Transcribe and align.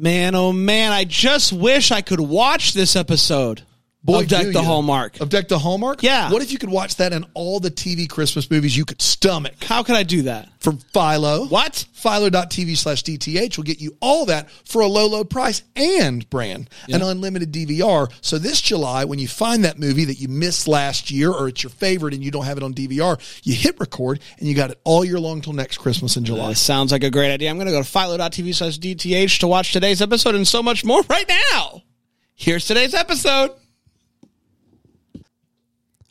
Man, 0.00 0.36
oh 0.36 0.52
man, 0.52 0.92
I 0.92 1.02
just 1.02 1.52
wish 1.52 1.90
I 1.90 2.02
could 2.02 2.20
watch 2.20 2.72
this 2.72 2.94
episode 2.94 3.62
Boy, 4.08 4.20
of 4.20 4.28
Deck 4.28 4.46
the 4.46 4.52
you. 4.52 4.62
Hallmark. 4.62 5.20
Of 5.20 5.28
Deck 5.28 5.48
the 5.48 5.58
Hallmark? 5.58 6.02
Yeah. 6.02 6.30
What 6.32 6.40
if 6.40 6.50
you 6.50 6.58
could 6.58 6.70
watch 6.70 6.96
that 6.96 7.12
in 7.12 7.26
all 7.34 7.60
the 7.60 7.70
TV 7.70 8.08
Christmas 8.08 8.50
movies 8.50 8.74
you 8.74 8.86
could 8.86 9.02
stomach? 9.02 9.62
How 9.62 9.82
can 9.82 9.96
I 9.96 10.02
do 10.02 10.22
that? 10.22 10.48
From 10.60 10.78
Philo. 10.78 11.46
What? 11.46 11.84
Philo.tv 11.92 12.76
slash 12.76 13.02
DTH 13.02 13.56
will 13.58 13.64
get 13.64 13.82
you 13.82 13.96
all 14.00 14.26
that 14.26 14.50
for 14.50 14.80
a 14.80 14.86
low, 14.86 15.06
low 15.08 15.24
price 15.24 15.62
and 15.76 16.28
brand 16.30 16.70
an 16.88 17.02
unlimited 17.02 17.52
DVR. 17.52 18.10
So 18.22 18.38
this 18.38 18.62
July, 18.62 19.04
when 19.04 19.18
you 19.18 19.28
find 19.28 19.64
that 19.64 19.78
movie 19.78 20.06
that 20.06 20.18
you 20.18 20.28
missed 20.28 20.66
last 20.66 21.10
year 21.10 21.30
or 21.30 21.48
it's 21.48 21.62
your 21.62 21.70
favorite 21.70 22.14
and 22.14 22.24
you 22.24 22.30
don't 22.30 22.46
have 22.46 22.56
it 22.56 22.62
on 22.62 22.72
DVR, 22.72 23.20
you 23.44 23.54
hit 23.54 23.78
record 23.78 24.20
and 24.38 24.48
you 24.48 24.54
got 24.54 24.70
it 24.70 24.80
all 24.84 25.04
year 25.04 25.20
long 25.20 25.42
till 25.42 25.52
next 25.52 25.78
Christmas 25.78 26.16
in 26.16 26.24
July. 26.24 26.52
Uh, 26.52 26.54
sounds 26.54 26.92
like 26.92 27.04
a 27.04 27.10
great 27.10 27.32
idea. 27.32 27.50
I'm 27.50 27.56
going 27.56 27.66
to 27.66 27.72
go 27.72 27.82
to 27.82 27.88
philo.tv 27.88 28.54
slash 28.54 28.78
DTH 28.78 29.40
to 29.40 29.46
watch 29.46 29.72
today's 29.72 30.00
episode 30.00 30.34
and 30.34 30.48
so 30.48 30.62
much 30.62 30.82
more 30.84 31.02
right 31.10 31.28
now. 31.52 31.82
Here's 32.34 32.66
today's 32.66 32.94
episode. 32.94 33.52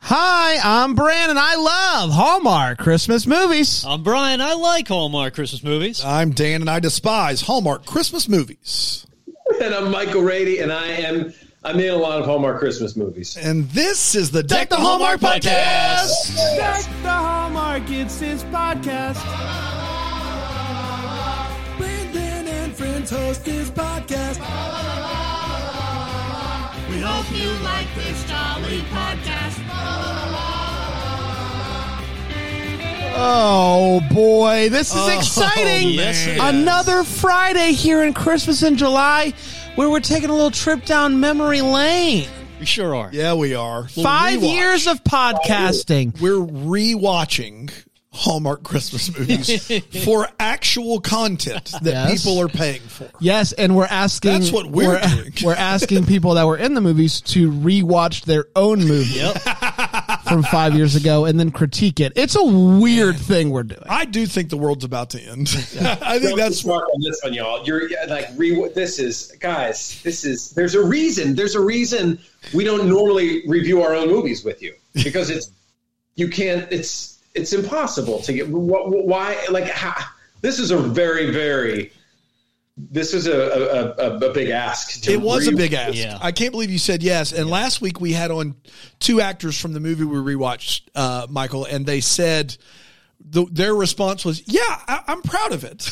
Hi, 0.09 0.57
I'm 0.63 0.95
Brandon. 0.95 1.37
I 1.37 1.55
love 1.55 2.11
Hallmark 2.11 2.77
Christmas 2.77 3.27
movies. 3.27 3.83
I'm 3.85 4.03
Brian. 4.03 4.39
I 4.39 4.53
like 4.53 4.87
Hallmark 4.87 5.33
Christmas 5.33 5.61
movies. 5.61 6.01
I'm 6.01 6.31
Dan 6.31 6.61
and 6.61 6.69
I 6.69 6.79
despise 6.79 7.41
Hallmark 7.41 7.85
Christmas 7.85 8.29
movies. 8.29 9.05
And 9.61 9.75
I'm 9.75 9.91
Michael 9.91 10.21
Rady, 10.21 10.59
and 10.59 10.71
I 10.71 10.87
am 10.87 11.33
I'm 11.61 11.77
in 11.81 11.93
a 11.93 11.97
lot 11.97 12.21
of 12.21 12.25
Hallmark 12.25 12.57
Christmas 12.57 12.95
movies. 12.95 13.35
And 13.35 13.69
this 13.71 14.15
is 14.15 14.31
the 14.31 14.43
Deck, 14.43 14.69
the 14.69 14.77
Hallmark 14.77 15.19
Podcast. 15.19 16.37
Deck 16.55 16.85
the 17.03 17.09
Hallmark, 17.09 17.89
it's 17.89 18.17
his 18.17 18.45
podcast. 18.45 19.21
Brandon 21.77 22.47
and 22.47 22.73
friends 22.73 23.09
host 23.09 23.43
this 23.43 23.69
podcast. 23.71 25.26
We 26.97 27.03
hope 27.03 27.31
you 27.31 27.51
like 27.63 27.85
this 27.93 28.23
jolly 28.23 28.79
podcast. 28.89 29.59
Oh 33.19 34.01
boy, 34.11 34.69
this 34.69 34.89
is 34.89 34.97
oh, 34.97 35.15
exciting! 35.15 35.89
yes, 35.93 36.25
it 36.25 36.37
is. 36.37 36.41
Another 36.41 37.03
Friday 37.03 37.73
here 37.73 38.01
in 38.03 38.15
Christmas 38.15 38.63
in 38.63 38.77
July, 38.77 39.35
where 39.75 39.91
we're 39.91 39.99
taking 39.99 40.31
a 40.31 40.33
little 40.33 40.49
trip 40.49 40.85
down 40.85 41.19
memory 41.19 41.61
lane. 41.61 42.27
We 42.59 42.65
sure 42.65 42.95
are. 42.95 43.11
Yeah, 43.13 43.35
we 43.35 43.53
are. 43.53 43.81
Little 43.81 44.03
Five 44.03 44.39
rewatch. 44.39 44.53
years 44.55 44.87
of 44.87 45.03
podcasting. 45.03 46.19
We're 46.19 46.43
rewatching 46.43 47.71
Hallmark 48.17 48.63
Christmas 48.63 49.15
movies 49.17 49.81
for 50.03 50.27
actual 50.39 50.99
content 50.99 51.71
that 51.81 52.09
Yes. 52.09 52.23
people 52.23 52.39
are 52.41 52.47
paying 52.47 52.81
for. 52.81 53.09
Yes, 53.19 53.51
and 53.53 53.75
we're 53.75 53.85
asking. 53.85 54.31
That's 54.31 54.51
what 54.51 54.65
we're 54.67 54.99
doing. 54.99 55.33
We're 55.43 55.53
asking 55.53 56.05
people 56.05 56.33
that 56.33 56.45
were 56.47 56.57
in 56.57 56.73
the 56.73 56.81
movies 56.81 57.21
to 57.21 57.51
rewatch 57.51 58.25
their 58.25 58.45
own 58.55 58.79
movie 58.79 59.19
Yep. 59.19 59.37
from 60.27 60.43
five 60.43 60.73
years 60.75 60.95
ago 60.95 61.25
and 61.25 61.39
then 61.39 61.51
critique 61.51 61.99
it. 61.99 62.13
It's 62.15 62.35
a 62.35 62.43
weird 62.43 63.17
thing 63.17 63.49
we're 63.51 63.63
doing. 63.63 63.83
I 63.87 64.05
do 64.05 64.25
think 64.25 64.49
the 64.49 64.57
world's 64.57 64.83
about 64.83 65.11
to 65.11 65.21
end. 65.21 65.47
I 65.81 66.19
think 66.19 66.37
that's 66.37 66.61
Don't 66.63 66.73
on 66.81 67.01
this 67.01 67.19
one, 67.23 67.33
y'all. 67.33 67.63
You're 67.65 67.89
like 68.07 68.27
re- 68.35 68.69
this 68.73 68.99
is 68.99 69.31
guys. 69.39 70.01
This 70.03 70.25
is 70.25 70.51
there's 70.51 70.75
a 70.75 70.83
reason. 70.83 71.35
There's 71.35 71.55
a 71.55 71.61
reason 71.61 72.19
we 72.53 72.63
don't 72.63 72.87
normally 72.89 73.43
review 73.47 73.81
our 73.83 73.93
own 73.95 74.07
movies 74.09 74.43
with 74.43 74.61
you 74.61 74.73
because 74.95 75.29
it's 75.29 75.49
you 76.15 76.27
can't. 76.29 76.69
It's 76.71 77.16
it's 77.37 77.53
impossible 77.53 78.21
to 78.21 78.33
get. 78.33 78.47
wh- 78.47 78.87
wh- 78.89 79.05
Why? 79.05 79.37
Like 79.49 79.65
how, 79.65 79.93
this 80.41 80.59
is 80.59 80.71
a 80.71 80.77
very 80.77 81.31
very. 81.31 81.91
This 82.79 83.13
is 83.13 83.25
a 83.25 83.33
a, 83.33 84.07
a, 84.07 84.29
a 84.29 84.33
big 84.33 84.49
ask. 84.49 85.01
To 85.03 85.11
it 85.11 85.19
was 85.21 85.47
a 85.47 85.51
big 85.51 85.73
ask. 85.73 85.95
Yeah. 85.95 86.17
I 86.21 86.31
can't 86.31 86.51
believe 86.51 86.69
you 86.69 86.77
said 86.77 87.01
yes. 87.01 87.31
And 87.31 87.49
last 87.49 87.81
week 87.81 87.99
we 87.99 88.13
had 88.13 88.29
on 88.29 88.55
two 88.99 89.19
actors 89.19 89.59
from 89.59 89.73
the 89.73 89.79
movie 89.79 90.03
we 90.03 90.17
rewatched, 90.17 90.81
uh, 90.93 91.25
Michael, 91.29 91.65
and 91.65 91.85
they 91.87 92.01
said 92.01 92.55
the, 93.19 93.45
their 93.51 93.73
response 93.73 94.23
was, 94.23 94.43
"Yeah, 94.45 94.61
I, 94.61 95.01
I'm 95.07 95.21
proud 95.23 95.53
of 95.53 95.63
it." 95.63 95.89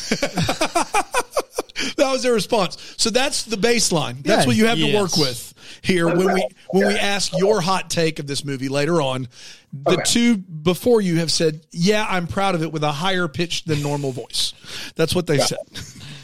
that 1.96 2.10
was 2.12 2.22
their 2.22 2.32
response. 2.32 2.76
So 2.96 3.10
that's 3.10 3.44
the 3.44 3.56
baseline. 3.56 4.22
That's 4.22 4.42
Yeah. 4.42 4.46
what 4.46 4.56
you 4.56 4.66
have 4.66 4.78
to 4.78 4.94
work 4.94 5.16
with 5.16 5.54
here 5.82 6.06
when 6.08 6.32
we 6.34 6.46
when 6.70 6.86
we 6.88 6.94
ask 6.94 7.36
your 7.38 7.60
hot 7.60 7.90
take 7.90 8.18
of 8.18 8.26
this 8.26 8.44
movie 8.44 8.68
later 8.68 9.00
on. 9.00 9.28
The 9.72 9.92
Okay. 9.92 10.02
two 10.06 10.36
before 10.38 11.00
you 11.02 11.16
have 11.18 11.30
said, 11.30 11.60
"Yeah, 11.70 12.06
I'm 12.08 12.26
proud 12.26 12.54
of 12.54 12.62
it" 12.62 12.72
with 12.72 12.82
a 12.82 12.92
higher 12.92 13.28
pitch 13.28 13.64
than 13.64 13.82
normal 13.82 14.10
voice. 14.12 14.54
That's 14.94 15.14
what 15.14 15.26
they 15.26 15.38
said. 15.38 15.58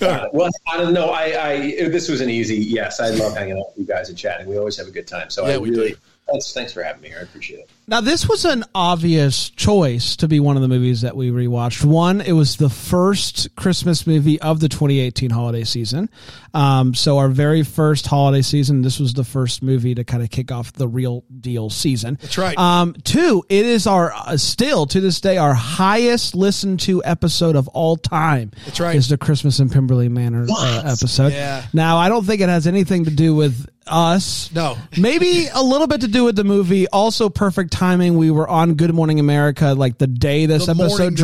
Uh, 0.00 0.28
well, 0.32 0.48
I 0.72 0.78
don't 0.78 0.94
know. 0.94 1.10
I, 1.10 1.24
I 1.50 1.88
this 1.88 2.08
was 2.08 2.20
an 2.22 2.30
easy 2.30 2.56
yes. 2.56 2.98
I 2.98 3.10
love 3.10 3.36
hanging 3.36 3.58
out 3.58 3.66
with 3.76 3.78
you 3.78 3.84
guys 3.84 4.08
and 4.08 4.16
chatting. 4.16 4.46
We 4.46 4.56
always 4.56 4.76
have 4.78 4.86
a 4.86 4.90
good 4.90 5.06
time. 5.06 5.28
So 5.28 5.46
Yeah, 5.46 5.54
I 5.54 5.58
we 5.58 5.70
really 5.70 5.90
do. 5.90 5.96
thanks 6.30 6.52
thanks 6.52 6.72
for 6.72 6.82
having 6.82 7.02
me 7.02 7.08
here. 7.08 7.18
I 7.18 7.22
appreciate 7.22 7.60
it. 7.60 7.68
Now, 7.88 8.00
this 8.00 8.28
was 8.28 8.44
an 8.44 8.64
obvious 8.74 9.50
choice 9.50 10.16
to 10.16 10.28
be 10.28 10.38
one 10.38 10.56
of 10.56 10.62
the 10.62 10.68
movies 10.68 11.00
that 11.00 11.16
we 11.16 11.30
rewatched. 11.30 11.84
One, 11.84 12.20
it 12.20 12.32
was 12.32 12.56
the 12.56 12.68
first 12.68 13.54
Christmas 13.56 14.06
movie 14.06 14.40
of 14.40 14.60
the 14.60 14.68
2018 14.68 15.30
holiday 15.30 15.64
season. 15.64 16.08
Um, 16.54 16.94
so, 16.94 17.18
our 17.18 17.28
very 17.28 17.64
first 17.64 18.06
holiday 18.06 18.42
season, 18.42 18.82
this 18.82 19.00
was 19.00 19.14
the 19.14 19.24
first 19.24 19.62
movie 19.62 19.94
to 19.96 20.04
kind 20.04 20.22
of 20.22 20.30
kick 20.30 20.52
off 20.52 20.72
the 20.72 20.86
real 20.86 21.24
deal 21.40 21.70
season. 21.70 22.18
That's 22.20 22.38
right. 22.38 22.56
Um, 22.56 22.94
two, 23.02 23.44
it 23.48 23.66
is 23.66 23.86
our 23.86 24.12
uh, 24.12 24.36
still 24.36 24.86
to 24.86 25.00
this 25.00 25.20
day 25.20 25.36
our 25.36 25.54
highest 25.54 26.34
listened 26.36 26.80
to 26.80 27.02
episode 27.04 27.56
of 27.56 27.66
all 27.68 27.96
time. 27.96 28.52
That's 28.64 28.78
right. 28.80 28.94
Is 28.94 29.08
the 29.08 29.18
Christmas 29.18 29.58
in 29.58 29.70
Pemberley 29.70 30.08
Manor 30.08 30.46
uh, 30.48 30.82
episode. 30.86 31.32
Yeah. 31.32 31.66
Now, 31.72 31.96
I 31.96 32.08
don't 32.08 32.24
think 32.24 32.40
it 32.40 32.48
has 32.48 32.66
anything 32.66 33.06
to 33.06 33.10
do 33.10 33.34
with 33.34 33.68
us. 33.86 34.52
No. 34.52 34.78
Maybe 34.96 35.48
a 35.52 35.62
little 35.62 35.86
bit 35.86 36.02
to 36.02 36.08
do 36.08 36.24
with 36.24 36.36
the 36.36 36.44
movie. 36.44 36.86
Also, 36.88 37.28
perfect 37.28 37.71
timing. 37.72 38.16
We 38.16 38.30
were 38.30 38.46
on 38.48 38.74
Good 38.74 38.94
Morning 38.94 39.18
America 39.18 39.74
like 39.74 39.98
the 39.98 40.06
day 40.06 40.46
this 40.46 40.66
The 40.66 40.74
morning 40.74 40.92
episode 40.94 41.10
this 41.12 41.18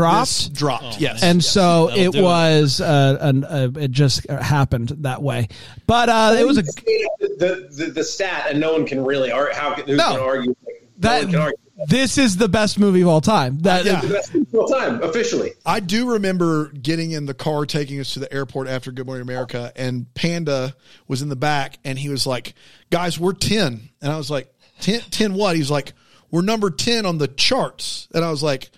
dropped. 0.49 0.55
dropped. 0.55 1.01
yes. 1.01 1.23
and 1.23 1.43
so 1.45 1.87
that'll 1.89 2.05
it 2.05 2.13
do 2.13 2.19
it. 2.19 2.23
was, 2.23 2.81
uh, 2.81 3.19
an, 3.21 3.45
uh, 3.45 3.69
it 3.77 3.93
just 3.93 4.29
happened 4.29 4.89
that 5.01 5.23
way. 5.23 5.49
But 5.87 6.09
uh, 6.09 6.37
it 6.39 6.47
was 6.47 6.59
a 6.59 6.63
the, 6.63 7.69
the 7.71 7.87
the 7.95 8.05
stat, 8.05 8.47
and 8.51 8.59
no 8.61 8.73
one 8.73 8.87
can 8.87 9.05
really 9.05 9.31
argue. 9.31 9.55
How 9.55 9.75
can, 9.75 9.87
who's 9.87 9.97
No. 9.99 10.05
going 10.09 10.19
to 10.19 10.25
argue? 10.25 10.55
no 10.99 11.11
one 11.11 11.21
can 11.23 11.31
that. 11.33 11.39
argue. 11.41 11.57
This 11.87 12.19
is 12.19 12.37
the 12.37 12.49
best 12.49 12.77
movie 12.81 13.03
of 13.03 13.07
all 13.09 13.21
time. 13.21 13.61
That 13.61 13.85
Yeah. 13.85 14.01
The 14.01 14.09
best 14.09 14.35
movie 14.35 14.49
of 14.53 14.55
all 14.59 14.67
time, 14.69 15.01
officially. 15.01 15.53
I 15.65 15.79
do 15.79 16.11
remember 16.15 16.71
getting 16.71 17.13
in 17.13 17.27
the 17.27 17.35
car 17.35 17.67
taking 17.67 18.01
us 18.01 18.15
to 18.15 18.19
the 18.21 18.33
airport 18.35 18.67
after 18.67 18.91
Good 18.91 19.07
Morning 19.07 19.23
America, 19.23 19.71
and 19.77 20.13
Panda 20.15 20.75
was 21.07 21.23
in 21.23 21.29
the 21.29 21.37
back, 21.37 21.79
and 21.85 21.97
he 21.97 22.09
was 22.09 22.27
like, 22.27 22.55
"Guys, 22.91 23.17
we're 23.21 23.33
10. 23.33 23.91
and 24.03 24.13
I 24.13 24.17
was 24.17 24.29
like, 24.29 24.53
10, 24.81 25.03
10 25.11 25.35
what?" 25.35 25.55
He's 25.55 25.71
like, 25.71 25.93
"We're 26.31 26.43
number 26.43 26.71
ten 26.71 27.07
on 27.07 27.19
the 27.19 27.29
charts," 27.29 28.09
and 28.15 28.25
I 28.25 28.31
was 28.31 28.43
like, 28.43 28.71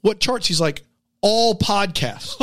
"What 0.00 0.20
charts?" 0.20 0.46
He's 0.46 0.60
like, 0.60 0.82
"All 1.20 1.54
podcasts," 1.54 2.38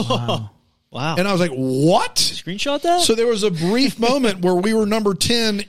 Wow. 0.92 1.16
and 1.18 1.28
I 1.28 1.32
was 1.32 1.42
like, 1.42 1.52
"What?" 1.52 2.16
Screenshot 2.16 2.82
that? 2.82 3.02
So 3.02 3.16
there 3.16 3.28
was 3.28 3.44
a 3.44 3.52
brief 3.52 4.00
moment 4.00 4.42
where 4.42 4.56
we 4.56 4.74
were 4.74 4.86
number 4.86 5.14
ten 5.14 5.64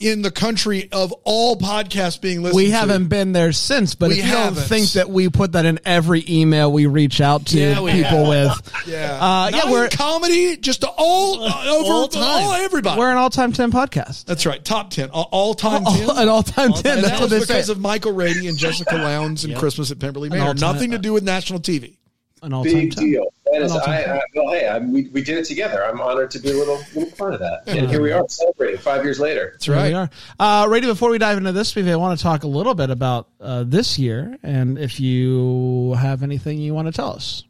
in 0.00 0.22
the 0.22 0.30
country 0.30 0.88
of 0.92 1.12
all 1.24 1.56
podcasts 1.56 2.18
being 2.18 2.40
listened. 2.42 2.56
we 2.56 2.70
haven't 2.70 3.08
been 3.08 3.32
there 3.32 3.52
since, 3.52 3.94
but 3.94 4.08
We 4.08 4.20
if 4.20 4.24
you 4.26 4.32
don't 4.32 4.44
haven't. 4.44 4.62
think 4.64 4.92
that 4.92 5.10
we 5.10 5.28
put 5.28 5.52
that 5.52 5.66
in 5.66 5.78
every 5.84 6.24
email 6.26 6.72
we 6.72 6.86
reach 6.86 7.20
out 7.20 7.44
to 7.46 7.60
Yeah, 7.60 7.80
we 7.82 7.92
people 7.92 8.30
have. 8.32 8.56
with, 8.64 8.72
Yeah, 8.88 9.14
Uh, 9.16 9.50
Not 9.50 9.52
yeah, 9.66 9.70
we're- 9.70 9.88
comedy, 9.90 10.56
just 10.56 10.84
all 10.84 11.42
uh, 11.44 11.46
over 11.68 11.92
All 11.92 11.92
all, 12.02 12.08
time. 12.08 12.60
everybody. 12.64 12.98
we're 12.98 13.10
an 13.10 13.18
all-time 13.18 13.52
ten 13.52 13.70
podcast, 13.70 14.24
That's 14.24 14.46
right. 14.46 14.64
Top 14.64 14.88
10. 14.90 15.10
All, 15.10 15.28
all 15.30 15.54
time 15.54 15.84
10. 15.84 16.08
All- 16.10 16.16
an 16.18 16.28
all-time 16.30 16.72
ten. 16.72 16.94
and 16.96 17.04
That's 17.04 17.10
that 17.18 17.20
what 17.20 17.30
was 17.30 17.30
they 17.30 17.40
say. 17.40 17.54
because 17.54 17.68
of 17.68 17.78
Michael 17.78 18.12
Rady 18.12 18.48
and 18.48 18.56
Jessica 18.56 18.96
Lowndes 18.96 19.44
and 19.44 19.54
Christmas 19.58 19.90
at 19.90 19.98
Pemberley 19.98 20.30
Manor. 20.30 20.54
Nothing 20.54 20.92
to 20.92 20.98
do 20.98 21.12
with 21.12 21.24
national 21.24 21.60
TV. 21.60 21.98
An 22.42 22.54
all-time 22.54 22.72
Big 22.72 22.94
10. 22.96 23.04
deal. 23.04 23.34
That 23.52 23.62
is, 23.62 23.72
I, 23.72 24.02
I, 24.04 24.20
well, 24.34 24.52
hey, 24.52 24.66
I, 24.68 24.78
we, 24.78 25.08
we 25.08 25.22
did 25.22 25.38
it 25.38 25.44
together. 25.44 25.84
I'm 25.84 26.00
honored 26.00 26.30
to 26.32 26.38
be 26.38 26.50
a 26.50 26.54
little, 26.54 26.80
little 26.94 27.10
part 27.16 27.34
of 27.34 27.40
that. 27.40 27.62
And 27.66 27.90
here 27.90 28.00
we 28.00 28.12
are 28.12 28.24
celebrating 28.28 28.78
five 28.80 29.02
years 29.04 29.18
later. 29.18 29.50
That's 29.52 29.64
Here 29.66 29.74
right. 29.74 29.88
we 29.88 29.94
are. 29.94 30.10
Uh, 30.38 30.66
Rady, 30.68 30.86
before 30.86 31.10
we 31.10 31.18
dive 31.18 31.38
into 31.38 31.52
this 31.52 31.74
movie, 31.74 31.90
I 31.92 31.96
want 31.96 32.18
to 32.18 32.22
talk 32.22 32.44
a 32.44 32.48
little 32.48 32.74
bit 32.74 32.90
about 32.90 33.28
uh, 33.40 33.64
this 33.66 33.98
year 33.98 34.36
and 34.42 34.78
if 34.78 35.00
you 35.00 35.94
have 35.98 36.22
anything 36.22 36.58
you 36.58 36.74
want 36.74 36.86
to 36.86 36.92
tell 36.92 37.10
us. 37.12 37.44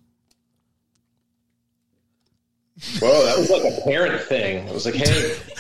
Whoa, 3.01 3.27
that 3.27 3.37
was 3.39 3.51
like 3.51 3.63
a 3.65 3.81
parent 3.83 4.23
thing. 4.23 4.67
It 4.67 4.73
was 4.73 4.87
like, 4.87 4.95
hey, 4.95 5.05
this 5.05 5.39
is- 5.39 5.51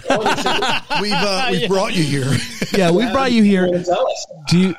We've, 1.02 1.12
uh, 1.12 1.48
we've 1.52 1.68
brought 1.68 1.94
you 1.94 2.02
here. 2.02 2.26
Yeah, 2.72 2.90
we 2.90 3.06
brought 3.12 3.30
you 3.32 3.42
here. 3.42 3.68
Do 4.48 4.58
you 4.58 4.74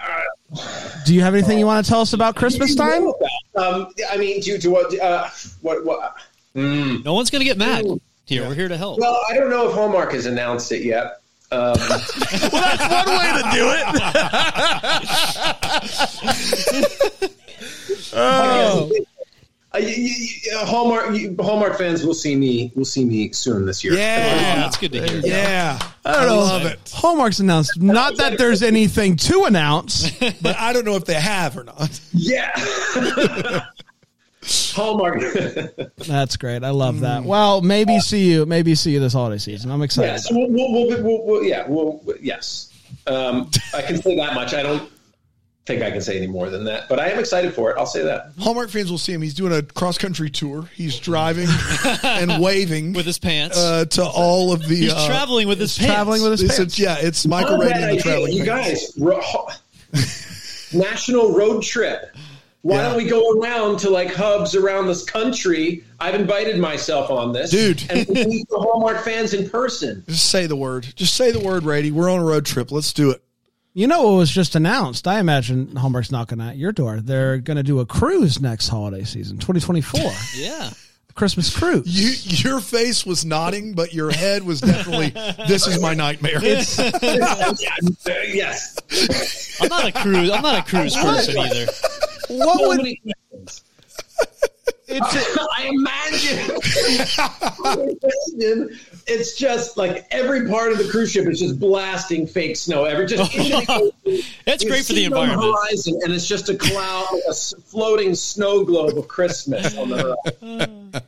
do 1.05 1.15
you 1.15 1.21
have 1.21 1.33
anything 1.33 1.57
you 1.57 1.65
want 1.65 1.85
to 1.85 1.89
tell 1.89 2.01
us 2.01 2.11
about 2.13 2.35
Christmas 2.35 2.75
time? 2.75 3.09
Um, 3.55 3.87
I 4.09 4.17
mean, 4.17 4.41
do, 4.41 4.57
do 4.57 4.71
what? 4.71 4.99
Uh, 4.99 5.29
what? 5.61 5.85
What? 5.85 6.15
no 6.55 7.13
one's 7.13 7.29
going 7.29 7.41
to 7.41 7.45
get 7.45 7.57
mad. 7.57 7.85
Here, 8.25 8.47
we're 8.47 8.55
here 8.55 8.67
to 8.67 8.77
help. 8.77 8.99
Well, 8.99 9.19
I 9.29 9.35
don't 9.35 9.49
know 9.49 9.67
if 9.67 9.73
Hallmark 9.73 10.13
has 10.13 10.25
announced 10.25 10.71
it 10.71 10.83
yet. 10.83 11.17
Um, 11.51 11.71
One 11.71 11.79
way 11.79 11.87
to 13.35 13.43
do 13.51 13.71
it. 13.71 13.83
I 18.13 18.89
Uh, 19.73 19.77
uh, 19.77 20.65
Hallmark 20.65 21.15
Hallmark 21.39 21.77
fans 21.77 22.05
will 22.05 22.13
see 22.13 22.35
me 22.35 22.73
will 22.75 22.83
see 22.83 23.05
me 23.05 23.31
soon 23.31 23.65
this 23.65 23.83
year. 23.85 23.93
Yeah, 23.93 24.55
that's 24.55 24.75
good 24.75 24.91
to 24.91 25.01
hear. 25.01 25.21
Yeah, 25.23 25.79
I 26.03 26.11
don't 26.11 26.27
know. 26.27 26.39
love 26.39 26.65
it. 26.65 26.91
Hallmark's 26.93 27.39
announced. 27.39 27.81
Not 27.81 28.17
that 28.17 28.37
there's 28.37 28.63
anything 28.63 29.15
to 29.17 29.45
announce. 29.45 30.11
But 30.41 30.57
I 30.57 30.73
don't 30.73 30.85
know 30.85 30.95
if 30.95 31.05
they 31.05 31.19
have 31.19 31.57
or 31.57 31.63
not. 31.63 31.99
Yeah. 32.13 32.51
Hallmark. 34.73 35.21
That's 35.97 36.35
great. 36.37 36.63
I 36.63 36.71
love 36.71 37.01
that. 37.01 37.23
Well, 37.23 37.61
maybe 37.61 37.99
see 37.99 38.29
you. 38.31 38.45
Maybe 38.45 38.75
see 38.75 38.91
you 38.91 38.99
this 38.99 39.13
holiday 39.13 39.37
season. 39.37 39.71
I'm 39.71 39.81
excited. 39.83 40.11
yes. 40.11 40.31
We'll, 40.31 40.49
we'll, 40.49 40.71
we'll, 40.71 41.03
we'll, 41.03 41.25
we'll, 41.25 41.43
yeah. 41.43 41.67
We'll, 41.67 42.01
yes. 42.19 42.73
Um, 43.07 43.49
I 43.73 43.81
can 43.81 44.01
say 44.01 44.15
that 44.15 44.33
much. 44.33 44.53
I 44.53 44.63
don't 44.63 44.90
think 45.71 45.83
I 45.83 45.91
can 45.91 46.01
say 46.01 46.17
any 46.17 46.27
more 46.27 46.49
than 46.49 46.65
that, 46.65 46.87
but 46.89 46.99
I 46.99 47.09
am 47.09 47.19
excited 47.19 47.53
for 47.53 47.71
it. 47.71 47.77
I'll 47.77 47.85
say 47.85 48.03
that. 48.03 48.31
Hallmark 48.39 48.69
fans 48.69 48.91
will 48.91 48.97
see 48.97 49.13
him. 49.13 49.21
He's 49.21 49.33
doing 49.33 49.53
a 49.53 49.61
cross 49.61 49.97
country 49.97 50.29
tour. 50.29 50.69
He's 50.75 50.99
driving 50.99 51.47
and 52.03 52.41
waving 52.43 52.93
with 52.93 53.05
his 53.05 53.19
pants. 53.19 53.57
uh, 53.57 53.85
to 53.85 54.03
all 54.05 54.51
of 54.51 54.67
the. 54.67 54.75
He's 54.75 54.93
uh, 54.93 55.07
traveling 55.07 55.47
with 55.47 55.59
his 55.59 55.77
pants. 55.77 55.93
Traveling 55.93 56.21
with 56.23 56.31
his 56.31 56.43
It's, 56.43 56.57
pants. 56.57 56.73
it's, 56.73 56.79
yeah, 56.79 56.97
it's 56.99 57.25
Michael 57.25 57.57
Not 57.57 57.65
a 57.67 57.69
Rady 57.69 57.83
and 57.83 57.97
the 57.97 58.01
traveling. 58.01 58.33
You 58.33 58.43
Pants. 58.45 58.91
guys, 58.95 58.99
ro- 58.99 59.47
national 60.73 61.33
road 61.33 61.63
trip. 61.63 62.15
Why 62.63 62.75
Yeah. 62.75 62.89
don't 62.89 62.97
we 62.97 63.05
go 63.05 63.31
around 63.39 63.79
to 63.79 63.89
like 63.89 64.13
hubs 64.13 64.55
around 64.55 64.85
this 64.87 65.03
country? 65.03 65.83
I've 65.99 66.13
invited 66.15 66.59
myself 66.59 67.09
on 67.09 67.33
this, 67.33 67.49
Dude. 67.49 67.83
and 67.89 68.07
we 68.07 68.25
meet 68.25 68.47
the 68.49 68.57
Hallmark 68.59 69.03
fans 69.03 69.33
in 69.33 69.49
person. 69.49 70.03
Just 70.07 70.29
say 70.29 70.45
the 70.45 70.55
word. 70.55 70.87
Just 70.95 71.15
say 71.15 71.31
the 71.31 71.39
word, 71.39 71.63
Rady. 71.63 71.89
We're 71.91 72.09
on 72.11 72.19
a 72.19 72.23
road 72.23 72.45
trip. 72.45 72.71
Let's 72.71 72.93
do 72.93 73.09
it. 73.11 73.23
You 73.73 73.87
know 73.87 74.03
what 74.03 74.17
was 74.17 74.29
just 74.31 74.55
announced? 74.55 75.07
I 75.07 75.19
imagine 75.19 75.75
Hallmark's 75.77 76.11
knocking 76.11 76.41
at 76.41 76.57
your 76.57 76.73
door. 76.73 76.99
They're 76.99 77.37
going 77.37 77.55
to 77.57 77.63
do 77.63 77.79
a 77.79 77.85
cruise 77.85 78.41
next 78.41 78.67
holiday 78.67 79.03
season, 79.05 79.37
2024, 79.37 80.01
Yeah. 80.35 80.71
Christmas 81.13 81.55
cruise. 81.55 82.43
your 82.43 82.59
face 82.61 83.05
was 83.05 83.25
nodding, 83.25 83.73
but 83.73 83.93
your 83.93 84.11
head 84.11 84.43
was 84.43 84.61
definitely. 84.61 85.09
this 85.47 85.67
is 85.67 85.79
my 85.79 85.93
nightmare. 85.93 86.39
yes. 86.43 86.79
I'm 89.61 89.67
not 89.67 89.85
a 89.87 89.91
cruise. 89.91 90.29
I'm 90.31 90.41
not 90.41 90.59
a 90.59 90.63
cruise 90.69 90.95
person 90.95 91.37
either. 91.37 91.65
What 92.29 92.67
would 92.79 92.87
many 94.91 95.09
things. 95.11 95.25
it's? 95.27 95.37
I 95.57 95.69
imagine. 95.73 96.39
Imagine 98.37 98.79
it's 99.07 99.35
just 99.35 99.77
like 99.77 100.05
every 100.11 100.47
part 100.47 100.71
of 100.71 100.77
the 100.77 100.87
cruise 100.89 101.11
ship 101.11 101.27
is 101.27 101.39
just 101.39 101.59
blasting 101.59 102.27
fake 102.27 102.55
snow. 102.57 102.85
Every 102.85 103.05
just 103.05 103.31
It's 103.35 104.63
You 104.63 104.69
great 104.69 104.85
for 104.85 104.93
the 104.93 104.99
see 104.99 105.05
it 105.05 105.13
on 105.13 105.23
environment. 105.29 105.55
horizon, 105.57 105.99
and 106.03 106.13
it's 106.13 106.27
just 106.27 106.49
a 106.49 106.55
cloud, 106.55 107.07
a 107.29 107.33
floating 107.33 108.15
snow 108.15 108.63
globe 108.63 108.97
of 108.97 109.07
Christmas 109.07 109.77
on 109.77 109.89
the 109.89 110.17
horizon. 110.23 111.01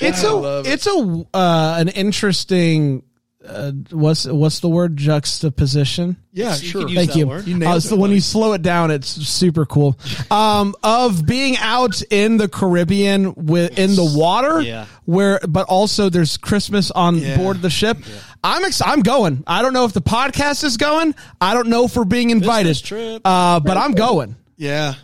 It's 0.00 0.24
I 0.24 0.28
a 0.28 0.34
love 0.34 0.66
it. 0.66 0.70
it's 0.72 0.86
a 0.88 1.26
uh, 1.34 1.76
an 1.78 1.88
interesting 1.88 3.02
uh, 3.48 3.72
what's 3.90 4.26
what's 4.26 4.60
the 4.60 4.68
word 4.68 4.96
juxtaposition? 4.96 6.16
Yeah, 6.32 6.52
So 6.52 6.64
sure. 6.64 6.80
could 6.82 6.90
use 6.90 6.98
Thank 6.98 7.16
you. 7.16 7.26
word. 7.26 7.46
You 7.46 7.66
Uh, 7.66 7.80
so 7.80 7.94
it, 7.94 7.98
when 7.98 8.08
buddy. 8.10 8.14
you 8.16 8.20
slow 8.20 8.52
it 8.52 8.62
down, 8.62 8.90
it's 8.90 9.08
super 9.08 9.64
cool. 9.66 9.98
Um, 10.30 10.74
of 10.82 11.26
being 11.26 11.56
out 11.58 12.00
in 12.10 12.36
the 12.36 12.48
Caribbean 12.48 13.34
with 13.34 13.78
in 13.78 13.94
the 13.96 14.04
water, 14.16 14.60
Yeah. 14.60 14.86
where 15.04 15.40
but 15.48 15.66
also 15.66 16.08
there's 16.10 16.36
Christmas 16.36 16.90
on 16.90 17.16
Yeah. 17.18 17.36
board 17.36 17.62
the 17.62 17.70
ship. 17.70 17.98
I'm 18.44 18.64
ex- 18.64 18.82
I'm 18.84 19.00
going. 19.02 19.42
I 19.46 19.62
don't 19.62 19.72
know 19.72 19.84
if 19.84 19.92
the 19.92 20.02
podcast 20.02 20.62
is 20.64 20.76
going. 20.76 21.14
I 21.40 21.54
don't 21.54 21.68
know 21.68 21.84
if 21.84 21.96
we're 21.96 22.04
being 22.04 22.30
invited. 22.30 22.68
Business 22.68 22.80
trip. 22.88 23.22
Uh, 23.24 23.58
but 23.60 23.76
I'm 23.76 23.92
going. 23.92 24.36
Yeah. 24.56 24.94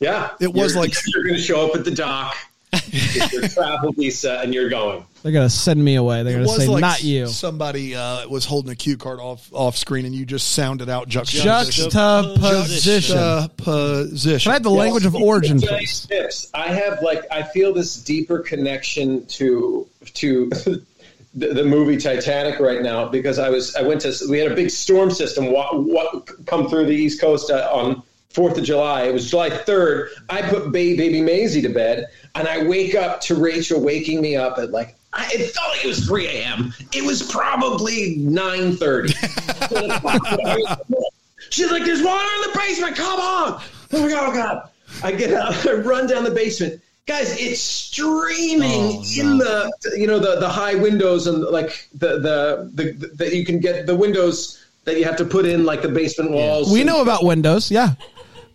Yeah, 0.00 0.30
It 0.40 0.52
was 0.52 0.74
You're- 0.74 0.86
like- 0.88 0.96
you're 1.14 1.22
going 1.22 1.36
to 1.36 1.40
show 1.40 1.66
up 1.68 1.76
at 1.76 1.84
the 1.84 1.90
dock, 1.92 2.36
get 2.90 3.32
your 3.32 3.48
travel 3.48 3.92
visa, 3.92 4.40
and 4.42 4.52
you're 4.52 4.68
going. 4.68 5.04
They're 5.24 5.32
gonna 5.32 5.48
send 5.48 5.82
me 5.82 5.94
away. 5.94 6.22
They're 6.22 6.38
It 6.42 6.44
gonna 6.44 6.60
say 6.60 6.68
like 6.68 6.82
not 6.82 7.02
you. 7.02 7.28
Somebody 7.28 7.94
uh, 7.94 8.28
was 8.28 8.44
holding 8.44 8.70
a 8.70 8.74
cue 8.76 8.98
card 8.98 9.20
off 9.20 9.48
off 9.54 9.74
screen, 9.74 10.04
and 10.04 10.14
you 10.14 10.26
just 10.26 10.52
sounded 10.52 10.90
out 10.90 11.08
juxtaposition. 11.08 11.90
Juxtaposition. 11.90 13.16
Juxtaposition. 13.16 14.40
Can 14.40 14.50
I 14.50 14.52
have 14.52 14.62
the 14.62 14.68
language 14.68 15.06
of 15.06 15.16
origin, 15.16 15.62
please? 15.62 16.04
tips. 16.04 16.50
I 16.52 16.68
have 16.68 17.00
like 17.00 17.24
I 17.30 17.42
feel 17.42 17.72
this 17.72 17.96
deeper 17.96 18.40
connection 18.40 19.24
to 19.28 19.88
to 20.12 20.50
the, 21.34 21.54
the 21.54 21.64
movie 21.64 21.96
Titanic 21.96 22.60
right 22.60 22.82
now 22.82 23.08
because 23.08 23.38
I 23.38 23.48
was 23.48 23.74
I 23.76 23.80
went 23.80 24.02
to 24.02 24.12
we 24.28 24.38
had 24.38 24.52
a 24.52 24.54
big 24.54 24.68
storm 24.68 25.10
system 25.10 25.50
wa- 25.50 25.70
wa- 25.72 26.20
come 26.44 26.68
through 26.68 26.84
the 26.84 26.94
East 26.94 27.18
Coast 27.18 27.50
uh, 27.50 27.70
on 27.72 28.02
Fourth 28.28 28.58
of 28.58 28.64
July. 28.64 29.04
It 29.04 29.14
was 29.14 29.30
July 29.30 29.48
third. 29.48 30.10
I 30.28 30.42
put 30.42 30.64
ba- 30.66 30.70
baby 30.72 31.22
Maisie 31.22 31.62
to 31.62 31.70
bed, 31.70 32.08
and 32.34 32.46
I 32.46 32.64
wake 32.66 32.94
up 32.94 33.22
to 33.22 33.36
Rachel 33.36 33.80
waking 33.80 34.20
me 34.20 34.36
up 34.36 34.58
at 34.58 34.70
like. 34.70 34.96
I, 35.16 35.28
it 35.32 35.50
felt 35.52 35.68
like 35.70 35.84
it 35.84 35.88
was 35.88 36.04
3 36.06 36.26
a.m. 36.26 36.74
It 36.92 37.04
was 37.04 37.22
probably 37.30 38.16
9.30. 38.18 39.14
She's 41.50 41.70
like, 41.70 41.84
there's 41.84 42.02
water 42.02 42.28
in 42.36 42.50
the 42.52 42.58
basement. 42.58 42.96
Come 42.96 43.20
on. 43.20 43.62
Oh 43.92 44.02
my 44.02 44.08
God, 44.08 44.28
oh 44.30 44.34
God. 44.34 44.70
I 45.02 45.12
get 45.12 45.32
out, 45.32 45.66
I 45.68 45.74
run 45.74 46.06
down 46.06 46.24
the 46.24 46.30
basement. 46.30 46.80
Guys, 47.06 47.38
it's 47.38 47.60
streaming 47.60 48.70
Oh, 48.72 49.02
in 49.18 49.38
the, 49.38 49.70
you 49.96 50.06
know, 50.06 50.18
the, 50.18 50.40
the 50.40 50.48
high 50.48 50.74
windows 50.74 51.26
and 51.26 51.42
like 51.44 51.86
the, 51.94 52.18
the, 52.18 52.70
the, 52.74 52.92
the, 53.14 53.36
you 53.36 53.44
can 53.44 53.60
get 53.60 53.84
the 53.86 53.94
windows 53.94 54.64
that 54.84 54.98
you 54.98 55.04
have 55.04 55.16
to 55.16 55.24
put 55.24 55.44
in 55.46 55.64
like 55.64 55.82
the 55.82 55.88
basement 55.88 56.30
walls. 56.30 56.72
We 56.72 56.80
And- 56.80 56.88
know 56.88 57.02
about 57.02 57.22
Windows. 57.24 57.70
Yeah. 57.70 57.94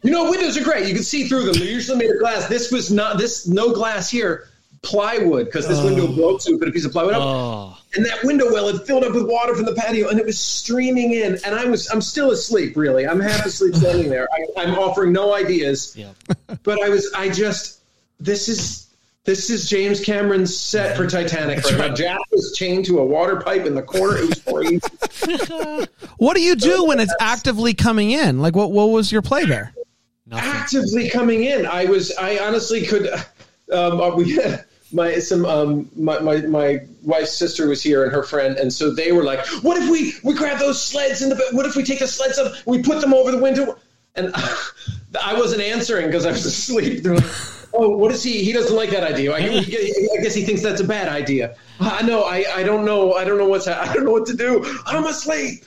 you 0.02 0.12
know, 0.12 0.30
windows 0.30 0.58
are 0.58 0.64
great. 0.64 0.88
You 0.88 0.96
can 0.96 1.04
see 1.04 1.28
through 1.28 1.44
them. 1.44 1.54
They're 1.54 1.68
usually 1.68 2.00
made 2.00 2.10
of 2.12 2.20
glass. 2.20 2.48
This 2.48 2.72
was 2.72 2.92
not, 2.92 3.18
this, 3.20 3.48
no 3.48 3.72
glass 3.74 4.10
here, 4.10 4.49
plywood, 4.82 5.46
because 5.46 5.68
this 5.68 5.82
window 5.84 6.14
broke, 6.14 6.42
so 6.42 6.52
we 6.52 6.58
put 6.58 6.68
a 6.70 6.72
piece 6.72 6.86
of 6.86 6.92
plywood 6.92 7.14
up. 7.14 7.22
Oh, 7.22 7.80
and 7.96 8.06
that 8.06 8.24
window 8.24 8.52
well 8.52 8.68
had 8.68 8.86
filled 8.86 9.04
up 9.04 9.14
with 9.14 9.28
water 9.28 9.56
from 9.56 9.66
the 9.66 9.74
patio 9.74 10.10
and 10.10 10.20
it 10.20 10.26
was 10.26 10.40
streaming 10.40 11.14
in. 11.14 11.38
And 11.46 11.56
i 11.56 11.66
was 11.66 11.90
i'm 11.90 12.02
still 12.02 12.32
asleep 12.32 12.76
really. 12.76 13.08
I'm 13.08 13.20
half 13.20 13.46
asleep 13.46 13.76
standing 13.84 14.10
there. 14.10 14.28
I, 14.32 14.62
i'm 14.62 14.76
offering 14.78 15.12
no 15.12 15.34
ideas. 15.34 15.96
Yeah. 15.96 16.12
but 16.64 16.82
i 16.84 16.90
was 16.90 17.12
i 17.16 17.30
just 17.30 17.82
this 18.20 18.48
is 18.48 18.88
this 19.26 19.50
is 19.50 19.70
james 19.70 20.04
cameron's 20.04 20.56
set 20.56 20.96
for 20.98 21.08
titanic 21.08 21.64
right, 21.64 21.78
now. 21.78 21.94
jack 21.94 22.20
was 22.32 22.54
chained 22.56 22.86
to 22.86 23.00
a 23.00 23.06
water 23.06 23.38
pipe 23.42 23.66
in 23.66 23.76
the 23.76 23.84
corner. 23.84 24.18
It 24.18 24.30
was 24.30 24.42
crazy. 24.42 25.86
What 26.18 26.36
do 26.36 26.42
you 26.42 26.58
do 26.58 26.84
when 26.84 27.00
it's 27.00 27.16
actively 27.22 27.74
coming 27.74 28.12
in? 28.12 28.40
Like, 28.40 28.54
what 28.54 28.72
what 28.74 28.90
was 28.90 29.10
your 29.10 29.22
play 29.22 29.46
there? 29.46 29.74
Nothing. 30.26 30.50
actively 30.52 31.10
coming 31.10 31.44
in. 31.44 31.66
I 31.66 31.86
was 31.86 32.12
i 32.18 32.38
honestly 32.40 32.86
could 32.86 33.08
um 33.72 34.02
uh, 34.02 34.16
we 34.16 34.38
my 34.92 35.20
some 35.20 35.46
um 35.46 35.90
my, 35.96 36.20
my 36.20 36.38
my 36.42 36.80
wife's 37.04 37.32
sister 37.36 37.68
was 37.68 37.82
here 37.84 38.04
and 38.04 38.12
her 38.12 38.24
friend 38.24 38.58
and 38.58 38.72
so 38.74 38.94
they 38.94 39.12
were 39.12 39.24
like 39.24 39.46
what 39.62 39.78
if 39.78 39.90
we 39.90 40.14
we 40.24 40.34
grab 40.34 40.58
those 40.60 40.82
sleds 40.82 41.22
in 41.22 41.30
the 41.30 41.36
what 41.52 41.66
if 41.66 41.76
we 41.76 41.84
take 41.84 42.00
the 42.00 42.08
sleds 42.08 42.38
up 42.40 42.54
we 42.66 42.82
put 42.82 43.00
them 43.02 43.14
over 43.14 43.32
the 43.32 43.38
window? 43.38 43.78
And 44.16 44.34
i 45.24 45.34
wasn't 45.34 45.62
answering 45.62 46.08
because 46.08 46.26
i 46.26 46.32
was 46.32 46.46
asleep. 46.46 47.04
They're 47.04 47.16
like, 47.16 47.26
oh 47.74 47.90
what 47.98 48.12
is 48.12 48.24
he 48.24 48.44
he 48.44 48.52
doesn't 48.52 48.76
like 48.76 48.90
that 48.90 49.04
idea. 49.04 49.32
I, 49.32 49.38
I 49.38 50.22
guess 50.24 50.34
he 50.34 50.44
thinks 50.44 50.62
that's 50.64 50.82
a 50.82 50.88
bad 50.88 51.08
idea. 51.08 51.56
I 51.80 52.02
know 52.02 52.24
i 52.24 52.44
i 52.56 52.64
don't 52.64 52.84
know 52.86 53.14
i 53.14 53.24
don't 53.24 53.38
know 53.38 53.48
what's 53.48 53.68
i 53.68 53.94
don't 53.94 54.06
know 54.06 54.12
what 54.12 54.26
to 54.28 54.36
do. 54.36 54.66
I'm 54.88 55.06
asleep. 55.06 55.66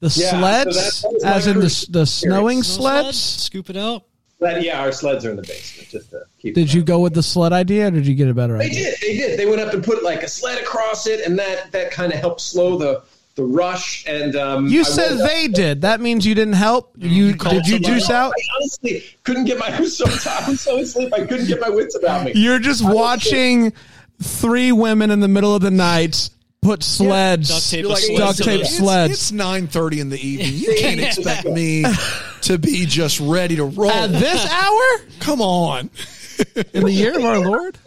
The 0.00 0.06
Yeah, 0.16 0.30
so 0.30 0.38
sleds, 0.38 1.02
that- 1.02 1.20
that 1.20 1.36
as 1.36 1.46
in 1.46 1.60
the 1.60 1.86
the 1.90 2.06
snowing 2.06 2.62
Snow 2.62 2.80
sleds. 2.80 3.20
Scoop 3.20 3.68
it 3.68 3.76
out. 3.76 4.04
But 4.40 4.62
yeah 4.62 4.80
our 4.80 4.90
sleds 4.90 5.24
are 5.24 5.30
in 5.30 5.36
the 5.36 5.42
basement 5.42 5.88
just 5.90 6.10
to 6.10 6.22
keep 6.40 6.54
Did 6.54 6.72
you 6.72 6.82
go 6.82 6.98
with 7.00 7.14
the 7.14 7.22
sled 7.22 7.52
idea, 7.52 7.88
or 7.88 7.90
did 7.92 8.06
you 8.06 8.14
get 8.14 8.28
a 8.28 8.34
better 8.34 8.58
They 8.58 8.64
idea? 8.66 8.84
They 8.84 8.90
did. 8.90 8.98
They 9.00 9.16
did. 9.16 9.38
They 9.38 9.46
went 9.46 9.60
up 9.60 9.72
and 9.74 9.84
put 9.84 10.02
like 10.02 10.22
a 10.22 10.28
sled 10.28 10.60
across 10.60 11.06
it, 11.06 11.20
and 11.26 11.38
that 11.38 11.70
that 11.72 11.90
kind 11.92 12.12
of 12.12 12.18
helped 12.18 12.40
slow 12.40 12.76
the 12.78 13.02
the 13.36 13.44
rush. 13.44 14.04
And 14.08 14.34
um, 14.36 14.66
You 14.66 14.80
I 14.80 14.84
said 14.84 15.10
woke 15.12 15.20
up- 15.20 15.28
they 15.28 15.48
did. 15.48 15.82
That 15.82 16.00
means 16.00 16.26
you 16.26 16.34
didn't 16.34 16.54
help. 16.54 16.92
You 16.96 17.36
called 17.36 17.56
did 17.56 17.66
you 17.68 17.74
somebody. 17.74 17.94
juice 17.94 18.10
out? 18.10 18.32
I 18.36 18.56
honestly 18.56 19.04
couldn't 19.22 19.44
get 19.44 19.58
my. 19.58 19.68
I 19.68 19.80
was 19.80 19.96
so 19.96 20.06
tired. 20.06 20.44
I 20.44 20.50
was 20.50 20.60
so 20.60 20.78
asleep. 20.78 21.12
I 21.14 21.24
couldn't 21.26 21.46
get 21.46 21.60
my 21.60 21.70
wits 21.70 21.94
about 21.94 22.24
me. 22.24 22.32
You're 22.34 22.58
just 22.58 22.84
watching 22.84 23.72
three 24.22 24.72
women 24.72 25.10
in 25.10 25.20
the 25.20 25.28
middle 25.28 25.54
of 25.54 25.62
the 25.62 25.70
night 25.70 26.30
put 26.62 26.82
sleds, 26.82 27.48
Duct 27.48 27.70
tape 27.70 27.80
You're 27.82 27.90
like, 27.92 28.02
duct 28.16 28.36
sleds 28.36 28.38
tape 28.38 28.60
to 28.60 28.60
it's, 28.66 28.76
sleds. 28.76 29.12
It's 29.14 29.32
nine 29.32 29.66
thirty 29.66 30.00
in 30.00 30.10
the 30.10 30.18
evening. 30.18 30.54
You 30.54 30.76
can't 30.78 31.00
expect 31.00 31.46
me 31.46 31.84
to 32.42 32.58
be 32.58 32.86
just 32.86 33.20
ready 33.20 33.56
to 33.56 33.64
roll. 33.64 33.90
At 33.90 34.10
this 34.10 34.50
hour 34.50 35.06
Come 35.20 35.40
on. 35.40 35.90
in 36.74 36.84
the 36.84 36.92
year 36.92 37.16
of 37.18 37.24
our 37.24 37.38
Lord. 37.38 37.78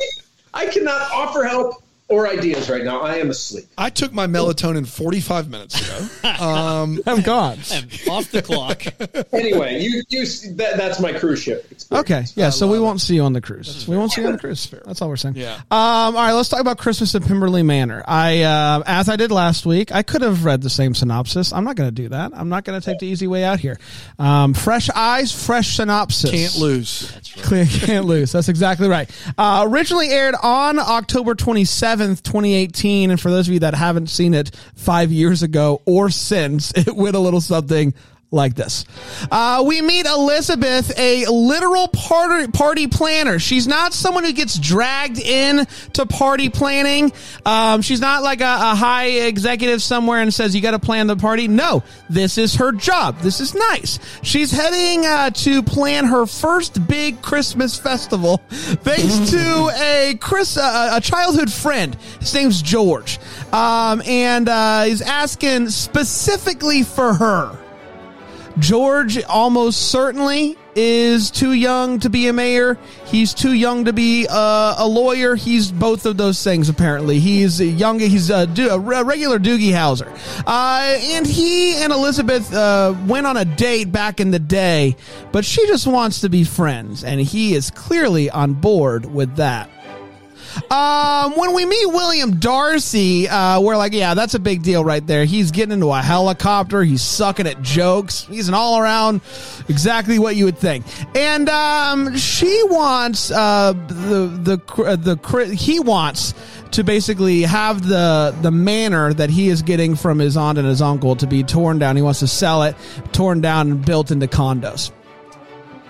I 0.53 0.67
cannot 0.67 1.11
offer 1.11 1.43
help 1.43 1.82
or 2.13 2.27
ideas 2.27 2.69
right 2.69 2.83
now. 2.83 3.01
I 3.01 3.15
am 3.15 3.31
asleep. 3.31 3.65
I 3.77 3.89
took 3.89 4.13
my 4.13 4.27
melatonin 4.27 4.87
45 4.87 5.49
minutes 5.49 5.81
ago. 5.81 6.07
Um, 6.43 6.99
I'm 7.05 7.21
gone. 7.21 7.59
I'm 7.71 7.87
off 8.09 8.31
the 8.31 8.41
clock. 8.41 8.83
Anyway, 9.31 9.81
you 9.81 10.03
you 10.09 10.25
that, 10.55 10.77
that's 10.77 10.99
my 10.99 11.13
cruise 11.13 11.41
ship. 11.41 11.69
experience. 11.71 11.91
Okay, 11.91 12.25
yeah. 12.35 12.49
So 12.49 12.67
we 12.67 12.79
won't 12.79 12.99
see 12.99 13.15
you 13.15 13.23
on 13.23 13.33
the 13.33 13.39
cruise. 13.39 13.87
We 13.87 13.95
won't 13.95 14.11
see 14.11 14.21
you 14.21 14.27
on 14.27 14.33
the 14.33 14.39
cruise. 14.39 14.67
That's 14.85 15.01
all 15.01 15.09
we're 15.09 15.15
saying. 15.15 15.35
Yeah. 15.35 15.55
Um. 15.55 15.61
All 15.71 16.13
right. 16.13 16.33
Let's 16.33 16.49
talk 16.49 16.59
about 16.59 16.79
Christmas 16.79 17.13
at 17.15 17.23
Pemberley 17.23 17.63
Manor. 17.63 18.03
I, 18.05 18.41
uh, 18.43 18.83
as 18.85 19.09
I 19.09 19.15
did 19.15 19.31
last 19.31 19.65
week, 19.65 19.91
I 19.93 20.03
could 20.03 20.21
have 20.21 20.43
read 20.43 20.61
the 20.61 20.69
same 20.69 20.95
synopsis. 20.95 21.53
I'm 21.53 21.63
not 21.63 21.75
going 21.75 21.87
to 21.87 21.95
do 21.95 22.09
that. 22.09 22.31
I'm 22.33 22.49
not 22.49 22.63
going 22.65 22.79
to 22.79 22.85
take 22.85 22.99
the 22.99 23.07
easy 23.07 23.27
way 23.27 23.43
out 23.43 23.59
here. 23.59 23.79
Um, 24.19 24.53
fresh 24.53 24.89
eyes, 24.89 25.31
fresh 25.31 25.75
synopsis. 25.75 26.31
can't 26.31 26.55
lose. 26.57 27.11
Clear 27.43 27.65
can't 27.65 28.05
lose. 28.05 28.31
That's 28.31 28.49
exactly 28.49 28.87
right. 28.89 29.09
Uh, 29.37 29.65
originally 29.67 30.09
aired 30.09 30.35
on 30.41 30.79
October 30.79 31.35
27th, 31.35 32.02
2018. 32.09 33.11
And 33.11 33.19
for 33.19 33.31
those 33.31 33.47
of 33.47 33.53
you 33.53 33.59
that 33.59 33.75
haven't 33.75 34.07
seen 34.07 34.33
it 34.33 34.55
five 34.75 35.11
years 35.11 35.43
ago 35.43 35.81
or 35.85 36.09
since, 36.09 36.71
it 36.75 36.95
went 36.95 37.15
a 37.15 37.19
little 37.19 37.41
something 37.41 37.93
like 38.33 38.55
this. 38.55 38.83
Uh, 39.31 39.63
we 39.65 39.81
meet 39.81 40.05
Elizabeth, 40.05 40.97
a 40.97 41.25
literal 41.27 41.87
party, 41.87 42.51
party 42.51 42.87
planner. 42.87 43.39
She's 43.39 43.67
not 43.67 43.93
someone 43.93 44.23
who 44.23 44.33
gets 44.33 44.57
dragged 44.57 45.19
in 45.19 45.65
to 45.93 46.05
party 46.05 46.49
planning. 46.49 47.13
Um, 47.45 47.81
she's 47.81 48.01
not 48.01 48.23
like 48.23 48.41
a, 48.41 48.43
a 48.43 48.75
high 48.75 49.05
executive 49.05 49.81
somewhere 49.81 50.19
and 50.19 50.33
says, 50.33 50.55
you 50.55 50.61
got 50.61 50.71
to 50.71 50.79
plan 50.79 51.07
the 51.07 51.15
party. 51.15 51.47
No, 51.47 51.83
this 52.09 52.37
is 52.37 52.55
her 52.55 52.71
job. 52.71 53.19
This 53.19 53.39
is 53.39 53.53
nice. 53.53 53.99
She's 54.23 54.51
heading 54.51 55.05
uh, 55.05 55.29
to 55.29 55.61
plan 55.61 56.05
her 56.05 56.25
first 56.25 56.87
big 56.87 57.21
Christmas 57.21 57.77
festival 57.77 58.37
thanks 58.49 59.31
to 59.31 59.71
a 59.75 60.17
Chris, 60.19 60.57
uh, 60.57 60.89
a 60.93 61.01
childhood 61.01 61.51
friend. 61.51 61.95
His 62.19 62.33
name's 62.33 62.61
George. 62.61 63.19
Um, 63.51 64.01
and 64.07 64.49
uh, 64.49 64.83
he's 64.83 65.01
asking 65.01 65.69
specifically 65.69 66.83
for 66.83 67.13
her. 67.13 67.62
George 68.59 69.21
almost 69.23 69.89
certainly 69.89 70.57
is 70.75 71.31
too 71.31 71.53
young 71.53 71.99
to 71.99 72.09
be 72.09 72.27
a 72.27 72.33
mayor. 72.33 72.77
He's 73.05 73.33
too 73.33 73.53
young 73.53 73.85
to 73.85 73.93
be 73.93 74.27
uh, 74.29 74.75
a 74.77 74.87
lawyer. 74.87 75.35
He's 75.35 75.71
both 75.71 76.05
of 76.05 76.17
those 76.17 76.43
things 76.43 76.69
apparently. 76.69 77.19
He's 77.19 77.59
a 77.59 77.65
young. 77.65 77.99
He's 77.99 78.29
a, 78.29 78.45
do- 78.47 78.69
a 78.69 78.79
regular 78.79 79.39
Doogie 79.39 79.71
Howser. 79.71 80.07
Uh, 80.45 80.97
and 81.13 81.25
he 81.25 81.75
and 81.75 81.91
Elizabeth 81.91 82.53
uh, 82.53 82.95
went 83.07 83.27
on 83.27 83.37
a 83.37 83.45
date 83.45 83.91
back 83.91 84.19
in 84.19 84.31
the 84.31 84.39
day, 84.39 84.95
but 85.31 85.45
she 85.45 85.65
just 85.67 85.87
wants 85.87 86.21
to 86.21 86.29
be 86.29 86.43
friends, 86.43 87.03
and 87.03 87.19
he 87.19 87.53
is 87.55 87.71
clearly 87.71 88.29
on 88.29 88.53
board 88.53 89.05
with 89.05 89.35
that. 89.37 89.69
Um, 90.69 91.33
when 91.37 91.53
we 91.53 91.65
meet 91.65 91.85
William 91.87 92.39
Darcy, 92.39 93.27
uh, 93.27 93.59
we're 93.59 93.77
like, 93.77 93.93
yeah, 93.93 94.13
that's 94.13 94.33
a 94.33 94.39
big 94.39 94.63
deal 94.63 94.83
right 94.83 95.05
there. 95.05 95.25
He's 95.25 95.51
getting 95.51 95.73
into 95.73 95.91
a 95.91 96.01
helicopter. 96.01 96.83
He's 96.83 97.01
sucking 97.01 97.47
at 97.47 97.61
jokes. 97.61 98.25
He's 98.25 98.47
an 98.47 98.53
all 98.53 98.79
around, 98.79 99.21
exactly 99.69 100.19
what 100.19 100.35
you 100.35 100.45
would 100.45 100.57
think. 100.57 100.85
And 101.15 101.49
um, 101.49 102.17
she 102.17 102.61
wants 102.65 103.31
uh, 103.31 103.73
the 103.73 104.57
the 104.67 104.97
the 104.97 105.55
he 105.55 105.79
wants 105.79 106.33
to 106.71 106.83
basically 106.83 107.43
have 107.43 107.87
the 107.87 108.35
the 108.41 108.51
manor 108.51 109.13
that 109.13 109.29
he 109.29 109.49
is 109.49 109.61
getting 109.61 109.95
from 109.95 110.19
his 110.19 110.35
aunt 110.37 110.57
and 110.57 110.67
his 110.67 110.81
uncle 110.81 111.15
to 111.17 111.27
be 111.27 111.43
torn 111.43 111.79
down. 111.79 111.95
He 111.95 112.01
wants 112.01 112.19
to 112.19 112.27
sell 112.27 112.63
it, 112.63 112.75
torn 113.11 113.41
down, 113.41 113.71
and 113.71 113.85
built 113.85 114.11
into 114.11 114.27
condos. 114.27 114.91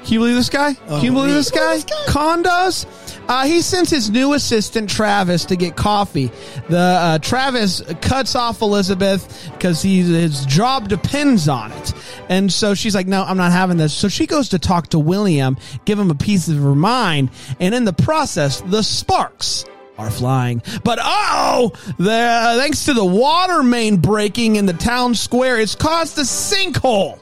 Can 0.03 0.13
you 0.13 0.19
believe 0.19 0.35
this 0.35 0.49
guy? 0.49 0.73
Can 0.73 1.03
you 1.05 1.13
believe 1.13 1.33
this 1.33 1.49
guy? 1.49 1.79
Condos. 2.07 2.85
Uh, 3.27 3.45
he 3.45 3.61
sends 3.61 3.89
his 3.89 4.09
new 4.09 4.33
assistant 4.33 4.89
Travis 4.89 5.45
to 5.45 5.55
get 5.55 5.75
coffee. 5.75 6.31
The 6.69 6.77
uh, 6.77 7.19
Travis 7.19 7.81
cuts 8.01 8.35
off 8.35 8.61
Elizabeth 8.61 9.49
because 9.53 9.81
his 9.81 10.45
job 10.45 10.89
depends 10.89 11.47
on 11.47 11.71
it, 11.71 11.93
and 12.29 12.51
so 12.51 12.73
she's 12.73 12.95
like, 12.95 13.07
"No, 13.07 13.23
I'm 13.23 13.37
not 13.37 13.51
having 13.51 13.77
this." 13.77 13.93
So 13.93 14.07
she 14.07 14.27
goes 14.27 14.49
to 14.49 14.59
talk 14.59 14.89
to 14.89 14.99
William, 14.99 15.57
give 15.85 15.97
him 15.97 16.11
a 16.11 16.15
piece 16.15 16.47
of 16.47 16.57
her 16.57 16.75
mind, 16.75 17.29
and 17.59 17.73
in 17.73 17.85
the 17.85 17.93
process, 17.93 18.61
the 18.61 18.83
sparks 18.83 19.65
are 19.97 20.09
flying. 20.11 20.61
But 20.83 20.99
oh, 21.01 21.71
the 21.97 22.55
thanks 22.57 22.85
to 22.85 22.93
the 22.93 23.05
water 23.05 23.63
main 23.63 23.97
breaking 23.97 24.57
in 24.57 24.65
the 24.65 24.73
town 24.73 25.15
square, 25.15 25.59
it's 25.59 25.75
caused 25.75 26.17
a 26.17 26.21
sinkhole 26.21 27.19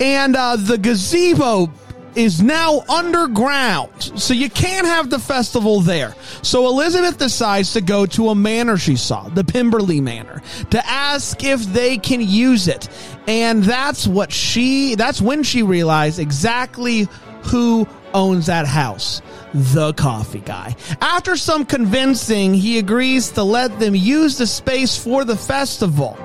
and 0.00 0.36
uh, 0.36 0.56
the 0.56 0.78
gazebo 0.78 1.72
is 2.18 2.42
now 2.42 2.82
underground, 2.88 4.02
so 4.20 4.34
you 4.34 4.50
can't 4.50 4.86
have 4.88 5.08
the 5.08 5.20
festival 5.20 5.80
there. 5.80 6.16
So 6.42 6.66
Elizabeth 6.66 7.16
decides 7.16 7.72
to 7.74 7.80
go 7.80 8.06
to 8.06 8.30
a 8.30 8.34
manor 8.34 8.76
she 8.76 8.96
saw, 8.96 9.28
the 9.28 9.44
Pemberley 9.44 10.00
Manor, 10.00 10.42
to 10.70 10.84
ask 10.84 11.44
if 11.44 11.60
they 11.66 11.96
can 11.96 12.20
use 12.20 12.66
it. 12.66 12.88
And 13.28 13.62
that's 13.62 14.08
what 14.08 14.32
she, 14.32 14.96
that's 14.96 15.22
when 15.22 15.44
she 15.44 15.62
realized 15.62 16.18
exactly 16.18 17.06
who 17.44 17.86
owns 18.12 18.46
that 18.46 18.66
house. 18.66 19.22
The 19.54 19.94
coffee 19.94 20.40
guy. 20.40 20.76
After 21.00 21.36
some 21.36 21.64
convincing, 21.64 22.52
he 22.52 22.78
agrees 22.78 23.30
to 23.30 23.44
let 23.44 23.78
them 23.78 23.94
use 23.94 24.36
the 24.38 24.46
space 24.46 24.98
for 25.02 25.24
the 25.24 25.36
festival. 25.36 26.18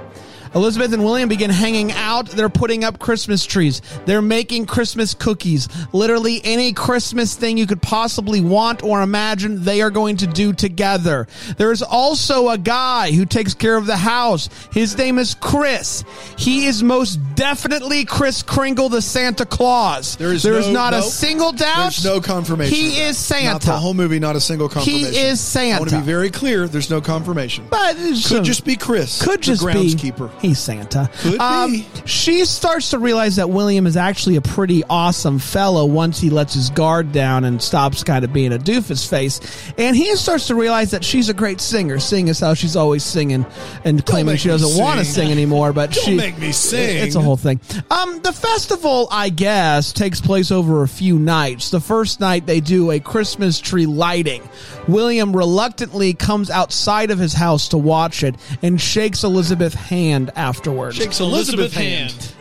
Elizabeth 0.56 0.94
and 0.94 1.04
William 1.04 1.28
begin 1.30 1.50
hanging 1.50 1.92
out. 1.92 2.28
They're 2.30 2.50
putting 2.50 2.84
up 2.84 3.00
Christmas 3.00 3.46
trees. 3.46 3.82
They're 4.06 4.22
making 4.22 4.66
Christmas 4.68 5.14
cookies. 5.14 5.68
Literally 5.94 6.42
any 6.44 6.74
Christmas 6.74 7.36
thing 7.36 7.58
you 7.58 7.66
could 7.66 7.82
possibly 7.82 8.40
want 8.42 8.84
or 8.84 9.02
imagine, 9.02 9.64
they 9.64 9.82
are 9.82 9.90
going 9.90 10.18
to 10.18 10.28
do 10.28 10.54
together. 10.54 11.28
There's 11.58 11.82
also 11.82 12.50
a 12.50 12.58
guy 12.58 13.12
who 13.12 13.26
takes 13.26 13.54
care 13.54 13.76
of 13.78 13.86
the 13.86 13.98
house. 13.98 14.50
His 14.72 14.98
name 14.98 15.18
is 15.18 15.34
Chris. 15.36 16.04
He 16.38 16.66
is 16.66 16.84
most 16.84 17.20
definitely 17.36 18.06
Chris 18.06 18.44
Kringle, 18.44 18.90
the 18.90 19.02
Santa 19.02 19.46
Claus. 19.46 20.16
There 20.18 20.32
is 20.34 20.44
There 20.44 20.54
is 20.54 20.68
no- 20.68 20.74
not 20.74 20.94
a 20.94 21.02
single 21.02 21.52
doubt. 21.52 21.92
There's 21.94 22.06
no 22.06 22.22
confirmation. 22.22 22.76
He 22.76 23.00
is 23.02 23.18
Santa. 23.18 23.54
Not 23.54 23.62
the 23.62 23.72
whole 23.74 23.94
movie, 23.94 24.20
not 24.20 24.36
a 24.36 24.42
single 24.42 24.70
confirmation. 24.70 25.14
He 25.14 25.20
is 25.20 25.40
Santa. 25.40 25.76
I 25.76 25.80
want 25.80 25.90
to 25.92 25.98
be 25.98 26.04
very 26.04 26.30
clear. 26.30 26.68
There's 26.68 26.90
no 26.90 27.02
confirmation. 27.02 27.66
But 27.70 27.96
Could 27.98 28.18
some- 28.18 28.44
just 28.44 28.66
be 28.66 28.76
Chris. 28.76 29.22
could 29.22 29.42
just 29.42 29.66
be 29.66 29.72
groundskeeper. 29.74 30.30
He's 30.44 30.60
Santa. 30.60 31.10
Um. 31.40 31.84
She 32.06 32.46
starts 32.46 32.92
to 32.92 33.00
realize 33.00 33.38
that 33.38 33.50
William 33.50 33.88
is 33.88 33.98
actually 33.98 34.36
a 34.36 34.42
pretty 34.42 34.84
awesome 34.90 35.40
fellow 35.40 35.86
once 35.86 36.20
he 36.20 36.30
lets 36.30 36.54
his 36.54 36.70
guard 36.70 37.12
down 37.12 37.46
and 37.46 37.62
stops 37.62 38.04
kind 38.04 38.24
of 38.24 38.34
being 38.34 38.54
a 38.54 38.58
doofus 38.58 39.08
face. 39.10 39.40
And 39.78 39.96
he 39.96 40.16
starts 40.16 40.48
to 40.48 40.56
realize 40.56 40.92
that 40.92 41.04
she's 41.04 41.30
a 41.30 41.34
great 41.34 41.62
singer, 41.62 42.00
seeing 42.00 42.30
as 42.30 42.40
how 42.40 42.54
she's 42.54 42.76
always 42.76 43.04
singing 43.04 43.46
and 43.86 44.06
claiming 44.06 44.38
she 44.38 44.50
doesn't 44.50 44.80
want 44.80 45.00
to 45.00 45.06
sing. 45.06 45.28
sing 45.28 45.32
anymore. 45.32 45.74
But 45.74 45.92
Don't 45.92 46.04
she 46.04 46.16
make 46.16 46.38
me 46.38 46.52
sing. 46.52 47.06
It's 47.06 47.16
a 47.16 47.22
whole 47.22 47.38
thing. 47.38 47.60
Um, 47.90 48.22
the 48.22 48.34
festival, 48.34 49.08
I 49.10 49.30
guess, 49.30 49.94
takes 49.94 50.20
place 50.20 50.52
over 50.52 50.84
a 50.84 50.88
few 50.88 51.18
nights. 51.18 51.72
The 51.72 51.80
first 51.80 52.20
night 52.20 52.46
they 52.46 52.60
do 52.60 52.92
a 52.92 53.00
Christmas 53.00 53.60
tree 53.60 53.86
lighting. 53.86 54.48
William 54.88 55.36
reluctantly 55.36 56.14
comes 56.14 56.50
outside 56.50 57.12
of 57.12 57.18
his 57.18 57.34
house 57.34 57.70
to 57.70 57.78
watch 57.78 58.24
it 58.24 58.36
and 58.62 58.80
shakes 58.80 59.24
Elizabeth's 59.24 59.76
hand 59.76 60.32
afterwards. 60.36 60.98
Shakes 60.98 61.20
Elizabeth, 61.20 61.74
hand. 61.74 62.34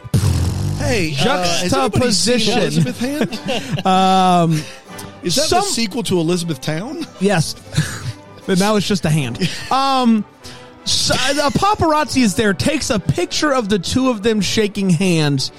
Hey, 0.79 1.13
uh, 1.13 1.43
has 1.45 1.73
anybody 1.73 2.11
seen 2.11 2.39
Juxtaposition. 2.39 2.59
Elizabeth 2.59 2.99
hand? 2.99 3.87
um, 3.87 4.53
is 5.23 5.37
that 5.37 5.47
some- 5.47 5.61
the 5.61 5.67
sequel 5.67 6.03
to 6.05 6.19
Elizabethtown? 6.19 7.07
Yes. 7.21 7.55
but 8.47 8.59
now 8.59 8.77
it's 8.77 8.87
just 8.87 9.05
a 9.05 9.11
hand. 9.11 9.39
Um, 9.71 10.25
so, 10.85 11.15
a 11.15 11.51
paparazzi 11.51 12.23
is 12.23 12.35
there, 12.35 12.55
takes 12.55 12.91
a 12.91 12.99
picture 12.99 13.53
of 13.53 13.69
the 13.69 13.79
two 13.79 14.11
of 14.11 14.23
them 14.23 14.41
shaking 14.41 14.91
hands. 14.91 15.53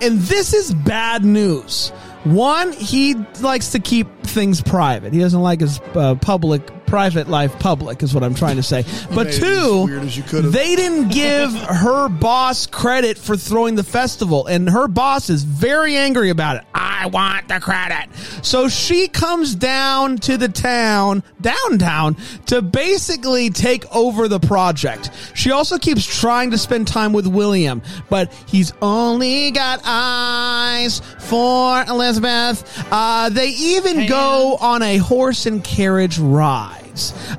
And 0.00 0.18
this 0.20 0.54
is 0.54 0.72
bad 0.72 1.24
news. 1.24 1.90
One, 2.24 2.72
he 2.72 3.14
likes 3.40 3.72
to 3.72 3.78
keep 3.78 4.08
things 4.22 4.62
private. 4.62 5.12
He 5.12 5.20
doesn't 5.20 5.40
like 5.40 5.60
his 5.60 5.78
uh, 5.94 6.14
public, 6.14 6.83
private 6.86 7.28
life 7.28 7.58
public, 7.58 8.02
is 8.02 8.14
what 8.14 8.22
I'm 8.22 8.34
trying 8.34 8.56
to 8.56 8.62
say. 8.62 8.84
But 9.14 9.26
made 9.26 9.26
it 9.26 9.28
as 9.28 9.38
two, 9.38 9.88
as 10.00 10.16
you 10.16 10.22
they 10.42 10.76
didn't 10.76 11.08
give 11.08 11.52
her 11.52 12.08
boss 12.08 12.66
credit 12.66 13.18
for 13.18 13.36
throwing 13.36 13.74
the 13.74 13.84
festival, 13.84 14.46
and 14.46 14.68
her 14.68 14.88
boss 14.88 15.30
is 15.30 15.44
very 15.44 15.96
angry 15.96 16.30
about 16.30 16.56
it. 16.56 16.64
I 16.74 17.06
want 17.06 17.48
the 17.48 17.60
credit. 17.60 18.08
So 18.42 18.68
she 18.68 19.08
comes 19.08 19.54
down 19.54 20.18
to 20.18 20.36
the 20.36 20.48
town, 20.48 21.22
downtown, 21.40 22.16
to 22.46 22.62
basically 22.62 23.50
take 23.50 23.84
over 23.94 24.28
the 24.28 24.40
project. 24.40 25.10
She 25.34 25.50
also 25.50 25.78
keeps 25.78 26.04
trying 26.04 26.50
to 26.52 26.58
spend 26.58 26.88
time 26.88 27.12
with 27.12 27.26
William, 27.26 27.82
but 28.08 28.32
he's 28.46 28.72
only 28.80 29.50
got 29.50 29.80
eyes 29.84 31.00
for 31.18 31.82
Elizabeth. 31.82 32.86
Uh, 32.90 33.28
they 33.28 33.48
even 33.48 34.06
go 34.06 34.56
on 34.60 34.82
a 34.82 34.96
horse 34.98 35.46
and 35.46 35.62
carriage 35.64 36.18
ride. 36.18 36.83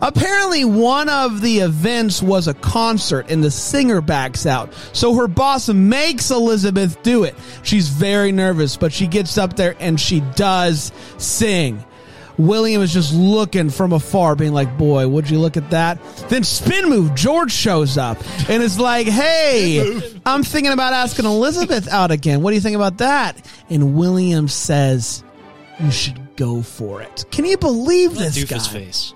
Apparently, 0.01 0.65
one 0.65 1.09
of 1.09 1.41
the 1.41 1.59
events 1.59 2.21
was 2.21 2.47
a 2.47 2.53
concert 2.53 3.29
and 3.29 3.43
the 3.43 3.51
singer 3.51 4.01
backs 4.01 4.45
out. 4.45 4.73
So 4.93 5.15
her 5.15 5.27
boss 5.27 5.69
makes 5.69 6.31
Elizabeth 6.31 7.01
do 7.03 7.23
it. 7.23 7.35
She's 7.63 7.89
very 7.89 8.31
nervous, 8.31 8.77
but 8.77 8.91
she 8.91 9.07
gets 9.07 9.37
up 9.37 9.55
there 9.55 9.75
and 9.79 9.99
she 9.99 10.21
does 10.35 10.91
sing. 11.17 11.83
William 12.37 12.81
is 12.81 12.91
just 12.93 13.13
looking 13.13 13.69
from 13.69 13.93
afar, 13.93 14.35
being 14.35 14.51
like, 14.53 14.77
Boy, 14.77 15.07
would 15.07 15.29
you 15.29 15.39
look 15.39 15.55
at 15.55 15.69
that? 15.71 16.03
Then 16.29 16.43
spin 16.43 16.89
move, 16.89 17.15
George 17.15 17.51
shows 17.51 17.97
up 17.97 18.17
and 18.49 18.61
is 18.61 18.79
like, 18.79 19.07
Hey, 19.07 20.01
I'm 20.25 20.43
thinking 20.43 20.73
about 20.73 20.91
asking 20.93 21.25
Elizabeth 21.25 21.87
out 21.87 22.11
again. 22.11 22.41
What 22.41 22.51
do 22.51 22.55
you 22.55 22.61
think 22.61 22.75
about 22.75 22.97
that? 22.97 23.37
And 23.69 23.95
William 23.95 24.47
says, 24.49 25.23
You 25.79 25.91
should 25.91 26.35
go 26.35 26.61
for 26.61 27.01
it. 27.01 27.23
Can 27.31 27.45
you 27.45 27.57
believe 27.57 28.15
this 28.15 28.43
guy? 28.43 28.59
Face. 28.59 29.13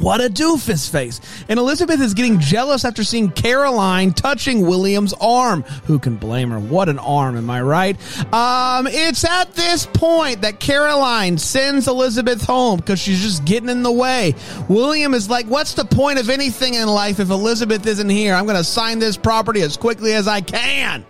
What 0.00 0.20
a 0.20 0.28
doofus 0.28 0.88
face. 0.88 1.20
And 1.48 1.58
Elizabeth 1.58 2.00
is 2.00 2.14
getting 2.14 2.38
jealous 2.38 2.84
after 2.84 3.02
seeing 3.02 3.30
Caroline 3.30 4.12
touching 4.12 4.66
William's 4.66 5.12
arm. 5.14 5.62
Who 5.86 5.98
can 5.98 6.16
blame 6.16 6.50
her? 6.50 6.60
What 6.60 6.88
an 6.88 6.98
arm, 7.00 7.36
am 7.36 7.50
I 7.50 7.62
right? 7.62 7.96
Um, 8.32 8.86
it's 8.86 9.24
at 9.24 9.54
this 9.54 9.86
point 9.86 10.42
that 10.42 10.60
Caroline 10.60 11.36
sends 11.36 11.88
Elizabeth 11.88 12.44
home 12.44 12.78
because 12.78 13.00
she's 13.00 13.20
just 13.20 13.44
getting 13.44 13.68
in 13.68 13.82
the 13.82 13.92
way. 13.92 14.34
William 14.68 15.14
is 15.14 15.28
like, 15.28 15.46
What's 15.46 15.74
the 15.74 15.84
point 15.84 16.18
of 16.18 16.30
anything 16.30 16.74
in 16.74 16.86
life 16.86 17.18
if 17.18 17.30
Elizabeth 17.30 17.86
isn't 17.86 18.08
here? 18.08 18.34
I'm 18.34 18.44
going 18.44 18.56
to 18.56 18.64
sign 18.64 18.98
this 19.00 19.16
property 19.16 19.62
as 19.62 19.76
quickly 19.76 20.12
as 20.12 20.28
I 20.28 20.40
can. 20.40 21.04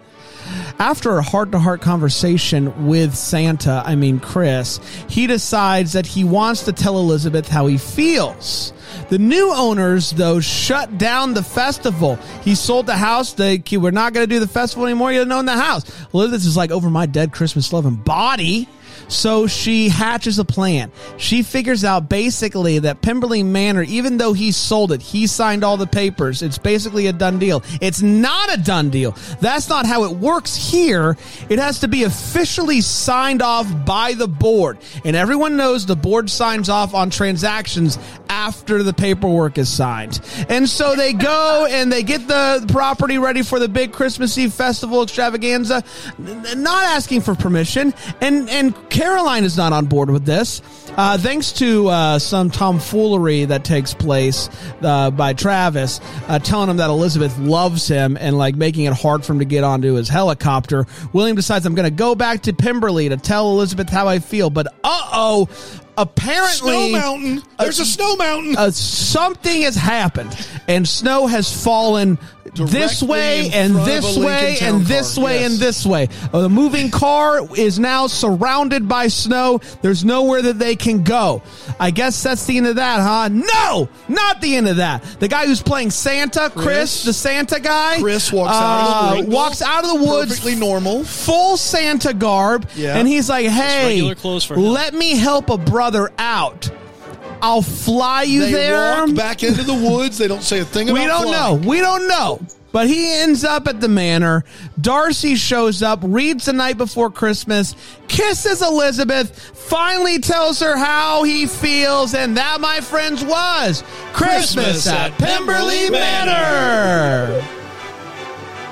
After 0.78 1.18
a 1.18 1.23
heart 1.23 1.52
to 1.52 1.59
heart 1.59 1.83
conversation 1.83 2.87
with 2.87 3.14
Santa, 3.14 3.83
I 3.85 3.97
mean 3.97 4.21
Chris, 4.21 4.80
he 5.09 5.26
decides 5.26 5.92
that 5.92 6.07
he 6.07 6.25
wants 6.25 6.64
to 6.64 6.73
tell 6.73 6.99
Elizabeth 6.99 7.49
how 7.49 7.66
he 7.66 7.76
feels. 7.76 8.73
The 9.09 9.19
new 9.19 9.52
owners, 9.55 10.11
though, 10.11 10.40
shut 10.40 10.99
down 10.99 11.35
the 11.35 11.43
festival. 11.43 12.17
He 12.43 12.55
sold 12.55 12.87
the 12.87 12.97
house. 12.97 13.33
They 13.33 13.62
we're 13.73 13.90
not 13.90 14.12
going 14.12 14.28
to 14.28 14.35
do 14.35 14.40
the 14.40 14.49
festival 14.49 14.87
anymore. 14.87 15.12
You 15.12 15.21
don't 15.21 15.33
own 15.33 15.47
the 15.47 15.57
house. 15.57 15.85
Elizabeth 16.12 16.45
is 16.45 16.57
like 16.57 16.71
over 16.71 16.90
my 16.90 17.07
dead 17.07 17.33
Christmas 17.33 17.73
loving 17.73 17.97
body. 17.97 18.69
So 19.09 19.47
she 19.47 19.88
hatches 19.88 20.38
a 20.38 20.45
plan. 20.45 20.93
She 21.17 21.43
figures 21.43 21.85
out 21.85 22.09
basically 22.09 22.79
that 22.81 23.03
Pemberley 23.03 23.43
Manor, 23.43 23.83
even 23.83 24.19
though 24.19 24.33
he 24.33 24.53
sold 24.53 24.93
it, 24.93 25.03
he 25.03 25.27
signed 25.27 25.65
all 25.65 25.77
the 25.77 25.87
papers. 25.87 26.43
It's 26.43 26.59
basically 26.59 27.07
a 27.07 27.12
done 27.12 27.38
deal. 27.38 27.62
It's 27.81 28.03
not 28.03 28.53
a 28.53 28.61
done 28.61 28.91
deal. 28.91 29.17
That's 29.41 29.69
not 29.69 29.87
how 29.87 30.05
it 30.05 30.12
works 30.12 30.55
here. 30.55 31.17
It 31.49 31.59
has 31.59 31.81
to 31.81 31.88
be 31.88 32.05
officially 32.05 32.81
signed 32.81 33.43
off 33.43 33.67
by 33.85 34.15
the 34.15 34.29
board. 34.29 34.79
And 35.05 35.17
everyone 35.17 35.57
knows 35.57 35.87
the 35.87 35.97
board 35.97 36.31
signs 36.31 36.69
off 36.69 36.95
on 36.95 37.11
transactions 37.11 37.99
after 38.29 38.83
the 38.83 38.93
paperwork 38.93 39.59
is 39.59 39.69
signed. 39.69 40.21
And 40.49 40.69
so 40.69 40.95
they 40.95 41.12
go 41.12 41.67
and 41.69 41.91
they 41.91 42.03
get 42.03 42.29
the 42.29 42.65
property 42.69 43.19
ready 43.19 43.43
for 43.43 43.59
the 43.59 43.69
big 43.69 43.93
Christmas 43.93 44.37
Eve 44.37 44.53
festival 44.53 45.03
extravaganza, 45.03 45.83
not 46.19 46.85
asking 46.85 47.23
for 47.23 47.35
permission. 47.35 47.95
And, 48.21 48.49
and 48.50 48.75
Caroline 48.99 49.45
is 49.45 49.57
not 49.57 49.73
on 49.73 49.87
board 49.87 50.11
with 50.11 50.25
this. 50.25 50.61
Uh, 50.97 51.17
thanks 51.17 51.52
to 51.52 51.87
uh, 51.87 52.19
some 52.19 52.50
tomfoolery 52.50 53.45
that 53.45 53.64
takes 53.64 53.95
place 53.95 54.49
uh, 54.83 55.12
by 55.12 55.33
Travis, 55.35 56.00
uh, 56.26 56.40
telling 56.40 56.69
him 56.69 56.78
that 56.78 56.90
Elizabeth 56.90 57.38
loves 57.38 57.87
him 57.87 58.17
and 58.19 58.37
like 58.37 58.57
making 58.57 58.87
it 58.87 58.93
hard 58.95 59.25
for 59.25 59.35
him 59.35 59.38
to 59.38 59.45
get 59.45 59.62
onto 59.62 59.95
his 59.95 60.09
helicopter. 60.09 60.85
William 61.12 61.37
decides 61.37 61.64
I'm 61.64 61.76
going 61.76 61.88
to 61.88 61.95
go 61.95 62.17
back 62.17 62.43
to 62.43 62.52
Pemberley 62.52 63.09
to 63.09 63.17
tell 63.17 63.50
Elizabeth 63.52 63.88
how 63.88 64.09
I 64.09 64.19
feel. 64.19 64.50
But 64.50 64.67
uh 64.83 65.09
oh, 65.12 65.49
apparently 65.97 66.57
Snow 66.57 66.88
mountain. 66.90 67.43
There's 67.61 67.78
a 67.78 67.85
snow 67.85 68.17
mountain. 68.17 68.57
uh, 68.57 68.73
something 68.73 69.62
has 69.62 69.76
happened 69.76 70.37
and 70.67 70.88
snow 70.88 71.28
has 71.28 71.64
fallen 71.64 72.19
this 72.55 73.02
way 73.02 73.50
and 73.52 73.75
this 73.76 74.17
way 74.17 74.59
and 74.61 74.83
this 74.85 75.14
car, 75.14 75.25
way 75.25 75.40
yes. 75.40 75.50
and 75.52 75.61
this 75.61 75.87
way. 75.87 76.09
Uh, 76.33 76.40
the 76.43 76.49
moving 76.49 76.90
car 76.90 77.40
is 77.57 77.78
now 77.78 78.07
surrounded 78.07 78.88
by 78.88 79.09
snow. 79.09 79.61
There's 79.83 80.05
nowhere 80.05 80.43
that 80.43 80.59
they 80.59 80.76
can 80.76 81.02
go. 81.05 81.43
I 81.78 81.90
guess 81.90 82.23
that's 82.23 82.47
the 82.47 82.57
end 82.57 82.67
of 82.67 82.76
that, 82.76 83.00
huh? 83.00 83.28
No, 83.28 83.88
not 84.09 84.40
the 84.40 84.57
end 84.57 84.69
of 84.69 84.76
that. 84.76 85.02
The 85.21 85.28
guy 85.28 85.47
who's 85.47 85.62
playing 85.62 85.90
Santa, 85.90 86.50
Chris, 86.50 86.64
Chris. 86.64 87.05
the 87.05 87.12
Santa 87.12 87.61
guy, 87.61 88.00
Chris 88.00 88.33
walks 88.33 88.52
out 88.55 88.81
of 88.81 88.88
the 88.88 88.95
uh, 88.95 89.17
woods. 89.23 89.28
walks 89.28 89.62
out 89.62 89.85
of 89.85 89.90
the 89.99 90.05
woods, 90.05 90.31
Perfectly 90.31 90.55
normal. 90.57 91.05
full 91.05 91.57
Santa 91.57 92.12
garb, 92.14 92.69
Yeah. 92.75 92.97
and 92.99 93.07
he's 93.09 93.28
like, 93.28 93.47
"Hey, 93.47 93.87
regular 93.97 94.14
clothes 94.14 94.45
for 94.45 94.55
him. 94.55 94.62
let 94.62 94.95
me 94.95 95.17
help 95.17 95.50
a 95.50 95.59
brother 95.59 96.11
out. 96.19 96.71
I'll 97.42 97.62
fly 97.62 98.23
you 98.23 98.40
They 98.42 98.52
there." 98.52 99.07
walk 99.07 99.14
back 99.14 99.42
into 99.42 99.62
the 99.62 99.75
woods. 99.75 100.18
They 100.18 100.28
don't 100.28 100.42
say 100.42 100.61
a 100.61 100.64
thing 100.64 100.88
about 100.90 100.99
it. 100.99 101.02
We 101.02 101.07
don't 101.07 101.23
flying. 101.25 101.62
know. 101.62 101.68
We 101.68 101.80
don't 101.80 102.09
know. 102.09 102.40
But 102.71 102.87
he 102.87 103.11
ends 103.14 103.45
up 103.45 103.66
at 103.66 103.80
the 103.80 103.88
manor. 103.88 104.45
Darcy 104.78 105.37
shows 105.37 105.83
up, 105.83 106.00
reads 106.02 106.45
the 106.45 106.52
night 106.52 106.76
before 106.76 107.11
Christmas, 107.11 107.75
kisses 108.09 108.61
Elizabeth, 108.61 109.38
finally 109.57 110.18
tells 110.18 110.61
her 110.61 110.76
how 110.76 111.23
he 111.23 111.47
feels, 111.47 112.14
and 112.14 112.37
that, 112.37 112.61
my 112.61 112.80
friends, 112.83 113.25
was 113.25 113.83
Christmas, 114.12 114.85
Christmas 114.85 114.87
at 114.87 115.12
at 115.12 115.18
Pemberley 115.18 115.88
Pemberley 115.88 115.90
Manor. 115.90 117.42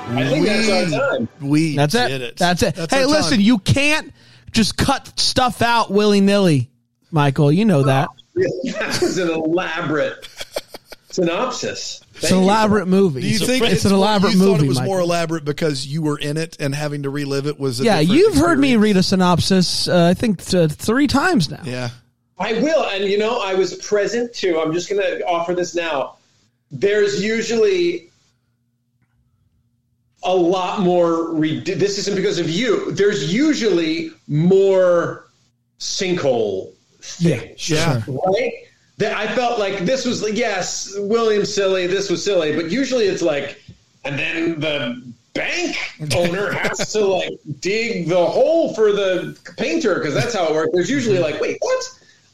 I 0.09 0.29
think 0.29 0.45
that's 0.45 0.69
our 0.93 0.99
time. 1.17 1.27
We 1.41 1.75
That's 1.75 1.95
it. 1.95 2.07
did 2.07 2.21
it. 2.21 2.37
That's 2.37 2.63
it. 2.63 2.75
That's 2.75 2.93
hey, 2.93 3.05
listen, 3.05 3.37
time. 3.37 3.41
you 3.41 3.57
can't 3.57 4.13
just 4.51 4.77
cut 4.77 5.19
stuff 5.19 5.61
out 5.61 5.91
willy 5.91 6.21
nilly, 6.21 6.69
Michael. 7.11 7.51
You 7.51 7.65
know 7.65 7.83
that. 7.83 8.07
That 8.37 8.99
was 9.01 9.17
an 9.17 9.29
elaborate 9.29 10.27
synopsis. 11.09 12.01
It's 12.15 12.31
an 12.31 12.37
elaborate 12.37 12.87
movie. 12.87 13.21
Do 13.21 13.27
you 13.27 13.35
It's 13.35 13.45
think 13.45 13.65
it's, 13.65 13.85
an 13.85 13.93
elaborate 13.93 14.33
you 14.33 14.39
movie? 14.39 14.51
Thought 14.57 14.63
it 14.63 14.67
was 14.67 14.77
Michael. 14.77 14.93
more 14.93 14.99
elaborate 15.01 15.45
because 15.45 15.85
you 15.85 16.01
were 16.01 16.17
in 16.17 16.37
it 16.37 16.57
and 16.59 16.73
having 16.73 17.03
to 17.03 17.09
relive 17.09 17.47
it 17.47 17.59
was. 17.59 17.79
A 17.79 17.83
yeah, 17.83 17.99
you've 17.99 18.35
heard 18.35 18.59
me 18.59 18.75
read 18.75 18.97
a 18.97 19.03
synopsis. 19.03 19.87
Uh, 19.87 20.07
I 20.07 20.13
think 20.13 20.41
uh, 20.53 20.67
three 20.67 21.07
times 21.07 21.49
now. 21.49 21.61
Yeah, 21.63 21.89
I 22.39 22.53
will, 22.53 22.85
and 22.85 23.05
you 23.05 23.17
know, 23.17 23.39
I 23.39 23.53
was 23.53 23.75
present 23.75 24.33
too. 24.33 24.59
I'm 24.59 24.73
just 24.73 24.89
going 24.89 25.01
to 25.01 25.25
offer 25.25 25.53
this 25.53 25.75
now. 25.75 26.17
There's 26.71 27.23
usually 27.23 28.09
a 30.23 30.35
lot 30.35 30.81
more. 30.81 31.33
Re- 31.33 31.59
this 31.59 31.97
isn't 31.99 32.15
because 32.15 32.39
of 32.39 32.49
you. 32.49 32.91
There's 32.91 33.33
usually 33.33 34.11
more 34.27 35.27
sinkhole 35.79 36.73
things. 37.15 37.69
yeah. 37.69 38.01
right? 38.07 38.53
That 38.97 39.15
I 39.15 39.27
felt 39.35 39.59
like 39.59 39.79
this 39.85 40.05
was 40.05 40.23
like, 40.23 40.35
yes, 40.35 40.93
William 40.97 41.45
silly, 41.45 41.85
this 41.87 42.09
was 42.09 42.23
silly, 42.25 42.55
but 42.55 42.71
usually 42.71 43.05
it's 43.05 43.21
like, 43.21 43.61
and 44.05 44.17
then 44.17 44.59
the 44.59 45.13
bank 45.33 45.75
owner 46.15 46.51
has 46.51 46.91
to 46.93 47.05
like 47.05 47.29
dig 47.59 48.07
the 48.07 48.25
hole 48.25 48.73
for 48.73 48.91
the 48.91 49.37
painter 49.57 49.95
because 49.95 50.15
that's 50.15 50.33
how 50.33 50.45
it 50.47 50.53
works. 50.53 50.71
There's 50.73 50.89
usually 50.89 51.19
like, 51.19 51.39
wait, 51.39 51.57
what? 51.59 51.83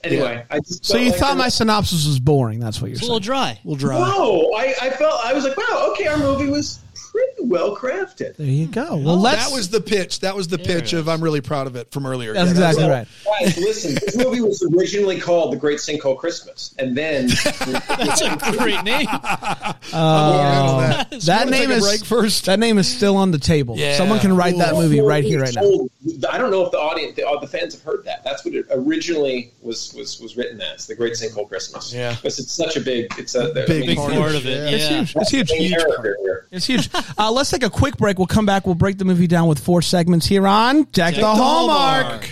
Anyway, 0.05 0.45
I 0.49 0.59
just 0.59 0.85
So 0.85 0.97
you 0.97 1.11
like 1.11 1.19
thought 1.19 1.37
my 1.37 1.45
was- 1.45 1.53
synopsis 1.55 2.05
was 2.07 2.19
boring? 2.19 2.59
That's 2.59 2.79
what 2.81 2.87
you're 2.87 2.93
It's 2.93 3.01
a 3.01 3.05
saying. 3.05 3.13
little 3.13 3.25
dry. 3.25 3.59
We'll 3.65 3.75
dry. 3.75 3.97
no, 3.97 4.51
I, 4.55 4.73
I 4.81 4.89
felt 4.91 5.19
I 5.25 5.33
was 5.33 5.43
like, 5.43 5.57
wow, 5.57 5.89
okay, 5.91 6.07
our 6.07 6.17
movie 6.17 6.49
was 6.49 6.79
pretty 7.11 7.32
well 7.43 7.75
crafted. 7.75 8.35
There 8.37 8.47
you 8.47 8.67
go. 8.67 8.95
Well, 8.95 9.17
let's. 9.17 9.47
That 9.49 9.53
was 9.55 9.69
the 9.69 9.81
pitch. 9.81 10.21
That 10.21 10.35
was 10.35 10.47
the 10.47 10.57
pitch 10.57 10.93
of 10.93 11.07
I'm 11.09 11.21
really 11.23 11.41
proud 11.41 11.67
of 11.67 11.75
it 11.75 11.91
from 11.91 12.05
earlier. 12.05 12.33
That's 12.33 12.45
Yeah, 12.47 12.51
exactly 12.69 12.83
it. 12.85 12.87
right. 12.89 13.07
Guys, 13.41 13.57
listen, 13.57 13.95
this 13.95 14.15
movie 14.17 14.41
was 14.41 14.63
originally 14.75 15.19
called 15.19 15.51
The 15.53 15.57
Great 15.57 15.79
Sinkhole 15.79 16.17
Christmas, 16.17 16.73
and 16.79 16.95
then 16.97 17.27
That's 17.59 18.21
a 18.21 18.57
great 18.57 18.83
name. 18.83 19.07
I'm 19.11 19.75
all 19.93 20.79
that. 20.79 21.09
That 21.09 21.13
is 21.13 21.25
That 21.25 21.49
name 21.49 21.71
is 21.71 22.03
first? 22.03 22.45
That 22.45 22.59
name 22.59 22.77
is 22.77 22.87
still 22.87 23.17
on 23.17 23.31
the 23.31 23.37
table. 23.39 23.77
Yeah. 23.77 23.97
Someone 23.97 24.19
can 24.19 24.35
write 24.35 24.57
that 24.57 24.73
movie 24.75 25.01
right 25.01 25.23
here, 25.23 25.41
right 25.41 25.53
now. 25.55 25.87
I 26.29 26.37
don't 26.37 26.51
know 26.51 26.65
if 26.65 26.71
the 26.71 26.79
audience, 26.79 27.15
the, 27.15 27.27
uh, 27.27 27.39
the 27.39 27.47
fans 27.47 27.73
have 27.73 27.83
heard 27.83 28.05
that. 28.05 28.23
That's 28.23 28.43
what 28.45 28.53
it 28.53 28.65
originally 28.71 29.51
was 29.61 29.93
was 29.93 30.19
was 30.19 30.35
written 30.37 30.61
as, 30.61 30.87
The 30.87 30.95
Great 30.95 31.13
Sinkhole 31.13 31.47
Christmas. 31.47 31.93
Yeah. 31.93 32.15
because 32.15 32.39
it's 32.39 32.51
such 32.51 32.75
a 32.77 32.81
big, 32.81 33.07
it's 33.17 33.35
a 33.35 33.51
Big 33.53 33.85
Big 33.87 33.97
part 33.97 34.13
part 34.13 34.29
of 34.31 34.37
of 34.37 34.45
it. 34.47 34.73
it, 34.73 34.79
Yeah. 34.79 35.01
It's 35.01 35.11
huge. 35.11 35.15
It's 35.21 35.31
huge. 35.31 35.51
main 35.51 35.59
Huge. 35.61 35.77
It's 36.51 36.65
huge. 36.65 36.89
Uh, 37.17 37.31
let's 37.33 37.49
take 37.51 37.63
a 37.63 37.69
quick 37.69 37.97
break. 37.97 38.17
We'll 38.17 38.27
come 38.27 38.45
back. 38.45 38.65
We'll 38.65 38.75
break 38.75 38.97
the 38.97 39.05
movie 39.05 39.27
down 39.27 39.47
with 39.47 39.59
four 39.59 39.81
segments 39.81 40.25
here 40.25 40.47
on 40.47 40.83
Deck, 40.85 41.15
the, 41.15 41.21
the 41.21 41.27
Hallmark. 41.27 42.23
Hallmark. 42.25 42.29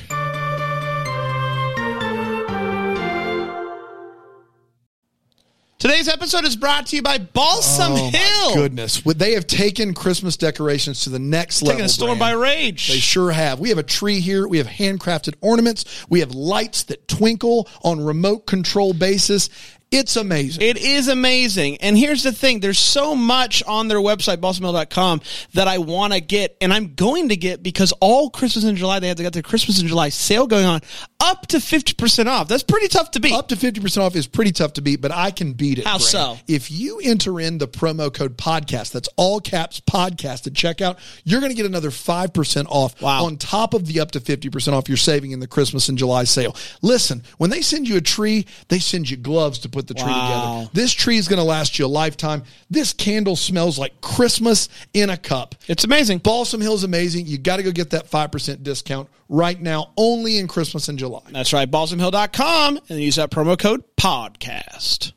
Today's 5.80 6.08
episode 6.08 6.46
is 6.46 6.56
brought 6.56 6.86
to 6.88 6.96
you 6.96 7.02
by 7.02 7.18
Balsam 7.18 7.94
Oh, 7.94 8.10
Hill. 8.14 8.54
goodness. 8.54 9.04
Would- 9.04 9.18
They 9.18 9.34
have 9.34 9.48
taken 9.48 9.96
Christmas 9.96 10.38
decorations 10.38 11.02
to 11.06 11.10
the 11.10 11.18
next 11.18 11.64
level. 11.64 11.74
Taking 11.78 11.86
a 11.86 11.90
storm 11.90 12.20
by 12.20 12.32
rage. 12.34 12.88
They 12.90 12.98
sure 13.00 13.32
have. 13.32 13.60
We 13.60 13.70
have 13.70 13.80
a 13.80 13.84
tree 13.84 14.20
here. 14.20 14.48
We 14.48 14.60
have 14.60 14.68
handcrafted 14.68 15.34
ornaments. 15.42 15.86
We 16.08 16.20
have 16.20 16.36
lights 16.36 16.84
that 16.84 17.08
twinkle 17.08 17.68
on 17.84 18.00
remote 18.00 18.46
control 18.46 18.94
basis. 18.94 19.50
It's 19.91 20.15
amazing. 20.15 20.62
It 20.63 20.77
is 20.77 21.10
amazing. 21.10 21.77
And 21.77 21.97
here's 21.97 22.23
the 22.23 22.32
thing 22.32 22.62
there's 22.62 22.80
so 22.80 23.13
much 23.13 23.62
on 23.63 23.89
their 23.89 23.97
website, 23.97 24.38
balsamhill.com, 24.38 25.21
that 25.54 25.67
I 25.67 25.80
want 25.80 26.13
to 26.13 26.21
get, 26.21 26.56
and 26.62 26.73
I'm 26.73 26.95
going 26.95 27.30
to 27.30 27.36
get 27.36 27.62
because 27.62 27.91
all 27.99 28.30
Christmas 28.30 28.63
in 28.63 28.77
July, 28.77 28.99
they 28.99 29.10
have 29.10 29.17
got 29.17 29.34
their 29.34 29.41
Christmas 29.41 29.82
in 29.82 29.88
July 29.88 30.08
sale 30.10 30.47
going 30.47 30.65
on 30.65 30.80
up 31.19 31.45
to 31.47 31.58
50% 31.58 32.25
off. 32.27 32.47
That's 32.47 32.63
pretty 32.63 32.88
tough 32.88 33.12
to 33.12 33.19
beat. 33.19 33.34
Up 33.34 33.49
to 33.49 33.56
50% 33.56 33.97
off 34.01 34.15
is 34.15 34.27
pretty 34.27 34.51
tough 34.54 34.73
to 34.73 34.82
beat, 34.82 35.01
but 35.01 35.12
I 35.12 35.30
can 35.30 35.54
beat 35.54 35.77
it. 35.80 35.86
How 35.86 35.97
so? 35.97 36.38
If 36.47 36.71
you 36.71 36.99
enter 37.04 37.39
in 37.39 37.58
the 37.58 37.67
promo 37.67 38.12
code 38.13 38.38
podcast, 38.38 38.91
that's 38.93 39.10
all 39.17 39.39
caps 39.41 39.82
podcast 39.82 40.47
at 40.47 40.54
checkout, 40.54 40.97
you're 41.25 41.41
going 41.41 41.51
to 41.51 41.56
get 41.56 41.65
another 41.65 41.89
5% 41.89 42.65
off 42.69 42.99
Wow. 43.01 43.25
on 43.25 43.38
top 43.38 43.73
of 43.73 43.86
the 43.88 43.99
up 43.99 44.12
to 44.12 44.19
50% 44.21 44.73
off 44.73 44.88
you're 44.88 44.97
saving 44.97 45.32
in 45.32 45.39
the 45.41 45.47
Christmas 45.47 45.89
and 45.89 45.97
July 45.97 46.23
sale. 46.23 46.56
Listen, 46.82 47.23
when 47.38 47.49
they 47.49 47.62
send 47.62 47.88
you 47.89 47.97
a 47.97 48.01
tree, 48.01 48.45
they 48.69 48.80
send 48.80 49.10
you 49.10 49.17
gloves 49.17 49.60
to 49.60 49.69
put 49.69 49.81
the 49.88 49.94
tree 49.94 50.06
Wow. 50.06 50.54
together. 50.62 50.70
This 50.74 50.91
tree 50.94 51.17
is 51.17 51.28
going 51.28 51.38
to 51.39 51.44
last 51.44 51.78
you 51.80 51.86
a 51.86 51.88
lifetime. 51.88 52.44
This 52.70 52.94
candle 52.94 53.36
smells 53.36 53.78
like 53.80 54.00
Christmas 54.02 54.70
in 54.94 55.10
a 55.10 55.17
cup. 55.17 55.56
It's 55.67 55.84
amazing. 55.84 56.20
Balsam 56.20 56.62
Hill 56.62 56.74
is 56.76 56.84
amazing. 56.84 57.28
You 57.28 57.38
got 57.38 57.58
to 57.58 57.63
go 57.63 57.72
get 57.72 57.89
that 57.91 58.10
5% 58.10 58.63
discount 58.63 59.10
right 59.30 59.60
now, 59.62 59.91
only 59.98 60.38
in 60.38 60.48
Christmas 60.48 60.88
and 60.89 60.98
July. 61.00 61.22
That's 61.32 61.54
right, 61.54 61.70
balsamhill.com, 61.70 62.80
and 62.89 63.00
use 63.00 63.15
that 63.15 63.32
promo 63.32 63.58
code 63.58 63.84
podcast. 63.98 65.13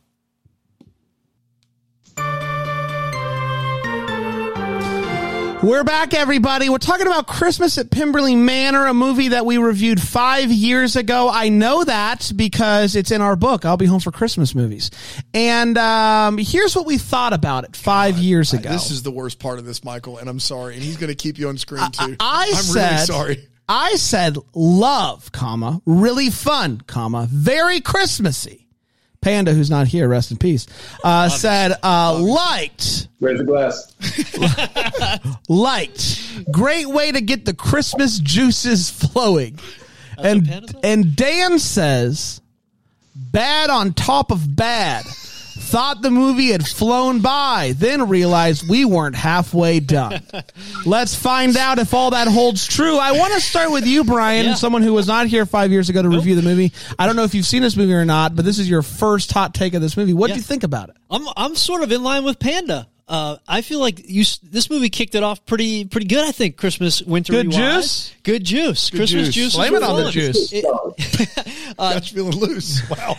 We're 5.65 5.83
back, 5.83 6.13
everybody. 6.13 6.69
We're 6.69 6.77
talking 6.77 7.07
about 7.07 7.27
Christmas 7.27 7.79
at 7.79 7.91
Pemberley 7.91 8.37
Manor, 8.37 8.85
a 8.85 8.93
movie 8.93 9.29
that 9.29 9.47
we 9.47 9.57
reviewed 9.57 9.99
five 9.99 10.53
years 10.53 10.95
ago. 10.95 11.31
I 11.33 11.49
know 11.49 11.83
that 11.85 12.31
because 12.37 12.95
it's 12.97 13.11
in 13.11 13.23
our 13.23 13.35
book, 13.35 13.65
I'll 13.65 13.79
Be 13.79 13.87
Home 13.87 14.01
for 14.01 14.11
Christmas 14.11 14.55
Movies. 14.55 14.91
And 15.33 15.79
um, 15.79 16.37
here's 16.37 16.77
what 16.77 16.85
we 16.85 16.99
thought 16.99 17.33
about 17.33 17.65
it 17.65 17.77
five 17.77 18.19
years 18.19 18.53
ago. 18.53 18.69
This 18.69 18.91
is 18.91 19.05
the 19.05 19.11
worst 19.11 19.39
part 19.39 19.59
of 19.59 19.65
this, 19.65 19.83
Michael, 19.83 20.19
and 20.19 20.29
I'm 20.29 20.39
sorry. 20.39 20.75
And 20.75 20.83
he's 20.83 20.99
going 20.99 21.09
to 21.09 21.15
keep 21.15 21.39
you 21.39 21.49
on 21.49 21.57
screen 21.57 21.91
too. 21.93 22.15
I 22.21 22.45
am 22.45 22.63
said, 22.63 22.91
really 22.91 23.07
sorry. 23.07 23.49
I 23.67 23.95
said 23.95 24.37
love, 24.53 25.33
comma, 25.33 25.81
really 25.87 26.29
fun, 26.29 26.83
comma, 26.87 27.27
very 27.31 27.81
Christmassy. 27.81 28.64
Panda, 29.25 29.55
who's 29.55 29.71
not 29.71 29.87
here, 29.87 30.07
rest 30.07 30.31
in 30.31 30.37
peace, 30.37 30.67
uh, 31.03 31.31
said 31.31 31.73
uh, 31.83 32.21
liked, 32.21 33.09
Where's 33.21 33.39
the 33.39 33.45
glass? 33.45 33.95
liked. 35.49 36.21
Great 36.53 36.89
way 36.89 37.11
to 37.11 37.23
get 37.23 37.47
the 37.47 37.55
Christmas 37.55 38.19
juices 38.19 38.91
flowing. 38.91 39.59
what 40.17 40.27
and 40.27 40.77
and 40.85 41.17
Dan 41.17 41.59
says, 41.59 42.43
bad 43.17 43.71
on 43.71 43.95
top 43.95 44.31
of 44.31 44.55
bad. 44.55 45.07
Thought 45.57 46.03
the 46.03 46.11
movie 46.11 46.49
had 46.51 46.67
flown 46.67 47.21
by, 47.21 47.75
then 47.77 48.09
realized 48.09 48.69
we 48.69 48.85
weren't 48.85 49.15
halfway 49.15 49.79
done. 49.81 50.21
Let's 50.87 51.15
find 51.15 51.57
out 51.57 51.79
if 51.79 51.95
all 51.95 52.11
that 52.11 52.27
holds 52.29 52.67
true. 52.67 52.97
I 52.99 53.13
want 53.13 53.33
to 53.35 53.41
start 53.41 53.71
with 53.71 53.87
you, 53.87 54.03
Brian, 54.05 54.47
Yeah. 54.47 54.55
someone 54.55 54.83
who 54.83 54.93
was 54.93 55.07
not 55.07 55.27
here 55.29 55.47
five 55.47 55.71
years 55.71 55.89
ago 55.89 56.03
to 56.03 56.09
review 56.09 56.35
the 56.35 56.43
movie. 56.43 56.73
I 56.99 57.07
don't 57.07 57.17
know 57.17 57.25
if 57.25 57.35
you've 57.35 57.47
seen 57.47 57.63
this 57.63 57.77
movie 57.77 57.95
or 57.95 58.05
not, 58.05 58.35
but 58.35 58.45
this 58.45 58.59
is 58.59 58.69
your 58.69 58.83
first 58.83 59.33
hot 59.33 59.55
take 59.55 59.75
of 59.75 59.81
this 59.81 59.97
movie. 59.97 60.13
What 60.13 60.29
do 60.31 60.37
you 60.37 60.43
think 60.43 60.65
about 60.65 60.89
it? 60.89 60.97
I'm 61.11 61.27
I'm 61.37 61.55
sort 61.55 61.83
of 61.83 61.93
in 61.93 62.03
line 62.03 62.25
with 62.25 62.39
Panda. 62.41 62.89
Uh, 63.07 63.37
I 63.47 63.61
feel 63.61 63.81
like 63.81 64.09
you 64.09 64.25
this 64.43 64.71
movie 64.71 64.89
kicked 64.89 65.15
it 65.15 65.23
off 65.23 65.45
pretty 65.45 65.85
pretty 65.85 66.07
good. 66.07 66.25
I 66.27 66.33
think 66.33 66.57
Christmas 66.57 67.03
winter 67.03 67.33
Good 67.35 67.51
juice? 67.51 68.13
good 68.23 68.43
juice, 68.43 68.89
Christmas 68.89 69.27
juice. 69.27 69.35
juice. 69.35 69.57
Blame 69.57 69.75
it 69.75 69.83
on 69.83 70.03
the 70.05 70.11
juice. 70.11 70.51
It- 70.53 70.65
Got 71.77 72.11
you 72.11 72.17
feeling 72.17 72.39
loose. 72.41 72.89
Wow. 72.89 73.17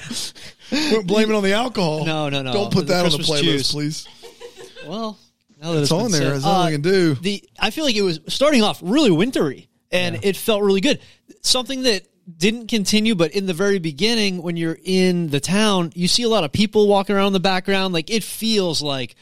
Don't 0.69 1.07
blame 1.07 1.29
it 1.29 1.35
on 1.35 1.43
the 1.43 1.53
alcohol. 1.53 2.05
No, 2.05 2.29
no, 2.29 2.41
no. 2.41 2.53
Don't 2.53 2.73
put 2.73 2.87
that 2.87 3.05
on 3.05 3.11
the 3.11 3.17
playlist, 3.19 3.41
juice. 3.41 3.71
please. 3.71 4.07
well, 4.87 5.17
now 5.61 5.73
that 5.73 5.81
It's 5.81 5.89
been 5.89 5.99
on 5.99 6.11
there. 6.11 6.29
There's 6.31 6.43
nothing 6.43 6.65
we 6.65 6.83
can 6.83 6.87
uh, 6.87 6.91
do. 6.91 7.15
The 7.15 7.43
I 7.59 7.71
feel 7.71 7.85
like 7.85 7.95
it 7.95 8.01
was 8.01 8.19
starting 8.27 8.61
off 8.61 8.79
really 8.83 9.11
wintry, 9.11 9.69
and 9.91 10.23
it 10.23 10.37
felt 10.37 10.63
really 10.63 10.81
good. 10.81 10.99
Something 11.41 11.83
that 11.83 12.07
didn't 12.37 12.67
continue, 12.67 13.15
but 13.15 13.31
in 13.31 13.45
the 13.45 13.53
very 13.53 13.79
beginning, 13.79 14.41
when 14.41 14.57
you're 14.57 14.77
in 14.83 15.27
the 15.29 15.39
town, 15.39 15.91
you 15.95 16.07
see 16.07 16.23
a 16.23 16.29
lot 16.29 16.43
of 16.43 16.51
people 16.51 16.87
walking 16.87 17.15
around 17.15 17.27
in 17.27 17.33
the 17.33 17.39
background. 17.39 17.93
Like 17.93 18.09
it 18.09 18.23
feels 18.23 18.81
like 18.81 19.15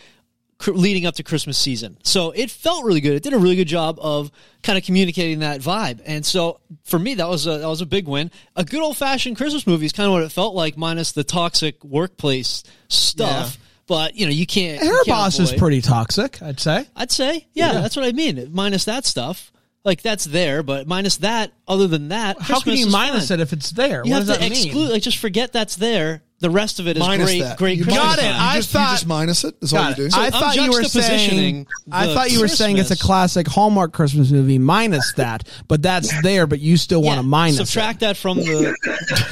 leading 0.67 1.05
up 1.05 1.15
to 1.15 1.23
Christmas 1.23 1.57
season. 1.57 1.97
So 2.03 2.31
it 2.31 2.49
felt 2.49 2.85
really 2.85 3.01
good. 3.01 3.13
It 3.13 3.23
did 3.23 3.33
a 3.33 3.37
really 3.37 3.55
good 3.55 3.67
job 3.67 3.99
of 4.01 4.31
kind 4.61 4.77
of 4.77 4.83
communicating 4.83 5.39
that 5.39 5.61
vibe. 5.61 6.01
And 6.05 6.25
so 6.25 6.59
for 6.83 6.97
me, 6.97 7.15
that 7.15 7.27
was 7.27 7.47
a 7.47 7.57
that 7.59 7.67
was 7.67 7.81
a 7.81 7.85
big 7.85 8.07
win. 8.07 8.31
A 8.55 8.63
good 8.63 8.81
old 8.81 8.97
fashioned 8.97 9.37
Christmas 9.37 9.67
movie 9.67 9.85
is 9.85 9.91
kind 9.91 10.07
of 10.07 10.13
what 10.13 10.23
it 10.23 10.31
felt 10.31 10.55
like, 10.55 10.77
minus 10.77 11.11
the 11.11 11.23
toxic 11.23 11.83
workplace 11.83 12.63
stuff. 12.87 13.57
But 13.85 14.15
you 14.15 14.25
know, 14.25 14.31
you 14.31 14.45
can't. 14.45 14.81
Hair 14.81 15.03
Boss 15.05 15.39
is 15.39 15.51
pretty 15.51 15.81
toxic, 15.81 16.41
I'd 16.41 16.59
say. 16.59 16.87
I'd 16.95 17.11
say, 17.11 17.47
yeah, 17.53 17.73
that's 17.73 17.95
what 17.95 18.05
I 18.05 18.13
mean. 18.13 18.49
Minus 18.53 18.85
that 18.85 19.05
stuff, 19.05 19.51
like 19.83 20.01
that's 20.01 20.23
there, 20.23 20.63
but 20.63 20.87
minus 20.87 21.17
that. 21.17 21.51
Other 21.67 21.87
than 21.87 22.07
that, 22.09 22.39
How 22.41 22.61
can 22.61 22.77
you 22.77 22.89
minus 22.89 23.27
fine. 23.27 23.39
it 23.39 23.43
if 23.43 23.51
it's 23.51 23.71
there? 23.71 24.03
You 24.05 24.11
what 24.11 24.19
have 24.19 24.27
does 24.27 24.35
to 24.37 24.41
that 24.41 24.51
exclude, 24.51 24.73
mean? 24.75 24.89
like 24.91 25.01
just 25.01 25.17
forget 25.17 25.51
that's 25.51 25.75
there. 25.75 26.23
The 26.43 26.49
rest 26.49 26.81
of 26.81 26.89
it 26.89 26.97
is 26.97 26.99
Minus 26.99 27.25
great, 27.29 27.39
that. 27.41 27.57
great 27.57 27.77
You 27.77 27.85
Christmas 27.85 28.03
Got 28.03 28.19
it. 28.19 28.23
time. 28.23 28.35
I 28.37 28.55
you 28.55 28.59
just, 28.59 28.69
thought- 28.71 28.89
you 28.89 28.93
just 28.95 29.07
minus 29.07 29.43
it. 29.45 29.61
That's 29.61 29.71
all 29.71 29.85
you 29.85 29.91
it. 29.91 29.95
do. 29.95 30.09
I 30.13 30.25
I'm 30.25 30.31
thought 30.33 30.55
you 30.57 30.71
were 30.71 30.83
saying. 30.83 31.67
I 31.89 32.13
thought 32.13 32.31
you 32.31 32.41
were 32.41 32.49
saying 32.49 32.77
it's 32.79 32.91
a 32.91 32.97
classic 32.97 33.47
Hallmark 33.47 33.93
Christmas 33.93 34.29
movie 34.29 34.59
minus 34.59 35.13
that, 35.13 35.47
but 35.69 35.81
that's 35.81 36.11
there, 36.21 36.45
but 36.45 36.59
you 36.59 36.75
still 36.75 37.01
want 37.01 37.19
to 37.19 37.23
minus 37.23 37.61
it. 37.61 37.65
subtract 37.67 38.01
that 38.01 38.17
from 38.17 38.39
the 38.39 38.75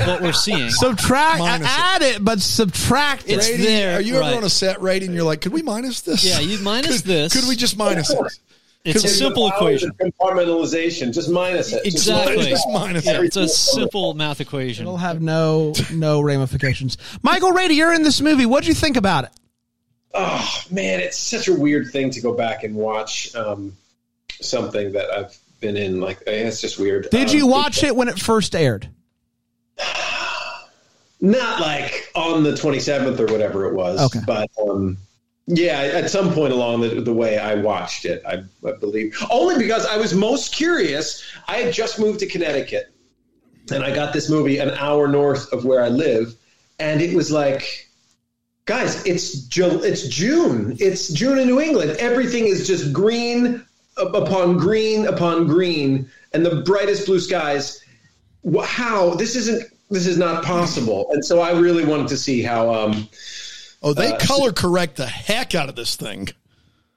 what 0.06 0.22
we're 0.22 0.32
seeing. 0.32 0.70
Subtract, 0.70 1.40
Minus 1.40 1.68
add 1.68 2.02
it, 2.02 2.24
but 2.24 2.40
subtract 2.40 3.26
It's. 3.28 3.50
Rating, 3.50 3.66
there, 3.66 3.98
Are 3.98 4.02
you 4.02 4.14
ever 4.14 4.22
right. 4.22 4.38
on 4.38 4.46
a 4.46 4.50
set 4.50 4.82
rating? 4.82 5.12
You're 5.14 5.24
like, 5.26 5.42
could 5.42 5.52
we 5.52 5.62
minus 5.64 6.00
this? 6.00 6.24
Yeah, 6.24 6.40
you 6.40 6.60
minus 6.60 7.02
could, 7.02 7.08
this. 7.10 7.34
Could 7.34 7.50
we 7.50 7.58
just 7.58 7.76
minus 7.78 8.10
it? 8.10 8.40
It's 8.84 9.04
a 9.04 9.08
simple 9.08 9.48
equation. 9.48 9.92
Compartmentalization. 9.92 11.14
Just 11.14 11.30
minus 11.30 11.74
it. 11.74 11.86
Exactly. 11.86 12.46
Just 12.46 12.68
minus 12.72 13.06
Yeah, 13.06 13.20
it. 13.20 13.26
it's 13.26 13.36
a 13.38 13.48
simple 13.48 14.14
math 14.14 14.42
equation. 14.42 14.84
It'll 14.86 14.98
have 14.98 15.22
no 15.22 15.74
no 15.94 16.22
ramifications. 16.22 16.98
Michael 17.22 17.52
Rady, 17.52 17.76
you're 17.76 17.94
in 17.94 18.04
this 18.04 18.22
movie. 18.22 18.46
What'd 18.46 18.68
you 18.68 18.74
think 18.74 18.98
about 18.98 19.26
it? 19.26 19.32
Oh 20.14 20.62
man, 20.70 21.00
it's 21.00 21.18
such 21.18 21.48
a 21.48 21.54
weird 21.54 21.90
thing 21.92 22.10
to 22.12 22.22
go 22.22 22.34
back 22.34 22.64
and 22.64 22.76
watch 22.76 23.34
um, 23.36 23.78
something 24.42 24.92
that 24.94 25.10
I've 25.14 25.38
been 25.62 25.78
in. 25.78 26.02
Like, 26.02 26.22
it's 26.28 26.60
just 26.60 26.78
weird. 26.80 27.10
Did 27.12 27.30
Um, 27.30 27.36
you 27.36 27.48
watch 27.48 27.84
it 27.84 27.96
when 27.96 28.10
it 28.10 28.20
first 28.20 28.56
aired? 28.56 28.90
Not 31.24 31.62
like 31.62 32.10
on 32.16 32.42
the 32.44 32.52
27th 32.52 33.20
or 33.20 33.32
whatever 33.32 33.68
it 33.68 33.74
was. 33.76 34.02
Okay. 34.16 34.26
But 34.26 34.50
um, 34.60 34.98
yeah, 35.54 35.82
at 35.82 36.10
some 36.10 36.34
point 36.34 36.54
along 36.54 36.82
the, 36.82 37.02
the 37.02 37.14
way, 37.14 37.38
I 37.38 37.56
watched 37.56 38.06
it, 38.06 38.24
I, 38.26 38.44
I 38.68 38.72
believe. 38.80 39.18
Only 39.30 39.58
because 39.58 39.86
I 39.86 39.98
was 39.98 40.14
most 40.14 40.54
curious. 40.54 41.24
I 41.48 41.58
had 41.58 41.74
just 41.74 42.00
moved 42.00 42.20
to 42.22 42.26
Connecticut 42.26 42.94
and 43.72 43.84
I 43.84 43.94
got 43.94 44.14
this 44.14 44.30
movie 44.30 44.60
an 44.60 44.72
hour 44.72 45.08
north 45.08 45.52
of 45.52 45.66
where 45.66 45.84
I 45.84 45.90
live. 45.90 46.36
And 46.80 47.02
it 47.02 47.14
was 47.16 47.32
like, 47.32 47.90
guys, 48.66 49.06
it's, 49.06 49.34
Ju- 49.48 49.84
it's 49.84 50.08
June. 50.08 50.78
It's 50.80 51.10
June 51.10 51.38
in 51.38 51.48
New 51.48 51.60
England. 51.60 51.92
Everything 52.00 52.48
is 52.48 52.66
just 52.66 52.94
green 52.94 53.66
upon 53.98 54.58
green 54.58 55.06
upon 55.06 55.48
green 55.48 56.10
and 56.34 56.46
the 56.46 56.62
brightest 56.62 57.06
blue 57.06 57.20
skies 57.20 57.84
how 58.64 59.14
this 59.16 59.36
isn't 59.36 59.70
this 59.90 60.08
is 60.08 60.18
not 60.18 60.44
possible 60.46 61.08
and 61.12 61.24
so 61.24 61.42
i 61.42 61.52
really 61.52 61.84
wanted 61.84 62.08
to 62.08 62.18
see 62.18 62.42
how 62.42 62.74
um 62.74 63.08
Oh, 63.82 63.94
they 63.94 64.12
Uh, 64.14 64.18
color 64.20 64.52
correct 64.52 64.98
the 64.98 65.08
heck 65.08 65.56
out 65.56 65.70
of 65.70 65.76
this 65.76 65.96
thing. 65.96 66.30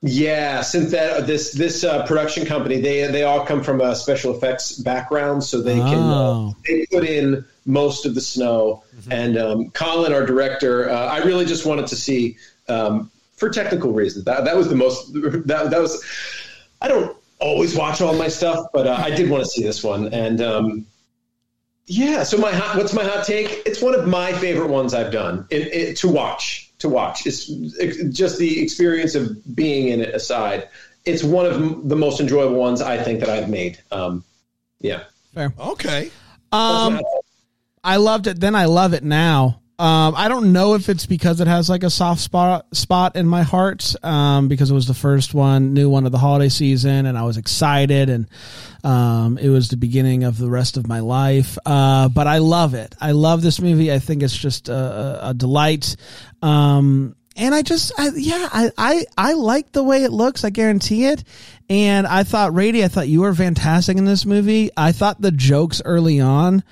yeah 0.02 0.60
since 0.60 0.90
that 0.90 1.26
this 1.26 1.52
this 1.52 1.82
uh, 1.82 2.04
production 2.06 2.44
company 2.44 2.78
they 2.80 3.06
they 3.06 3.22
all 3.22 3.44
come 3.46 3.62
from 3.62 3.80
a 3.80 3.96
special 3.96 4.36
effects 4.36 4.72
background 4.78 5.42
so 5.42 5.62
they 5.62 5.76
can 5.78 5.94
Oh. 5.94 6.50
uh, 6.50 6.60
they 6.66 6.84
put 6.92 7.04
in 7.04 7.42
most 7.64 8.04
of 8.04 8.14
the 8.14 8.20
snow. 8.20 8.82
And 9.10 9.38
um, 9.38 9.70
colin 9.70 10.12
our 10.12 10.24
director 10.26 10.90
uh, 10.90 11.06
i 11.06 11.18
really 11.18 11.46
just 11.46 11.64
wanted 11.66 11.86
to 11.88 11.96
see 11.96 12.36
um, 12.68 13.10
for 13.36 13.48
technical 13.50 13.92
reasons 13.92 14.24
that 14.26 14.44
that 14.44 14.56
was 14.56 14.68
the 14.68 14.76
most 14.76 15.12
that, 15.46 15.70
that 15.70 15.80
was 15.80 16.04
i 16.82 16.88
don't 16.88 17.16
always 17.40 17.74
watch 17.74 18.00
all 18.02 18.14
my 18.14 18.28
stuff 18.28 18.66
but 18.74 18.86
uh, 18.86 18.96
i 18.98 19.10
did 19.10 19.28
want 19.30 19.42
to 19.42 19.48
see 19.48 19.62
this 19.62 19.82
one. 19.82 20.12
And 20.12 20.40
um, 20.42 20.86
yeah 21.86 22.22
so 22.24 22.36
my 22.38 22.52
hot, 22.52 22.76
what's 22.76 22.92
my 22.94 23.04
hot 23.04 23.24
take? 23.24 23.62
It's 23.66 23.80
one 23.82 23.94
of 23.94 24.06
my 24.06 24.32
favorite 24.34 24.68
ones 24.68 24.92
i've 24.94 25.12
done 25.12 25.46
it, 25.50 25.62
it, 25.72 25.96
to 25.98 26.08
watch 26.08 26.63
to 26.84 26.88
watch 26.88 27.26
it's, 27.26 27.48
it's 27.48 28.16
just 28.16 28.38
the 28.38 28.62
experience 28.62 29.14
of 29.14 29.26
being 29.54 29.88
in 29.88 30.00
it 30.00 30.14
aside 30.14 30.68
it's 31.04 31.24
one 31.24 31.46
of 31.46 31.88
the 31.88 31.96
most 31.96 32.20
enjoyable 32.20 32.56
ones 32.56 32.80
i 32.80 32.96
think 33.02 33.20
that 33.20 33.28
i've 33.28 33.48
made 33.48 33.78
um, 33.90 34.22
yeah 34.80 35.04
Fair. 35.34 35.52
Okay. 35.58 36.10
Um, 36.52 37.00
I 37.82 37.96
loved 37.96 38.28
it 38.28 38.40
then. 38.40 38.54
I 38.54 38.66
love 38.66 38.94
it 38.94 39.02
now. 39.02 39.60
Um, 39.76 40.14
I 40.16 40.28
don't 40.28 40.52
know 40.52 40.74
if 40.74 40.88
it's 40.88 41.04
because 41.04 41.40
it 41.40 41.48
has 41.48 41.68
like 41.68 41.82
a 41.82 41.90
soft 41.90 42.20
spot 42.20 42.66
spot 42.76 43.16
in 43.16 43.26
my 43.26 43.42
heart, 43.42 43.96
um, 44.04 44.46
because 44.46 44.70
it 44.70 44.74
was 44.74 44.86
the 44.86 44.94
first 44.94 45.34
one, 45.34 45.74
new 45.74 45.90
one 45.90 46.06
of 46.06 46.12
the 46.12 46.18
holiday 46.18 46.48
season, 46.48 47.06
and 47.06 47.18
I 47.18 47.24
was 47.24 47.38
excited, 47.38 48.08
and 48.08 48.28
um, 48.84 49.36
it 49.36 49.48
was 49.48 49.70
the 49.70 49.76
beginning 49.76 50.22
of 50.22 50.38
the 50.38 50.48
rest 50.48 50.76
of 50.76 50.86
my 50.86 51.00
life. 51.00 51.58
Uh, 51.66 52.08
but 52.08 52.28
I 52.28 52.38
love 52.38 52.74
it. 52.74 52.94
I 53.00 53.12
love 53.12 53.42
this 53.42 53.60
movie. 53.60 53.92
I 53.92 53.98
think 53.98 54.22
it's 54.22 54.36
just 54.36 54.68
a, 54.68 55.30
a, 55.30 55.34
delight. 55.34 55.96
Um, 56.40 57.16
and 57.36 57.52
I 57.52 57.62
just, 57.62 57.92
I, 57.98 58.10
yeah, 58.14 58.48
I, 58.52 58.70
I, 58.78 59.06
I 59.18 59.32
like 59.32 59.72
the 59.72 59.82
way 59.82 60.04
it 60.04 60.12
looks. 60.12 60.44
I 60.44 60.50
guarantee 60.50 61.06
it. 61.06 61.24
And 61.68 62.06
I 62.06 62.22
thought, 62.22 62.54
Rady, 62.54 62.84
I 62.84 62.88
thought 62.88 63.08
you 63.08 63.22
were 63.22 63.34
fantastic 63.34 63.96
in 63.96 64.04
this 64.04 64.24
movie. 64.24 64.70
I 64.76 64.92
thought 64.92 65.20
the 65.20 65.32
jokes 65.32 65.82
early 65.84 66.20
on 66.20 66.62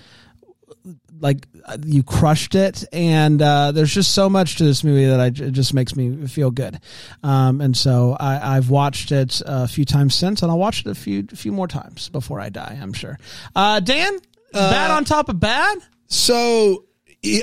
like 1.23 1.47
uh, 1.65 1.79
you 1.87 2.03
crushed 2.03 2.55
it 2.55 2.85
and 2.93 3.41
uh, 3.41 3.73
there's 3.73 3.95
just 3.95 4.15
so 4.15 4.29
much 4.29 4.57
to 4.57 4.65
this 4.65 4.85
movie 4.85 5.07
that 5.07 5.21
I, 5.21 5.27
it 5.27 5.53
just 5.53 5.73
makes 5.73 5.97
me 5.97 6.27
feel 6.27 6.51
good 6.51 6.79
um, 7.23 7.63
and 7.63 7.75
so 7.75 8.17
I, 8.21 8.57
I've 8.57 8.69
watched 8.69 9.13
it 9.13 9.41
a 9.47 9.67
few 9.67 9.87
times 9.87 10.15
since 10.15 10.43
and 10.43 10.51
I'll 10.51 10.59
watch 10.59 10.81
it 10.81 10.87
a 10.89 10.95
few 10.95 11.27
few 11.29 11.53
more 11.53 11.69
times 11.69 12.11
before 12.11 12.41
I 12.41 12.51
die 12.51 12.79
I'm 12.83 12.93
sure 12.93 13.19
uh, 13.57 13.81
Dan 13.81 14.19
bad 14.53 14.91
on 14.91 15.05
top 15.05 15.31
of 15.31 15.41
bad 15.41 15.79
So 16.09 16.85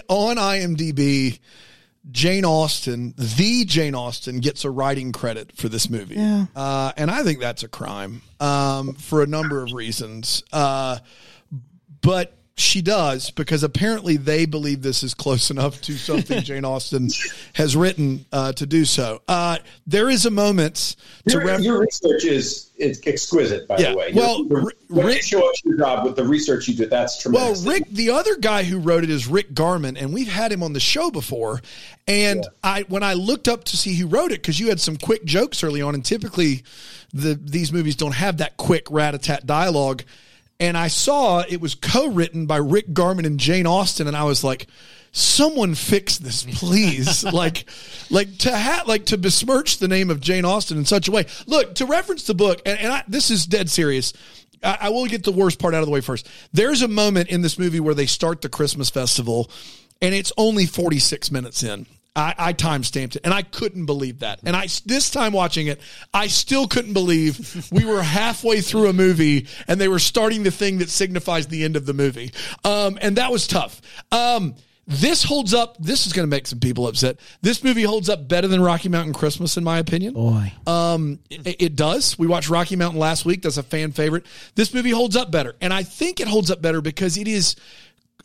on 0.07 0.35
IMDb, 0.37 1.39
Jane 2.11 2.45
Austen, 2.45 3.13
the 3.17 3.65
Jane 3.65 3.95
Austen, 3.95 4.39
gets 4.39 4.65
a 4.65 4.69
writing 4.69 5.11
credit 5.11 5.55
for 5.55 5.69
this 5.69 5.89
movie. 5.89 6.15
Yeah. 6.15 6.45
Uh, 6.55 6.91
and 6.97 7.09
I 7.09 7.23
think 7.23 7.39
that's 7.39 7.63
a 7.63 7.67
crime 7.67 8.21
um, 8.39 8.93
for 8.93 9.21
a 9.21 9.27
number 9.27 9.63
of 9.63 9.73
reasons. 9.73 10.43
Uh, 10.51 10.99
but 12.01 12.33
she 12.59 12.81
does 12.81 13.31
because 13.31 13.63
apparently 13.63 14.17
they 14.17 14.45
believe 14.45 14.81
this 14.81 15.01
is 15.03 15.13
close 15.13 15.49
enough 15.49 15.79
to 15.81 15.93
something 15.93 16.41
Jane 16.43 16.65
Austen 16.65 17.09
has 17.53 17.75
written 17.75 18.25
uh, 18.31 18.51
to 18.53 18.65
do 18.65 18.85
so. 18.85 19.21
Uh, 19.27 19.57
there 19.87 20.09
is 20.09 20.25
a 20.25 20.31
moment 20.31 20.95
to 21.27 21.33
Your, 21.37 21.45
ref- 21.45 21.61
your 21.61 21.79
research 21.81 22.25
is, 22.25 22.69
is 22.77 23.01
exquisite, 23.07 23.67
by 23.67 23.77
Yeah, 23.77 23.91
the 23.91 23.97
way. 23.97 24.11
well, 24.13 24.45
Your- 24.45 24.71
Rick- 24.89 25.15
you 25.17 25.21
show 25.21 25.47
up 25.47 25.55
your 25.63 25.77
job 25.77 26.05
with 26.05 26.15
the 26.15 26.23
research 26.23 26.67
you 26.67 26.75
did, 26.75 26.89
that's 26.89 27.21
tremendous. 27.21 27.63
Well. 27.63 27.73
Rick, 27.75 27.89
the 27.91 28.09
other 28.09 28.35
guy 28.37 28.63
who 28.63 28.79
wrote 28.79 29.03
it 29.03 29.09
is 29.09 29.27
Rick 29.27 29.53
Garman, 29.53 29.95
and 29.97 30.13
we've 30.13 30.27
had 30.31 30.51
him 30.51 30.61
on 30.63 30.73
the 30.73 30.79
show 30.79 31.11
before. 31.11 31.61
And 32.07 32.45
I, 32.63 32.81
when 32.89 33.03
I 33.03 33.13
looked 33.13 33.47
up 33.47 33.63
to 33.65 33.77
see 33.77 33.93
who 33.95 34.07
wrote 34.07 34.31
it, 34.31 34.41
because 34.41 34.59
you 34.59 34.69
had 34.69 34.79
some 34.79 34.97
quick 34.97 35.23
jokes 35.25 35.63
early 35.63 35.81
on, 35.81 35.93
and 35.93 36.03
typically 36.03 36.63
the 37.13 37.33
these 37.41 37.71
movies 37.71 37.95
don't 37.95 38.15
have 38.15 38.37
that 38.37 38.57
quick 38.57 38.89
rat 38.89 39.15
a 39.15 39.17
tat 39.17 39.45
dialogue. 39.45 40.03
And 40.59 40.77
I 40.77 40.89
saw 40.89 41.43
it 41.47 41.61
was 41.61 41.75
co-written 41.75 42.45
by 42.45 42.57
Rick 42.57 42.91
Garman 42.93 43.25
and 43.25 43.39
Jane 43.39 43.65
Austen, 43.65 44.07
and 44.07 44.17
I 44.17 44.25
was 44.25 44.43
like, 44.43 44.67
"Someone 45.11 45.73
fix 45.73 46.17
this, 46.17 46.43
please!" 46.43 47.23
like, 47.33 47.69
like 48.09 48.37
to 48.39 48.55
have 48.55 48.87
like 48.87 49.05
to 49.07 49.17
besmirch 49.17 49.77
the 49.77 49.87
name 49.87 50.09
of 50.09 50.19
Jane 50.19 50.43
Austen 50.43 50.77
in 50.77 50.85
such 50.85 51.07
a 51.07 51.11
way. 51.11 51.27
Look 51.47 51.75
to 51.75 51.85
reference 51.85 52.23
the 52.23 52.33
book, 52.33 52.61
and, 52.65 52.77
and 52.77 52.91
I, 52.91 53.03
this 53.07 53.31
is 53.31 53.45
dead 53.45 53.69
serious. 53.69 54.11
I, 54.61 54.77
I 54.81 54.89
will 54.89 55.05
get 55.05 55.23
the 55.23 55.31
worst 55.31 55.59
part 55.59 55.73
out 55.73 55.81
of 55.81 55.85
the 55.85 55.93
way 55.93 56.01
first. 56.01 56.27
There's 56.51 56.81
a 56.81 56.89
moment 56.89 57.29
in 57.29 57.41
this 57.41 57.57
movie 57.57 57.79
where 57.79 57.95
they 57.95 58.05
start 58.05 58.41
the 58.41 58.49
Christmas 58.49 58.89
festival, 58.89 59.49
and 60.01 60.13
it's 60.13 60.33
only 60.37 60.65
46 60.65 61.31
minutes 61.31 61.63
in. 61.63 61.85
I, 62.15 62.33
I 62.37 62.53
time 62.53 62.83
stamped 62.83 63.15
it, 63.15 63.21
and 63.23 63.33
I 63.33 63.43
couldn't 63.43 63.85
believe 63.85 64.19
that. 64.19 64.39
And 64.43 64.55
I 64.55 64.67
this 64.85 65.09
time 65.09 65.31
watching 65.31 65.67
it, 65.67 65.79
I 66.13 66.27
still 66.27 66.67
couldn't 66.67 66.93
believe 66.93 67.69
we 67.71 67.85
were 67.85 68.01
halfway 68.01 68.61
through 68.61 68.89
a 68.89 68.93
movie 68.93 69.47
and 69.67 69.79
they 69.79 69.87
were 69.87 69.99
starting 69.99 70.43
the 70.43 70.51
thing 70.51 70.79
that 70.79 70.89
signifies 70.89 71.47
the 71.47 71.63
end 71.63 71.75
of 71.75 71.85
the 71.85 71.93
movie. 71.93 72.31
Um, 72.65 72.97
and 73.01 73.15
that 73.17 73.31
was 73.31 73.47
tough. 73.47 73.81
Um, 74.11 74.55
this 74.89 75.23
holds 75.23 75.53
up. 75.53 75.77
This 75.77 76.07
is 76.07 76.13
going 76.13 76.23
to 76.23 76.29
make 76.29 76.47
some 76.47 76.59
people 76.59 76.87
upset. 76.87 77.19
This 77.41 77.63
movie 77.63 77.83
holds 77.83 78.09
up 78.09 78.27
better 78.27 78.47
than 78.47 78.59
Rocky 78.59 78.89
Mountain 78.89 79.13
Christmas, 79.13 79.55
in 79.55 79.63
my 79.63 79.77
opinion. 79.77 80.15
boy 80.15 80.51
Um, 80.65 81.19
it, 81.29 81.61
it 81.61 81.75
does. 81.75 82.17
We 82.17 82.25
watched 82.25 82.49
Rocky 82.49 82.75
Mountain 82.75 82.99
last 82.99 83.23
week. 83.23 83.43
That's 83.43 83.57
a 83.57 83.63
fan 83.63 83.91
favorite. 83.91 84.25
This 84.55 84.73
movie 84.73 84.89
holds 84.89 85.15
up 85.15 85.29
better, 85.29 85.55
and 85.61 85.71
I 85.71 85.83
think 85.83 86.19
it 86.19 86.27
holds 86.27 86.49
up 86.49 86.59
better 86.59 86.81
because 86.81 87.17
it 87.17 87.27
is 87.27 87.55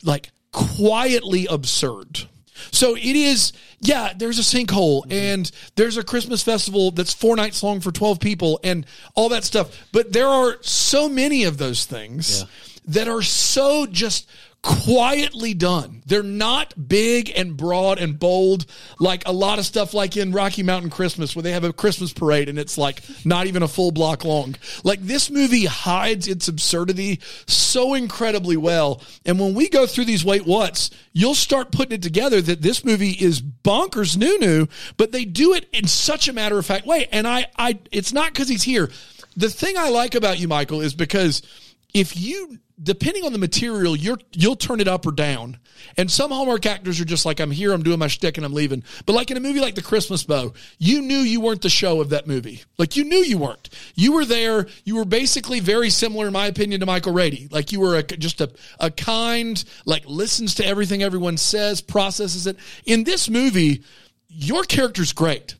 like 0.01 0.31
quietly 0.51 1.45
absurd. 1.45 2.27
So 2.71 2.95
it 2.95 3.03
is, 3.03 3.53
yeah, 3.79 4.13
there's 4.15 4.39
a 4.39 4.41
sinkhole 4.41 5.01
mm-hmm. 5.03 5.11
and 5.11 5.51
there's 5.75 5.97
a 5.97 6.03
Christmas 6.03 6.41
festival 6.43 6.91
that's 6.91 7.13
four 7.13 7.35
nights 7.35 7.63
long 7.63 7.79
for 7.79 7.91
12 7.91 8.19
people 8.19 8.59
and 8.63 8.85
all 9.13 9.29
that 9.29 9.43
stuff. 9.43 9.87
But 9.91 10.13
there 10.13 10.27
are 10.27 10.57
so 10.61 11.09
many 11.09 11.43
of 11.43 11.57
those 11.57 11.85
things 11.85 12.45
that 12.87 13.07
are 13.07 13.21
so 13.21 13.85
just 13.85 14.27
quietly 14.65 15.53
done. 15.53 16.01
They're 16.07 16.23
not 16.23 16.73
big 16.87 17.31
and 17.35 17.55
broad 17.55 17.99
and 17.99 18.17
bold 18.17 18.65
like 18.99 19.21
a 19.27 19.31
lot 19.31 19.59
of 19.59 19.65
stuff 19.65 19.93
like 19.93 20.17
in 20.17 20.31
Rocky 20.31 20.63
Mountain 20.63 20.89
Christmas 20.89 21.35
where 21.35 21.43
they 21.43 21.51
have 21.51 21.63
a 21.63 21.71
Christmas 21.71 22.11
parade 22.11 22.49
and 22.49 22.57
it's 22.57 22.75
like 22.75 23.03
not 23.23 23.45
even 23.45 23.61
a 23.61 23.67
full 23.67 23.91
block 23.91 24.25
long. 24.25 24.55
Like 24.83 25.01
this 25.01 25.29
movie 25.29 25.65
hides 25.65 26.27
its 26.27 26.47
absurdity 26.47 27.19
so 27.45 27.93
incredibly 27.93 28.57
well. 28.57 29.03
And 29.23 29.39
when 29.39 29.53
we 29.53 29.69
go 29.69 29.85
through 29.85 30.05
these 30.05 30.25
wait 30.25 30.47
whats, 30.47 30.89
you'll 31.13 31.35
start 31.35 31.71
putting 31.71 31.93
it 31.93 32.01
together 32.01 32.41
that 32.41 32.63
this 32.63 32.83
movie 32.83 33.11
is 33.11 33.43
bonkers 33.43 34.17
new 34.17 34.39
new, 34.39 34.67
but 34.97 35.11
they 35.11 35.25
do 35.25 35.53
it 35.53 35.69
in 35.73 35.85
such 35.85 36.27
a 36.27 36.33
matter 36.33 36.57
of 36.57 36.65
fact 36.65 36.87
way. 36.87 37.07
And 37.11 37.27
I 37.27 37.45
I 37.55 37.77
it's 37.91 38.13
not 38.13 38.33
cuz 38.33 38.49
he's 38.49 38.63
here. 38.63 38.89
The 39.37 39.49
thing 39.49 39.77
I 39.77 39.89
like 39.89 40.15
about 40.15 40.39
you 40.39 40.47
Michael 40.47 40.81
is 40.81 40.95
because 40.95 41.43
if 41.95 42.17
you 42.17 42.59
depending 42.83 43.23
on 43.23 43.31
the 43.31 43.39
material, 43.39 43.95
you're 43.95 44.19
you'll 44.33 44.57
turn 44.57 44.81
it 44.81 44.87
up 44.87 45.05
or 45.07 45.13
down. 45.13 45.57
And 45.97 46.11
some 46.11 46.29
Hallmark 46.29 46.65
actors 46.65 46.99
are 46.99 47.05
just 47.05 47.25
like, 47.25 47.39
I'm 47.39 47.51
here, 47.51 47.71
I'm 47.71 47.83
doing 47.83 47.99
my 47.99 48.07
shtick, 48.07 48.37
and 48.37 48.45
I'm 48.45 48.53
leaving. 48.53 48.83
But 49.05 49.13
like 49.13 49.31
in 49.31 49.37
a 49.37 49.39
movie 49.39 49.61
like 49.61 49.75
The 49.75 49.81
Christmas 49.81 50.23
Bow, 50.23 50.53
you 50.77 51.01
knew 51.01 51.19
you 51.19 51.39
weren't 51.39 51.61
the 51.61 51.69
show 51.69 52.01
of 52.01 52.09
that 52.09 52.27
movie. 52.27 52.63
Like 52.77 52.97
you 52.97 53.05
knew 53.05 53.19
you 53.19 53.37
weren't. 53.37 53.69
You 53.95 54.11
were 54.13 54.25
there. 54.25 54.67
You 54.83 54.97
were 54.97 55.05
basically 55.05 55.61
very 55.61 55.89
similar, 55.89 56.27
in 56.27 56.33
my 56.33 56.47
opinion, 56.47 56.81
to 56.81 56.85
Michael 56.85 57.13
Rady. 57.13 57.47
Like 57.49 57.71
you 57.71 57.79
were 57.79 57.95
a, 57.95 58.03
just 58.03 58.41
a 58.41 58.51
a 58.79 58.91
kind, 58.91 59.63
like 59.85 60.05
listens 60.05 60.55
to 60.55 60.65
everything 60.65 61.01
everyone 61.01 61.37
says, 61.37 61.79
processes 61.79 62.45
it. 62.45 62.57
In 62.85 63.05
this 63.05 63.29
movie, 63.29 63.83
your 64.27 64.63
character's 64.63 65.13
great. 65.13 65.55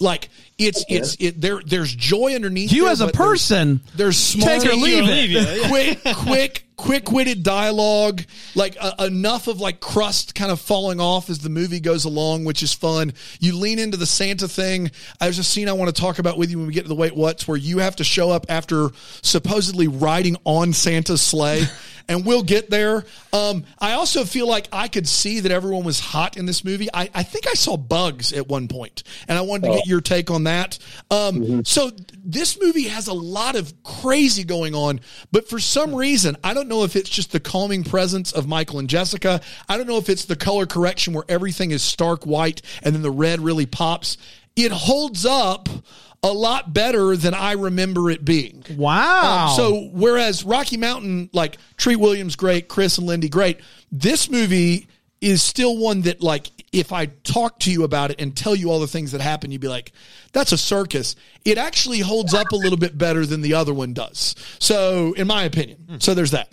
Like 0.00 0.28
it's 0.58 0.84
it's 0.88 1.16
it 1.20 1.40
there. 1.40 1.60
There's 1.64 1.94
joy 1.94 2.34
underneath 2.34 2.72
you 2.72 2.82
there, 2.84 2.92
as 2.92 3.00
a 3.00 3.06
but 3.06 3.14
there's- 3.14 3.28
person 3.30 3.80
there's 3.94 4.16
smart, 4.16 4.62
take 4.62 4.72
or 4.72 4.74
leave 4.76 5.04
it 5.08 5.30
leave 5.30 6.00
quick, 6.02 6.16
quick, 6.16 6.64
quick-witted 6.76 7.42
dialogue, 7.42 8.22
like 8.54 8.76
uh, 8.80 8.92
enough 9.04 9.46
of 9.48 9.60
like 9.60 9.80
crust 9.80 10.34
kind 10.34 10.50
of 10.50 10.60
falling 10.60 11.00
off 11.00 11.30
as 11.30 11.38
the 11.40 11.48
movie 11.48 11.80
goes 11.80 12.04
along, 12.04 12.44
which 12.44 12.62
is 12.62 12.72
fun. 12.72 13.12
You 13.40 13.56
lean 13.56 13.78
into 13.78 13.96
the 13.96 14.06
Santa 14.06 14.48
thing. 14.48 14.90
There's 15.20 15.38
a 15.38 15.44
scene 15.44 15.68
I 15.68 15.72
want 15.72 15.94
to 15.94 16.00
talk 16.00 16.18
about 16.18 16.38
with 16.38 16.50
you 16.50 16.58
when 16.58 16.66
we 16.66 16.72
get 16.72 16.82
to 16.82 16.88
the 16.88 16.94
wait 16.94 17.14
what's, 17.14 17.46
where 17.46 17.56
you 17.56 17.78
have 17.78 17.96
to 17.96 18.04
show 18.04 18.30
up 18.30 18.46
after 18.48 18.88
supposedly 19.22 19.88
riding 19.88 20.36
on 20.44 20.72
Santa's 20.72 21.22
sleigh. 21.22 21.62
And 22.10 22.24
we'll 22.24 22.42
get 22.42 22.70
there. 22.70 23.04
Um, 23.34 23.64
I 23.78 23.92
also 23.92 24.24
feel 24.24 24.48
like 24.48 24.66
I 24.72 24.88
could 24.88 25.06
see 25.06 25.40
that 25.40 25.52
everyone 25.52 25.84
was 25.84 26.00
hot 26.00 26.38
in 26.38 26.46
this 26.46 26.64
movie. 26.64 26.88
I, 26.94 27.10
I 27.14 27.22
think 27.22 27.46
I 27.46 27.52
saw 27.52 27.76
bugs 27.76 28.32
at 28.32 28.48
one 28.48 28.66
point, 28.66 29.02
and 29.28 29.36
I 29.36 29.42
wanted 29.42 29.66
to 29.68 29.74
get 29.76 29.86
your 29.86 30.00
take 30.00 30.30
on 30.30 30.44
that. 30.44 30.47
Um, 31.10 31.64
So 31.64 31.90
this 32.24 32.60
movie 32.60 32.88
has 32.88 33.06
a 33.06 33.12
lot 33.12 33.56
of 33.56 33.72
crazy 33.82 34.44
going 34.44 34.74
on, 34.74 35.00
but 35.32 35.48
for 35.48 35.58
some 35.58 35.94
reason, 35.94 36.36
I 36.44 36.54
don't 36.54 36.68
know 36.68 36.84
if 36.84 36.96
it's 36.96 37.10
just 37.10 37.32
the 37.32 37.40
calming 37.40 37.84
presence 37.84 38.32
of 38.32 38.46
Michael 38.46 38.78
and 38.78 38.88
Jessica. 38.88 39.40
I 39.68 39.76
don't 39.76 39.86
know 39.86 39.98
if 39.98 40.08
it's 40.08 40.24
the 40.24 40.36
color 40.36 40.66
correction 40.66 41.12
where 41.14 41.24
everything 41.28 41.70
is 41.70 41.82
stark 41.82 42.24
white 42.24 42.62
and 42.82 42.94
then 42.94 43.02
the 43.02 43.10
red 43.10 43.40
really 43.40 43.66
pops. 43.66 44.16
It 44.56 44.72
holds 44.72 45.24
up 45.24 45.68
a 46.22 46.32
lot 46.32 46.74
better 46.74 47.16
than 47.16 47.32
I 47.32 47.52
remember 47.52 48.10
it 48.10 48.24
being. 48.24 48.64
wow 48.76 49.48
Um, 49.50 49.56
so 49.56 49.88
whereas 49.92 50.44
Rocky 50.44 50.76
Mountain, 50.76 51.30
like 51.32 51.58
Treat 51.76 51.96
Williams, 51.96 52.34
great, 52.34 52.66
Chris 52.68 52.98
and 52.98 53.06
Lindy, 53.06 53.28
great. 53.28 53.60
This 53.92 54.28
movie 54.28 54.88
is 55.20 55.42
still 55.42 55.76
one 55.78 56.02
that, 56.02 56.22
like, 56.22 56.50
if 56.72 56.92
I 56.92 57.06
talk 57.06 57.60
to 57.60 57.72
you 57.72 57.84
about 57.84 58.10
it 58.10 58.20
and 58.20 58.36
tell 58.36 58.54
you 58.54 58.70
all 58.70 58.80
the 58.80 58.86
things 58.86 59.12
that 59.12 59.20
happen, 59.20 59.50
you'd 59.50 59.60
be 59.60 59.68
like, 59.68 59.92
"That's 60.32 60.52
a 60.52 60.58
circus." 60.58 61.16
It 61.44 61.58
actually 61.58 62.00
holds 62.00 62.34
up 62.34 62.52
a 62.52 62.56
little 62.56 62.78
bit 62.78 62.98
better 62.98 63.24
than 63.24 63.40
the 63.40 63.54
other 63.54 63.72
one 63.72 63.94
does. 63.94 64.34
So, 64.58 65.14
in 65.14 65.26
my 65.26 65.44
opinion, 65.44 66.00
so 66.00 66.14
there's 66.14 66.32
that. 66.32 66.50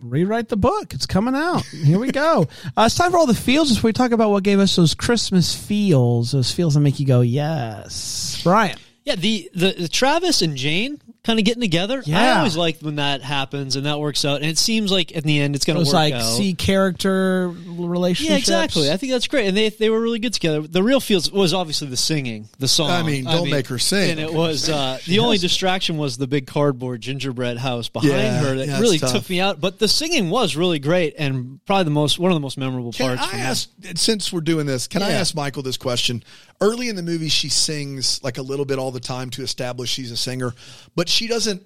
rewrite 0.00 0.48
the 0.48 0.56
book. 0.56 0.94
It's 0.94 1.06
coming 1.06 1.34
out. 1.34 1.64
Here 1.66 1.98
we 1.98 2.10
go. 2.12 2.46
Uh, 2.76 2.84
it's 2.86 2.94
time 2.94 3.10
for 3.10 3.18
all 3.18 3.26
the 3.26 3.34
feels 3.34 3.74
before 3.74 3.88
we 3.88 3.92
talk 3.92 4.12
about 4.12 4.30
what 4.30 4.42
gave 4.42 4.60
us 4.60 4.76
those 4.76 4.94
Christmas 4.94 5.54
feels, 5.54 6.32
those 6.32 6.52
feels 6.52 6.74
that 6.74 6.80
make 6.80 7.00
you 7.00 7.06
go, 7.06 7.22
yes. 7.22 8.40
Brian. 8.44 8.78
Yeah, 9.04 9.16
the, 9.16 9.50
the 9.54 9.72
the 9.72 9.88
Travis 9.88 10.42
and 10.42 10.56
Jane 10.56 11.00
kind 11.28 11.38
of 11.38 11.44
getting 11.44 11.60
together. 11.60 12.02
I 12.10 12.30
always 12.38 12.56
like 12.56 12.80
when 12.80 12.96
that 12.96 13.20
happens 13.20 13.76
and 13.76 13.84
that 13.84 14.00
works 14.00 14.24
out. 14.24 14.36
And 14.36 14.46
it 14.46 14.56
seems 14.56 14.90
like 14.90 15.12
in 15.12 15.24
the 15.24 15.38
end 15.40 15.54
it's 15.54 15.66
going 15.66 15.78
to 15.78 15.84
work 15.84 15.92
like 15.92 16.14
out. 16.14 16.22
see 16.22 16.54
character 16.54 17.48
relationships. 17.48 18.30
yeah, 18.30 18.38
exactly. 18.38 18.90
I 18.90 18.96
think 18.96 19.12
that's 19.12 19.26
great, 19.28 19.46
and 19.46 19.54
they 19.56 19.68
they 19.68 19.90
were 19.90 20.00
really 20.00 20.18
good 20.20 20.32
together. 20.32 20.62
The 20.62 20.82
real 20.82 21.00
feels 21.00 21.30
was 21.30 21.52
obviously 21.52 21.88
the 21.88 21.98
singing, 21.98 22.48
the 22.58 22.66
song. 22.66 22.90
I 22.90 23.02
mean, 23.02 23.24
don't 23.24 23.50
make 23.50 23.66
her 23.68 23.78
sing. 23.78 24.12
And 24.12 24.20
it 24.20 24.32
was 24.32 24.70
uh, 24.70 24.98
the 25.06 25.18
only 25.18 25.36
distraction 25.36 25.98
was 25.98 26.16
the 26.16 26.26
big 26.26 26.46
cardboard 26.46 27.02
gingerbread 27.02 27.58
house 27.58 27.90
behind 27.90 28.10
Yeah, 28.12 28.40
her 28.40 28.54
that 28.56 28.66
yeah, 28.68 28.80
really 28.80 28.98
tough. 28.98 29.12
took 29.12 29.28
me 29.28 29.40
out. 29.40 29.60
But 29.60 29.78
the 29.78 29.88
singing 29.88 30.30
was 30.30 30.56
really 30.56 30.78
great, 30.78 31.14
and 31.18 31.60
probably 31.66 31.84
the 31.84 31.90
most 31.90 32.18
one 32.18 32.30
of 32.30 32.36
the 32.36 32.40
most 32.40 32.56
memorable 32.56 32.92
Can 32.92 33.16
parts. 33.18 33.30
for 33.30 33.36
I 33.36 33.38
me. 33.40 33.44
ask, 33.44 33.68
since 33.96 34.32
we're 34.32 34.40
doing 34.40 34.64
this, 34.64 34.86
can 34.86 35.02
I 35.02 35.10
ask 35.10 35.34
Michael 35.34 35.62
this 35.62 35.76
question? 35.76 36.22
Early 36.60 36.88
in 36.88 36.96
the 36.96 37.02
movie, 37.04 37.28
she 37.28 37.48
sings 37.50 38.22
like 38.24 38.38
a 38.38 38.42
little 38.42 38.64
bit 38.64 38.78
all 38.78 38.90
the 38.90 38.98
time 38.98 39.30
to 39.30 39.42
establish 39.42 39.90
she's 39.90 40.10
a 40.10 40.16
singer, 40.16 40.54
but 40.96 41.08
she 41.08 41.17
doesn't. 41.26 41.62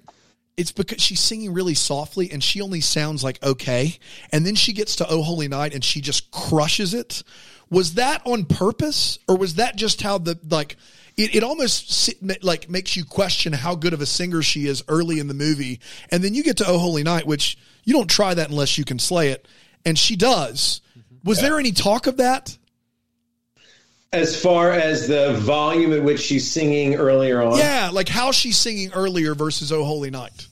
It's 0.55 0.71
because 0.71 1.01
she's 1.01 1.19
singing 1.19 1.53
really 1.53 1.73
softly 1.73 2.31
and 2.31 2.43
she 2.43 2.61
only 2.61 2.81
sounds 2.81 3.23
like 3.23 3.41
okay. 3.43 3.97
And 4.31 4.45
then 4.45 4.55
she 4.55 4.73
gets 4.73 4.97
to 4.97 5.07
Oh 5.07 5.23
Holy 5.23 5.47
Night 5.47 5.73
and 5.73 5.83
she 5.83 5.99
just 5.99 6.31
crushes 6.31 6.93
it. 6.93 7.23
Was 7.69 7.95
that 7.95 8.21
on 8.25 8.45
purpose 8.45 9.17
or 9.27 9.35
was 9.35 9.55
that 9.55 9.75
just 9.75 10.01
how 10.01 10.19
the, 10.19 10.37
like, 10.49 10.77
it, 11.17 11.35
it 11.35 11.43
almost 11.43 12.13
like 12.43 12.69
makes 12.69 12.95
you 12.95 13.03
question 13.03 13.51
how 13.53 13.75
good 13.75 13.93
of 13.93 14.01
a 14.01 14.05
singer 14.05 14.41
she 14.43 14.67
is 14.67 14.83
early 14.87 15.19
in 15.19 15.27
the 15.27 15.33
movie. 15.33 15.79
And 16.09 16.23
then 16.23 16.33
you 16.35 16.43
get 16.43 16.57
to 16.57 16.67
Oh 16.67 16.77
Holy 16.77 17.03
Night, 17.03 17.25
which 17.25 17.57
you 17.83 17.93
don't 17.93 18.09
try 18.09 18.33
that 18.33 18.49
unless 18.49 18.77
you 18.77 18.85
can 18.85 18.99
slay 18.99 19.29
it. 19.29 19.47
And 19.85 19.97
she 19.97 20.15
does. 20.15 20.81
Was 21.23 21.39
there 21.41 21.59
any 21.59 21.71
talk 21.71 22.05
of 22.07 22.17
that? 22.17 22.57
As 24.13 24.39
far 24.39 24.71
as 24.71 25.07
the 25.07 25.33
volume 25.39 25.91
at 25.91 26.03
which 26.03 26.19
she's 26.21 26.49
singing 26.49 26.95
earlier 26.95 27.41
on, 27.41 27.57
Yeah, 27.57 27.89
like 27.91 28.07
how 28.07 28.31
she's 28.31 28.57
singing 28.57 28.93
earlier 28.93 29.33
versus 29.35 29.71
Oh 29.71 29.83
Holy 29.83 30.11
Night. 30.11 30.47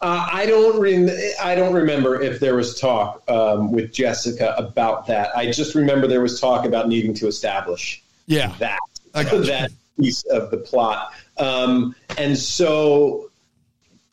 Uh, 0.00 0.28
I 0.32 0.46
don't. 0.46 0.78
Rem- 0.80 1.08
I 1.42 1.54
don't 1.54 1.72
remember 1.72 2.20
if 2.20 2.38
there 2.40 2.54
was 2.56 2.78
talk 2.78 3.22
um, 3.30 3.70
with 3.72 3.92
Jessica 3.92 4.54
about 4.58 5.06
that. 5.06 5.30
I 5.36 5.50
just 5.50 5.74
remember 5.74 6.06
there 6.06 6.20
was 6.20 6.40
talk 6.40 6.64
about 6.66 6.88
needing 6.88 7.14
to 7.14 7.28
establish 7.28 8.02
Yeah. 8.26 8.52
that 8.58 8.78
I 9.14 9.22
got 9.24 9.32
you. 9.32 9.44
that 9.44 9.70
piece 9.98 10.24
of 10.24 10.50
the 10.50 10.56
plot. 10.58 11.12
Um, 11.38 11.94
and 12.18 12.36
so, 12.36 13.30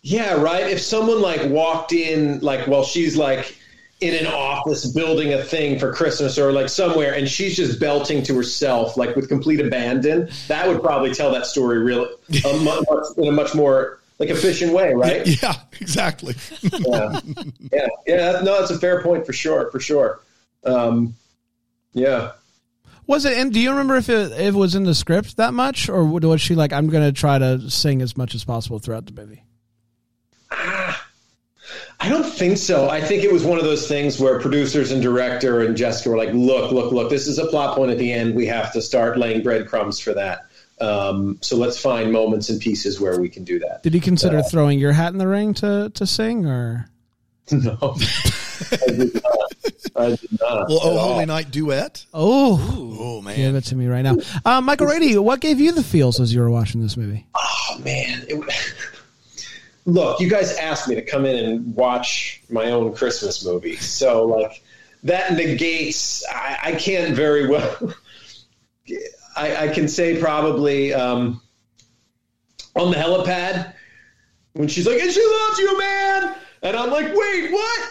yeah, 0.03 0.35
right. 0.35 0.67
If 0.69 0.79
someone 0.79 1.21
like 1.21 1.49
walked 1.49 1.91
in, 1.91 2.39
like 2.39 2.67
while 2.67 2.83
she's 2.85 3.17
like 3.17 3.57
in 4.01 4.13
an 4.15 4.31
office 4.31 4.85
building 4.93 5.33
a 5.33 5.43
thing 5.43 5.77
for 5.77 5.93
Christmas 5.93 6.37
or 6.37 6.51
like 6.53 6.69
somewhere, 6.69 7.13
and 7.13 7.27
she's 7.27 7.55
just 7.55 7.79
belting 7.79 8.23
to 8.23 8.35
herself 8.35 8.95
like 8.95 9.15
with 9.15 9.27
complete 9.27 9.59
abandon, 9.59 10.29
that 10.47 10.67
would 10.67 10.81
probably 10.81 11.13
tell 11.13 11.31
that 11.33 11.45
story 11.45 11.79
really 11.79 12.09
a 12.45 12.53
mu- 12.57 12.63
much, 12.89 13.05
in 13.17 13.27
a 13.27 13.31
much 13.31 13.53
more 13.53 13.99
like 14.17 14.29
efficient 14.29 14.73
way, 14.73 14.93
right? 14.93 15.27
Yeah, 15.41 15.55
exactly. 15.81 16.35
yeah, 16.61 17.19
yeah, 17.71 17.87
yeah. 18.07 18.31
No, 18.41 18.59
that's 18.59 18.71
a 18.71 18.79
fair 18.79 19.01
point 19.01 19.25
for 19.25 19.33
sure, 19.33 19.69
for 19.71 19.79
sure. 19.79 20.21
Um, 20.63 21.15
yeah. 21.93 22.33
Was 23.07 23.25
it? 23.25 23.37
And 23.37 23.51
do 23.51 23.59
you 23.59 23.71
remember 23.71 23.95
if 23.95 24.07
it, 24.07 24.31
if 24.33 24.39
it 24.39 24.53
was 24.53 24.75
in 24.75 24.83
the 24.83 24.93
script 24.93 25.37
that 25.37 25.53
much, 25.53 25.89
or 25.89 26.05
was 26.05 26.41
she 26.41 26.53
like, 26.53 26.71
"I'm 26.71 26.89
going 26.89 27.03
to 27.03 27.11
try 27.11 27.39
to 27.39 27.69
sing 27.69 28.03
as 28.03 28.15
much 28.15 28.35
as 28.35 28.43
possible 28.43 28.77
throughout 28.77 29.07
the 29.07 29.13
movie"? 29.13 29.43
I 32.01 32.07
don't 32.07 32.23
think 32.23 32.57
so. 32.57 32.89
I 32.89 33.01
think 33.01 33.23
it 33.23 33.31
was 33.31 33.43
one 33.43 33.57
of 33.57 33.65
those 33.65 33.87
things 33.87 34.19
where 34.19 34.39
producers 34.39 34.91
and 34.91 35.01
director 35.01 35.61
and 35.61 35.75
Jessica 35.75 36.09
were 36.09 36.17
like, 36.17 36.29
"Look, 36.33 36.71
look, 36.71 36.91
look! 36.93 37.09
This 37.09 37.27
is 37.27 37.39
a 37.39 37.45
plot 37.47 37.75
point 37.75 37.91
at 37.91 37.97
the 37.97 38.11
end. 38.13 38.35
We 38.35 38.45
have 38.45 38.71
to 38.73 38.81
start 38.81 39.17
laying 39.17 39.43
breadcrumbs 39.43 39.99
for 39.99 40.13
that. 40.13 40.45
Um, 40.79 41.37
so 41.41 41.57
let's 41.57 41.77
find 41.77 42.11
moments 42.13 42.49
and 42.49 42.61
pieces 42.61 43.01
where 43.01 43.19
we 43.19 43.27
can 43.27 43.43
do 43.43 43.59
that." 43.59 43.83
Did 43.83 43.93
you 43.93 44.01
consider 44.01 44.41
throwing 44.43 44.79
your 44.79 44.93
hat 44.93 45.11
in 45.11 45.17
the 45.17 45.27
ring 45.27 45.53
to 45.55 45.91
to 45.93 46.07
sing, 46.07 46.45
or 46.45 46.89
No, 47.51 47.77
I 47.81 48.77
did 48.87 49.13
not. 49.15 49.53
I 49.95 50.09
did 50.15 50.39
not. 50.39 50.69
Well, 50.69 50.77
at 50.77 50.85
Oh 50.85 50.97
all. 50.97 51.13
Holy 51.13 51.25
Night 51.25 51.51
duet. 51.51 52.05
oh, 52.13 52.95
Oh 52.99 53.21
man. 53.21 53.35
give 53.35 53.55
it 53.55 53.65
to 53.65 53.75
me 53.75 53.87
right 53.87 54.03
now, 54.03 54.15
uh, 54.45 54.61
Michael 54.61 54.87
Rady? 54.87 55.17
What 55.17 55.41
gave 55.41 55.59
you 55.59 55.71
the 55.73 55.83
feels 55.83 56.19
as 56.21 56.33
you 56.33 56.39
were 56.41 56.49
watching 56.49 56.81
this 56.81 56.95
movie? 56.95 57.25
Oh 57.35 57.79
man. 57.83 58.23
It, 58.29 58.37
look, 59.93 60.19
you 60.19 60.29
guys 60.29 60.55
asked 60.57 60.87
me 60.87 60.95
to 60.95 61.01
come 61.01 61.25
in 61.25 61.43
and 61.43 61.75
watch 61.75 62.41
my 62.49 62.71
own 62.71 62.93
Christmas 62.93 63.43
movie, 63.45 63.75
so 63.77 64.25
like 64.25 64.61
that 65.03 65.33
negates. 65.33 66.25
I, 66.29 66.57
I 66.63 66.71
can't 66.73 67.15
very 67.15 67.47
well. 67.47 67.93
I, 69.35 69.67
I 69.67 69.67
can 69.69 69.87
say 69.87 70.19
probably 70.19 70.93
um, 70.93 71.41
on 72.75 72.91
the 72.91 72.97
helipad 72.97 73.73
when 74.53 74.67
she's 74.67 74.87
like, 74.87 75.01
"And 75.01 75.11
she 75.11 75.25
loves 75.25 75.59
you, 75.59 75.79
man," 75.79 76.35
and 76.63 76.75
I'm 76.75 76.89
like, 76.89 77.13
"Wait, 77.13 77.51
what?" 77.51 77.89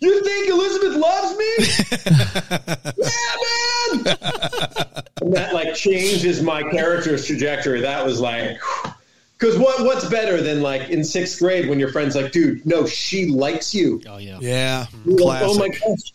You 0.00 0.22
think 0.22 0.48
Elizabeth 0.48 0.96
loves 0.96 1.36
me? 1.36 1.48
yeah, 3.04 3.34
man. 3.96 4.16
and 5.20 5.32
that 5.32 5.50
like 5.52 5.74
changes 5.74 6.40
my 6.40 6.62
character's 6.62 7.26
trajectory. 7.26 7.80
That 7.80 8.04
was 8.04 8.20
like, 8.20 8.58
because 9.38 9.58
what 9.58 9.84
what's 9.84 10.08
better 10.08 10.40
than 10.42 10.62
like 10.62 10.90
in 10.90 11.04
sixth 11.04 11.38
grade 11.38 11.68
when 11.68 11.78
your 11.78 11.92
friend's 11.92 12.16
like, 12.16 12.32
dude, 12.32 12.64
no, 12.66 12.86
she 12.86 13.26
likes 13.26 13.74
you. 13.74 14.02
Oh 14.08 14.18
yeah. 14.18 14.38
Yeah. 14.40 14.86
Like, 15.04 15.42
oh 15.42 15.58
my 15.58 15.68
gosh, 15.68 16.12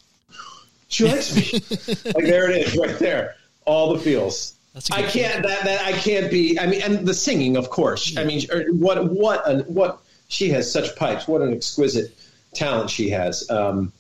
she 0.90 1.08
likes 1.08 1.36
me. 1.36 1.52
like 2.14 2.26
there 2.26 2.50
it 2.52 2.68
is, 2.68 2.78
right 2.78 2.98
there, 3.00 3.36
all 3.66 3.94
the 3.94 4.00
feels. 4.00 4.56
That's 4.74 4.90
a 4.90 4.96
I 4.96 5.02
good 5.04 5.12
can't 5.12 5.44
that 5.44 5.64
that 5.64 5.86
I 5.86 5.94
can't 5.94 6.30
be. 6.30 6.60
I 6.60 6.68
mean, 6.68 6.82
and 6.82 7.08
the 7.08 7.14
singing, 7.14 7.56
of 7.56 7.70
course. 7.70 8.18
I 8.18 8.24
mean, 8.24 8.42
er, 8.52 8.66
what 8.72 9.12
what 9.12 9.48
an, 9.48 9.62
what 9.62 10.02
she 10.28 10.50
has 10.50 10.72
such 10.72 10.96
pipes. 10.96 11.28
What 11.28 11.42
an 11.42 11.54
exquisite 11.54 12.18
talent 12.54 12.90
she 12.90 13.10
has. 13.12 13.50
Um, 13.50 13.94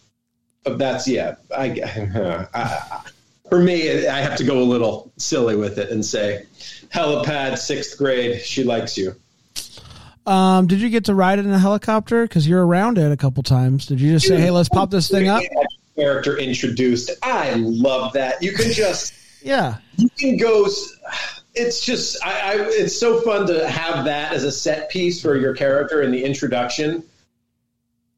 but 0.63 0.77
that's 0.77 1.07
yeah. 1.07 1.35
I, 1.55 1.65
I, 2.53 2.61
I 2.61 3.01
for 3.49 3.59
me, 3.59 4.07
I 4.07 4.21
have 4.21 4.35
to 4.37 4.43
go 4.43 4.59
a 4.59 4.63
little 4.63 5.11
silly 5.17 5.55
with 5.55 5.77
it 5.77 5.91
and 5.91 6.03
say, 6.03 6.45
helipad, 6.93 7.57
sixth 7.57 7.97
grade. 7.97 8.41
She 8.41 8.63
likes 8.63 8.97
you. 8.97 9.15
Um, 10.25 10.67
did 10.67 10.79
you 10.79 10.89
get 10.89 11.05
to 11.05 11.15
ride 11.15 11.39
it 11.39 11.45
in 11.45 11.51
a 11.51 11.59
helicopter? 11.59 12.23
Because 12.23 12.47
you're 12.47 12.65
around 12.65 12.97
it 12.97 13.11
a 13.11 13.17
couple 13.17 13.43
times. 13.43 13.85
Did 13.85 13.99
you 13.99 14.13
just 14.13 14.27
say, 14.27 14.39
"Hey, 14.39 14.51
let's 14.51 14.69
pop 14.69 14.89
this 14.89 15.09
thing 15.09 15.27
up"? 15.27 15.43
Character 15.95 16.37
introduced. 16.37 17.11
I 17.21 17.53
love 17.55 18.13
that. 18.13 18.41
You 18.41 18.53
can 18.53 18.71
just. 18.71 19.13
Yeah, 19.41 19.75
you 19.97 20.09
can 20.17 20.37
go 20.37 20.67
it's 21.55 21.85
just 21.85 22.23
I, 22.25 22.31
I 22.31 22.55
it's 22.69 22.97
so 22.99 23.21
fun 23.21 23.47
to 23.47 23.67
have 23.69 24.05
that 24.05 24.33
as 24.33 24.43
a 24.43 24.51
set 24.51 24.89
piece 24.89 25.21
for 25.21 25.35
your 25.35 25.53
character 25.53 26.01
in 26.01 26.11
the 26.11 26.23
introduction 26.23 27.03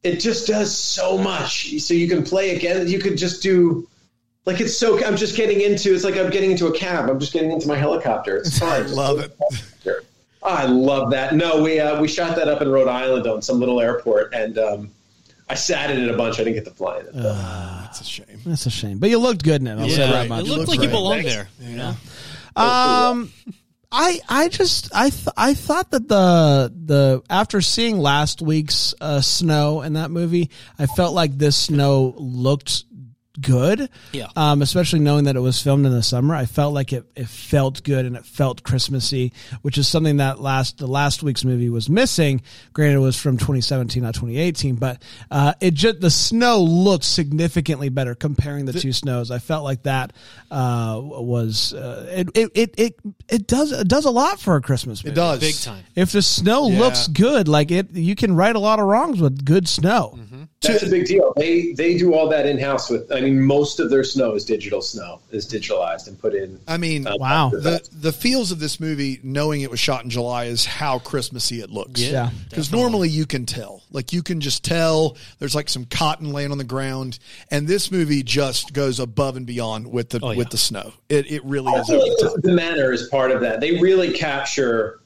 it 0.04 0.20
just 0.20 0.48
does 0.48 0.76
so 0.76 1.18
much 1.18 1.80
so 1.80 1.94
you 1.94 2.08
can 2.08 2.24
play 2.24 2.56
again 2.56 2.88
you 2.88 3.00
could 3.00 3.18
just 3.18 3.44
do 3.44 3.88
like 4.46 4.60
it's 4.62 4.78
so 4.78 5.04
i'm 5.06 5.16
just 5.18 5.36
getting 5.36 5.62
into 5.62 5.94
it's 5.94 6.04
like 6.04 6.18
i'm 6.18 6.30
getting 6.30 6.52
into 6.52 6.68
a 6.68 6.72
cab 6.74 7.10
i'm 7.10 7.20
just 7.20 7.34
getting 7.34 7.52
into 7.52 7.68
my 7.68 7.76
helicopter 7.76 8.38
it's 8.38 8.62
I 8.62 8.80
love 8.80 9.20
it. 9.20 9.36
i 10.44 10.66
love 10.66 11.12
that 11.12 11.34
no 11.36 11.62
we 11.64 11.80
uh, 11.80 12.00
we 12.02 12.08
shot 12.08 12.36
that 12.36 12.48
up 12.48 12.62
in 12.62 12.70
rhode 12.70 12.88
island 12.88 13.28
on 13.28 13.42
some 13.42 13.60
little 13.60 13.82
airport 13.82 14.34
and 14.34 14.58
um 14.58 14.90
i 15.50 15.56
sat 15.56 15.90
in 15.92 16.00
it 16.04 16.10
a 16.10 16.18
bunch 16.18 16.36
i 16.40 16.44
didn't 16.44 16.54
get 16.56 16.66
to 16.66 16.72
fly 16.72 17.00
in 17.00 17.06
it 17.08 17.14
though. 17.14 17.34
That's 17.34 18.02
a 18.02 18.04
shame. 18.04 18.42
that's 18.46 18.66
a 18.66 18.70
shame. 18.70 18.98
But 19.00 19.10
you 19.10 19.20
looked 19.20 19.42
good 19.44 19.62
in 19.62 19.68
it. 19.68 19.80
I'll 19.80 19.88
say 19.90 20.00
Yeah, 20.06 20.12
that 20.12 20.26
it 20.26 20.30
much. 20.30 20.44
looked 20.46 20.58
looks 20.60 20.70
like 20.70 20.76
you 20.80 20.88
great. 20.88 20.92
belonged 20.92 21.24
Thanks. 21.24 21.36
there. 21.36 21.48
You 21.70 21.78
know? 21.78 21.96
Um, 22.58 23.32
I 23.92 24.20
I 24.28 24.50
just 24.50 24.94
I 24.94 25.10
th- 25.12 25.28
I 25.38 25.54
thought 25.54 25.92
that 25.92 26.08
the 26.10 26.74
the 26.86 27.22
after 27.30 27.62
seeing 27.62 27.98
last 28.00 28.42
week's 28.42 28.94
uh, 29.00 29.22
snow 29.22 29.82
in 29.82 29.94
that 29.94 30.12
movie, 30.12 30.50
I 30.78 30.88
felt 30.88 31.14
like 31.14 31.38
this 31.38 31.56
snow 31.56 32.14
looked 32.18 32.84
good. 33.41 33.89
Yeah. 34.12 34.28
Um, 34.36 34.62
especially 34.62 35.00
knowing 35.00 35.26
that 35.26 35.36
it 35.36 35.39
was 35.41 35.62
filmed 35.62 35.86
in 35.86 35.91
the 35.91 36.04
summer, 36.04 36.36
I 36.36 36.45
felt 36.45 36.74
like 36.74 36.93
it, 36.93 37.06
it 37.15 37.28
felt 37.28 37.84
good 37.84 38.06
and 38.06 38.15
it 38.15 38.26
felt 38.26 38.63
Christmassy, 38.63 39.34
which 39.62 39.78
is 39.78 39.88
something 39.88 40.17
that 40.17 40.39
last 40.39 40.78
the 40.78 40.88
last 40.88 41.24
week's 41.24 41.43
movie 41.45 41.69
was 41.69 41.89
missing. 41.89 42.41
Granted, 42.74 42.95
it 42.95 43.00
was 43.00 43.19
from 43.19 43.38
2017, 43.38 44.02
not 44.04 44.13
2018, 44.15 44.76
but 44.76 45.02
uh, 45.32 45.54
it 45.62 45.74
just 45.74 46.02
the 46.02 46.10
snow 46.10 46.62
looked 46.62 47.04
significantly 47.04 47.89
better 47.89 48.15
comparing 48.15 48.65
the, 48.65 48.74
two 48.74 48.91
snows. 48.93 49.32
I 49.32 49.39
felt 49.39 49.63
like 49.63 49.84
that 49.84 50.13
uh, 50.52 51.00
was 51.02 51.74
uh, 51.74 52.08
it, 52.12 52.30
it 52.36 52.52
it 52.56 52.74
it 52.78 53.00
it 53.30 53.48
does 53.48 53.71
it 53.71 53.88
does 53.88 54.06
a 54.06 54.12
lot 54.12 54.39
for 54.39 54.56
a 54.56 54.62
Christmas 54.62 55.04
movie. 55.04 55.13
It 55.13 55.15
does. 55.15 55.39
Big 55.39 55.56
time. 55.56 55.84
If 55.95 56.12
the 56.12 56.21
snow 56.21 56.69
Yeah. 56.69 56.80
looks 56.80 57.08
good, 57.08 57.48
like 57.48 57.71
it, 57.71 57.91
you 57.93 58.15
can 58.15 58.36
right 58.36 58.56
a 58.56 58.60
lot 58.60 58.80
of 58.80 58.86
wrongs 58.86 59.19
with 59.21 59.45
good 59.45 59.67
snow. 59.67 60.17
That's 60.62 60.84
a 60.84 60.90
big 60.90 61.06
deal. 61.06 61.34
They 61.38 61.74
they 61.74 61.98
do 61.98 62.14
all 62.16 62.28
that 62.30 62.46
in 62.48 62.58
house 62.60 62.90
with. 62.90 63.12
I 63.12 63.22
mean, 63.22 63.40
most 63.42 63.80
of 63.80 63.90
their 63.90 64.04
snow 64.04 64.34
is 64.34 64.46
digital 64.46 64.82
snow, 64.82 65.20
is 65.32 65.48
digitalized 65.48 66.08
and 66.08 66.18
put 66.20 66.34
in. 66.34 66.60
I 66.68 66.78
mean, 66.78 67.06
uh, 67.06 67.16
Wow. 67.18 67.50
the 67.52 67.88
the 67.92 68.12
feels 68.12 68.52
of 68.52 68.60
this 68.60 68.80
movie, 68.80 69.20
knowing 69.24 69.62
it 69.62 69.70
was 69.70 69.80
shot 69.80 70.04
in 70.04 70.10
July, 70.10 70.46
is 70.46 70.66
how 70.66 71.00
Christmassy 71.00 71.60
it 71.62 71.70
looks. 71.70 72.02
Yeah. 72.02 72.32
because 72.50 72.72
normally 72.72 73.10
you 73.10 73.26
can 73.26 73.46
tell, 73.46 73.84
like 73.92 74.12
you 74.14 74.24
can 74.24 74.42
just 74.42 74.64
tell. 74.64 75.18
There's 75.40 75.54
like 75.56 75.70
some 75.70 75.86
cotton 75.86 76.32
laying 76.34 76.52
on 76.52 76.58
the 76.58 76.64
ground, 76.64 77.20
and 77.52 77.68
this 77.68 77.92
movie 77.92 78.24
just 78.24 78.74
goes 78.74 79.00
above 79.00 79.38
and 79.38 79.46
beyond 79.46 79.92
with 79.92 80.10
the 80.10 80.20
Oh, 80.24 80.32
yeah. 80.32 80.38
with 80.38 80.50
the 80.50 80.58
snow. 80.58 80.94
It 81.10 81.30
it 81.32 81.46
really 81.46 81.74
I 81.76 81.82
is 81.82 81.88
feel 81.88 82.02
over 82.02 82.08
like 82.26 82.42
the 82.42 82.42
the 82.50 82.54
manner 82.56 82.92
is 82.92 83.08
part 83.10 83.30
of 83.32 83.42
that. 83.42 83.60
They 83.62 83.80
really 83.80 84.12
capture 84.14 85.00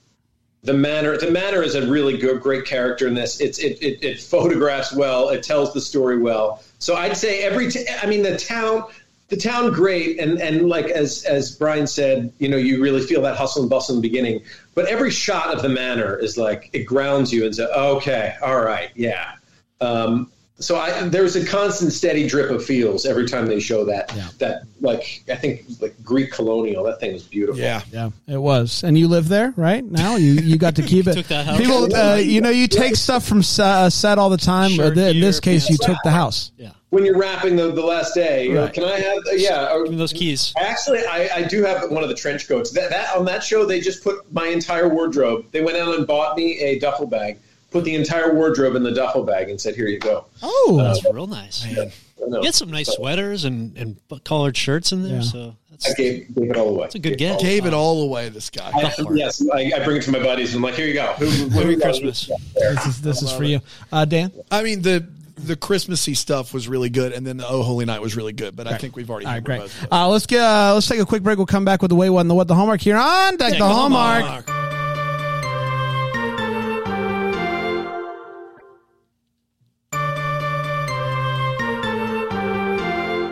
the 0.64 0.74
manner 0.74 1.18
the 1.18 1.32
manor 1.32 1.64
is 1.64 1.76
a 1.76 1.88
really 1.90 2.18
good 2.18 2.42
great 2.42 2.66
character 2.66 3.08
in 3.08 3.14
this. 3.14 3.40
It's 3.40 3.60
it, 3.60 3.82
it, 3.82 4.04
it 4.04 4.20
photographs 4.22 4.94
well. 4.94 5.30
It 5.30 5.44
tells 5.44 5.74
the 5.74 5.82
story 5.82 6.18
well. 6.18 6.64
So 6.80 6.96
i'd 6.96 7.16
say 7.16 7.44
every 7.44 7.72
t- 7.72 7.86
i 8.02 8.06
mean 8.06 8.24
the 8.24 8.38
town 8.38 8.84
the 9.30 9.38
town 9.38 9.72
great. 9.72 10.20
And 10.20 10.42
and 10.42 10.68
like 10.68 10.86
as 10.86 11.24
as 11.24 11.56
brian 11.56 11.88
said 11.88 12.34
you 12.40 12.50
know 12.50 12.58
you 12.58 12.82
really 12.82 13.02
feel 13.02 13.22
that 13.22 13.38
hustle 13.38 13.62
and 13.62 13.70
bustle 13.70 13.96
in 13.96 14.02
the 14.02 14.08
beginning. 14.08 14.42
But 14.76 14.86
every 14.88 15.12
shot 15.12 15.54
of 15.54 15.62
the 15.62 15.70
manor 15.70 16.18
is 16.18 16.38
like 16.38 16.70
it 16.74 16.84
grounds 16.84 17.32
you 17.32 17.46
and 17.46 17.56
says 17.56 17.70
okay 17.70 18.36
all 18.42 18.62
right 18.62 18.92
yeah. 18.96 19.36
Um, 19.82 20.30
so 20.60 20.76
I, 20.78 21.08
there's 21.08 21.36
a 21.38 21.46
constant 21.46 21.94
steady 21.94 22.28
drip 22.28 22.52
of 22.52 22.64
feels 22.66 23.06
every 23.06 23.28
time 23.28 23.46
they 23.48 23.60
show 23.60 23.86
that 23.86 24.10
that 24.40 24.64
like 24.82 25.24
i 25.30 25.36
think 25.36 25.64
like 25.82 25.96
greek 26.04 26.32
colonial 26.32 26.84
that 26.84 27.00
thing 27.00 27.14
was 27.14 27.24
beautiful 27.24 27.62
Yeah. 27.62 27.82
Yeah, 27.92 28.10
it 28.28 28.38
was. 28.38 28.84
And 28.84 28.98
you 28.98 29.08
live 29.08 29.28
there, 29.30 29.54
right? 29.56 29.84
Now 29.84 30.16
you 30.18 30.34
you 30.34 30.58
got 30.58 30.76
to 30.76 30.82
keep 30.94 31.08
it. 31.08 31.14
Took. 31.26 31.58
People, 31.58 31.96
uh, 31.96 32.16
you 32.16 32.42
know, 32.42 32.50
you 32.50 32.68
take 32.68 32.96
stuff 32.96 33.26
from 33.26 33.40
uh, 33.60 33.90
set 33.90 34.18
all 34.18 34.30
the 34.30 34.38
time. 34.38 34.72
Sure, 34.72 34.90
but 34.90 34.96
th- 34.96 35.16
in 35.16 35.22
this 35.22 35.38
here, 35.38 35.54
case, 35.54 35.70
you 35.70 35.78
took 35.78 35.98
the 36.04 36.12
house. 36.12 36.52
Yeah. 36.58 36.72
when 36.90 37.06
you're 37.06 37.18
wrapping 37.18 37.56
the, 37.56 37.72
the 37.72 37.86
last 37.86 38.14
day 38.16 38.48
you 38.48 38.54
know, 38.56 38.64
Right. 38.66 38.74
can 38.74 38.84
i 38.84 39.00
have 39.00 39.20
yeah 39.36 39.72
or- 39.74 39.84
Give 39.84 39.92
me 39.94 39.98
those 39.98 40.14
keys. 40.14 40.54
Actually, 40.58 41.00
I, 41.06 41.30
I 41.36 41.42
do 41.44 41.64
have 41.64 41.90
one 41.92 42.04
of 42.04 42.10
the 42.10 42.16
trench 42.16 42.48
coats. 42.48 42.72
That, 42.72 42.90
that 42.90 43.16
on 43.16 43.26
that 43.26 43.44
show, 43.44 43.66
they 43.66 43.80
just 43.80 44.04
put 44.04 44.16
my 44.34 44.48
entire 44.48 44.90
wardrobe. 44.90 45.46
They 45.52 45.62
went 45.62 45.78
out 45.78 45.96
and 45.96 46.06
bought 46.08 46.36
me 46.36 46.58
a 46.60 46.80
duffel 46.80 47.08
bag, 47.08 47.38
put 47.72 47.84
the 47.84 47.96
entire 47.96 48.34
wardrobe 48.34 48.76
in 48.76 48.84
the 48.84 48.92
duffel 48.92 49.24
bag, 49.24 49.50
and 49.50 49.60
said, 49.60 49.76
"Here 49.76 49.88
you 49.88 50.00
go." 50.00 50.26
Oh, 50.42 50.78
That's 50.82 51.04
real 51.14 51.28
nice. 51.28 51.66
I 51.66 51.72
know. 51.72 51.92
You 52.20 52.42
get 52.44 52.54
some 52.56 52.70
nice 52.70 52.90
sweaters 52.94 53.46
and, 53.46 53.76
and 53.78 53.96
collared 54.26 54.56
shirts 54.58 54.92
in 54.92 55.04
there, 55.04 55.16
Yeah. 55.16 55.22
so 55.22 55.56
that's, 55.72 55.90
I 55.90 55.94
gave, 55.94 56.36
gave 56.36 56.52
it 56.52 56.58
all 56.58 56.70
away. 56.70 56.82
that's 56.84 56.96
a 56.96 57.00
good 57.00 57.18
get. 57.18 57.40
Gave 57.40 57.66
it 57.66 57.74
all 57.74 58.04
away, 58.04 58.28
this 58.30 58.50
guy. 58.50 58.70
I, 58.74 58.94
yes, 59.14 59.42
I, 59.54 59.72
I 59.76 59.84
bring 59.86 59.98
it 59.98 60.04
to 60.04 60.12
my 60.12 60.20
buddies. 60.20 60.50
and 60.54 60.58
I'm 60.58 60.64
like, 60.64 60.76
"Here 60.76 60.86
you 60.88 60.94
go." 60.94 61.14
Who, 61.14 61.26
who, 61.26 61.50
Merry 61.62 61.78
Christmas. 61.78 62.30
this 62.56 62.86
is 62.86 63.02
this 63.02 63.22
is 63.22 63.32
for 63.32 63.46
you, 63.46 63.62
uh, 63.92 64.04
Dan. 64.06 64.32
I 64.52 64.64
mean, 64.64 64.82
the 64.82 65.08
the 65.38 65.56
Christmassy 65.56 66.14
stuff 66.16 66.54
was 66.54 66.68
really 66.68 66.90
good, 66.90 67.14
and 67.14 67.26
then 67.26 67.38
the 67.38 67.48
Oh 67.48 67.64
Holy 67.64 67.86
Night 67.86 68.02
was 68.02 68.18
really 68.18 68.34
good. 68.34 68.54
But 68.58 68.68
I 68.68 68.78
think 68.78 68.98
we've 68.98 69.10
already 69.10 69.26
All 69.26 69.32
right, 69.32 69.46
covered 69.46 69.60
great. 69.60 69.72
both. 69.82 69.92
Uh, 69.94 70.10
let's 70.10 70.26
get 70.26 70.42
uh, 70.42 70.74
let's 70.74 70.88
take 70.88 71.00
a 71.00 71.06
quick 71.06 71.24
break. 71.24 71.38
We'll 71.38 71.48
come 71.48 71.64
back 71.64 71.82
with 71.82 71.90
the 71.90 71.96
way 71.96 72.10
what 72.10 72.22
and 72.22 72.30
the 72.30 72.36
what 72.36 72.50
the 72.50 72.56
hallmark 72.56 72.82
here 72.82 72.98
on 72.98 73.38
Deck 73.38 73.54
the 73.54 73.60
the 73.60 73.66
Hallmark. 73.66 74.46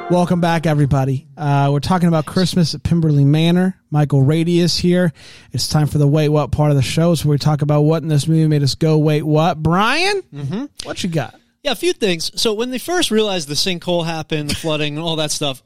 Welcome 0.09 0.39
back, 0.39 0.65
everybody. 0.65 1.27
Uh, 1.35 1.67
we're 1.69 1.81
talking 1.81 2.07
about 2.07 2.25
Christmas 2.25 2.73
at 2.73 2.81
Pemberley 2.81 3.25
Manor. 3.25 3.77
Michael 3.91 4.21
Rady's 4.21 4.77
here. 4.77 5.11
It's 5.51 5.67
time 5.67 5.85
for 5.87 5.97
the 5.97 6.07
wait 6.07 6.29
what 6.29 6.49
part 6.49 6.71
of 6.71 6.77
the 6.77 6.81
show. 6.81 7.13
So 7.15 7.27
we 7.27 7.37
talk 7.37 7.61
about 7.61 7.81
what 7.81 8.03
in 8.03 8.07
this 8.07 8.25
movie 8.25 8.47
made 8.47 8.63
us 8.63 8.73
go 8.73 8.97
wait 8.99 9.23
what. 9.23 9.61
Brian, 9.61 10.21
mm-hmm. 10.33 10.65
what 10.85 11.03
you 11.03 11.09
got? 11.09 11.37
Yeah, 11.61 11.73
a 11.73 11.75
few 11.75 11.91
things. 11.91 12.31
So 12.41 12.53
when 12.53 12.69
they 12.69 12.77
first 12.77 13.11
realized 13.11 13.49
the 13.49 13.55
sinkhole 13.55 14.05
happened, 14.05 14.49
the 14.49 14.55
flooding, 14.55 14.95
and 14.95 15.03
all 15.03 15.17
that 15.17 15.29
stuff, 15.29 15.61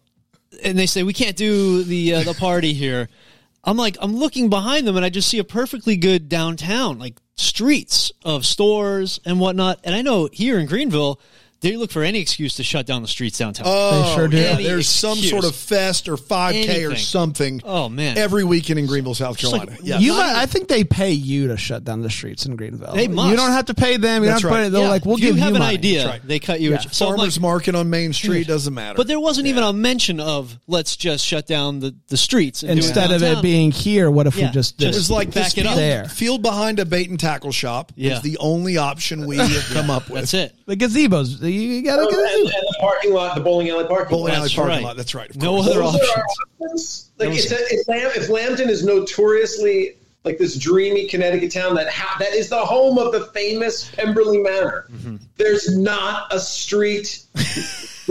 and 0.64 0.76
they 0.76 0.88
say 0.88 1.04
we 1.04 1.14
can't 1.14 1.38
do 1.38 1.84
the 1.84 2.16
uh, 2.16 2.24
the 2.24 2.34
party 2.34 2.74
here, 2.74 3.10
I'm 3.64 3.78
like, 3.78 3.96
I'm 4.02 4.16
looking 4.16 4.50
behind 4.50 4.88
them, 4.88 4.96
and 4.96 5.06
I 5.06 5.10
just 5.10 5.30
see 5.30 5.38
a 5.38 5.44
perfectly 5.44 5.98
good 5.98 6.30
downtown, 6.30 6.98
like 6.98 7.20
streets 7.36 8.12
of 8.26 8.48
stores 8.48 9.20
and 9.24 9.40
whatnot. 9.40 9.82
And 9.84 9.94
I 9.94 10.02
know 10.02 10.30
here 10.32 10.58
in 10.58 10.66
Greenville, 10.66 11.20
they 11.62 11.78
look 11.78 11.92
for 11.92 12.04
any 12.04 12.20
excuse 12.20 12.56
to 12.56 12.64
shut 12.64 12.86
down 12.86 13.02
the 13.02 13.08
streets 13.08 13.38
downtown. 13.38 13.66
Oh, 13.70 14.14
sure 14.16 14.28
do. 14.28 14.38
yeah. 14.38 14.44
Any 14.50 14.64
There's 14.64 14.90
some 14.90 15.12
excuse. 15.14 15.30
sort 15.32 15.46
of 15.46 15.56
fest 15.56 16.10
or 16.10 16.18
5K 16.18 16.92
or 16.92 16.96
something. 16.96 17.62
Oh, 17.64 17.88
man. 17.88 18.18
Every 18.18 18.44
weekend 18.44 18.80
in 18.80 18.88
Greenville, 18.88 19.14
South 19.16 19.38
Carolina. 19.38 19.72
like- 19.72 19.80
yeah. 19.84 20.00
You, 20.00 20.14
might, 20.14 20.36
I 20.36 20.46
think 20.48 20.68
they 20.68 20.84
pay 20.84 21.12
you 21.12 21.48
to 21.50 21.58
shut 21.58 21.84
down 21.84 22.02
the 22.02 22.10
streets 22.10 22.46
in 22.46 22.56
Greenville. 22.56 22.94
They 22.94 23.08
must. 23.08 23.30
You 23.30 23.36
don't 23.38 23.52
have 23.52 23.66
to 23.66 23.74
pay 23.74 23.98
them. 23.98 24.24
You 24.24 24.30
That's 24.30 24.42
don't 24.42 24.52
have 24.52 24.58
to 24.60 24.64
right. 24.64 24.64
pay. 24.66 24.70
They're 24.70 24.82
Yeah, 24.82 24.90
like, 24.90 25.06
we'll 25.06 25.16
if 25.16 25.22
give 25.22 25.36
you 25.38 25.42
have 25.44 25.54
an 25.54 25.60
money. 25.60 25.78
idea. 25.78 26.08
Right. 26.08 26.22
They 26.28 26.40
cut 26.40 26.60
you. 26.62 26.72
Yeah. 26.72 26.78
a 26.78 26.82
so 26.94 27.06
Farmers 27.08 27.38
like- 27.38 27.42
market 27.42 27.76
on 27.76 27.90
Main 27.90 28.14
Street 28.14 28.48
doesn't 28.48 28.74
matter. 28.74 28.98
but 28.98 29.08
there 29.08 29.20
wasn't 29.20 29.48
even 29.48 29.64
a 29.64 29.72
mention 29.72 30.20
of 30.20 30.58
let's 30.68 30.96
just 30.96 31.24
shut 31.26 31.46
down 31.48 31.80
the, 31.80 31.96
the 32.08 32.18
streets 32.18 32.64
and 32.64 32.72
do 32.80 32.86
it 32.86 32.88
Instead 32.88 33.12
of 33.12 33.22
it 33.22 33.42
being 33.44 33.70
here, 33.72 34.10
what 34.10 34.26
if 34.26 34.36
Yeah, 34.36 34.48
we 34.48 34.52
just 34.54 34.74
it 34.76 34.78
did 34.80 34.86
just 34.88 34.98
was 34.98 35.12
like 35.12 35.28
back 35.34 35.52
this 35.54 35.58
it 35.60 35.66
up. 35.68 35.74
field, 35.76 35.78
There. 35.80 36.06
field 36.06 36.42
behind 36.42 36.80
a 36.80 36.86
bait 36.86 37.10
and 37.10 37.20
tackle 37.20 37.52
shop 37.52 37.92
is 37.96 38.22
the 38.22 38.38
only 38.40 38.78
option 38.78 39.28
we 39.28 39.38
have 39.38 39.70
come 39.72 39.90
up 39.92 40.10
with. 40.10 40.22
That's 40.22 40.34
it. 40.34 40.56
the 40.66 40.76
gazebos? 40.76 41.40
You, 41.52 41.62
you 41.62 41.82
gotta 41.84 42.04
Oh, 42.04 42.10
get 42.10 42.20
and, 42.20 42.44
and 42.44 42.52
the 42.52 42.78
parking 42.80 43.14
lot, 43.14 43.36
the 43.36 43.42
bowling 43.42 43.70
alley 43.70 43.86
parking 43.86 44.10
Bowling 44.10 44.34
lot. 44.34 44.40
alley 44.40 44.44
That's 44.46 44.56
parking 44.56 44.76
right. 44.78 44.84
lot. 44.84 44.98
That's 44.98 45.16
right. 45.16 45.36
No 45.36 45.60
other 45.60 45.74
Those 45.74 45.96
options. 45.96 46.12
options. 46.60 47.12
Like 47.18 47.30
it's, 47.32 47.52
a, 47.52 47.56
it's 47.70 47.88
Lam- 47.88 48.12
if 48.16 48.30
Lambton 48.30 48.70
is 48.70 48.84
notoriously 48.86 49.96
like 50.24 50.38
this 50.38 50.56
dreamy 50.58 51.08
Connecticut 51.08 51.52
town 51.52 51.74
that 51.76 51.90
ha- 51.90 52.16
that 52.20 52.34
is 52.34 52.50
the 52.50 52.60
home 52.60 52.98
of 53.00 53.12
the 53.12 53.26
famous 53.28 53.90
Pemberley 53.96 54.38
Manor. 54.40 54.86
Mm-hmm. 54.92 55.18
There's 55.38 55.76
not 55.78 56.34
a 56.34 56.40
street. 56.40 57.26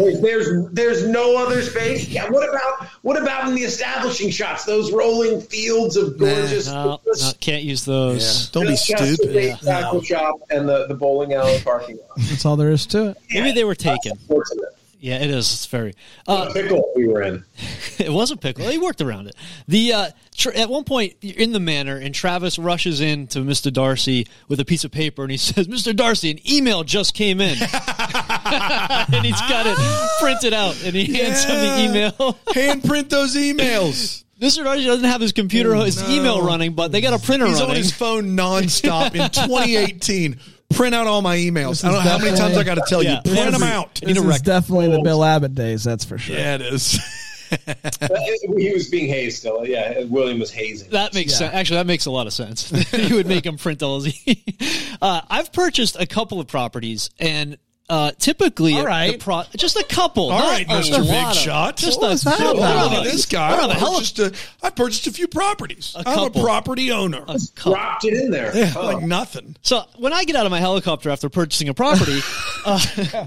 There's, 0.05 0.21
there's 0.21 0.71
there's 0.73 1.07
no 1.09 1.37
other 1.37 1.63
space. 1.63 2.09
Yeah. 2.09 2.29
What 2.31 2.49
about 2.49 2.87
what 3.03 3.21
about 3.21 3.49
in 3.49 3.55
the 3.55 3.63
establishing 3.63 4.31
shots? 4.31 4.65
Those 4.65 4.93
rolling 4.93 5.41
fields 5.41 5.97
of 5.97 6.19
gorgeous. 6.19 6.67
No, 6.67 7.01
no, 7.07 7.33
can't 7.41 7.63
use 7.63 7.85
those. 7.85 8.49
Don't 8.51 8.65
be 8.65 8.71
Just 8.71 8.89
the 8.89 9.15
stupid. 9.15 9.33
bait 9.33 9.51
and 9.51 9.61
tackle 9.61 10.03
shop 10.03 10.37
and 10.51 10.69
the, 10.69 10.87
the 10.87 10.95
bowling 10.95 11.35
alley 11.35 11.61
parking 11.63 11.97
lot. 11.99 12.17
That's 12.17 12.45
all 12.45 12.57
there 12.57 12.71
is 12.71 12.87
to 12.87 13.11
it. 13.11 13.19
Maybe 13.31 13.53
they 13.53 13.65
were 13.65 13.75
taken. 13.75 14.17
Fortunate. 14.29 14.77
Yeah, 15.03 15.17
it 15.17 15.31
is. 15.31 15.51
It's 15.51 15.65
very. 15.67 15.95
Uh, 16.29 16.53
Pickle 16.53 16.93
we 16.95 17.09
were 17.09 17.23
in. 17.23 17.43
it 17.99 18.13
was 18.13 18.31
a 18.31 18.37
pickle. 18.37 18.69
He 18.69 18.77
worked 18.77 19.01
around 19.01 19.29
it. 19.29 19.35
The 19.67 19.93
uh, 19.95 20.11
tr- 20.37 20.51
at 20.55 20.69
one 20.69 20.85
point 20.85 21.15
you're 21.23 21.39
in 21.39 21.53
the 21.53 21.61
manor, 21.61 21.97
and 21.97 22.15
Travis 22.15 22.59
rushes 22.59 23.01
in 23.01 23.27
to 23.29 23.39
Mr. 23.39 23.73
Darcy 23.73 24.27
with 24.49 24.61
a 24.61 24.65
piece 24.65 24.85
of 24.85 24.91
paper, 24.91 25.23
and 25.23 25.31
he 25.31 25.37
says, 25.39 25.69
"Mr. 25.69 25.97
Darcy, 25.97 26.31
an 26.31 26.39
email 26.51 26.85
just 26.85 27.15
came 27.15 27.41
in," 27.41 27.57
and 27.61 29.25
he's 29.25 29.41
got 29.41 29.67
it 29.67 29.79
printed 30.21 30.53
out, 30.53 30.77
and 30.85 30.95
he 30.95 31.07
hands 31.17 31.45
him 31.45 31.57
the 31.59 31.65
Yeah. 31.65 31.89
email. 31.89 32.39
Handprint 32.49 33.09
those 33.09 33.37
emails. 33.37 34.25
Mr. 34.41 34.65
Darcy 34.65 34.85
doesn't 34.85 35.05
have 35.09 35.21
his 35.21 35.33
computer, 35.33 35.75
his 35.77 36.01
No. 36.01 36.11
email 36.11 36.43
running, 36.43 36.73
but 36.75 36.93
they 36.93 37.01
got 37.01 37.13
a 37.13 37.19
printer 37.25 37.47
He's 37.47 37.61
on 37.61 37.75
his 37.77 37.93
phone 37.93 38.37
nonstop 38.37 39.15
in 39.15 39.29
2018. 39.31 40.39
Print 40.75 40.95
out 40.95 41.07
all 41.07 41.21
my 41.23 41.37
emails. 41.37 41.85
I 41.85 41.91
don't 41.93 42.05
know 42.05 42.11
how 42.11 42.19
many 42.19 42.37
times 42.37 42.57
I 42.57 42.63
got 42.65 42.77
to 42.77 42.85
tell 42.87 43.03
Yeah. 43.03 43.21
you. 43.25 43.33
Print 43.33 43.53
them 43.53 43.63
Every- 43.63 43.69
out. 43.69 43.95
This 44.03 44.17
is 44.17 44.41
definitely 44.43 44.89
the 44.91 45.03
Bill 45.03 45.23
Abbott 45.25 45.55
days. 45.55 45.85
That's 45.85 46.05
for 46.05 46.17
sure. 46.19 46.37
Yeah, 46.37 46.55
it 46.57 46.63
is. 46.63 46.99
he 48.59 48.73
was 48.73 48.89
being 48.89 49.09
hazed 49.09 49.39
still. 49.39 49.67
Yeah, 49.67 50.05
William 50.05 50.39
was 50.39 50.51
hazing. 50.53 50.91
That 50.91 51.15
makes 51.15 51.35
sense. 51.37 51.53
Actually, 51.53 51.79
that 51.79 51.87
makes 51.87 52.07
a 52.07 52.11
lot 52.11 52.27
of 52.27 52.33
sense. 52.33 52.73
you 52.93 53.17
would 53.17 53.27
make 53.27 53.45
him 53.45 53.57
print 53.57 53.83
all 53.83 54.01
his. 54.01 54.17
uh, 55.03 55.21
I've 55.29 55.53
purchased 55.53 55.97
a 55.99 56.07
couple 56.07 56.41
of 56.41 56.47
properties, 56.47 57.11
and 57.19 57.59
uh, 57.91 58.13
typically, 58.19 58.75
All 58.75 58.87
right. 58.87 59.13
the 59.13 59.19
pro- 59.19 59.43
just 59.57 59.77
a 59.77 59.85
couple. 59.85 60.31
All 60.31 60.41
right, 60.51 60.67
not 60.67 60.87
a 60.89 60.91
Mr. 60.93 61.03
Big 61.03 61.35
Shot. 61.37 61.77
Just 61.77 62.01
What 62.01 62.07
a 62.07 62.11
was 62.11 62.23
that 62.23 62.39
couple. 62.39 62.59
about? 62.63 62.77
I 62.77 62.81
don't 62.81 62.91
Look 62.93 63.07
at 63.07 63.13
this 63.13 63.27
guy. 63.27 63.51
don't 63.57 63.69
I 63.69 63.73
have 63.75 63.79
hell 63.81 63.95
purchased 63.95 64.19
a, 64.21 64.33
I 64.63 64.71
purchased 64.71 65.07
a 65.09 65.13
few 65.13 65.27
properties. 65.29 65.95
I'm 65.99 66.19
a 66.27 66.31
property 66.31 66.93
owner. 66.93 67.23
a 67.27 67.37
couple. 67.55 67.73
Dropped 67.75 68.05
it 68.05 68.15
in 68.15 68.31
there. 68.31 68.57
Yeah, 68.57 68.73
Oh. 68.77 68.87
like 68.87 69.03
nothing. 69.03 69.57
So 69.63 69.83
when 69.99 70.13
I 70.13 70.25
get 70.25 70.37
out 70.37 70.47
of 70.47 70.51
my 70.51 70.61
helicopter 70.61 71.11
after 71.11 71.29
purchasing 71.29 71.69
a 71.69 71.75
property, 71.75 72.21
uh, 72.65 73.27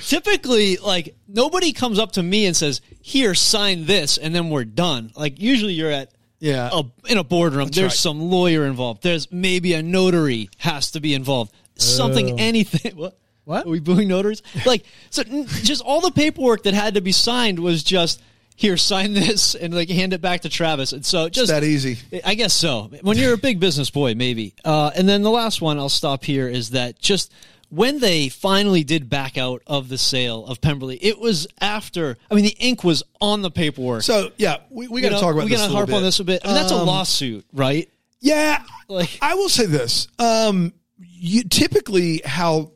typically, 0.00 0.76
like 0.78 1.16
nobody 1.28 1.72
comes 1.72 1.98
up 1.98 2.12
to 2.12 2.22
me 2.22 2.46
and 2.46 2.56
says, 2.56 2.80
"Here, 3.00 3.34
sign 3.34 3.86
this," 3.86 4.18
and 4.18 4.34
then 4.34 4.50
we're 4.50 4.64
done. 4.64 5.12
Like 5.16 5.40
usually, 5.40 5.72
you're 5.74 5.90
at 5.90 6.12
Yeah. 6.40 6.70
a, 6.72 6.84
in 7.10 7.18
a 7.18 7.24
boardroom. 7.24 7.68
There's 7.68 7.84
right. 7.84 7.92
some 7.92 8.20
lawyer 8.30 8.64
involved. 8.66 9.02
There's 9.02 9.30
maybe 9.32 9.74
a 9.74 9.82
notary 9.82 10.50
has 10.58 10.92
to 10.92 11.00
be 11.00 11.14
involved. 11.14 11.52
Something, 11.76 12.38
anything. 12.40 12.96
What? 12.96 13.18
What? 13.44 13.66
Are 13.66 13.68
we 13.70 13.80
booing 13.80 14.08
notaries? 14.08 14.42
Like, 14.64 14.84
so 15.10 15.22
n- 15.28 15.46
just 15.46 15.82
all 15.82 16.00
the 16.00 16.10
paperwork 16.10 16.62
that 16.64 16.74
had 16.74 16.94
to 16.94 17.00
be 17.00 17.12
signed 17.12 17.58
was 17.58 17.82
just 17.82 18.22
here, 18.56 18.76
sign 18.76 19.12
this, 19.14 19.54
and 19.54 19.74
like 19.74 19.88
hand 19.90 20.12
it 20.12 20.20
back 20.20 20.42
to 20.42 20.48
Travis. 20.48 20.92
And 20.92 21.04
so 21.04 21.28
just 21.28 21.48
that 21.48 21.64
easy. 21.64 21.98
I 22.24 22.34
guess 22.34 22.54
so. 22.54 22.90
When 23.02 23.18
you're 23.18 23.34
a 23.34 23.38
big 23.38 23.60
business 23.60 23.90
boy, 23.90 24.14
maybe. 24.14 24.54
Uh, 24.64 24.90
and 24.96 25.08
then 25.08 25.22
the 25.22 25.30
last 25.30 25.60
one, 25.60 25.78
I'll 25.78 25.88
stop 25.88 26.24
here, 26.24 26.48
is 26.48 26.70
that 26.70 26.98
just 26.98 27.32
when 27.68 27.98
they 27.98 28.28
finally 28.28 28.84
did 28.84 29.10
back 29.10 29.36
out 29.36 29.60
of 29.66 29.88
the 29.88 29.98
sale 29.98 30.46
of 30.46 30.60
Pemberley, 30.60 30.96
it 31.02 31.18
was 31.18 31.46
after. 31.60 32.16
I 32.30 32.34
mean, 32.34 32.44
the 32.44 32.56
ink 32.60 32.84
was 32.84 33.02
on 33.20 33.42
the 33.42 33.50
paperwork. 33.50 34.02
So 34.02 34.30
yeah, 34.38 34.58
we, 34.70 34.86
we 34.88 35.00
got 35.00 35.08
to 35.10 35.14
talk 35.16 35.34
about 35.34 35.44
we 35.46 35.54
a 35.54 35.58
little 35.58 35.74
harp 35.76 35.92
on 35.92 36.02
this 36.02 36.20
a 36.20 36.24
bit. 36.24 36.42
I 36.44 36.48
mean, 36.48 36.54
that's 36.56 36.70
a 36.72 36.76
Um, 36.76 36.86
lawsuit, 36.86 37.44
right? 37.52 37.90
Yeah, 38.20 38.62
Like- 38.88 39.18
I 39.20 39.34
will 39.34 39.48
say 39.50 39.66
this. 39.66 40.08
Um, 40.18 40.72
you 40.98 41.42
typically 41.44 42.22
how 42.24 42.70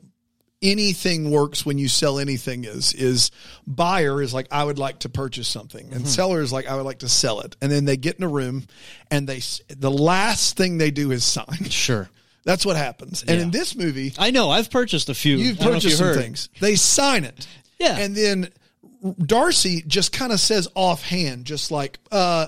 anything 0.61 1.31
works 1.31 1.65
when 1.65 1.77
you 1.77 1.87
sell 1.87 2.19
anything 2.19 2.65
is 2.65 2.93
is 2.93 3.31
buyer 3.65 4.21
is 4.21 4.33
like 4.33 4.47
I 4.51 4.63
would 4.63 4.77
like 4.79 4.99
to 4.99 5.09
purchase 5.09 5.47
something, 5.47 5.85
Mm-hmm. 5.87 5.95
and 5.95 6.07
seller 6.07 6.41
is 6.41 6.51
like 6.51 6.67
I 6.67 6.75
would 6.75 6.85
like 6.85 6.99
to 6.99 7.09
sell 7.09 7.41
it, 7.41 7.55
and 7.61 7.71
then 7.71 7.85
they 7.85 7.97
get 7.97 8.17
in 8.17 8.23
a 8.23 8.27
room, 8.29 8.65
and 9.09 9.27
they 9.27 9.41
the 9.69 9.91
last 9.91 10.57
thing 10.57 10.77
they 10.77 10.91
do 10.91 11.11
is 11.11 11.23
sign. 11.23 11.65
Sure. 11.69 12.09
That's 12.45 12.65
what 12.65 12.77
happens. 12.77 13.21
And 13.23 13.39
in 13.39 13.51
this 13.51 13.75
movie, 13.75 14.13
I 14.17 14.31
know. 14.31 14.49
I've 14.49 14.71
purchased 14.71 15.09
a 15.09 15.13
few. 15.13 15.37
You've 15.37 15.59
I 15.59 15.63
don't 15.65 15.71
know 15.73 15.77
if 15.77 15.83
purchased 15.83 15.91
you 15.91 15.97
some 15.97 16.07
heard. 16.07 16.15
things. 16.17 16.49
They 16.59 16.75
sign 16.75 17.23
it. 17.25 17.47
Yeah. 17.79 17.97
And 17.97 18.15
then 18.15 18.49
Darcy 19.23 19.83
just 19.85 20.11
kind 20.13 20.31
of 20.31 20.39
says 20.39 20.67
offhand, 20.73 21.45
just 21.45 21.69
like, 21.69 21.99
uh, 22.11 22.47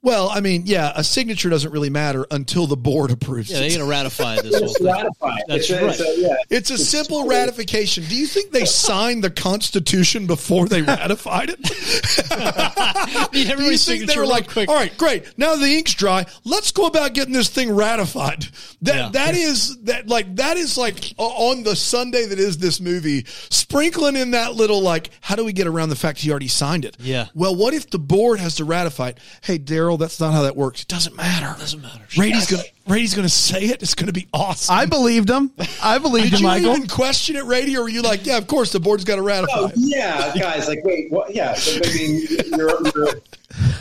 Well, 0.00 0.28
I 0.30 0.40
mean, 0.40 0.62
yeah, 0.66 0.92
a 0.94 1.02
signature 1.02 1.48
doesn't 1.50 1.72
really 1.72 1.90
matter 1.90 2.26
until 2.30 2.66
the 2.66 2.76
board 2.76 3.10
approves 3.12 3.50
Yeah, 3.50 3.58
it. 3.58 3.60
they're 3.60 3.68
going 3.78 3.80
to 3.80 3.86
ratify 3.86 4.36
this 4.40 4.54
whole 4.54 4.64
It's 4.64 4.78
thing. 4.78 4.86
ratified. 4.86 5.42
That's 5.48 5.68
it's, 5.68 5.70
a- 5.70 5.88
it's 5.88 6.00
right. 6.00 6.08
a- 6.08 6.20
yeah. 6.20 6.34
It's 6.50 6.70
a 6.70 6.78
simple 6.78 7.26
ratification. 7.26 8.04
Do 8.04 8.14
you 8.16 8.26
think 8.26 8.52
they 8.52 8.64
signed 8.64 9.24
the 9.24 9.30
Constitution 9.30 10.26
before 10.26 10.66
they 10.68 10.82
ratified 10.82 11.50
it? 11.50 11.58
Need 13.32 13.32
Do 13.32 13.38
you 13.40 13.52
everybody's 13.52 13.84
think 13.84 14.00
they 14.00 14.06
signature 14.06 14.20
were 14.20 14.26
like, 14.26 14.48
quick. 14.50 14.68
all 14.68 14.74
right, 14.74 14.96
great. 14.98 15.24
Now 15.38 15.56
the 15.56 15.66
ink's 15.76 15.94
dry. 15.94 16.26
Let's 16.44 16.72
go 16.72 16.86
about 16.86 17.14
getting 17.14 17.32
this 17.34 17.48
thing 17.48 17.74
ratified. 17.74 18.46
That 18.82 18.94
Yeah. 18.96 19.08
that 19.12 19.34
is 19.34 19.78
that 19.82 20.08
like 20.08 20.36
that 20.36 20.56
is 20.56 20.76
like 20.78 21.12
on 21.16 21.62
the 21.64 21.74
Sunday 21.76 22.26
that 22.26 22.38
is 22.38 22.58
this 22.58 22.80
movie, 22.80 23.24
sprinkling 23.50 24.16
in 24.16 24.32
that 24.32 24.54
little 24.54 24.80
like, 24.80 25.10
how 25.20 25.34
do 25.36 25.44
we 25.44 25.52
get 25.52 25.66
around 25.66 25.88
the 25.88 25.96
fact 25.96 26.18
he 26.20 26.30
already 26.30 26.48
signed 26.48 26.84
it? 26.84 26.96
Yeah. 27.00 27.26
Well, 27.34 27.54
what 27.56 27.74
if 27.74 27.90
the 27.90 27.98
board 27.98 28.40
has 28.40 28.56
to 28.56 28.64
ratify 28.64 29.08
it? 29.08 29.18
Hey, 29.42 29.58
Daryl, 29.58 29.87
that's 29.96 30.20
not 30.20 30.32
how 30.32 30.42
that 30.42 30.56
works. 30.56 30.82
It 30.82 30.88
doesn't 30.88 31.16
matter. 31.16 31.58
Doesn't 31.58 31.80
matter. 31.80 32.04
Rady's 32.16 32.50
gonna 32.50 32.62
Rady's 32.86 33.14
gonna 33.14 33.28
say 33.28 33.66
it. 33.66 33.82
It's 33.82 33.94
gonna 33.94 34.12
be 34.12 34.28
awesome. 34.32 34.74
I 34.74 34.86
believed 34.86 35.30
him. 35.30 35.50
I 35.82 35.98
believed 35.98 36.26
him. 36.26 36.30
Did 36.30 36.36
him, 36.38 36.40
you 36.40 36.46
Michael. 36.46 36.76
even 36.76 36.88
question 36.88 37.36
it, 37.36 37.44
Rady, 37.44 37.76
or 37.76 37.82
were 37.82 37.88
you 37.88 38.02
like, 38.02 38.26
yeah, 38.26 38.38
of 38.38 38.46
course 38.46 38.72
the 38.72 38.80
board's 38.80 39.04
got 39.04 39.16
to 39.16 39.22
ratify 39.22 39.54
Oh, 39.56 39.70
yeah, 39.74 40.32
guys. 40.38 40.68
Like, 40.68 40.84
wait, 40.84 41.10
what? 41.10 41.34
Yeah. 41.34 41.54
So, 41.54 41.80
I 41.84 41.94
mean, 41.94 42.26
you're, 42.56 42.78
you're 42.94 43.08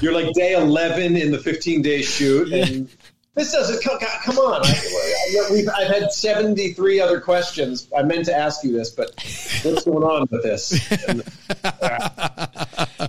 you're 0.02 0.14
like 0.14 0.34
day 0.34 0.54
eleven 0.54 1.16
in 1.16 1.32
the 1.32 1.40
fifteen 1.40 1.82
day 1.82 2.02
shoot, 2.02 2.52
and 2.54 2.90
this 3.36 3.52
doesn't 3.52 3.84
come. 3.84 4.00
Come 4.24 4.38
on, 4.38 4.62
I, 4.66 5.48
we've, 5.52 5.70
I've 5.70 5.88
had 5.88 6.12
seventy 6.12 6.74
three 6.74 7.00
other 7.00 7.20
questions. 7.22 7.88
I 7.96 8.04
meant 8.04 8.26
to 8.26 8.36
ask 8.36 8.64
you 8.64 8.72
this, 8.72 8.90
but 8.90 9.12
what's 9.64 9.86
going 9.86 10.04
on 10.04 10.28
with 10.32 10.44
this? 10.44 10.74
And, 11.08 11.24
uh, 11.64 12.47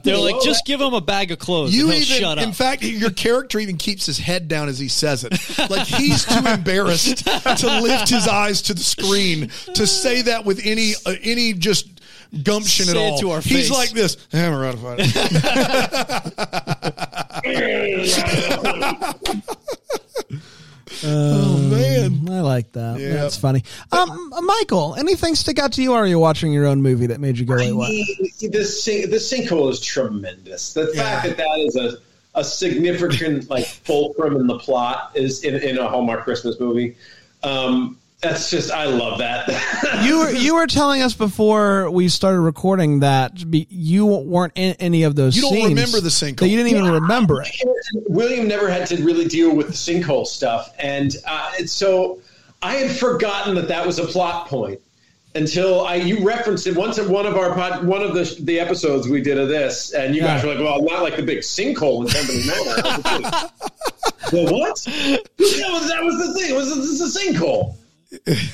They're 0.03 0.16
like, 0.16 0.40
just 0.42 0.64
give 0.64 0.80
him 0.80 0.94
a 0.94 1.01
bag 1.01 1.30
of 1.30 1.38
clothes. 1.38 1.74
You 1.74 1.84
and 1.84 1.94
he'll 1.94 2.03
even, 2.03 2.16
shut 2.18 2.38
up. 2.38 2.44
in 2.44 2.53
fact, 2.53 2.82
your 2.82 3.11
character 3.11 3.59
even 3.59 3.76
keeps 3.76 4.07
his 4.07 4.18
head 4.18 4.49
down 4.49 4.68
as 4.68 4.78
he 4.78 4.88
says 4.88 5.24
it. 5.24 5.32
Like 5.70 5.86
he's 5.86 6.24
too 6.24 6.46
embarrassed 6.46 7.26
to 7.26 7.80
lift 7.82 8.09
his 8.09 8.26
eyes 8.26 8.62
to 8.62 8.74
the 8.74 8.80
screen 8.82 9.51
to 9.74 9.86
say 9.86 10.22
that 10.22 10.44
with 10.44 10.61
any 10.64 10.94
uh, 11.07 11.14
any 11.22 11.53
just 11.53 11.88
gumption 12.42 12.86
Say 12.86 12.92
at 12.92 12.96
it 12.96 13.01
all. 13.12 13.18
to 13.20 13.30
our 13.30 13.40
he's 13.40 13.70
like 13.70 13.90
this. 13.90 14.16
I 14.32 14.36
haven't 14.36 14.59
ratified 14.61 14.99
it. 15.01 15.14
oh 21.05 21.59
man. 21.59 22.28
I 22.30 22.41
like 22.41 22.72
that. 22.72 22.99
Yeah. 22.99 23.14
That's 23.14 23.36
funny. 23.36 23.64
Um, 23.93 24.32
Michael, 24.43 24.95
anything 24.97 25.34
stick 25.34 25.59
out 25.59 25.72
to 25.74 25.82
you? 25.82 25.93
Or 25.93 25.99
are 25.99 26.07
you 26.07 26.18
watching 26.18 26.53
your 26.53 26.66
own 26.66 26.82
movie 26.82 27.07
that 27.07 27.20
made 27.20 27.39
you 27.39 27.47
go, 27.47 27.55
I 27.55 27.57
wait, 27.57 27.72
what? 27.72 27.91
mean, 27.91 28.51
the 28.51 28.64
sink, 28.64 29.11
the 29.11 29.16
sinkhole 29.16 29.70
is 29.70 29.80
tremendous. 29.80 30.72
The 30.72 30.89
fact 30.89 31.26
that 31.26 31.36
that 31.36 31.59
is 31.59 31.76
a 31.76 31.99
a 32.34 32.45
significant 32.45 33.51
like 33.51 33.66
fulcrum 33.66 34.36
in 34.36 34.47
the 34.47 34.59
plot 34.59 35.12
is 35.14 35.43
in, 35.45 35.57
in 35.57 35.78
a 35.78 35.89
Hallmark 35.89 36.24
Christmas 36.24 36.59
movie. 36.61 36.97
Um, 37.43 37.99
that's 38.21 38.51
just 38.51 38.71
I 38.73 38.87
love 38.87 39.19
that. 39.19 39.49
You 40.05 40.21
were 40.21 40.31
you 40.31 40.55
were 40.55 40.66
telling 40.66 41.03
us 41.03 41.14
before 41.14 41.91
we 41.91 42.09
started 42.09 42.41
recording 42.41 43.01
that 43.01 43.51
be, 43.51 43.66
you 43.71 44.07
weren't 44.07 44.53
in 44.55 44.75
any 44.79 45.03
of 45.03 45.16
those. 45.16 45.35
You 45.35 45.43
don't 45.43 45.53
scenes, 45.53 45.69
remember 45.69 46.01
the 46.01 46.09
sinkhole. 46.09 46.39
That 46.39 46.49
you 46.49 46.57
didn't 46.57 46.79
even 46.79 46.91
remember 46.91 47.43
it. 47.43 47.49
William 48.07 48.47
never 48.47 48.69
had 48.69 48.87
to 48.89 49.03
really 49.03 49.27
deal 49.27 49.55
with 49.55 49.69
the 49.69 49.73
sinkhole 49.73 50.27
stuff, 50.27 50.73
and 50.79 51.14
uh, 51.27 51.53
and 51.59 51.69
so 51.69 52.21
I 52.62 52.75
had 52.75 52.91
forgotten 52.97 53.55
that 53.57 53.69
that 53.69 53.87
was 53.87 53.99
a 53.99 54.05
plot 54.05 54.47
point 54.47 54.81
until 55.35 55.85
I 55.85 55.97
you 55.97 56.25
referenced 56.25 56.66
it 56.66 56.77
once 56.77 56.99
in 56.99 57.11
one 57.11 57.27
of 57.27 57.37
our 57.37 57.55
pod, 57.55 57.85
one 57.85 58.03
of 58.03 58.14
the 58.14 58.37
the 58.43 58.61
episodes 58.61 59.09
we 59.09 59.21
did 59.21 59.39
of 59.39 59.49
this, 59.49 59.93
and 59.93 60.14
you 60.14 60.23
guys 60.23 60.45
were 60.45 60.55
like, 60.55 60.62
"Well, 60.62 60.83
not 60.83 61.03
like 61.03 61.16
the 61.16 61.23
big 61.23 61.39
sinkhole 61.39 62.05
in 62.05 62.09
Company 62.09 62.47
Manor." 62.47 62.83
Like, 62.83 63.53
well, 64.33 64.53
what? 64.53 64.77
That 64.85 65.21
was, 65.39 65.89
that 65.89 66.03
was 66.03 66.19
the 66.19 66.35
thing. 66.35 66.51
It 66.51 66.57
was 66.57 66.75
this 66.77 67.16
a 67.16 67.21
sinkhole? 67.21 67.77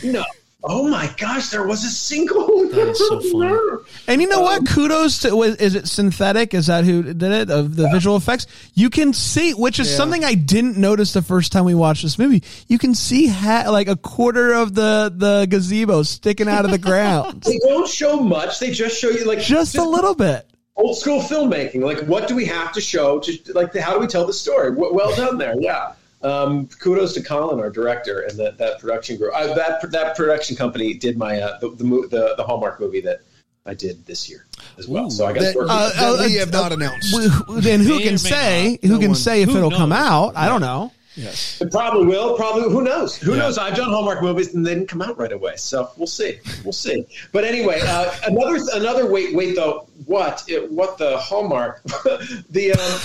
No. 0.02 0.24
Oh 0.66 0.88
my 0.88 1.12
gosh, 1.18 1.50
there 1.50 1.66
was 1.66 1.84
a 1.84 1.88
single. 1.90 2.64
That 2.74 2.88
is 2.88 2.98
so 2.98 3.20
funny. 3.20 3.84
And 4.08 4.20
you 4.22 4.26
know 4.28 4.38
Um, 4.38 4.44
what? 4.44 4.66
Kudos 4.66 5.20
to 5.20 5.42
is 5.42 5.74
it 5.76 5.86
synthetic? 5.86 6.54
Is 6.54 6.66
that 6.68 6.84
who 6.84 7.02
did 7.02 7.22
it? 7.22 7.50
Of 7.50 7.76
the 7.76 7.88
visual 7.90 8.16
effects, 8.16 8.46
you 8.74 8.88
can 8.90 9.12
see, 9.12 9.52
which 9.52 9.78
is 9.78 9.90
Yeah. 9.90 9.96
something 9.98 10.24
I 10.24 10.34
didn't 10.34 10.76
notice 10.78 11.12
the 11.12 11.22
first 11.22 11.52
time 11.52 11.66
we 11.66 11.74
watched 11.74 12.02
this 12.02 12.18
movie. 12.18 12.42
You 12.66 12.78
can 12.78 12.94
see 12.94 13.26
ha- 13.28 13.66
like 13.70 13.86
a 13.88 13.94
quarter 13.96 14.54
of 14.54 14.74
the 14.74 15.12
the 15.14 15.46
gazebo 15.48 16.02
sticking 16.02 16.48
out 16.48 16.64
of 16.64 16.70
the 16.72 16.78
ground, 16.78 17.42
They 17.46 17.58
don't 17.58 17.86
show 17.88 18.16
much. 18.16 18.58
They 18.58 18.70
just 18.72 18.98
show 18.98 19.10
you 19.10 19.24
like 19.26 19.40
just 19.40 19.76
a 19.76 19.84
little 19.84 20.14
bit. 20.14 20.46
old 20.76 20.96
school 20.98 21.20
filmmaking. 21.20 21.82
Like, 21.82 22.00
what 22.08 22.26
do 22.26 22.34
we 22.34 22.46
have 22.46 22.72
to 22.72 22.80
show? 22.80 23.20
To 23.20 23.38
like, 23.54 23.76
how 23.76 23.92
do 23.92 24.00
we 24.00 24.06
tell 24.08 24.26
the 24.26 24.32
story? 24.32 24.70
W- 24.70 24.92
Well 24.94 25.14
done 25.14 25.36
there. 25.38 25.54
Yeah. 25.60 25.92
Um, 26.24 26.66
kudos 26.80 27.12
to 27.14 27.22
Colin, 27.22 27.60
our 27.60 27.70
director, 27.70 28.20
and 28.20 28.38
that, 28.38 28.56
that 28.58 28.80
production 28.80 29.16
group. 29.18 29.32
Uh, 29.34 29.52
that 29.54 29.90
that 29.92 30.16
production 30.16 30.56
company 30.56 30.94
did 30.94 31.18
my 31.18 31.40
uh, 31.40 31.58
the, 31.58 31.68
the 31.70 31.84
the 31.84 32.34
the 32.38 32.42
Hallmark 32.44 32.80
movie 32.80 33.02
that 33.02 33.20
I 33.66 33.74
did 33.74 34.04
this 34.06 34.28
year 34.28 34.46
as 34.78 34.88
well. 34.88 35.10
so 35.10 35.26
I 35.26 35.32
got 35.34 35.40
That, 35.42 35.52
to 35.52 35.58
work 35.58 35.68
uh, 35.70 35.90
with 35.92 36.18
that 36.20 36.26
we 36.28 36.36
uh, 36.36 36.40
have 36.40 36.52
not 36.52 36.72
announced. 36.72 37.14
Wh- 37.14 37.60
Then 37.60 37.80
who 37.80 37.96
May 37.98 38.02
can 38.04 38.18
say? 38.18 38.70
not. 38.72 38.80
Who 38.88 38.94
No 38.94 38.98
can 39.00 39.08
one- 39.10 39.14
say 39.16 39.42
if 39.42 39.48
it'll 39.50 39.70
come 39.70 39.90
knows? 39.90 39.98
out? 39.98 40.32
I 40.36 40.48
don't 40.48 40.60
know. 40.62 40.92
yes. 41.16 41.60
It 41.60 41.70
probably 41.70 42.06
will. 42.06 42.36
Probably. 42.36 42.70
Who 42.70 42.82
knows? 42.82 43.16
Who 43.16 43.32
Yeah. 43.32 43.38
knows? 43.40 43.56
I've 43.58 43.76
done 43.76 43.88
Hallmark 43.90 44.22
movies 44.22 44.54
and 44.54 44.66
they 44.66 44.74
didn't 44.74 44.88
come 44.88 45.02
out 45.02 45.18
right 45.18 45.30
away. 45.32 45.56
So 45.56 45.90
we'll 45.96 46.06
see. 46.06 46.40
We'll 46.64 46.72
see. 46.72 47.06
But 47.32 47.44
anyway, 47.44 47.80
uh, 47.84 48.12
another 48.26 48.58
another 48.74 49.06
wait 49.10 49.34
wait 49.34 49.56
though. 49.56 49.88
What 50.06 50.42
it, 50.48 50.70
what 50.72 50.96
the 50.98 51.16
Hallmark? 51.18 51.82
the 52.50 52.72
um, 52.72 53.00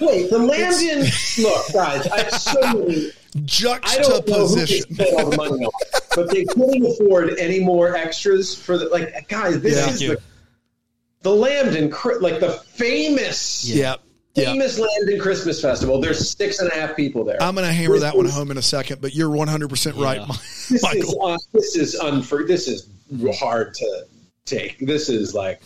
wait 0.00 0.30
the 0.30 0.38
Lambton. 0.38 1.10
Look, 1.42 1.72
guys, 1.72 2.06
I 2.08 2.18
have 2.24 2.32
so 2.32 2.60
many. 2.60 2.72
I 2.72 3.98
don't 3.98 4.26
know 4.28 4.46
who 4.46 4.56
they 4.56 4.66
Juxtaposition. 4.66 4.94
spent 4.94 5.14
all 5.14 5.30
the 5.30 5.36
money 5.36 5.64
on, 5.64 5.70
but 6.16 6.30
they 6.30 6.44
couldn't 6.46 6.84
afford 6.84 7.38
any 7.38 7.60
more 7.60 7.94
extras 7.96 8.54
for 8.56 8.76
the 8.78 8.86
like. 8.88 9.28
Guys, 9.28 9.60
this 9.60 9.76
Yeah. 9.76 9.80
is 9.80 9.86
Thank 9.86 10.00
you. 10.00 10.08
the 10.16 10.22
the 11.22 11.30
Lambton, 11.34 11.90
Cri- 11.90 12.18
like 12.18 12.40
the 12.40 12.50
famous. 12.50 13.64
Yeah. 13.64 13.96
Yeah. 14.34 14.52
Famous 14.52 14.78
Lambton 14.78 15.20
Christmas 15.20 15.60
Festival. 15.60 16.00
There's 16.00 16.30
six 16.36 16.60
and 16.60 16.70
a 16.70 16.74
half 16.74 16.96
people 16.96 17.24
there. 17.24 17.42
I'm 17.42 17.54
going 17.56 17.66
to 17.66 17.72
hammer 17.72 17.94
This 17.94 18.02
that 18.02 18.16
one 18.16 18.26
is- 18.26 18.32
home 18.32 18.50
in 18.52 18.58
a 18.58 18.62
second, 18.62 19.00
but 19.00 19.14
you're 19.14 19.28
100% 19.28 19.96
right, 20.00 20.20
Yeah. 20.20 20.26
Mi- 20.26 20.32
this 20.34 20.70
is 20.70 20.82
Michael. 20.82 21.26
uh, 21.26 21.38
this 21.52 21.76
is 21.76 21.96
unfor- 22.00 22.46
this 22.46 22.68
is 22.68 22.88
hard 23.38 23.74
to 23.74 24.04
take. 24.46 24.78
This 24.78 25.08
is 25.08 25.34
like 25.34 25.60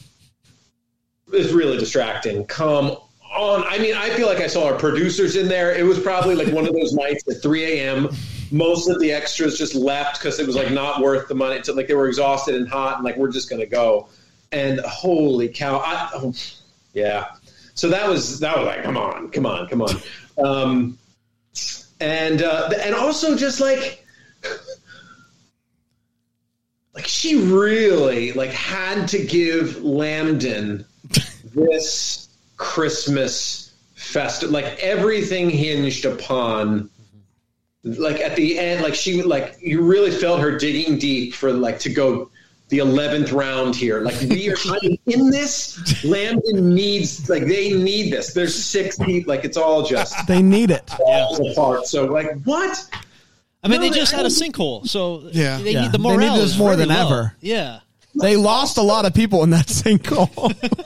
it's 1.32 1.52
really 1.52 1.76
distracting. 1.78 2.44
Come 2.46 2.96
on. 3.34 3.64
I 3.66 3.78
mean, 3.78 3.94
I 3.94 4.10
feel 4.10 4.26
like 4.26 4.40
I 4.40 4.46
saw 4.46 4.66
our 4.66 4.78
producers 4.78 5.36
in 5.36 5.48
there. 5.48 5.74
It 5.74 5.84
was 5.84 5.98
probably 5.98 6.34
like 6.34 6.52
one 6.52 6.66
of 6.66 6.74
those 6.74 6.92
nights 6.92 7.24
at 7.28 7.42
3 7.42 7.64
a.m. 7.64 8.08
Most 8.50 8.88
of 8.88 9.00
the 9.00 9.12
extras 9.12 9.58
just 9.58 9.74
left 9.74 10.20
because 10.20 10.38
it 10.38 10.46
was 10.46 10.56
like 10.56 10.70
not 10.70 11.00
worth 11.00 11.28
the 11.28 11.34
money. 11.34 11.60
Like 11.66 11.88
they 11.88 11.94
were 11.94 12.08
exhausted 12.08 12.54
and 12.54 12.68
hot, 12.68 12.96
and 12.96 13.04
like 13.04 13.16
we're 13.16 13.32
just 13.32 13.50
gonna 13.50 13.66
go. 13.66 14.08
And 14.52 14.80
holy 14.80 15.48
cow! 15.48 15.78
I, 15.78 16.10
oh, 16.14 16.32
yeah. 16.92 17.34
So 17.74 17.88
that 17.88 18.08
was 18.08 18.40
that 18.40 18.56
was 18.56 18.66
like, 18.66 18.84
come 18.84 18.96
on, 18.96 19.30
come 19.30 19.46
on, 19.46 19.68
come 19.68 19.82
on. 19.82 19.96
Um, 20.38 20.98
and 22.00 22.42
uh, 22.42 22.70
and 22.80 22.94
also 22.94 23.36
just 23.36 23.60
like 23.60 24.04
like 26.94 27.06
she 27.06 27.36
really 27.36 28.32
like 28.32 28.50
had 28.50 29.08
to 29.08 29.24
give 29.24 29.82
Lambton 29.82 30.84
this 31.54 32.23
Christmas 32.64 33.72
fest 33.94 34.42
like 34.42 34.64
everything 34.80 35.48
hinged 35.50 36.04
upon 36.04 36.90
like 37.84 38.20
at 38.20 38.34
the 38.36 38.58
end 38.58 38.82
like 38.82 38.94
she 38.94 39.22
like 39.22 39.56
you 39.60 39.82
really 39.82 40.10
felt 40.10 40.40
her 40.40 40.56
digging 40.58 40.98
deep 40.98 41.34
for 41.34 41.52
like 41.52 41.78
to 41.78 41.88
go 41.92 42.30
the 42.70 42.78
11th 42.78 43.32
round 43.32 43.76
here 43.76 44.00
like 44.00 44.18
we 44.22 44.48
are 44.50 44.56
I 44.66 44.78
mean, 44.82 44.98
in 45.06 45.30
this 45.30 46.02
Lambton 46.04 46.74
needs 46.74 47.28
like 47.28 47.44
they 47.46 47.72
need 47.72 48.10
this 48.12 48.32
there's 48.34 48.54
six 48.54 48.96
people 48.98 49.32
like 49.32 49.44
it's 49.44 49.56
all 49.58 49.82
just 49.84 50.26
They 50.26 50.40
need 50.42 50.70
it. 50.70 50.88
falls 50.90 51.38
apart 51.52 51.86
so 51.86 52.06
like 52.06 52.40
what 52.44 52.76
I 53.62 53.68
mean, 53.68 53.80
No, 53.80 53.88
they 53.88 53.94
just 53.98 54.12
I 54.12 54.18
had 54.18 54.26
a 54.26 54.28
sinkhole, 54.30 54.86
so 54.86 55.22
Yeah. 55.32 55.58
they 55.58 55.70
Yeah. 55.72 55.82
need 55.82 55.92
the 55.92 55.98
They 55.98 56.02
morale 56.04 56.34
need 56.34 56.42
this 56.42 56.50
is 56.52 56.58
more 56.58 56.74
very 56.74 56.86
than 56.86 56.88
low. 56.96 57.06
ever. 57.06 57.34
Yeah, 57.40 57.80
They 58.20 58.36
lost 58.36 58.76
a 58.76 58.82
lot 58.82 59.06
of 59.06 59.14
people 59.14 59.42
in 59.42 59.50
that 59.50 59.66
sinkhole. 59.68 60.30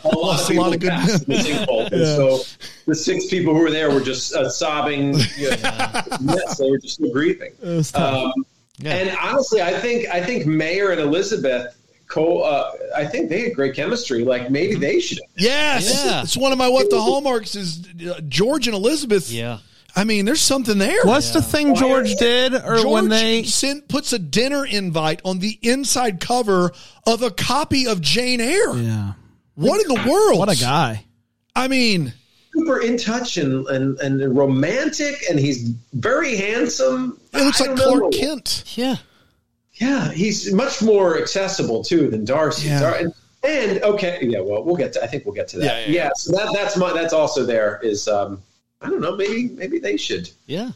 a 0.04 0.08
lot 0.08 0.16
Lost 0.16 0.50
of 0.50 0.56
a 0.56 0.60
lot 0.60 0.72
people 0.72 0.74
of 0.74 0.80
good 0.80 0.90
passed 0.90 1.26
the 1.26 1.34
sinkhole. 1.34 1.92
And 1.92 2.06
So 2.06 2.40
the 2.86 2.94
six 2.94 3.26
people 3.26 3.54
who 3.54 3.60
were 3.60 3.70
there 3.70 3.90
were 3.90 4.00
just 4.00 4.34
uh, 4.34 4.48
sobbing. 4.48 5.14
You 5.36 5.50
know, 5.50 5.56
yes, 6.22 6.58
they 6.58 6.70
were 6.70 6.78
just 6.78 7.00
grieving. 7.12 7.52
Um, 7.94 8.32
Yeah. 8.78 8.94
And 8.94 9.16
honestly, 9.20 9.60
I 9.60 9.72
think 9.78 10.08
I 10.08 10.24
think 10.24 10.46
Mayor 10.46 10.90
and 10.92 11.00
Elizabeth 11.00 11.74
Cole. 12.08 12.44
Uh, 12.44 12.70
I 12.96 13.04
think 13.04 13.28
they 13.28 13.40
had 13.42 13.54
great 13.54 13.74
chemistry. 13.74 14.24
Like 14.24 14.50
maybe 14.50 14.72
Mm-hmm. 14.74 14.80
they 14.80 15.00
should. 15.00 15.18
Yes. 15.36 16.04
Yeah. 16.04 16.22
It's 16.22 16.36
one 16.36 16.52
of 16.52 16.58
my 16.58 16.68
what 16.68 16.88
the 16.88 17.00
hallmarks 17.00 17.54
is 17.56 17.86
uh, 18.08 18.20
George 18.28 18.66
and 18.68 18.74
Elizabeth. 18.76 19.30
yeah. 19.30 19.58
I 19.98 20.04
mean, 20.04 20.26
there's 20.26 20.40
something 20.40 20.78
there. 20.78 21.02
What's 21.02 21.32
the 21.32 21.42
thing 21.42 21.74
George 21.74 22.14
did, 22.14 22.54
or 22.54 22.76
George 22.76 22.84
when 22.84 23.08
they? 23.08 23.42
sent, 23.42 23.88
puts 23.88 24.12
a 24.12 24.18
dinner 24.20 24.64
invite 24.64 25.20
on 25.24 25.40
the 25.40 25.58
inside 25.60 26.20
cover 26.20 26.70
of 27.04 27.22
a 27.24 27.32
copy 27.32 27.88
of 27.88 28.00
Jane 28.00 28.40
Eyre. 28.40 28.76
Yeah. 28.76 29.12
What 29.56 29.82
in 29.82 29.88
the 29.88 30.08
world? 30.08 30.38
What 30.38 30.48
a 30.48 30.56
guy. 30.56 31.04
I 31.56 31.66
mean, 31.66 32.12
super 32.54 32.80
in 32.80 32.96
touch 32.96 33.38
and, 33.38 33.66
and, 33.66 33.98
and 33.98 34.38
romantic, 34.38 35.16
and 35.28 35.36
he's 35.36 35.68
very 35.94 36.36
handsome. 36.36 37.20
It 37.34 37.42
looks 37.42 37.60
I 37.60 37.66
like 37.66 37.76
Clark 37.76 38.00
know. 38.00 38.10
Kent. 38.10 38.62
Yeah. 38.76 38.96
Yeah, 39.80 40.12
he's 40.12 40.52
much 40.52 40.80
more 40.80 41.18
accessible 41.18 41.82
too 41.82 42.08
than 42.08 42.24
Darcy. 42.24 42.68
Yeah. 42.68 42.80
Dar- 42.80 42.94
And, 42.98 43.12
and 43.42 43.82
okay, 43.82 44.18
yeah, 44.22 44.38
well, 44.38 44.62
we'll 44.62 44.76
get 44.76 44.92
to. 44.92 45.02
I 45.02 45.08
think 45.08 45.24
we'll 45.24 45.34
get 45.34 45.48
to 45.48 45.58
that. 45.58 45.64
Yeah, 45.64 45.78
yeah, 45.80 46.04
yeah. 46.04 46.10
so 46.14 46.36
that 46.36 46.52
that's 46.52 46.76
my 46.76 46.92
that's 46.92 47.12
also 47.12 47.44
there. 47.44 47.80
Is 47.82 48.06
um, 48.06 48.40
I 48.80 48.88
don't 48.88 49.00
know, 49.00 49.16
maybe 49.16 49.48
maybe 49.48 49.78
they 49.78 49.96
should. 49.96 50.30
Yeah. 50.46 50.70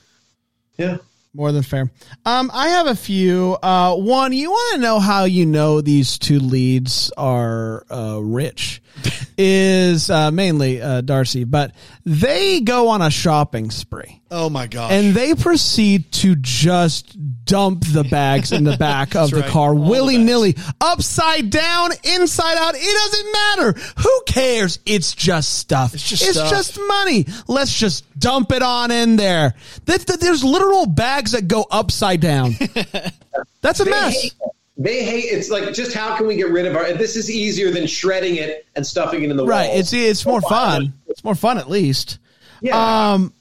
Yeah. 0.77 0.99
More 1.35 1.51
than 1.51 1.63
fair. 1.63 1.91
Um, 2.27 2.51
I 2.53 2.69
have 2.69 2.87
a 2.87 2.95
few. 2.95 3.57
Uh, 3.63 3.97
one, 3.97 4.35
you 4.35 4.51
want 4.51 4.75
to 4.77 4.81
know 4.83 5.01
how 5.01 5.25
you 5.25 5.47
know 5.47 5.81
these 5.81 6.19
two 6.19 6.39
leads 6.39 7.11
are 7.17 7.87
uh, 7.91 8.19
rich? 8.23 8.83
is 9.39 10.11
uh, 10.11 10.31
mainly 10.31 10.83
uh, 10.83 11.01
Darcy, 11.01 11.45
but 11.45 11.75
they 12.05 12.61
go 12.61 12.89
on 12.89 13.01
a 13.01 13.11
shopping 13.11 13.71
spree. 13.71 14.21
Oh 14.31 14.49
my 14.49 14.67
gosh. 14.67 14.93
and 14.93 15.13
they 15.15 15.35
proceed 15.35 16.11
to 16.13 16.35
just 16.37 17.17
dump 17.45 17.85
the 17.87 18.03
bags 18.05 18.51
in 18.53 18.65
the 18.65 18.79
back 18.79 19.15
of 19.17 19.31
the 19.31 19.41
right. 19.41 19.51
car 19.51 19.75
willy 19.75 20.17
nilly, 20.17 20.57
upside 20.81 21.51
down, 21.51 21.91
inside 22.03 22.57
out. 22.57 22.75
It 22.77 22.81
doesn't 23.13 23.33
matter. 23.33 23.93
Who 24.03 24.23
cares? 24.27 24.79
It's 24.87 25.15
just 25.15 25.59
stuff. 25.59 25.93
It's 25.95 26.09
just 26.09 26.33
stuff. 26.33 26.51
just 26.51 26.79
money. 26.87 27.27
Let's 27.47 27.79
just 27.79 28.05
dump 28.19 28.53
it 28.53 28.63
on 28.63 28.91
in 28.91 29.17
there. 29.17 29.55
That, 29.85 30.07
that- 30.07 30.21
there's 30.21 30.43
literal 30.45 30.87
bags 30.87 31.22
that 31.31 31.47
go 31.47 31.65
upside 31.71 32.21
down. 32.21 32.55
That's 33.63 33.79
a 33.81 33.85
They 33.85 33.91
mess. 33.91 34.21
hate, 34.23 34.33
they 34.77 35.05
hate. 35.05 35.25
It's 35.27 35.49
like 35.49 35.73
just 35.73 35.95
how 35.95 36.17
can 36.17 36.27
we 36.27 36.35
get 36.35 36.51
rid 36.51 36.67
of 36.67 36.75
our? 36.77 36.93
This 36.93 37.15
is 37.15 37.31
easier 37.31 37.71
than 37.71 37.87
shredding 37.87 38.37
it 38.37 38.67
and 38.75 38.85
stuffing 38.85 39.23
it 39.23 39.31
in 39.31 39.37
the 39.37 39.47
Right. 39.47 39.69
walls. 39.69 39.81
It's 39.81 39.93
it's 39.93 40.27
more 40.27 40.41
fun. 40.41 40.93
It's 41.07 41.23
more 41.23 41.37
fun 41.37 41.59
at 41.59 41.71
least. 41.71 42.19
yeah. 42.61 43.13
Um, 43.13 43.33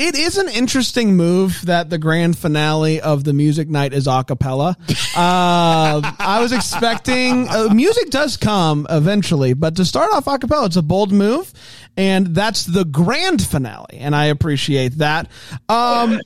it 0.00 0.16
is 0.16 0.38
an 0.38 0.48
interesting 0.48 1.14
move 1.14 1.60
that 1.66 1.90
the 1.90 1.98
grand 1.98 2.38
finale 2.38 3.02
of 3.02 3.22
the 3.22 3.34
music 3.34 3.68
night 3.68 3.92
is 3.92 4.06
a 4.06 4.24
cappella. 4.24 4.74
Uh, 5.14 6.00
I 6.18 6.38
was 6.40 6.52
expecting 6.52 7.46
uh, 7.46 7.68
music 7.74 8.08
does 8.08 8.38
come 8.38 8.86
eventually, 8.88 9.52
but 9.52 9.76
to 9.76 9.84
start 9.84 10.10
off 10.14 10.26
a 10.26 10.38
cappella, 10.38 10.66
it's 10.66 10.76
a 10.76 10.82
bold 10.82 11.12
move, 11.12 11.52
and 11.98 12.28
that's 12.28 12.64
the 12.64 12.86
grand 12.86 13.42
finale, 13.42 13.98
and 13.98 14.16
I 14.16 14.26
appreciate 14.26 14.96
that. 14.98 15.28
Um, 15.68 16.18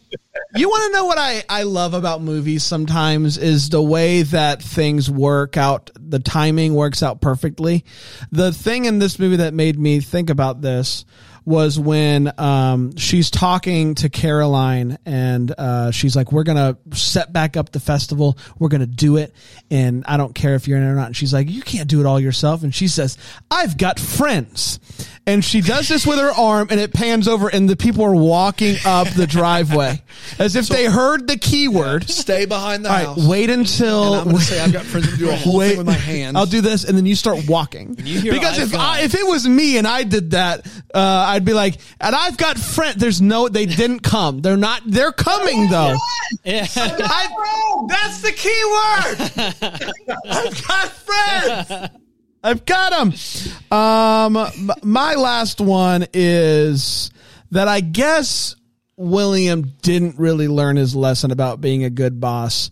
you 0.54 0.68
want 0.68 0.92
to 0.92 0.96
know 0.96 1.06
what 1.06 1.18
I, 1.18 1.42
I 1.48 1.64
love 1.64 1.94
about 1.94 2.22
movies 2.22 2.62
sometimes 2.62 3.38
is 3.38 3.70
the 3.70 3.82
way 3.82 4.22
that 4.22 4.62
things 4.62 5.10
work 5.10 5.56
out, 5.56 5.90
the 5.96 6.20
timing 6.20 6.74
works 6.74 7.02
out 7.02 7.20
perfectly. 7.20 7.84
The 8.30 8.52
thing 8.52 8.84
in 8.84 9.00
this 9.00 9.18
movie 9.18 9.36
that 9.36 9.52
made 9.52 9.80
me 9.80 9.98
think 9.98 10.30
about 10.30 10.60
this 10.60 11.04
was 11.44 11.78
when 11.78 12.32
um, 12.38 12.96
she's 12.96 13.30
talking 13.30 13.94
to 13.96 14.08
Caroline 14.08 14.98
and 15.04 15.52
uh, 15.56 15.90
she's 15.90 16.16
like, 16.16 16.32
We're 16.32 16.44
going 16.44 16.56
to 16.56 16.96
set 16.96 17.32
back 17.32 17.56
up 17.56 17.70
the 17.72 17.80
festival. 17.80 18.38
We're 18.58 18.68
going 18.68 18.80
to 18.80 18.86
do 18.86 19.16
it. 19.16 19.34
And 19.70 20.04
I 20.06 20.16
don't 20.16 20.34
care 20.34 20.54
if 20.54 20.66
you're 20.66 20.78
in 20.78 20.84
it 20.84 20.90
or 20.90 20.94
not. 20.94 21.06
And 21.06 21.16
she's 21.16 21.32
like, 21.32 21.50
You 21.50 21.62
can't 21.62 21.88
do 21.88 22.00
it 22.00 22.06
all 22.06 22.18
yourself. 22.18 22.62
And 22.62 22.74
she 22.74 22.88
says, 22.88 23.18
I've 23.50 23.76
got 23.76 24.00
friends. 24.00 24.80
And 25.26 25.44
she 25.44 25.60
does 25.60 25.88
this 25.88 26.06
with 26.06 26.18
her 26.18 26.30
arm 26.30 26.68
and 26.70 26.78
it 26.78 26.92
pans 26.92 27.28
over 27.28 27.48
and 27.48 27.68
the 27.68 27.76
people 27.76 28.04
are 28.04 28.14
walking 28.14 28.76
up 28.84 29.08
the 29.08 29.26
driveway 29.26 30.02
as 30.38 30.54
if 30.54 30.68
they 30.68 30.84
heard 30.84 31.26
the 31.26 31.38
keyword. 31.38 32.08
Stay 32.08 32.44
behind 32.44 32.84
the 32.84 32.90
All 32.90 32.96
right, 32.96 33.06
house. 33.06 33.26
wait 33.26 33.48
until 33.50 34.14
And 34.14 34.20
I'm 34.20 34.24
going 34.24 34.36
to 34.36 34.42
say 34.42 34.60
I've 34.60 34.72
got 34.72 34.84
friends 34.84 35.16
do 35.18 35.30
a 35.30 35.34
whole 35.34 35.60
thing 35.60 35.78
with 35.78 35.86
my 35.86 35.92
hands. 35.92 36.36
I'll 36.36 36.46
do 36.46 36.60
this, 36.60 36.84
and 36.84 36.96
then 36.96 37.06
you 37.06 37.14
start 37.14 37.48
walking. 37.48 37.96
you 37.98 38.32
because 38.32 38.58
I've 38.58 38.72
if 38.72 38.78
I, 38.78 39.00
if 39.02 39.14
it 39.14 39.26
was 39.26 39.48
me 39.48 39.78
and 39.78 39.86
I 39.86 40.02
did 40.04 40.32
that, 40.32 40.66
uh, 40.94 41.33
I'd 41.34 41.44
be 41.44 41.52
like, 41.52 41.78
and 42.00 42.14
I've 42.14 42.36
got 42.36 42.56
friends. 42.58 42.96
There's 42.96 43.20
no, 43.20 43.48
they 43.48 43.66
didn't 43.66 44.00
come. 44.00 44.40
They're 44.40 44.56
not. 44.56 44.82
They're 44.86 45.12
coming 45.12 45.68
though. 45.68 45.96
Yeah. 46.44 46.66
I, 46.76 47.86
that's 47.88 48.22
the 48.22 48.32
key 48.32 48.62
word. 48.74 50.10
I've 50.30 50.66
got 50.66 50.88
friends. 50.90 51.90
I've 52.42 52.64
got 52.64 52.90
them. 53.70 53.76
Um, 53.76 54.48
my 54.82 55.14
last 55.14 55.60
one 55.60 56.06
is 56.12 57.10
that 57.50 57.68
I 57.68 57.80
guess 57.80 58.54
William 58.96 59.72
didn't 59.82 60.18
really 60.18 60.48
learn 60.48 60.76
his 60.76 60.94
lesson 60.94 61.30
about 61.30 61.60
being 61.60 61.84
a 61.84 61.90
good 61.90 62.20
boss 62.20 62.70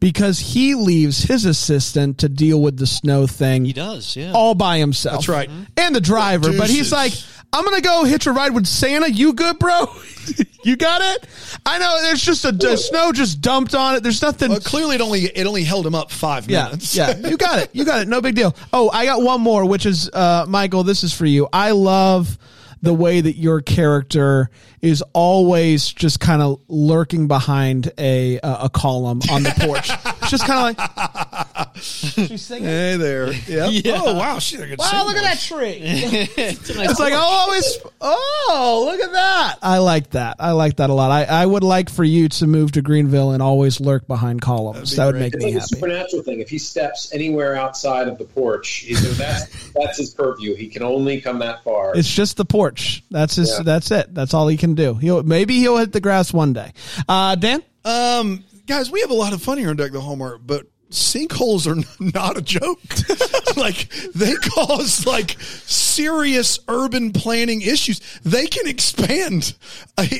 because 0.00 0.38
he 0.40 0.74
leaves 0.74 1.22
his 1.22 1.44
assistant 1.44 2.18
to 2.18 2.28
deal 2.28 2.60
with 2.60 2.76
the 2.76 2.86
snow 2.86 3.26
thing 3.26 3.64
He 3.64 3.72
does. 3.72 4.16
Yeah. 4.16 4.32
all 4.34 4.54
by 4.54 4.78
himself. 4.78 5.16
That's 5.18 5.28
right. 5.28 5.48
And 5.76 5.94
the 5.94 6.00
driver. 6.00 6.56
But 6.58 6.68
he's 6.70 6.90
like, 6.92 7.12
I'm 7.52 7.64
going 7.64 7.76
to 7.76 7.82
go 7.82 8.04
hitch 8.04 8.26
a 8.26 8.32
ride 8.32 8.54
with 8.54 8.66
Santa. 8.66 9.10
You 9.10 9.32
good, 9.34 9.58
bro? 9.58 9.86
you 10.64 10.76
got 10.76 11.02
it? 11.02 11.26
I 11.66 11.78
know 11.78 11.98
there's 12.02 12.22
just 12.22 12.44
a, 12.44 12.52
the 12.52 12.76
snow 12.76 13.12
just 13.12 13.40
dumped 13.40 13.74
on 13.74 13.96
it. 13.96 14.02
There's 14.02 14.22
nothing. 14.22 14.50
Well, 14.50 14.60
clearly, 14.60 14.94
it 14.96 15.00
only 15.00 15.20
it 15.24 15.46
only 15.46 15.64
held 15.64 15.86
him 15.86 15.94
up 15.94 16.10
five 16.10 16.48
Yeah, 16.48 16.64
minutes. 16.66 16.96
yeah, 16.96 17.16
you 17.28 17.36
got 17.36 17.58
it. 17.58 17.70
You 17.74 17.84
got 17.84 18.00
it. 18.02 18.08
No 18.08 18.20
big 18.20 18.34
deal. 18.34 18.56
Oh, 18.72 18.88
I 18.90 19.04
got 19.04 19.22
one 19.22 19.40
more, 19.40 19.66
which 19.68 19.84
is 19.86 20.08
uh, 20.12 20.46
Michael. 20.48 20.82
This 20.82 21.02
is 21.04 21.12
for 21.12 21.26
you. 21.26 21.48
I 21.52 21.72
love 21.72 22.38
the 22.80 22.94
way 22.94 23.20
that 23.20 23.36
your 23.36 23.60
character 23.60 24.50
is 24.80 25.04
always 25.12 25.92
just 25.92 26.18
kind 26.18 26.42
of 26.42 26.58
lurking 26.68 27.28
behind 27.28 27.92
a 27.98 28.40
uh, 28.40 28.64
a 28.66 28.70
column 28.70 29.20
on 29.30 29.42
the 29.42 29.54
porch. 29.58 29.90
It's 30.22 30.30
just 30.30 30.46
kind 30.46 30.76
of 30.78 30.84
like 30.86 31.31
she's 31.80 32.42
singing. 32.42 32.64
Hey 32.64 32.96
there. 32.96 33.32
Yeah. 33.48 33.66
Yeah. 33.68 34.00
Oh 34.04 34.14
wow, 34.16 34.38
she's 34.38 34.60
a 34.60 34.66
good 34.66 34.78
Wow, 34.78 34.86
singer 34.90 35.04
look 35.04 35.16
at 35.16 35.22
that 35.22 35.34
voice. 35.36 35.46
tree. 35.46 35.78
it's 35.80 36.68
nice 36.76 36.90
It's 36.90 37.00
like, 37.00 37.12
oh, 37.12 37.16
always, 37.16 37.78
oh, 38.00 38.84
look 38.90 39.00
at 39.00 39.12
that. 39.12 39.56
I 39.62 39.78
like 39.78 40.10
that. 40.10 40.36
I 40.38 40.52
like 40.52 40.76
that 40.76 40.90
a 40.90 40.94
lot. 40.94 41.10
I, 41.10 41.24
I 41.24 41.46
would 41.46 41.62
like 41.64 41.90
for 41.90 42.04
you 42.04 42.28
to 42.30 42.46
move 42.46 42.72
to 42.72 42.82
Greenville 42.82 43.32
and 43.32 43.42
always 43.42 43.80
lurk 43.80 44.06
behind 44.06 44.40
columns. 44.42 44.90
be 44.90 44.96
That 44.96 45.06
would 45.06 45.12
great. 45.12 45.20
make 45.22 45.34
It's 45.34 45.44
me 45.44 45.50
like 45.52 45.56
a 45.56 45.60
happy. 45.60 45.74
supernatural 45.76 46.22
thing. 46.22 46.40
If 46.40 46.50
he 46.50 46.58
steps 46.58 47.12
anywhere 47.12 47.56
outside 47.56 48.08
of 48.08 48.18
the 48.18 48.24
porch, 48.24 48.68
he's, 48.86 49.18
that's 49.18 49.72
that's 49.72 49.98
his 49.98 50.10
purview. 50.14 50.54
He 50.54 50.68
can 50.68 50.82
only 50.82 51.20
come 51.20 51.38
that 51.40 51.62
far. 51.64 51.96
It's 51.96 52.12
just 52.12 52.36
the 52.36 52.44
porch. 52.44 53.02
That's 53.10 53.36
his. 53.36 53.50
Yeah. 53.50 53.62
That's 53.64 53.90
it. 53.90 54.14
That's 54.14 54.34
all 54.34 54.48
he 54.48 54.56
can 54.56 54.74
do. 54.74 54.94
He'll 54.94 55.22
maybe 55.22 55.58
he'll 55.58 55.76
hit 55.78 55.92
the 55.92 56.00
grass 56.00 56.32
one 56.32 56.52
day. 56.52 56.72
Uh, 57.08 57.34
Dan, 57.34 57.62
Um, 57.84 58.44
guys, 58.66 58.90
we 58.90 59.00
have 59.00 59.10
a 59.10 59.14
lot 59.14 59.32
of 59.32 59.42
fun 59.42 59.58
here 59.58 59.70
on 59.70 59.76
Deck 59.76 59.92
the 59.92 60.00
Hallmark, 60.00 60.40
but 60.46 60.66
sinkholes 60.92 61.66
are 61.66 61.82
not 62.18 62.36
a 62.36 62.42
joke. 62.42 62.78
like 63.56 63.88
they 64.14 64.34
cause 64.34 65.06
like 65.06 65.36
serious 65.40 66.58
urban 66.68 67.12
planning 67.12 67.62
issues. 67.62 68.00
They 68.22 68.46
can 68.46 68.66
expand. 68.66 69.54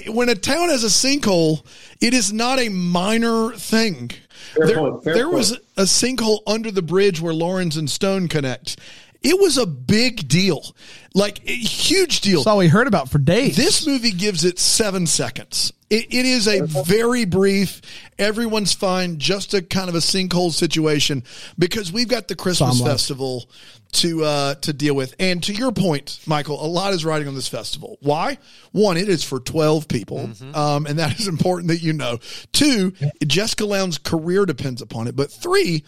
When 0.08 0.28
a 0.28 0.34
town 0.34 0.68
has 0.68 0.84
a 0.84 0.88
sinkhole, 0.88 1.64
it 2.00 2.14
is 2.14 2.32
not 2.32 2.58
a 2.58 2.68
minor 2.68 3.52
thing. 3.52 4.10
Fair 4.54 4.66
there 4.66 4.76
point, 4.76 5.04
there 5.04 5.28
was 5.28 5.52
a 5.76 5.82
sinkhole 5.82 6.40
under 6.46 6.70
the 6.70 6.82
bridge 6.82 7.20
where 7.20 7.34
Lawrence 7.34 7.76
and 7.76 7.88
Stone 7.88 8.28
connect. 8.28 8.78
It 9.22 9.38
was 9.38 9.58
a 9.58 9.66
big 9.66 10.28
deal, 10.28 10.74
like 11.14 11.40
a 11.48 11.54
huge 11.54 12.20
deal. 12.20 12.40
that's 12.40 12.46
all 12.46 12.58
we 12.58 12.68
heard 12.68 12.86
about 12.88 13.08
for 13.08 13.18
days. 13.18 13.56
This 13.56 13.86
movie 13.86 14.10
gives 14.12 14.44
it 14.44 14.58
seven 14.58 15.06
seconds. 15.06 15.72
It, 15.90 16.06
it 16.06 16.24
is 16.24 16.48
a 16.48 16.62
very 16.64 17.26
brief, 17.26 17.82
everyone's 18.18 18.72
fine, 18.72 19.18
just 19.18 19.52
a 19.52 19.60
kind 19.60 19.90
of 19.90 19.94
a 19.94 19.98
sinkhole 19.98 20.50
situation 20.50 21.22
because 21.58 21.92
we've 21.92 22.08
got 22.08 22.28
the 22.28 22.34
Christmas 22.34 22.78
Somewhat. 22.78 22.92
festival 22.92 23.48
to 23.92 24.24
uh, 24.24 24.54
to 24.54 24.72
deal 24.72 24.94
with. 24.94 25.14
And 25.18 25.42
to 25.44 25.52
your 25.52 25.70
point, 25.70 26.18
Michael, 26.26 26.64
a 26.64 26.66
lot 26.66 26.94
is 26.94 27.04
riding 27.04 27.28
on 27.28 27.34
this 27.34 27.48
festival. 27.48 27.98
Why? 28.00 28.38
One, 28.72 28.96
it 28.96 29.10
is 29.10 29.22
for 29.22 29.38
twelve 29.38 29.86
people, 29.86 30.30
um, 30.54 30.86
and 30.86 30.98
that 30.98 31.20
is 31.20 31.28
important 31.28 31.68
that 31.68 31.82
you 31.82 31.92
know. 31.92 32.18
Two, 32.52 32.94
Jessica 33.26 33.66
Lowndes' 33.66 33.98
career 33.98 34.46
depends 34.46 34.80
upon 34.80 35.08
it. 35.08 35.14
But 35.14 35.30
three, 35.30 35.84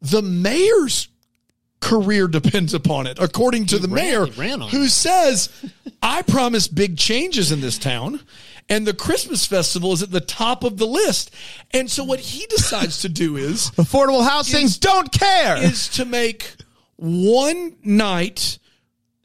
the 0.00 0.22
mayor's 0.22 1.08
career 1.80 2.26
depends 2.28 2.74
upon 2.74 3.06
it, 3.06 3.18
according 3.20 3.66
to 3.66 3.78
the 3.78 3.88
ran- 3.88 4.04
mayor, 4.04 4.26
he 4.26 4.40
ran 4.40 4.60
who 4.60 4.88
says, 4.88 5.48
I 6.02 6.22
promise 6.22 6.68
big 6.68 6.96
changes 6.96 7.52
in 7.52 7.60
this 7.60 7.78
town. 7.78 8.20
And 8.70 8.86
the 8.86 8.92
Christmas 8.92 9.46
festival 9.46 9.92
is 9.92 10.02
at 10.02 10.10
the 10.10 10.20
top 10.20 10.62
of 10.62 10.76
the 10.76 10.86
list. 10.86 11.30
And 11.70 11.90
so 11.90 12.04
what 12.04 12.20
he 12.20 12.44
decides 12.46 13.00
to 13.02 13.08
do 13.08 13.36
is 13.36 13.70
affordable 13.76 14.28
housing. 14.28 14.64
Is- 14.64 14.78
don't 14.78 15.10
care. 15.10 15.56
is 15.56 15.88
to 15.90 16.04
make 16.04 16.54
one 16.96 17.76
night 17.82 18.58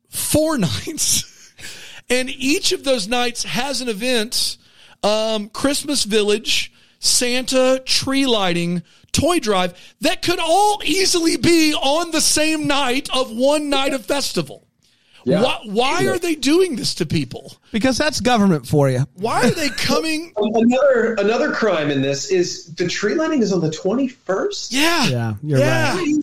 four 0.10 0.58
nights. 0.60 1.52
And 2.10 2.30
each 2.30 2.72
of 2.72 2.84
those 2.84 3.08
nights 3.08 3.44
has 3.44 3.82
an 3.82 3.90
event, 3.90 4.58
um, 5.02 5.50
Christmas 5.50 6.04
Village, 6.04 6.72
Santa, 7.04 7.82
tree 7.86 8.26
lighting, 8.26 8.82
toy 9.12 9.40
drive 9.40 9.74
that 10.02 10.22
could 10.22 10.40
all 10.40 10.82
easily 10.86 11.38
be 11.38 11.74
on 11.74 12.12
the 12.12 12.22
same 12.22 12.66
night 12.66 13.10
of 13.14 13.30
one 13.32 13.70
night 13.70 13.94
of 13.94 14.06
festival. 14.06 14.66
Yeah. 15.26 15.42
Why, 15.42 15.60
why 15.64 16.08
are 16.08 16.20
they 16.20 16.36
doing 16.36 16.76
this 16.76 16.96
to 16.96 17.06
people? 17.06 17.56
because 17.72 17.98
that's 17.98 18.20
government 18.20 18.68
for 18.68 18.90
you. 18.90 19.06
Why 19.16 19.44
are 19.44 19.52
they 19.52 19.70
coming? 19.70 20.34
another 20.38 21.16
another 21.18 21.52
crime 21.52 21.90
in 21.92 22.02
this 22.02 22.30
is 22.32 22.74
the 22.76 22.88
tree 22.88 23.16
lighting 23.16 23.42
is 23.42 23.54
on 23.54 23.62
the 23.62 23.72
twenty 23.72 24.08
first. 24.08 24.72
Yeah. 24.74 25.08
Yeah, 25.08 25.34
you're 25.44 25.60
yeah. 25.60 25.96
right. 25.96 26.16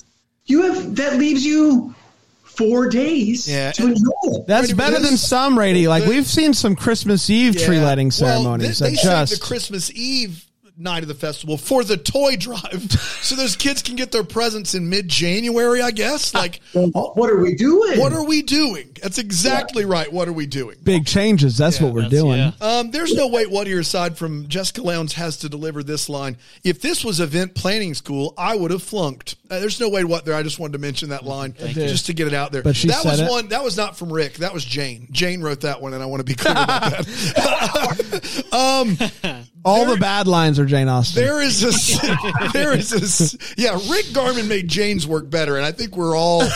You 0.46 0.62
have 0.62 0.96
that 0.96 1.16
leaves 1.16 1.44
you 1.44 1.94
four 2.42 2.88
days 2.90 3.48
Yeah, 3.48 3.72
to 3.72 3.86
enjoy 3.86 4.10
it. 4.24 4.46
That's 4.46 4.68
Right, 4.72 4.76
better 4.76 5.00
than 5.00 5.16
some, 5.16 5.58
Rady. 5.58 5.88
Like 5.88 6.04
we've 6.04 6.26
seen 6.26 6.52
some 6.52 6.76
Christmas 6.76 7.30
Eve 7.30 7.56
tree 7.56 7.76
Yeah. 7.76 7.84
lighting 7.84 8.08
Well, 8.08 8.10
ceremonies 8.10 8.80
they, 8.80 8.90
they 8.90 8.96
just 8.96 9.32
the 9.32 9.40
Christmas 9.40 9.90
Eve 9.94 10.44
night 10.80 11.02
of 11.02 11.08
the 11.08 11.14
festival 11.14 11.56
for 11.56 11.84
the 11.84 11.96
toy 11.96 12.36
drive, 12.36 12.90
so 13.22 13.34
those 13.36 13.54
kids 13.56 13.82
can 13.82 13.96
get 13.96 14.10
their 14.12 14.24
presents 14.24 14.74
in 14.74 14.88
mid 14.88 15.08
January. 15.08 15.82
I 15.82 15.90
guess. 15.90 16.34
Like, 16.34 16.60
What 16.72 17.30
are 17.30 17.38
we 17.40 17.54
doing? 17.54 17.98
what 18.00 18.12
are 18.12 18.24
we 18.24 18.42
doing? 18.42 18.96
That's 19.02 19.18
exactly 19.18 19.84
right. 19.84 20.12
What 20.12 20.28
are 20.28 20.32
we 20.32 20.46
doing? 20.46 20.76
big 20.82 21.06
changes. 21.06 21.56
That's 21.56 21.80
what 21.80 21.92
we're 21.92 22.02
That's- 22.02 22.20
doing. 22.20 22.38
yeah. 22.38 22.52
Um, 22.60 22.90
there's 22.90 23.14
no 23.14 23.28
wait 23.28 23.50
what 23.50 23.66
here 23.66 23.80
aside 23.80 24.16
from 24.18 24.48
Jessica 24.48 24.82
Lowndes 24.82 25.12
has 25.14 25.38
to 25.38 25.48
deliver 25.48 25.82
this 25.82 26.08
line. 26.08 26.36
If 26.64 26.80
this 26.80 27.04
was 27.04 27.20
event 27.20 27.54
planning 27.54 27.94
school, 27.94 28.34
I 28.36 28.56
would 28.56 28.70
have 28.70 28.82
flunked. 28.82 29.36
Uh, 29.50 29.58
there's 29.60 29.80
no 29.80 29.88
way 29.88 30.04
what 30.04 30.24
there. 30.24 30.34
I 30.34 30.42
just 30.42 30.58
wanted 30.58 30.72
to 30.74 30.78
mention 30.78 31.10
that 31.10 31.24
line 31.24 31.54
just 31.58 32.06
to 32.06 32.12
get 32.14 32.26
it 32.26 32.34
out 32.34 32.52
there. 32.52 32.62
But 32.62 32.76
she 32.76 32.88
that 32.88 33.02
said 33.02 33.10
was 33.10 33.20
it. 33.20 33.28
one. 33.30 33.48
That 33.48 33.62
was 33.64 33.76
not 33.76 33.96
from 33.96 34.12
Rick. 34.12 34.34
That 34.34 34.52
was 34.54 34.64
Jane. 34.64 35.08
Jane 35.10 35.42
wrote 35.42 35.62
that 35.62 35.80
one, 35.82 35.92
and 35.94 36.02
I 36.02 36.06
want 36.06 36.20
to 36.20 36.24
be 36.24 36.34
clear 36.34 36.52
about 36.52 36.80
that. 37.06 38.44
um, 39.32 39.44
All 39.64 39.86
the 39.86 39.96
bad 39.96 40.26
lines 40.26 40.58
are 40.58 40.66
Jane 40.66 40.88
Austen. 40.88 41.22
there 41.22 41.40
is 41.42 41.62
a 41.62 42.48
there 42.52 42.72
is 42.72 43.34
a 43.34 43.38
yeah. 43.60 43.78
Rick 43.90 44.12
Garman 44.12 44.48
made 44.48 44.68
Jane's 44.68 45.06
work 45.06 45.28
better, 45.28 45.56
and 45.56 45.64
I 45.64 45.72
think 45.72 45.96
we're 45.96 46.16
all. 46.16 46.42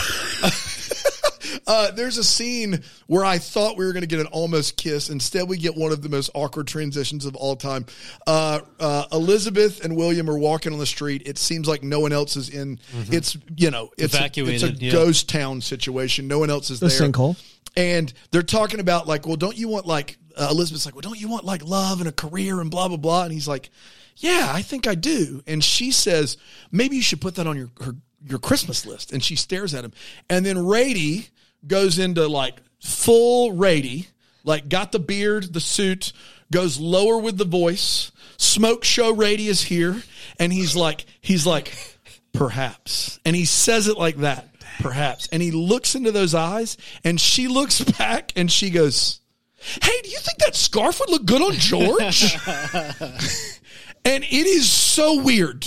Uh, 1.67 1.89
there's 1.91 2.17
a 2.17 2.23
scene 2.23 2.81
where 3.07 3.25
I 3.25 3.39
thought 3.39 3.75
we 3.77 3.85
were 3.85 3.91
going 3.93 4.01
to 4.01 4.07
get 4.07 4.19
an 4.19 4.27
almost 4.27 4.77
kiss. 4.77 5.09
Instead, 5.09 5.47
we 5.49 5.57
get 5.57 5.75
one 5.75 5.91
of 5.91 6.01
the 6.03 6.09
most 6.09 6.29
awkward 6.35 6.67
transitions 6.67 7.25
of 7.25 7.35
all 7.35 7.55
time. 7.55 7.85
Uh, 8.27 8.59
uh, 8.79 9.05
Elizabeth 9.11 9.83
and 9.83 9.95
William 9.95 10.29
are 10.29 10.37
walking 10.37 10.73
on 10.73 10.79
the 10.79 10.85
street. 10.85 11.23
It 11.25 11.37
seems 11.39 11.67
like 11.67 11.81
no 11.83 11.99
one 11.99 12.11
else 12.13 12.35
is 12.35 12.49
in. 12.49 12.79
It's 13.09 13.35
you 13.57 13.71
know 13.71 13.89
it's 13.97 14.13
a, 14.13 14.25
it's 14.25 14.63
a 14.63 14.71
yeah. 14.71 14.91
ghost 14.91 15.27
town 15.27 15.61
situation. 15.61 16.27
No 16.27 16.37
one 16.39 16.49
else 16.51 16.69
is 16.69 16.79
The 16.79 16.87
there. 16.87 16.99
sinkhole. 16.99 17.35
And 17.75 18.13
they're 18.31 18.43
talking 18.43 18.79
about 18.79 19.07
like, 19.07 19.25
well, 19.25 19.35
don't 19.35 19.57
you 19.57 19.67
want 19.67 19.85
like 19.87 20.17
uh, 20.35 20.47
Elizabeth's 20.51 20.85
like, 20.85 20.95
well, 20.95 21.01
don't 21.01 21.19
you 21.19 21.27
want 21.27 21.45
like 21.45 21.63
love 21.63 21.99
and 21.99 22.09
a 22.09 22.11
career 22.11 22.61
and 22.61 22.71
blah 22.71 22.87
blah 22.87 22.97
blah? 22.97 23.23
And 23.23 23.33
he's 23.33 23.47
like, 23.47 23.69
yeah, 24.17 24.49
I 24.49 24.61
think 24.61 24.87
I 24.87 24.95
do. 24.95 25.41
And 25.47 25.63
she 25.63 25.91
says, 25.91 26.37
maybe 26.71 26.95
you 26.95 27.01
should 27.01 27.21
put 27.21 27.35
that 27.35 27.47
on 27.47 27.57
your 27.57 27.69
her, 27.81 27.95
your 28.23 28.39
Christmas 28.39 28.85
list. 28.85 29.11
And 29.11 29.23
she 29.23 29.35
stares 29.35 29.73
at 29.73 29.83
him. 29.83 29.93
And 30.29 30.45
then 30.45 30.65
Rady 30.65 31.29
goes 31.67 31.99
into 31.99 32.27
like 32.27 32.55
full 32.79 33.53
Rady, 33.53 34.07
like 34.43 34.69
got 34.69 34.91
the 34.91 34.99
beard, 34.99 35.53
the 35.53 35.59
suit, 35.59 36.13
goes 36.51 36.79
lower 36.79 37.17
with 37.17 37.37
the 37.37 37.45
voice. 37.45 38.11
Smoke 38.37 38.83
show 38.83 39.13
Rady 39.13 39.47
is 39.47 39.61
here, 39.63 40.03
and 40.39 40.51
he's 40.51 40.75
like, 40.75 41.05
he's 41.21 41.45
like, 41.45 41.73
perhaps, 42.33 43.19
and 43.25 43.35
he 43.35 43.45
says 43.45 43.87
it 43.87 43.97
like 43.97 44.17
that, 44.17 44.49
perhaps, 44.79 45.27
and 45.31 45.41
he 45.41 45.51
looks 45.51 45.95
into 45.95 46.11
those 46.11 46.35
eyes, 46.35 46.77
and 47.05 47.19
she 47.19 47.47
looks 47.47 47.81
back, 47.97 48.33
and 48.35 48.51
she 48.51 48.69
goes, 48.69 49.21
"Hey, 49.81 50.01
do 50.03 50.09
you 50.09 50.19
think 50.19 50.39
that 50.39 50.55
scarf 50.55 50.99
would 50.99 51.09
look 51.09 51.25
good 51.25 51.41
on 51.41 51.53
George?" 51.53 52.37
And 54.05 54.23
it 54.23 54.45
is 54.45 54.71
so 54.71 55.19
weird. 55.23 55.65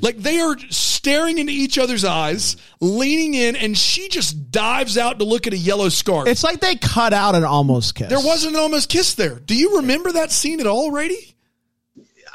Like 0.00 0.16
they 0.18 0.38
are 0.38 0.56
staring 0.70 1.38
into 1.38 1.52
each 1.52 1.76
other's 1.76 2.04
eyes, 2.04 2.56
leaning 2.80 3.34
in, 3.34 3.56
and 3.56 3.76
she 3.76 4.08
just 4.08 4.52
dives 4.52 4.96
out 4.96 5.18
to 5.18 5.24
look 5.24 5.48
at 5.48 5.52
a 5.52 5.58
yellow 5.58 5.88
scarf. 5.88 6.28
It's 6.28 6.44
like 6.44 6.60
they 6.60 6.76
cut 6.76 7.12
out 7.12 7.34
an 7.34 7.42
almost 7.42 7.96
kiss. 7.96 8.08
there 8.08 8.20
wasn't 8.20 8.54
an 8.54 8.60
almost 8.60 8.90
kiss 8.90 9.14
there. 9.14 9.40
Do 9.40 9.56
you 9.56 9.78
remember 9.78 10.12
that 10.12 10.30
scene 10.30 10.60
at 10.60 10.68
all, 10.68 10.92
Rady? 10.92 11.34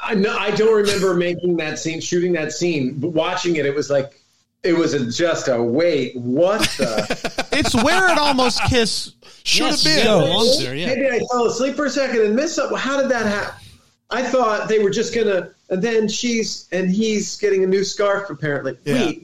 I 0.02 0.14
no, 0.14 0.36
I 0.36 0.50
don't 0.50 0.74
remember 0.74 1.14
making 1.14 1.56
that 1.56 1.78
scene, 1.78 2.02
shooting 2.02 2.34
that 2.34 2.52
scene, 2.52 2.92
but 2.98 3.08
watching 3.08 3.56
it, 3.56 3.64
it 3.64 3.74
was 3.74 3.88
like 3.88 4.20
it 4.66 4.76
was 4.76 4.92
a, 4.94 5.10
just 5.10 5.48
a 5.48 5.62
wait. 5.62 6.16
What 6.16 6.60
the? 6.78 7.44
It's 7.52 7.74
where 7.74 8.10
it 8.12 8.18
almost 8.18 8.62
kiss. 8.64 9.12
Should 9.44 9.62
Yes, 9.66 9.84
have 9.84 9.96
been. 9.96 10.06
yeah, 10.06 10.42
it 10.42 10.62
there, 10.62 10.74
yeah. 10.74 10.86
Maybe 10.88 11.06
I 11.08 11.20
fell 11.30 11.46
asleep 11.46 11.74
for 11.76 11.86
a 11.86 11.90
second 11.90 12.20
and 12.20 12.36
missed 12.36 12.56
something. 12.56 12.76
How 12.76 13.00
did 13.00 13.10
that 13.10 13.24
happen? 13.24 13.54
I 14.10 14.22
thought 14.22 14.68
they 14.68 14.78
were 14.80 14.90
just 14.90 15.14
gonna, 15.14 15.50
and 15.70 15.80
then 15.82 16.06
she's 16.08 16.68
and 16.72 16.90
he's 16.90 17.36
getting 17.38 17.64
a 17.64 17.66
new 17.66 17.82
scarf 17.82 18.28
apparently. 18.30 18.76
Yeah. 18.84 19.06
Wait, 19.06 19.22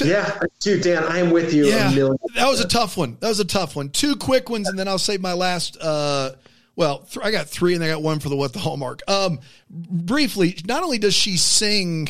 yeah, 0.00 0.38
dude, 0.60 0.82
Dan, 0.84 1.02
I 1.02 1.18
am 1.18 1.30
with 1.30 1.52
you 1.52 1.66
Yeah, 1.66 1.90
a 1.90 1.94
million. 1.94 2.16
that 2.36 2.48
was 2.48 2.60
a 2.60 2.68
tough 2.68 2.96
one. 2.96 3.16
That 3.18 3.28
was 3.28 3.40
a 3.40 3.44
tough 3.44 3.74
one. 3.74 3.88
Two 3.88 4.14
quick 4.14 4.48
ones, 4.48 4.68
and 4.68 4.78
then 4.78 4.86
I'll 4.86 4.96
save 4.98 5.20
my 5.20 5.32
last. 5.32 5.76
Uh, 5.80 6.32
well, 6.76 7.00
th- 7.00 7.24
I 7.26 7.32
got 7.32 7.48
three, 7.48 7.74
and 7.74 7.82
I 7.82 7.88
got 7.88 8.00
one 8.02 8.20
for 8.20 8.28
the 8.28 8.36
what 8.36 8.52
the 8.52 8.60
hallmark. 8.60 9.00
Um, 9.08 9.40
briefly, 9.68 10.56
not 10.68 10.84
only 10.84 10.98
does 10.98 11.14
she 11.14 11.36
sing 11.36 12.08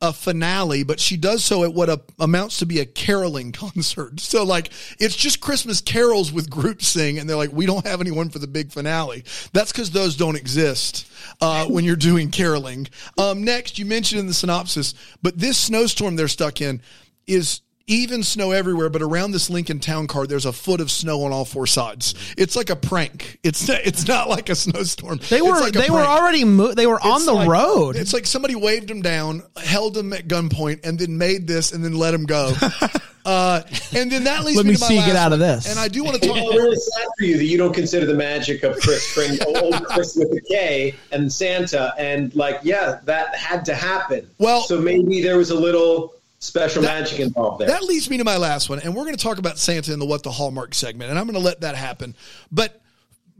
a 0.00 0.12
finale, 0.12 0.84
but 0.84 1.00
she 1.00 1.16
does 1.16 1.44
so 1.44 1.64
at 1.64 1.74
what 1.74 1.88
a, 1.88 2.00
amounts 2.20 2.58
to 2.58 2.66
be 2.66 2.78
a 2.78 2.86
caroling 2.86 3.52
concert. 3.52 4.20
So, 4.20 4.44
like, 4.44 4.70
it's 4.98 5.16
just 5.16 5.40
Christmas 5.40 5.80
carols 5.80 6.32
with 6.32 6.48
groups 6.48 6.86
sing, 6.86 7.18
and 7.18 7.28
they're 7.28 7.36
like, 7.36 7.52
we 7.52 7.66
don't 7.66 7.86
have 7.86 8.00
anyone 8.00 8.28
for 8.30 8.38
the 8.38 8.46
big 8.46 8.72
finale. 8.72 9.24
That's 9.52 9.72
because 9.72 9.90
those 9.90 10.16
don't 10.16 10.36
exist 10.36 11.10
uh, 11.40 11.66
when 11.66 11.84
you're 11.84 11.96
doing 11.96 12.30
caroling. 12.30 12.88
Um, 13.16 13.44
next, 13.44 13.78
you 13.78 13.84
mentioned 13.86 14.20
in 14.20 14.26
the 14.26 14.34
synopsis, 14.34 14.94
but 15.22 15.38
this 15.38 15.58
snowstorm 15.58 16.16
they're 16.16 16.28
stuck 16.28 16.60
in 16.60 16.80
is 17.26 17.60
even 17.88 18.22
snow 18.22 18.52
everywhere, 18.52 18.88
but 18.90 19.02
around 19.02 19.32
this 19.32 19.50
Lincoln 19.50 19.80
Town 19.80 20.06
car, 20.06 20.26
there's 20.26 20.46
a 20.46 20.52
foot 20.52 20.80
of 20.80 20.90
snow 20.90 21.24
on 21.24 21.32
all 21.32 21.44
four 21.44 21.66
sides. 21.66 22.14
It's 22.36 22.54
like 22.54 22.70
a 22.70 22.76
prank. 22.76 23.38
It's 23.42 23.66
not, 23.66 23.80
it's 23.84 24.06
not 24.06 24.28
like 24.28 24.48
a 24.48 24.54
snowstorm. 24.54 25.18
They 25.28 25.42
were 25.42 25.58
like 25.58 25.74
a 25.74 25.78
they 25.78 25.90
were 25.90 25.98
already 26.04 26.44
mo- 26.44 26.74
they 26.74 26.86
were 26.86 27.00
on 27.00 27.26
the 27.26 27.32
like- 27.32 27.48
road. 27.48 27.96
It's 27.96 28.12
like 28.14 28.26
somebody 28.26 28.54
waved 28.54 28.90
him 28.90 29.02
down, 29.02 29.42
held 29.56 29.96
him 29.96 30.12
at 30.12 30.28
gunpoint, 30.28 30.86
and 30.86 30.98
then 30.98 31.18
made 31.18 31.46
this, 31.46 31.72
and 31.72 31.84
then 31.84 31.94
let 31.94 32.14
him 32.14 32.24
go. 32.26 32.52
uh, 33.24 33.62
and 33.94 34.10
then 34.12 34.24
that 34.24 34.44
leads 34.44 34.56
Let 34.56 34.66
me, 34.66 34.72
me 34.72 34.76
to 34.76 34.80
my 34.82 34.86
see 34.88 34.94
you 34.94 35.00
last 35.00 35.06
get 35.08 35.16
out 35.16 35.32
of 35.32 35.40
one. 35.40 35.48
this. 35.48 35.70
And 35.70 35.78
I 35.78 35.88
do 35.88 36.04
want 36.04 36.20
to 36.22 36.28
It's 36.28 36.38
talk. 36.40 36.54
really 36.54 36.76
sad 36.76 37.06
for 37.18 37.24
you 37.24 37.36
that 37.38 37.44
you 37.44 37.58
don't 37.58 37.74
consider 37.74 38.06
the 38.06 38.14
magic 38.14 38.62
of 38.62 38.78
Kris 38.80 39.12
Kringle 39.14 39.56
old 39.64 39.84
Kris 39.86 40.14
with 40.16 40.30
the 40.30 40.40
K 40.42 40.94
and 41.12 41.32
Santa 41.32 41.92
and 41.98 42.34
like 42.36 42.58
yeah 42.62 43.00
that 43.04 43.34
had 43.34 43.64
to 43.66 43.74
happen. 43.74 44.28
Well- 44.38 44.62
so 44.62 44.80
maybe 44.80 45.22
there 45.22 45.36
was 45.38 45.50
a 45.50 45.58
little 45.58 46.14
special 46.38 46.82
magic 46.82 47.20
involved 47.20 47.60
there. 47.60 47.68
That 47.68 47.82
leads 47.82 48.08
me 48.08 48.18
to 48.18 48.24
my 48.24 48.36
last 48.36 48.68
one, 48.68 48.80
and 48.80 48.94
we're 48.94 49.04
going 49.04 49.16
to 49.16 49.22
talk 49.22 49.38
about 49.38 49.58
Santa 49.58 49.92
in 49.92 49.98
the 49.98 50.06
What 50.06 50.22
the 50.22 50.30
Hallmark 50.30 50.74
segment, 50.74 51.10
and 51.10 51.18
I'm 51.18 51.26
going 51.26 51.34
to 51.34 51.44
let 51.44 51.62
that 51.62 51.74
happen. 51.74 52.14
But 52.50 52.80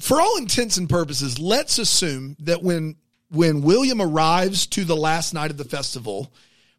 for 0.00 0.20
all 0.20 0.36
intents 0.38 0.76
and 0.76 0.88
purposes, 0.88 1.38
let's 1.38 1.78
assume 1.78 2.36
that 2.40 2.62
when 2.62 2.96
when 3.30 3.60
William 3.60 4.00
arrives 4.00 4.66
to 4.68 4.84
the 4.84 4.96
last 4.96 5.34
night 5.34 5.50
of 5.50 5.58
the 5.58 5.64
festival, 5.64 6.32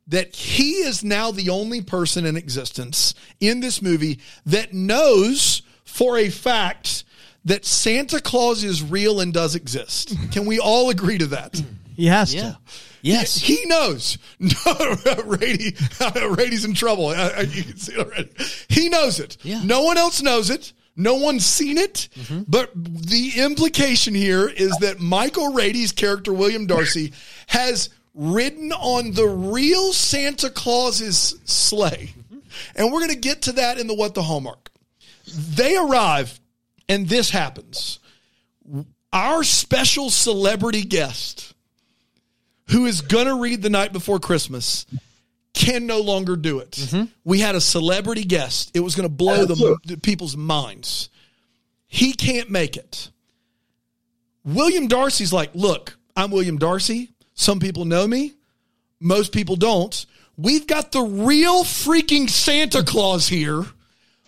that 0.08 0.36
he 0.36 0.72
is 0.72 1.04
now 1.04 1.32
the 1.32 1.50
only 1.50 1.82
person 1.82 2.26
in 2.26 2.36
existence 2.36 3.14
in 3.40 3.60
this 3.60 3.84
movie 3.84 4.20
that 4.48 4.74
knows 4.74 5.62
for 5.86 6.18
a 6.18 6.30
fact 6.30 7.04
that 7.46 7.66
Santa 7.66 8.20
Claus 8.20 8.64
is 8.64 8.82
real 8.82 9.20
and 9.22 9.32
does 9.32 9.56
exist. 9.56 10.16
Can 10.32 10.46
we 10.46 10.60
all 10.60 10.90
agree 10.90 11.20
to 11.20 11.28
that? 11.28 11.62
he 12.00 12.08
has 12.08 12.34
Yeah. 12.34 12.42
to. 12.42 12.58
Yes. 13.02 13.38
He 13.40 13.64
knows. 13.66 14.18
No, 14.40 14.96
Rady, 15.26 15.76
Rady's 16.30 16.64
in 16.66 16.74
trouble. 16.74 17.08
I, 17.08 17.14
I, 17.30 17.42
you 17.42 17.64
can 17.64 17.78
see 17.78 17.94
it 17.94 18.00
already. 18.00 18.30
He 18.70 18.90
knows 18.90 19.20
it. 19.20 19.38
Yeah. 19.44 19.62
No 19.64 19.84
one 19.84 19.98
else 19.98 20.22
knows 20.22 20.50
it. 20.50 20.72
No 20.96 21.16
one's 21.16 21.46
seen 21.46 21.78
it. 21.78 22.08
Mm-hmm. 22.16 22.44
But 22.48 22.72
the 22.76 23.34
implication 23.38 24.14
here 24.14 24.48
is 24.48 24.72
that 24.78 25.00
Michael 25.00 25.54
Rady's 25.54 25.92
character, 25.92 26.34
William 26.34 26.68
Darcy, 26.68 27.14
has 27.48 27.90
ridden 28.14 28.72
on 28.74 29.12
the 29.12 29.28
real 29.28 29.94
Santa 29.94 30.50
Claus's 30.50 31.36
sleigh. 31.46 32.14
Mm-hmm. 32.18 32.40
And 32.76 32.88
we're 32.92 33.00
going 33.00 33.12
to 33.12 33.16
get 33.18 33.44
to 33.44 33.52
that 33.54 33.78
in 33.80 33.88
the 33.88 33.96
What 33.96 34.14
the 34.14 34.24
Hallmark. 34.24 34.70
They 35.56 35.78
arrive, 35.78 36.40
and 36.90 37.08
this 37.08 37.30
happens. 37.30 38.00
Our 39.14 39.44
special 39.44 40.10
celebrity 40.10 40.84
guest 40.84 41.54
who 42.70 42.86
is 42.86 43.02
going 43.02 43.26
to 43.26 43.36
read 43.36 43.62
the 43.62 43.70
night 43.70 43.94
before 43.94 44.20
Christmas 44.20 44.86
can 45.54 45.88
no 45.88 46.00
longer 46.00 46.36
do 46.36 46.60
it. 46.60 46.72
Mm-hmm. 46.72 47.06
We 47.24 47.40
had 47.40 47.56
a 47.56 47.62
celebrity 47.62 48.24
guest. 48.24 48.72
It 48.74 48.80
was 48.82 48.96
going 48.96 49.08
to 49.10 49.14
blow 49.14 49.46
the, 49.46 49.78
the 49.86 49.98
people's 49.98 50.38
minds. 50.38 51.10
He 51.88 52.14
can't 52.14 52.50
make 52.50 52.78
it. 52.78 53.10
William 54.46 54.88
Darcy's 54.88 55.34
like, 55.34 55.50
look, 55.54 55.98
I'm 56.16 56.32
William 56.32 56.58
Darcy. 56.58 57.10
Some 57.34 57.60
people 57.60 57.86
know 57.86 58.08
me. 58.08 58.34
Most 59.00 59.32
people 59.32 59.56
don't. 59.56 60.06
We've 60.38 60.68
got 60.68 60.92
the 60.92 61.02
real 61.02 61.64
freaking 61.64 62.30
Santa 62.30 62.84
Claus 62.84 63.28
here. 63.28 63.66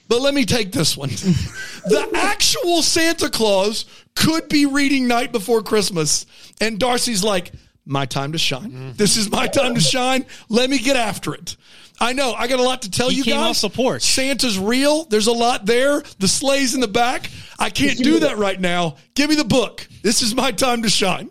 But 0.08 0.22
let 0.22 0.34
me 0.34 0.46
take 0.46 0.72
this 0.72 0.98
one. 0.98 1.10
the 1.86 2.10
actual 2.14 2.82
Santa 2.82 3.30
Claus 3.30 3.86
could 4.16 4.50
be 4.50 4.66
reading 4.66 5.08
Night 5.08 5.32
Before 5.32 5.62
Christmas. 5.62 6.26
And 6.60 6.80
Darcy's 6.80 7.24
like, 7.24 7.52
my 7.86 8.05
time 8.05 8.32
to 8.34 8.38
shine. 8.38 8.93
This 8.95 9.17
is 9.17 9.29
my 9.32 9.47
time 9.47 9.75
to 9.75 9.82
shine. 9.82 10.25
Let 10.49 10.69
me 10.69 10.77
get 10.79 10.95
after 10.95 11.34
it. 11.34 11.55
I 11.99 12.13
know. 12.13 12.34
I 12.34 12.47
got 12.47 12.59
a 12.59 12.63
lot 12.63 12.82
to 12.84 12.91
tell 12.91 13.09
He 13.09 13.17
you 13.17 13.23
came 13.23 13.36
guys. 13.36 13.63
off 13.63 13.73
the. 13.73 13.99
Santa's 13.99 14.57
real. 14.57 15.03
There's 15.05 15.27
a 15.27 15.32
lot 15.32 15.65
there. 15.65 16.01
The 16.19 16.27
sleigh's 16.27 16.73
in 16.73 16.82
the 16.82 16.88
back. 16.88 17.29
I 17.59 17.69
can't 17.69 17.97
do 17.97 18.19
that 18.21 18.38
right 18.38 18.59
now. 18.59 18.95
Give 19.13 19.29
me 19.29 19.36
the 19.36 19.43
book. 19.43 19.88
This 20.01 20.21
is 20.23 20.34
my 20.34 20.51
time 20.51 20.82
to 20.82 20.89
shine. 20.89 21.29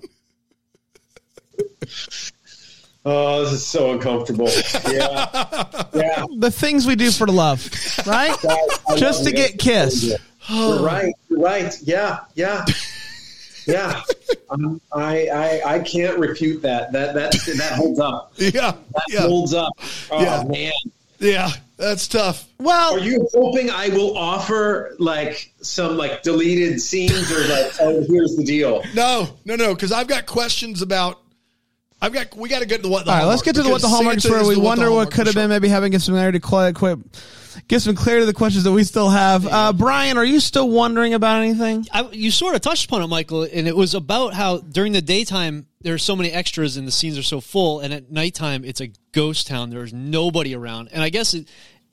Oh, 3.04 3.44
this 3.44 3.54
is 3.54 3.66
so 3.66 3.92
uncomfortable. 3.92 4.48
Yeah, 4.92 5.84
yeah. 5.94 6.24
The 6.38 6.50
things 6.50 6.86
we 6.86 6.96
do 6.96 7.10
for 7.10 7.26
love, 7.26 7.66
right? 8.06 8.36
Just 8.96 9.24
to 9.24 9.32
get 9.32 9.58
kissed. 9.58 10.16
You're 10.48 10.82
right. 10.82 11.12
You're 11.28 11.40
right. 11.40 11.74
Yeah, 11.82 12.20
yeah, 12.34 12.64
yeah. 13.66 14.02
Um, 14.50 14.80
I, 14.92 15.28
I 15.28 15.74
I 15.74 15.78
can't 15.80 16.18
refute 16.18 16.62
that. 16.62 16.92
That 16.92 17.14
that 17.14 17.32
that 17.56 17.72
holds 17.72 18.00
up. 18.00 18.32
Yeah, 18.38 18.50
That 18.94 19.04
yeah, 19.08 19.20
holds 19.20 19.54
up. 19.54 19.72
Oh 20.10 20.20
Yeah. 20.22 20.44
man. 20.48 20.72
yeah. 21.18 21.50
That's 21.76 22.06
tough. 22.08 22.46
Well, 22.58 22.94
Are 22.96 22.98
you 22.98 23.26
hoping 23.32 23.70
I 23.70 23.88
will 23.88 24.16
offer 24.18 24.94
like 24.98 25.50
some 25.62 25.96
like 25.96 26.22
deleted 26.22 26.80
scenes 26.80 27.32
or 27.32 27.38
like 27.48 27.72
oh 27.80 28.04
here's 28.08 28.36
the 28.36 28.44
deal? 28.44 28.82
No, 28.94 29.28
no, 29.46 29.56
no. 29.56 29.74
Because 29.74 29.90
I've 29.92 30.08
got 30.08 30.26
questions 30.26 30.82
about. 30.82 31.20
I've 32.02 32.12
got. 32.12 32.34
We 32.34 32.48
got 32.48 32.60
to 32.60 32.66
get 32.66 32.82
to 32.82 32.88
what. 32.88 33.04
The 33.04 33.10
All 33.12 33.18
right, 33.18 33.24
let's 33.24 33.42
get 33.42 33.54
to 33.56 33.62
the, 33.62 33.68
what 33.68 33.82
the 33.82 33.88
hallmarks 33.88 34.28
were. 34.28 34.46
We 34.46 34.56
wonder 34.56 34.90
what 34.90 35.10
could 35.10 35.26
have 35.26 35.34
been. 35.34 35.50
Maybe 35.50 35.68
having 35.68 35.92
get 35.92 36.00
some 36.00 36.14
clarity, 36.14 36.40
cl- 36.42 36.72
quick, 36.72 36.98
get 37.68 37.80
some 37.82 37.94
clarity 37.94 38.22
to 38.22 38.26
the 38.26 38.32
questions 38.32 38.64
that 38.64 38.72
we 38.72 38.84
still 38.84 39.10
have. 39.10 39.46
Uh, 39.46 39.72
Brian, 39.72 40.16
are 40.16 40.24
you 40.24 40.40
still 40.40 40.68
wondering 40.68 41.14
about 41.14 41.42
anything? 41.42 41.86
I, 41.92 42.08
you 42.12 42.30
sort 42.30 42.54
of 42.54 42.62
touched 42.62 42.86
upon 42.86 43.02
it, 43.02 43.08
Michael, 43.08 43.42
and 43.42 43.68
it 43.68 43.76
was 43.76 43.94
about 43.94 44.32
how 44.32 44.58
during 44.58 44.92
the 44.92 45.02
daytime 45.02 45.66
there's 45.82 46.02
so 46.02 46.16
many 46.16 46.30
extras 46.30 46.76
and 46.76 46.86
the 46.86 46.92
scenes 46.92 47.18
are 47.18 47.22
so 47.22 47.40
full, 47.40 47.80
and 47.80 47.92
at 47.92 48.10
nighttime 48.10 48.64
it's 48.64 48.80
a 48.80 48.90
ghost 49.12 49.46
town. 49.46 49.70
There's 49.70 49.92
nobody 49.92 50.54
around, 50.54 50.88
and 50.92 51.02
I 51.02 51.10
guess 51.10 51.34
it 51.34 51.48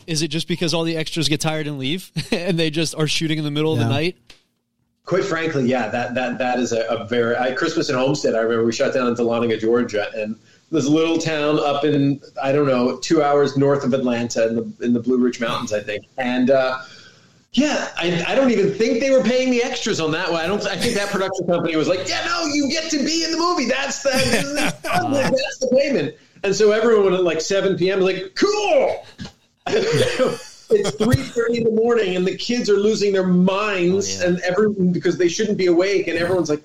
is 0.06 0.22
it 0.22 0.30
just 0.30 0.48
because 0.48 0.74
all 0.74 0.84
the 0.84 0.96
extras 0.96 1.28
get 1.28 1.42
tired 1.42 1.68
and 1.68 1.78
leave, 1.78 2.12
and 2.32 2.58
they 2.58 2.70
just 2.70 2.96
are 2.96 3.08
shooting 3.08 3.38
in 3.38 3.44
the 3.44 3.52
middle 3.52 3.74
of 3.74 3.80
the 3.80 3.90
night. 3.90 4.18
Quite 5.08 5.24
frankly, 5.24 5.66
yeah, 5.66 5.88
that 5.88 6.16
that 6.16 6.38
that 6.38 6.60
is 6.60 6.74
a, 6.74 6.82
a 6.88 7.06
very 7.06 7.34
I, 7.38 7.54
Christmas 7.54 7.90
in 7.90 7.96
Homestead. 7.96 8.36
I 8.36 8.40
remember 8.40 8.66
we 8.66 8.74
shot 8.74 8.94
down 8.94 9.08
in 9.08 9.16
Dahlonega, 9.16 9.58
Georgia, 9.58 10.12
and 10.14 10.36
this 10.70 10.86
little 10.86 11.18
town 11.18 11.60
up 11.60 11.86
in 11.86 12.20
I 12.44 12.52
don't 12.52 12.68
know 12.68 12.98
two 12.98 13.24
hours 13.24 13.56
north 13.56 13.86
of 13.86 13.94
Atlanta 13.94 14.50
in 14.50 14.56
the 14.58 14.86
in 14.86 14.92
the 14.92 15.00
Blue 15.00 15.18
Ridge 15.18 15.40
Mountains, 15.40 15.74
I 15.74 15.80
think, 15.82 16.06
and. 16.18 16.52
uh 16.52 16.80
yeah, 17.54 17.88
I, 17.98 18.24
I 18.28 18.36
don't 18.36 18.52
even 18.52 18.72
think 18.72 19.00
they 19.00 19.10
were 19.10 19.24
paying 19.24 19.50
the 19.50 19.64
extras 19.64 20.00
on 20.00 20.12
that 20.12 20.32
one. 20.32 20.42
I 20.42 20.48
don't. 20.48 20.64
I 20.68 20.76
think 20.76 20.94
that 20.94 21.10
production 21.10 21.48
company 21.48 21.76
was 21.76 21.88
like, 21.88 22.08
"Yeah, 22.08 22.24
no, 22.26 22.46
you 22.46 22.70
get 22.70 22.92
to 22.92 22.98
be 22.98 23.24
in 23.24 23.32
the 23.32 23.38
movie. 23.38 23.66
That's 23.66 24.04
the 24.04 24.10
that's 24.84 25.58
the 25.60 25.76
payment." 25.76 26.16
And 26.44 26.54
so 26.54 26.72
everyone 26.72 27.14
at 27.14 27.24
like 27.24 27.42
seven 27.42 27.76
p.m. 27.76 28.00
is 28.00 28.06
like, 28.06 28.36
"Cool." 28.36 29.06
it's 30.70 30.92
three 30.92 31.16
thirty 31.16 31.58
in 31.60 31.64
the 31.64 31.72
morning, 31.72 32.16
and 32.16 32.26
the 32.26 32.36
kids 32.38 32.70
are 32.70 32.78
losing 32.78 33.14
their 33.14 33.26
minds, 33.28 34.20
Oh, 34.20 34.24
yeah. 34.24 34.30
and 34.30 34.40
everyone 34.42 34.92
because 34.92 35.18
they 35.18 35.28
shouldn't 35.28 35.58
be 35.58 35.68
awake, 35.68 36.08
and 36.08 36.18
everyone's 36.18 36.50
like, 36.50 36.64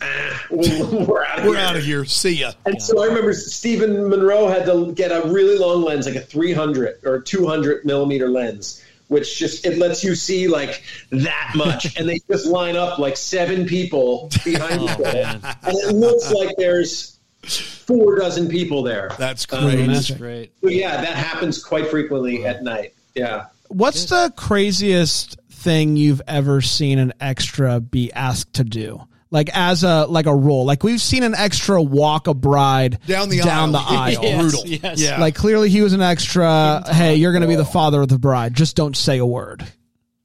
ah, 0.00 0.44
"We're 0.50 1.24
out 1.24 1.38
of 1.40 1.44
We're 1.44 1.54
here." 1.56 1.64
out 1.64 1.76
of 1.76 1.84
here. 1.84 2.04
See 2.04 2.32
ya. 2.34 2.52
And 2.66 2.80
so 2.82 3.02
I 3.02 3.06
remember 3.06 3.32
Steven 3.34 4.08
Monroe 4.08 4.48
had 4.48 4.66
to 4.66 4.92
get 4.92 5.10
a 5.10 5.28
really 5.28 5.58
long 5.58 5.82
lens, 5.82 6.06
like 6.06 6.16
a 6.16 6.20
300 6.20 7.00
or 7.04 7.20
200 7.20 7.84
millimeter 7.84 8.28
lens, 8.28 8.82
which 9.08 9.38
just 9.38 9.66
it 9.66 9.78
lets 9.78 10.02
you 10.04 10.14
see 10.14 10.48
like 10.48 10.82
that 11.10 11.52
much, 11.54 11.96
and 11.98 12.08
they 12.08 12.20
just 12.30 12.46
line 12.46 12.76
up 12.76 12.98
like 12.98 13.16
seven 13.16 13.66
people 13.66 14.30
behind 14.44 14.82
each 14.82 14.90
Oh, 14.98 15.04
other, 15.04 15.18
and 15.18 15.42
it 15.66 15.94
looks 15.94 16.30
like 16.32 16.54
there's 16.56 17.17
four 17.50 18.16
dozen 18.18 18.48
people 18.48 18.82
there. 18.82 19.10
That's 19.18 19.46
Um, 19.52 19.64
great. 19.64 19.86
That's 19.86 20.10
great. 20.10 20.52
so 20.62 20.68
yeah, 20.68 21.00
that 21.00 21.14
happens 21.16 21.62
quite 21.62 21.88
frequently 21.88 22.44
at 22.46 22.62
night. 22.62 22.94
Yeah. 23.14 23.46
What's 23.68 24.06
the 24.06 24.32
craziest 24.36 25.36
thing 25.50 25.96
you've 25.96 26.22
ever 26.26 26.60
seen 26.60 26.98
an 26.98 27.12
extra 27.20 27.80
be 27.80 28.12
asked 28.12 28.54
to 28.54 28.64
do? 28.64 29.02
Like 29.30 29.50
as 29.52 29.84
a 29.84 30.06
like 30.06 30.24
a 30.24 30.34
role, 30.34 30.64
like 30.64 30.82
we've 30.82 31.02
seen 31.02 31.22
an 31.22 31.34
extra 31.34 31.82
walk 31.82 32.28
a 32.28 32.34
bride 32.34 32.98
Down 33.06 33.28
the 33.28 33.40
down 33.42 33.74
aisle. 33.74 33.82
the 33.84 33.88
aisle. 33.94 34.22
Yes, 34.22 34.40
Brutal. 34.40 34.66
yes. 34.66 35.00
Yeah. 35.02 35.20
Like 35.20 35.34
clearly 35.34 35.68
he 35.68 35.82
was 35.82 35.92
an 35.92 36.00
extra. 36.00 36.82
Hey, 36.90 37.16
you're 37.16 37.32
going 37.32 37.42
to 37.42 37.48
be 37.48 37.54
the 37.56 37.64
father 37.66 38.00
of 38.00 38.08
the 38.08 38.18
bride. 38.18 38.54
Just 38.54 38.74
don't 38.74 38.96
say 38.96 39.18
a 39.18 39.26
word. 39.26 39.66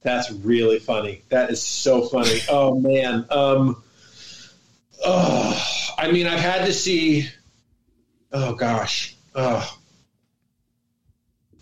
That's 0.00 0.30
really 0.32 0.78
funny. 0.78 1.20
That 1.28 1.50
is 1.50 1.60
so 1.62 2.06
funny. 2.08 2.40
Oh 2.48 2.80
man. 2.80 3.26
Um 3.30 3.82
oh, 5.04 5.60
I 5.98 6.10
mean 6.10 6.26
I've 6.26 6.40
had 6.40 6.66
to 6.66 6.72
see 6.72 7.28
oh 8.32 8.54
gosh. 8.54 9.16
Oh. 9.34 9.76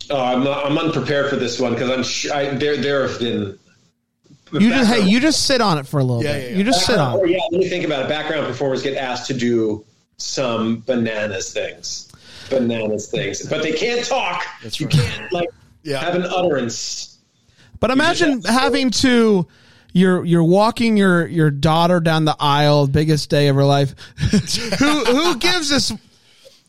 Oh, 0.09 0.21
I'm 0.21 0.43
not, 0.43 0.65
I'm 0.65 0.77
unprepared 0.77 1.29
for 1.29 1.37
this 1.37 1.59
one 1.59 1.73
because 1.73 1.89
I'm 1.89 2.03
sh- 2.03 2.29
I, 2.29 2.49
there 2.55 2.75
there 2.77 3.07
have 3.07 3.19
been 3.19 3.57
You 4.51 4.69
just 4.69 4.91
hey, 4.93 5.07
you 5.07 5.19
just 5.21 5.45
sit 5.45 5.61
on 5.61 5.77
it 5.77 5.87
for 5.87 5.99
a 5.99 6.03
little 6.03 6.21
Yeah, 6.23 6.33
bit. 6.33 6.43
yeah, 6.43 6.49
yeah. 6.49 6.57
You 6.57 6.63
just 6.65 6.85
sit 6.85 6.97
on 6.99 7.19
Oh 7.19 7.23
it. 7.23 7.29
yeah, 7.31 7.37
let 7.51 7.59
me 7.61 7.69
think 7.69 7.85
about 7.85 8.03
it. 8.05 8.09
Background 8.09 8.45
performers 8.45 8.83
get 8.83 8.97
asked 8.97 9.27
to 9.27 9.33
do 9.33 9.85
some 10.17 10.81
bananas 10.85 11.53
things. 11.53 12.11
Bananas 12.49 13.09
things. 13.09 13.47
But 13.47 13.63
they 13.63 13.71
can't 13.71 14.05
talk. 14.05 14.43
That's 14.61 14.79
you 14.79 14.87
can't 14.87 15.31
like 15.31 15.49
Yeah. 15.83 15.99
have 16.01 16.15
an 16.15 16.23
utterance. 16.23 17.17
But 17.79 17.89
imagine 17.91 18.41
having 18.43 18.91
to 18.91 19.47
you're 19.93 20.25
you're 20.25 20.43
walking 20.43 20.97
your 20.97 21.25
your 21.27 21.51
daughter 21.51 21.99
down 21.99 22.25
the 22.25 22.35
aisle, 22.39 22.87
biggest 22.87 23.29
day 23.29 23.47
of 23.47 23.55
her 23.55 23.63
life. 23.65 23.95
who 24.79 25.05
who 25.05 25.37
gives 25.37 25.71
us 25.71 25.93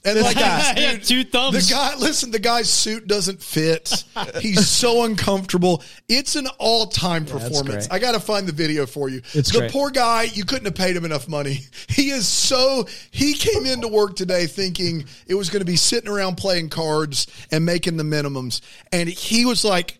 And 0.04 0.20
like 0.20 0.36
guy. 0.38 0.74
Dude, 0.74 1.04
two 1.04 1.24
thumbs. 1.24 1.68
The 1.68 1.74
guy, 1.74 1.96
listen, 1.96 2.30
the 2.30 2.38
guy's 2.38 2.68
suit 2.68 3.06
doesn't 3.06 3.42
fit. 3.42 4.04
He's 4.38 4.68
so 4.68 5.04
uncomfortable. 5.04 5.82
It's 6.08 6.36
an 6.36 6.46
all-time 6.58 7.24
performance. 7.24 7.86
great. 7.86 7.92
I 7.92 7.98
got 7.98 8.12
to 8.12 8.20
find 8.20 8.46
the 8.46 8.52
video 8.52 8.84
for 8.84 9.08
you. 9.08 9.22
It's 9.32 9.50
the 9.50 9.60
great. 9.60 9.72
poor 9.72 9.90
guy. 9.90 10.24
You 10.24 10.44
couldn't 10.44 10.66
have 10.66 10.74
paid 10.74 10.94
him 10.94 11.06
enough 11.06 11.26
money. 11.26 11.60
He 11.88 12.10
is 12.10 12.28
so. 12.28 12.86
He 13.10 13.32
came 13.32 13.64
into 13.64 13.88
work 13.88 14.14
today 14.16 14.46
thinking 14.46 15.06
it 15.26 15.34
was 15.34 15.48
going 15.48 15.60
to 15.60 15.66
be 15.66 15.76
sitting 15.76 16.10
around 16.10 16.36
playing 16.36 16.68
cards 16.68 17.26
and 17.50 17.64
making 17.64 17.96
the 17.96 18.04
minimums, 18.04 18.60
and 18.92 19.08
he 19.08 19.46
was 19.46 19.64
like. 19.64 19.98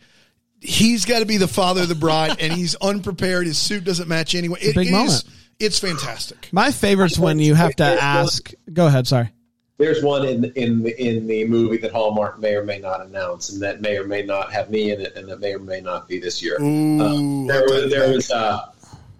He's 0.65 1.05
got 1.05 1.19
to 1.21 1.27
be 1.27 1.37
the 1.37 1.47
father 1.49 1.83
of 1.83 1.89
the 1.89 1.95
bride, 1.95 2.37
and 2.41 2.53
he's 2.53 2.75
unprepared. 2.81 3.47
His 3.47 3.59
suit 3.59 3.85
doesn't 3.85 4.09
match 4.09 4.35
anyway. 4.35 4.59
It 4.63 4.75
big 4.75 4.87
is- 4.87 4.93
moment. 4.93 5.25
It's 5.61 5.79
fantastic. 5.79 6.49
my 6.51 6.73
favorites 6.73 7.17
when 7.17 7.39
you 7.39 7.55
have 7.55 7.77
to 7.77 7.85
ask 7.85 8.53
go 8.73 8.87
ahead, 8.89 9.07
sorry. 9.07 9.31
There's 9.79 10.03
one 10.03 10.27
in 10.27 10.45
in 10.57 10.83
the, 10.83 11.01
in 11.01 11.27
the 11.29 11.45
movie 11.47 11.77
that 11.79 11.93
Hallmark 11.93 12.41
may 12.41 12.55
or 12.57 12.65
may 12.65 12.79
not 12.81 13.01
announce, 13.07 13.51
and 13.51 13.63
that 13.63 13.81
may 13.81 13.97
or 13.97 14.05
may 14.07 14.23
not 14.23 14.53
have 14.53 14.69
me 14.71 14.91
in 14.91 15.01
it, 15.01 15.15
and 15.17 15.29
that 15.29 15.39
may 15.41 15.55
or 15.55 15.59
may 15.61 15.81
not 15.81 16.09
be 16.09 16.19
this 16.19 16.43
year. 16.43 16.61
Ooh, 16.61 17.01
Uh, 17.01 17.47
there 17.53 17.63
was 17.65 17.91
there 17.91 18.11
was 18.13 18.31
uh, 18.33 18.67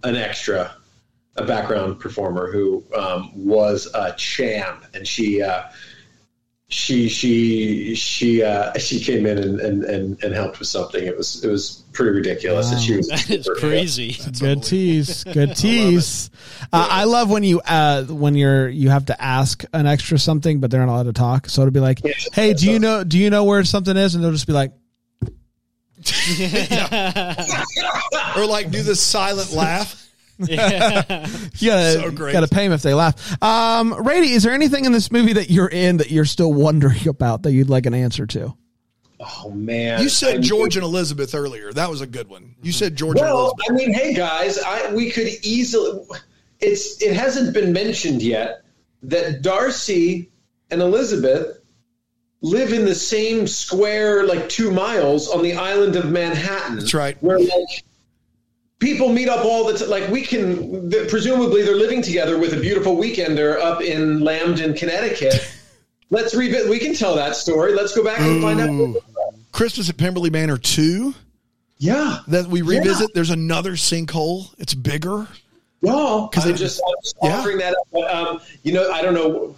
an 0.03 0.17
extra, 0.17 0.75
a 1.37 1.45
background 1.45 2.01
performer 2.01 2.51
who 2.51 2.83
um, 2.97 3.31
was 3.35 3.89
a 3.95 4.13
champ, 4.17 4.85
and 4.95 5.07
she 5.07 5.41
uh, 5.43 5.63
she 6.69 7.09
she 7.09 7.95
she 7.95 8.43
uh, 8.43 8.77
she 8.79 8.99
came 8.99 9.27
in 9.27 9.39
and, 9.39 9.61
and, 9.61 9.85
and, 9.85 10.25
and 10.25 10.35
helped 10.35 10.59
with 10.59 10.69
something. 10.69 11.05
It 11.05 11.17
was 11.17 11.45
it 11.45 11.51
was 11.51 11.85
pretty 11.93 12.13
ridiculous, 12.13 12.73
and 12.73 12.81
she 12.81 12.97
was 12.97 13.09
That 13.09 13.31
is 13.31 13.45
super- 13.45 13.61
crazy. 13.61 14.17
Good 14.41 14.63
tease. 14.63 15.25
Good 15.25 15.57
tease. 15.65 16.31
Uh, 16.73 16.89
I 16.91 17.05
love 17.05 17.31
when 17.31 17.45
you 17.45 17.61
uh, 17.61 18.05
when 18.05 18.35
you're 18.35 18.69
you 18.69 18.89
have 18.91 19.07
to 19.07 19.23
ask 19.23 19.65
an 19.73 19.87
extra 19.87 20.19
something, 20.19 20.61
but 20.61 20.71
they're 20.71 20.85
not 20.85 20.93
allowed 20.93 21.03
to 21.05 21.13
talk. 21.13 21.49
So 21.49 21.63
it'll 21.63 21.73
be 21.73 21.81
like, 21.81 22.03
Yeah. 22.03 22.13
"Hey, 22.33 22.55
do 22.55 22.71
you 22.71 22.79
know 22.79 23.05
do 23.05 23.19
you 23.19 23.31
know 23.31 23.45
where 23.45 23.63
something 23.65 23.97
is?" 23.97 24.15
And 24.15 24.25
they'll 24.25 24.33
just 24.33 24.47
be 24.47 24.53
like, 24.55 24.73
or 28.37 28.47
like 28.47 28.71
do 28.71 28.83
the 28.83 28.97
silent 28.97 29.53
laugh. 29.53 30.01
"You 30.49 30.57
gotta 30.57 31.93
So 31.93 32.11
great. 32.11 32.33
gotta 32.33 32.49
pay 32.49 32.65
them 32.65 32.73
if 32.73 32.83
they 32.83 32.95
laugh." 32.95 33.41
Um, 33.43 33.95
Rady, 34.05 34.31
is 34.33 34.43
there 34.43 34.53
anything 34.53 34.85
in 34.85 34.93
this 34.93 35.11
movie 35.13 35.35
that 35.35 35.51
you're 35.51 35.69
in 35.69 35.99
that 35.99 36.11
you're 36.11 36.25
still 36.25 36.53
wondering 36.53 37.07
about 37.09 37.43
that 37.45 37.53
you'd 37.53 37.71
like 37.71 37.87
an 37.87 37.95
answer 37.95 38.27
to? 38.27 38.55
Oh 39.21 39.51
man, 39.53 40.03
You 40.03 40.09
said 40.09 40.31
I 40.31 40.33
mean- 40.35 40.43
George 40.43 40.77
and 40.77 40.85
Elizabeth 40.85 41.35
earlier. 41.35 41.73
That 41.73 41.89
was 41.89 42.01
a 42.01 42.07
good 42.07 42.29
one. 42.29 42.55
You 42.63 42.73
said 42.73 42.97
George 42.97 43.19
and 43.19 43.27
Well, 43.27 43.55
I 43.69 43.73
mean, 43.73 43.95
hey 43.95 44.13
guys, 44.13 44.59
I, 44.59 44.93
we 44.93 45.11
could 45.11 45.29
easily. 45.43 46.05
It's 46.61 47.01
it 47.03 47.15
hasn't 47.15 47.55
been 47.55 47.73
mentioned 47.73 48.23
yet 48.23 48.65
that 49.03 49.41
Darcy 49.43 50.31
and 50.71 50.81
Elizabeth 50.83 51.59
live 52.43 52.73
in 52.73 52.85
the 52.85 52.95
same 52.95 53.47
square, 53.47 54.27
like 54.27 54.49
two 54.49 54.71
miles 54.71 55.29
on 55.31 55.43
the 55.43 55.55
island 55.55 55.97
of 55.97 56.11
Manhattan. 56.11 56.77
That's 56.79 56.93
right. 56.93 57.17
Where 57.23 57.39
like 57.39 57.85
people 58.85 59.09
meet 59.09 59.29
up 59.29 59.45
all 59.45 59.65
the 59.67 59.79
time. 59.79 59.89
Like 59.89 60.09
we 60.11 60.23
can, 60.23 60.91
th- 60.91 61.09
presumably 61.09 61.63
they're 61.63 61.75
living 61.77 62.03
together 62.03 62.39
with 62.39 62.53
a 62.53 62.61
beautiful 62.61 62.97
weekender 62.97 63.59
up 63.59 63.81
in 63.83 64.21
Lambton, 64.21 64.75
Connecticut. 64.75 65.51
Let's 66.11 66.35
revisit. 66.35 66.69
We 66.71 66.79
can 66.79 66.95
tell 66.95 67.17
that 67.17 67.35
story. 67.35 67.73
Let's 67.73 67.95
go 67.97 68.05
back 68.05 68.21
and 68.21 68.43
find 68.43 68.61
out. 68.61 68.97
Christmas 69.53 69.89
at 69.89 69.97
Pemberley 69.97 70.31
Manor 70.31 70.59
2 70.59 71.15
Yeah. 71.79 72.19
that 72.29 72.47
we 72.47 72.63
revisit. 72.63 73.15
There's 73.15 73.31
another 73.31 73.73
sinkhole. 73.73 74.55
It's 74.59 74.75
bigger. 74.75 75.27
No, 75.83 76.29
because 76.29 76.47
I 76.47 76.51
it- 76.51 76.57
just 76.57 76.81
I'm 76.87 76.95
just 77.03 77.17
yeah. 77.23 77.39
offering 77.39 77.59
that 77.59 77.73
up. 77.75 77.89
But, 77.93 78.15
um, 78.15 78.41
you 78.63 78.73
know, 78.75 78.91
I 78.93 79.03
don't 79.03 79.15
know. 79.15 79.57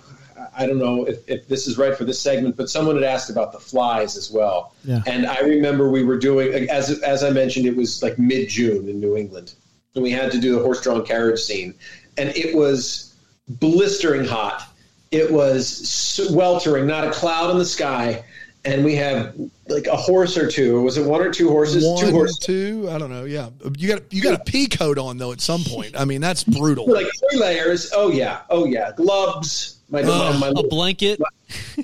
I 0.59 0.67
don't 0.67 0.79
know 0.79 1.05
if, 1.05 1.29
if 1.29 1.47
this 1.49 1.67
is 1.67 1.77
right 1.77 1.97
for 1.97 2.05
this 2.05 2.21
segment, 2.21 2.57
but 2.57 2.71
someone 2.71 2.95
had 2.95 3.05
asked 3.05 3.31
about 3.31 3.53
the 3.53 3.59
flies 3.61 4.17
as 4.17 4.31
well. 4.31 4.75
Yeah. 4.85 5.03
And 5.07 5.27
I 5.27 5.41
remember 5.41 5.91
we 5.91 6.03
were 6.03 6.19
doing, 6.19 6.69
as 6.71 7.01
as 7.03 7.23
I 7.23 7.31
mentioned, 7.31 7.67
it 7.67 7.77
was 7.77 8.03
like 8.03 8.19
mid 8.19 8.49
June 8.49 8.89
in 8.89 8.99
New 9.01 9.17
England, 9.17 9.53
and 9.95 10.03
we 10.03 10.11
had 10.11 10.33
to 10.33 10.41
do 10.41 10.55
the 10.57 10.63
horse-drawn 10.63 11.05
carriage 11.05 11.41
scene, 11.41 11.75
and 12.17 12.31
it 12.31 12.57
was 12.57 13.15
blistering 13.49 14.25
hot. 14.25 14.63
it 15.11 15.31
was 15.31 15.89
sweltering, 15.89 16.87
not 16.87 17.07
a 17.07 17.11
cloud 17.11 17.51
in 17.51 17.59
the 17.59 17.65
sky, 17.65 18.25
and 18.65 18.85
we 18.85 18.95
have 18.97 19.35
like 19.69 19.87
a 19.87 19.97
horse 19.97 20.37
or 20.37 20.51
two. 20.51 20.83
Was 20.83 20.97
it 20.97 21.07
one 21.07 21.21
or 21.21 21.31
two 21.33 21.49
horses? 21.49 21.85
One, 21.87 22.05
two 22.05 22.11
horses. 22.11 22.39
two, 22.39 22.89
I 22.91 22.99
don't 22.99 23.11
know. 23.11 23.25
Yeah, 23.25 23.51
you 23.77 23.89
got 23.89 24.13
you 24.13 24.23
got 24.23 24.41
a 24.41 24.45
pea 24.45 24.67
coat 24.67 24.99
on 24.99 25.19
though. 25.19 25.33
At 25.33 25.41
some 25.41 25.63
point, 25.65 25.99
I 25.99 26.05
mean 26.05 26.21
that's 26.21 26.45
brutal. 26.45 26.87
Like 26.87 27.07
three 27.31 27.39
layers. 27.39 27.93
Oh 27.95 28.11
yeah. 28.11 28.41
Oh 28.51 28.65
yeah. 28.65 28.93
Gloves. 28.97 29.76
My 29.89 30.03
my, 30.03 30.37
my, 30.39 30.49
A 30.57 30.63
blanket. 30.65 31.21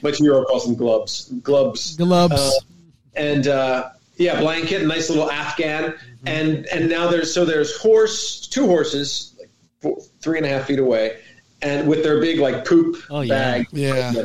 my 0.02 0.10
two-year-old 0.10 0.46
calls 0.46 0.64
them 0.66 0.74
gloves. 0.74 1.30
Gloves. 1.42 1.96
Gloves. 1.96 2.34
Uh, 2.34 2.50
and 3.14 3.46
uh, 3.46 3.90
yeah, 4.16 4.40
blanket, 4.40 4.84
nice 4.86 5.08
little 5.08 5.30
Afghan, 5.30 5.94
and 6.26 6.66
and 6.66 6.88
now 6.88 7.08
there's 7.08 7.32
so 7.32 7.44
there's 7.44 7.76
horse, 7.78 8.46
two 8.46 8.66
horses, 8.66 9.34
like 9.38 9.50
four, 9.80 10.00
three 10.20 10.38
and 10.38 10.46
a 10.46 10.48
half 10.48 10.66
feet 10.66 10.78
away, 10.78 11.18
and 11.62 11.88
with 11.88 12.02
their 12.02 12.20
big 12.20 12.40
like 12.40 12.64
poop 12.64 12.96
Oh, 13.10 13.20
yeah. 13.20 13.34
bag, 13.58 13.66
Yeah. 13.72 14.24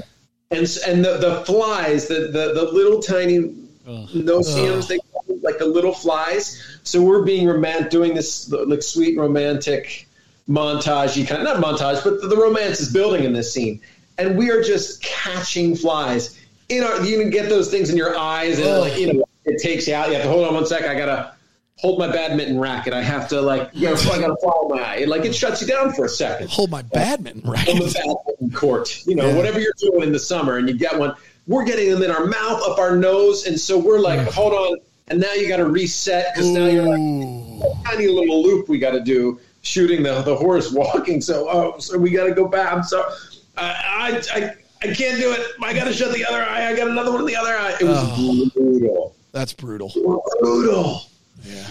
and 0.51 0.77
and 0.87 1.05
the, 1.05 1.17
the 1.19 1.43
flies, 1.45 2.07
the, 2.07 2.29
the 2.31 2.53
the 2.53 2.71
little 2.71 3.01
tiny 3.01 3.53
Ugh. 3.87 4.09
no-see-ums, 4.13 4.87
they 4.87 4.97
call 5.11 5.23
them, 5.27 5.39
like 5.43 5.59
the 5.59 5.65
little 5.67 5.93
flies. 5.93 6.79
So 6.83 7.01
we're 7.01 7.23
being 7.23 7.47
romantic, 7.47 7.89
doing 7.91 8.13
this 8.15 8.49
like 8.51 8.81
sweet 8.81 9.17
romantic 9.17 10.06
montage 10.49 11.17
you 11.17 11.25
kind 11.25 11.45
of 11.45 11.61
not 11.61 11.63
montage, 11.63 12.03
but 12.03 12.21
the, 12.21 12.27
the 12.27 12.37
romance 12.37 12.79
is 12.79 12.91
building 12.91 13.23
in 13.23 13.33
this 13.33 13.53
scene, 13.53 13.81
and 14.17 14.37
we 14.37 14.49
are 14.49 14.61
just 14.61 15.01
catching 15.03 15.75
flies. 15.75 16.39
In 16.69 16.83
our, 16.83 17.01
you 17.03 17.19
can 17.19 17.29
get 17.29 17.49
those 17.49 17.69
things 17.71 17.89
in 17.89 17.97
your 17.97 18.17
eyes, 18.17 18.59
and 18.59 18.81
like 18.81 18.97
you 18.97 19.13
know, 19.13 19.23
it 19.45 19.61
takes 19.61 19.87
you 19.87 19.95
out. 19.95 20.07
You 20.09 20.15
have 20.15 20.23
to 20.23 20.29
hold 20.29 20.47
on 20.47 20.53
one 20.53 20.65
sec. 20.65 20.83
I 20.83 20.95
gotta 20.97 21.33
hold 21.77 21.99
my 21.99 22.11
badminton 22.11 22.59
racket. 22.59 22.93
I 22.93 23.01
have 23.01 23.27
to 23.29 23.41
like, 23.41 23.69
you 23.73 23.87
know, 23.87 23.93
I 24.11 24.19
gotta 24.19 24.35
follow 24.41 24.69
my 24.69 24.81
eye. 24.81 25.05
Like 25.05 25.25
it 25.25 25.33
shuts 25.35 25.61
you 25.61 25.67
down 25.67 25.93
for 25.93 26.05
a 26.05 26.09
second 26.09 26.49
Hold 26.49 26.71
my 26.71 26.81
badminton 26.81 27.43
on 27.45 27.51
racket. 27.53 27.75
the 27.75 27.93
badminton 27.93 28.51
court. 28.51 29.05
You 29.05 29.15
know, 29.15 29.27
Yeah. 29.27 29.35
whatever 29.35 29.59
you're 29.59 29.73
doing 29.77 30.03
in 30.03 30.11
the 30.11 30.19
summer, 30.19 30.57
and 30.57 30.67
you 30.67 30.75
get 30.75 30.97
one. 30.97 31.13
We're 31.45 31.63
getting 31.63 31.89
them 31.89 32.03
in 32.03 32.11
our 32.11 32.25
mouth, 32.25 32.61
up 32.67 32.77
our 32.77 32.97
nose, 32.97 33.47
and 33.47 33.57
so 33.57 33.77
we're 33.77 33.99
like, 33.99 34.19
mm. 34.19 34.27
hold 34.33 34.53
on. 34.53 34.79
And 35.09 35.21
now 35.21 35.31
you 35.31 35.47
got 35.47 35.57
to 35.57 35.65
reset 35.65 36.33
because 36.33 36.49
now 36.49 36.65
you're 36.65 36.83
like 36.83 37.85
tiny 37.85 38.07
little 38.07 38.43
loop 38.43 38.67
we 38.67 38.77
got 38.77 38.91
to 38.91 38.99
do 38.99 39.39
shooting 39.67 40.01
the 40.03 40.21
the 40.21 40.35
horse 40.35 40.71
walking. 40.71 41.21
So 41.21 41.47
oh, 41.49 41.77
so 41.79 41.97
we 41.97 42.09
got 42.11 42.25
to 42.25 42.33
go 42.33 42.47
back. 42.47 42.71
I'm 42.73 42.83
sorry. 42.83 43.11
I, 43.57 44.21
I 44.33 44.39
I 44.39 44.53
I 44.89 44.93
can't 44.93 45.19
do 45.19 45.31
it. 45.31 45.41
I 45.61 45.73
got 45.73 45.85
to 45.85 45.93
shut 45.93 46.13
the 46.13 46.25
other 46.25 46.43
eye. 46.43 46.67
I 46.69 46.75
got 46.75 46.87
another 46.87 47.11
one 47.11 47.21
in 47.21 47.27
the 47.27 47.35
other 47.35 47.55
eye. 47.57 47.75
It 47.81 47.83
was 47.85 47.97
Oh. 47.99 48.49
brutal. 48.55 49.15
That's 49.31 49.53
brutal. 49.53 49.91
Brutal. 50.39 51.01
Yeah. 51.43 51.65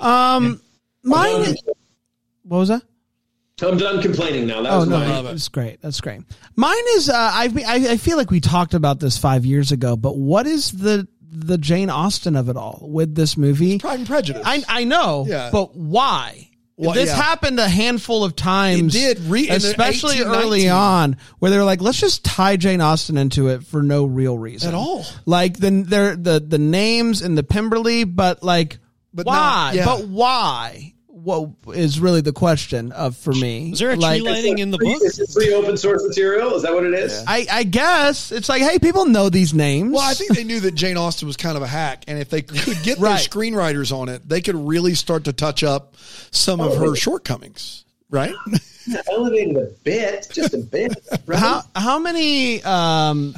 Um, 0.00 0.60
mine. 1.02 1.54
What 2.42 2.58
was 2.58 2.68
that? 2.68 2.82
I'm 3.62 3.78
done 3.78 4.02
complaining 4.02 4.46
now. 4.46 4.62
That 4.62 4.72
Oh 4.72 4.78
was 4.80 4.88
no, 4.88 4.98
my. 4.98 5.22
that's 5.22 5.48
great. 5.48 5.80
That's 5.80 6.00
great. 6.00 6.20
Mine 6.56 6.74
is. 6.96 7.08
Uh, 7.08 7.14
I, 7.16 7.44
I 7.66 7.74
I 7.92 7.96
feel 7.96 8.16
like 8.16 8.30
we 8.30 8.40
talked 8.40 8.74
about 8.74 9.00
this 9.00 9.16
five 9.16 9.46
years 9.46 9.72
ago, 9.72 9.96
but 9.96 10.16
what 10.16 10.46
is 10.46 10.72
the 10.72 11.06
the 11.30 11.56
Jane 11.56 11.88
Austen 11.88 12.36
of 12.36 12.48
it 12.48 12.56
all 12.56 12.80
with 12.82 13.14
this 13.14 13.36
movie? 13.36 13.78
Pride 13.78 14.00
and 14.00 14.08
Prejudice. 14.08 14.42
I 14.44 14.62
I 14.68 14.84
know, 14.84 15.24
Yeah. 15.28 15.50
but 15.52 15.74
why? 15.76 16.50
Well, 16.76 16.92
this 16.92 17.10
yeah. 17.10 17.22
happened 17.22 17.60
a 17.60 17.68
handful 17.68 18.24
of 18.24 18.34
times. 18.34 18.96
It 18.96 19.16
did, 19.16 19.18
re- 19.26 19.48
especially 19.48 20.16
18, 20.16 20.26
early 20.26 20.58
19. 20.66 20.70
on, 20.72 21.16
where 21.38 21.50
they 21.52 21.56
were 21.56 21.64
like, 21.64 21.80
"Let's 21.80 22.00
just 22.00 22.24
tie 22.24 22.56
Jane 22.56 22.80
Austen 22.80 23.16
into 23.16 23.48
it 23.48 23.64
for 23.64 23.82
no 23.82 24.04
real 24.04 24.36
reason 24.36 24.70
At 24.70 24.74
all. 24.74 25.06
Like 25.24 25.56
the 25.58 25.70
the 25.70 26.18
the 26.20 26.40
the 26.40 26.58
names 26.58 27.22
in 27.22 27.36
the 27.36 27.44
Pemberley, 27.44 28.02
but 28.02 28.42
like 28.42 28.78
But 29.12 29.26
why? 29.26 29.34
not- 29.34 29.74
yeah. 29.76 29.84
But 29.84 30.08
why? 30.08 30.93
What 31.24 31.50
is 31.74 31.98
really 32.00 32.20
the 32.20 32.32
question 32.34 32.92
of 32.92 33.16
for 33.16 33.32
me? 33.32 33.72
Is 33.72 33.78
there 33.78 33.90
a 33.92 33.96
like, 33.96 34.22
lighting 34.22 34.58
in 34.58 34.70
the 34.70 34.76
Free- 34.76 34.92
book? 34.92 35.02
Is 35.02 35.18
it 35.18 35.30
free 35.30 35.54
open 35.54 35.76
source 35.78 36.04
material? 36.06 36.54
Is 36.54 36.62
that 36.62 36.74
what 36.74 36.84
it 36.84 36.92
is? 36.92 37.24
I, 37.26 37.46
I 37.50 37.62
guess 37.64 38.30
it's 38.30 38.48
like, 38.50 38.60
hey, 38.60 38.78
people 38.78 39.06
know 39.06 39.30
these 39.30 39.54
names. 39.54 39.92
Well, 39.92 40.02
I 40.02 40.12
think 40.12 40.36
they 40.36 40.44
knew 40.44 40.60
that 40.60 40.74
Jane 40.74 40.98
Austen 40.98 41.26
was 41.26 41.38
kind 41.38 41.56
of 41.56 41.62
a 41.62 41.66
hack, 41.66 42.04
and 42.08 42.18
if 42.18 42.28
they 42.28 42.42
could 42.42 42.76
get 42.82 42.98
Right. 43.00 43.16
their 43.18 43.26
screenwriters 43.28 43.90
on 43.90 44.10
it, 44.10 44.28
they 44.28 44.42
could 44.42 44.54
really 44.54 44.94
start 44.94 45.24
to 45.24 45.32
touch 45.32 45.64
up 45.64 45.96
some 46.30 46.60
of 46.60 46.76
her 46.76 46.94
shortcomings. 46.94 47.84
Right? 48.10 48.34
Elevated 49.10 49.56
a 49.56 49.70
bit, 49.82 50.28
just 50.30 50.52
a 50.54 50.58
bit. 50.58 50.92
Right? 51.26 51.38
how 51.38 51.62
how 51.74 51.98
many 51.98 52.62
um, 52.62 53.34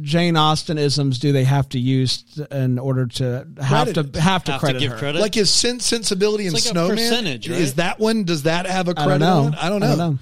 Jane 0.00 0.36
Austen 0.36 0.78
isms 0.78 1.18
do 1.18 1.32
they 1.32 1.44
have 1.44 1.68
to 1.70 1.78
use 1.78 2.24
in 2.50 2.78
order 2.78 3.06
to 3.06 3.46
have 3.60 3.86
Credit. 3.94 4.12
to 4.12 4.20
have 4.20 4.44
to 4.44 4.52
Have 4.52 4.58
to 4.58 4.58
credit 4.58 4.80
give 4.80 4.92
her? 4.92 4.98
credit? 4.98 5.20
like 5.20 5.36
is 5.36 5.50
sense, 5.50 5.84
sensibility, 5.86 6.44
and 6.46 6.54
like 6.54 6.62
snowman. 6.62 6.96
percentage, 6.96 7.48
right? 7.48 7.58
Is 7.60 7.74
that 7.74 7.98
one? 7.98 8.24
Does 8.24 8.42
that 8.44 8.66
have 8.66 8.88
a 8.88 8.94
credit? 8.94 9.10
don't 9.10 9.20
know. 9.20 9.40
On 9.48 9.52
it? 9.54 9.58
I 9.62 9.68
don't 9.68 9.80
know. 9.80 9.86
I 9.86 9.88
don't 9.96 9.98
know. 10.14 10.18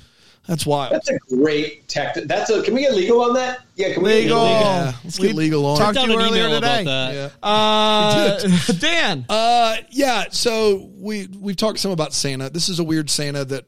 That's 0.48 0.66
wild. 0.66 0.92
That's 0.92 1.08
a 1.08 1.18
great 1.28 1.86
tech. 1.86 2.14
That's 2.24 2.50
a. 2.50 2.62
Can 2.64 2.74
we 2.74 2.80
get 2.80 2.94
legal 2.94 3.22
on 3.22 3.32
that? 3.34 3.60
Yeah, 3.76 3.94
can 3.94 4.02
we 4.02 4.12
Legal. 4.12 4.38
get 4.38 4.44
legal? 4.44 4.62
Yeah, 4.64 4.92
let's 5.04 5.18
get 5.18 5.26
We 5.28 5.32
legal 5.34 5.66
on. 5.66 5.78
talked 5.78 5.94
to 6.00 6.10
you 6.10 6.20
earlier 6.20 6.48
today. 6.50 6.82
that. 6.84 7.14
Yeah. 7.14 7.28
Uh, 7.48 8.48
Dan, 8.80 9.24
Uh, 9.28 9.76
yeah. 9.90 10.24
So 10.30 10.90
we 10.96 11.28
we've 11.38 11.54
talked 11.56 11.78
some 11.78 11.92
about 11.92 12.12
Santa. 12.12 12.50
This 12.50 12.68
is 12.68 12.80
a 12.80 12.84
weird 12.84 13.08
Santa 13.08 13.44
that 13.44 13.66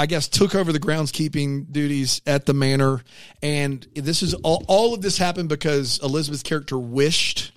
I 0.00 0.06
guess 0.06 0.28
took 0.28 0.54
over 0.54 0.72
the 0.72 0.80
groundskeeping 0.80 1.70
duties 1.70 2.22
at 2.26 2.46
the 2.46 2.54
manor, 2.54 3.04
and 3.42 3.86
this 3.94 4.22
is 4.22 4.32
all. 4.32 4.64
All 4.66 4.94
of 4.94 5.02
this 5.02 5.18
happened 5.18 5.50
because 5.50 6.00
Elizabeth's 6.02 6.42
character 6.42 6.78
wished 6.78 7.52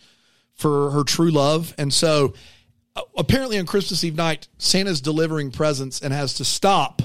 for 0.53 0.91
her 0.91 1.05
true 1.05 1.31
love, 1.31 1.73
and 1.77 1.93
so 1.93 2.33
uh, 2.97 3.01
apparently 3.17 3.57
on 3.59 3.65
Christmas 3.65 4.03
Eve 4.03 4.17
night, 4.17 4.49
Santa's 4.57 4.99
delivering 4.99 5.51
presents 5.51 6.01
and 6.01 6.13
has 6.13 6.33
to 6.33 6.43
stop 6.43 7.01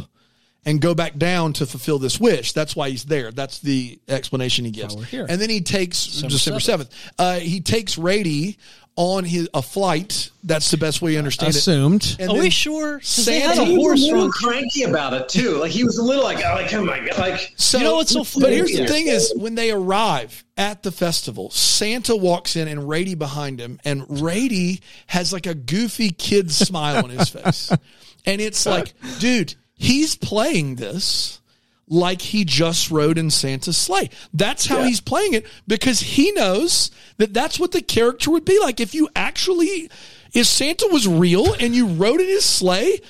and 0.64 0.80
go 0.80 0.93
back 0.93 1.16
down 1.16 1.53
to 1.53 1.66
fulfill 1.66 2.01
this 2.01 2.18
wish. 2.18 2.53
That's 2.53 2.74
why 2.74 2.91
he's 2.91 3.05
there. 3.05 3.30
That's 3.30 3.61
the 3.61 4.01
explanation 4.09 4.64
he 4.64 4.72
gives. 4.72 4.97
And 5.30 5.41
then 5.41 5.51
he 5.51 5.61
takes 5.61 6.05
December 6.32 6.59
seventh. 6.61 7.12
Uh, 7.16 7.39
he 7.39 7.61
takes 7.61 7.97
Rady 7.97 8.59
on 8.99 9.23
his 9.23 9.49
a 9.55 9.63
flight. 9.63 10.31
That's 10.43 10.73
the 10.73 10.77
best 10.77 11.01
way 11.01 11.13
to 11.13 11.19
understand 11.19 11.55
it. 11.55 11.59
assumed. 11.59 12.17
And 12.19 12.31
Are 12.31 12.35
then 12.35 12.43
we 12.43 12.51
sure? 12.51 12.99
they 12.99 13.05
Santa- 13.05 13.47
had 13.47 13.59
a 13.59 13.65
He 13.65 13.77
was 13.77 13.85
horse 13.87 14.03
a 14.03 14.13
little 14.13 14.31
cranky 14.33 14.83
about 14.83 15.15
it 15.15 15.29
too. 15.29 15.53
Like 15.59 15.71
he 15.71 15.85
was 15.85 15.99
a 15.99 16.03
little 16.03 16.25
like, 16.25 16.39
oh, 16.45 16.55
like 16.55 16.75
oh 16.75 16.85
my 16.85 16.99
god, 16.99 17.17
like 17.17 17.53
So, 17.57 17.79
You 17.79 17.85
know 17.85 17.95
what's 17.95 18.11
so 18.11 18.25
funny? 18.25 18.47
But 18.47 18.53
here's 18.55 18.77
the 18.77 18.89
thing: 18.89 19.07
is 19.07 19.33
when 19.37 19.55
they 19.55 19.71
arrive 19.71 20.45
at 20.57 20.83
the 20.83 20.91
festival, 20.91 21.49
Santa 21.51 22.17
walks 22.17 22.57
in 22.57 22.67
and 22.67 22.89
Rady 22.89 23.15
behind 23.15 23.61
him, 23.61 23.79
and 23.85 24.05
Rady 24.21 24.81
has 25.07 25.33
like 25.33 25.47
a 25.47 25.55
goofy 25.55 26.11
kid 26.11 26.51
smile 26.51 27.05
on 27.05 27.11
his 27.11 27.29
face, 27.29 27.71
and 28.27 28.41
it's 28.41 28.67
like, 28.67 28.95
dude, 29.21 29.55
he's 29.75 30.17
playing 30.17 30.75
this 30.75 31.41
like 31.89 32.20
he 32.20 32.45
just 32.45 32.91
rode 32.91 33.18
in 33.18 33.30
Santa's 33.30 33.76
sleigh. 33.76 34.11
That's 34.32 34.66
how 34.66 34.82
he's 34.82 35.01
playing 35.01 35.34
it 35.34 35.47
because 35.66 36.01
he 36.01 36.32
knows 36.32 36.91
that 37.16 37.34
that's 37.34 37.59
what 37.59 37.72
the 37.72 37.82
character 37.82 38.30
would 38.30 38.45
be 38.45 38.61
like 38.61 38.80
if 38.80 38.95
you 38.95 39.09
actually, 39.16 39.91
if 40.32 40.47
Santa 40.47 40.89
was 40.91 41.09
real 41.09 41.55
and 41.55 41.74
you 41.74 41.86
rode 41.86 42.20
in 42.20 42.26
his 42.26 42.45
sleigh. 42.45 43.01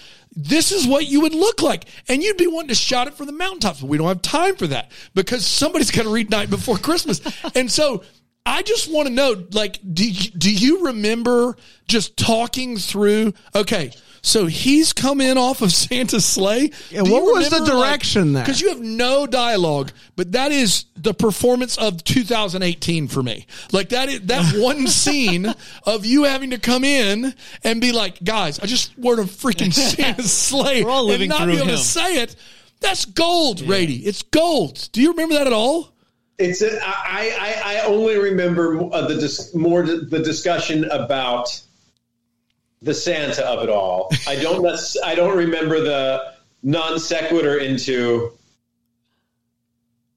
This 0.40 0.70
is 0.70 0.86
what 0.86 1.08
you 1.08 1.22
would 1.22 1.34
look 1.34 1.62
like. 1.62 1.86
And 2.06 2.22
you'd 2.22 2.36
be 2.36 2.46
wanting 2.46 2.68
to 2.68 2.74
shout 2.76 3.08
it 3.08 3.14
from 3.14 3.26
the 3.26 3.32
mountaintops, 3.32 3.80
but 3.80 3.88
we 3.88 3.98
don't 3.98 4.06
have 4.06 4.22
time 4.22 4.54
for 4.54 4.68
that 4.68 4.92
because 5.12 5.44
somebody's 5.44 5.90
got 5.90 6.04
to 6.04 6.10
read 6.10 6.30
Night 6.30 6.48
Before 6.48 6.78
Christmas. 6.78 7.20
and 7.56 7.68
so 7.68 8.04
I 8.46 8.62
just 8.62 8.90
want 8.90 9.08
to 9.08 9.12
know, 9.12 9.44
like, 9.52 9.78
do 9.92 10.08
you, 10.08 10.30
do 10.30 10.52
you 10.52 10.86
remember 10.86 11.56
just 11.88 12.16
talking 12.16 12.76
through? 12.76 13.34
Okay, 13.54 13.90
so 14.28 14.44
he's 14.44 14.92
come 14.92 15.20
in 15.20 15.38
off 15.38 15.62
of 15.62 15.72
Santa's 15.88 16.24
sleigh. 16.24 16.70
Yeah, 16.90 17.02
what 17.02 17.22
was 17.22 17.48
the 17.48 17.64
direction 17.64 18.34
there? 18.34 18.44
Because 18.44 18.60
you 18.60 18.68
have 18.68 18.80
no 18.80 19.26
dialogue, 19.26 19.90
but 20.16 20.32
that 20.32 20.52
is 20.52 20.84
the 20.96 21.14
performance 21.14 21.78
of 21.78 22.04
2018 22.04 23.08
for 23.08 23.22
me. 23.22 23.46
Like 23.72 23.88
that 23.90 24.08
is 24.10 24.20
that 24.26 24.54
one 24.62 24.86
scene 24.86 25.52
of 25.84 26.04
you 26.04 26.24
having 26.24 26.50
to 26.50 26.58
come 26.58 26.84
in 26.84 27.34
and 27.64 27.80
be 27.80 27.92
like, 27.92 28.22
guys, 28.22 28.60
I 28.60 28.66
just 28.66 28.96
wore 28.98 29.14
a 29.14 29.24
freaking 29.24 29.72
Santa's 29.96 30.32
sleigh 30.32 30.84
We're 30.84 30.90
all 30.90 31.06
living 31.06 31.30
and 31.30 31.38
not 31.38 31.44
through 31.44 31.52
be 31.54 31.58
able 31.58 31.70
him. 31.70 31.76
to 31.76 31.82
say 31.82 32.22
it. 32.22 32.36
That's 32.80 33.06
gold, 33.06 33.62
Rady. 33.62 33.96
It's 34.06 34.22
gold. 34.22 34.88
Do 34.92 35.00
you 35.02 35.10
remember 35.10 35.34
that 35.36 35.46
at 35.46 35.52
all? 35.52 35.92
it's. 36.38 36.62
A, 36.62 36.78
I, 36.80 37.34
I 37.40 37.76
I 37.78 37.86
only 37.86 38.16
remember 38.18 38.80
uh, 38.92 39.08
the 39.08 39.14
dis, 39.16 39.54
more 39.54 39.82
the 39.82 40.20
discussion 40.20 40.84
about 40.84 41.60
the 42.82 42.94
Santa 42.94 43.44
of 43.46 43.62
it 43.62 43.68
all. 43.68 44.10
I 44.26 44.36
don't. 44.36 44.64
I 45.04 45.14
don't 45.14 45.36
remember 45.36 45.80
the 45.80 46.32
non 46.62 46.98
sequitur 46.98 47.58
into. 47.58 48.32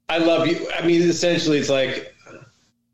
I 0.09 0.17
love 0.17 0.47
you. 0.47 0.69
I 0.77 0.85
mean, 0.85 1.01
essentially, 1.03 1.57
it's 1.57 1.69
like 1.69 2.13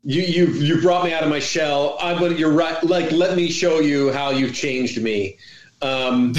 you 0.04 0.22
you 0.22 0.46
you 0.52 0.80
brought 0.80 1.04
me 1.04 1.12
out 1.12 1.22
of 1.22 1.28
my 1.30 1.40
shell. 1.40 1.98
I 2.00 2.18
but 2.18 2.38
you're 2.38 2.52
right. 2.52 2.82
Like, 2.84 3.10
let 3.12 3.36
me 3.36 3.50
show 3.50 3.80
you 3.80 4.12
how 4.12 4.30
you've 4.30 4.54
changed 4.54 5.02
me. 5.02 5.36
Um, 5.82 6.34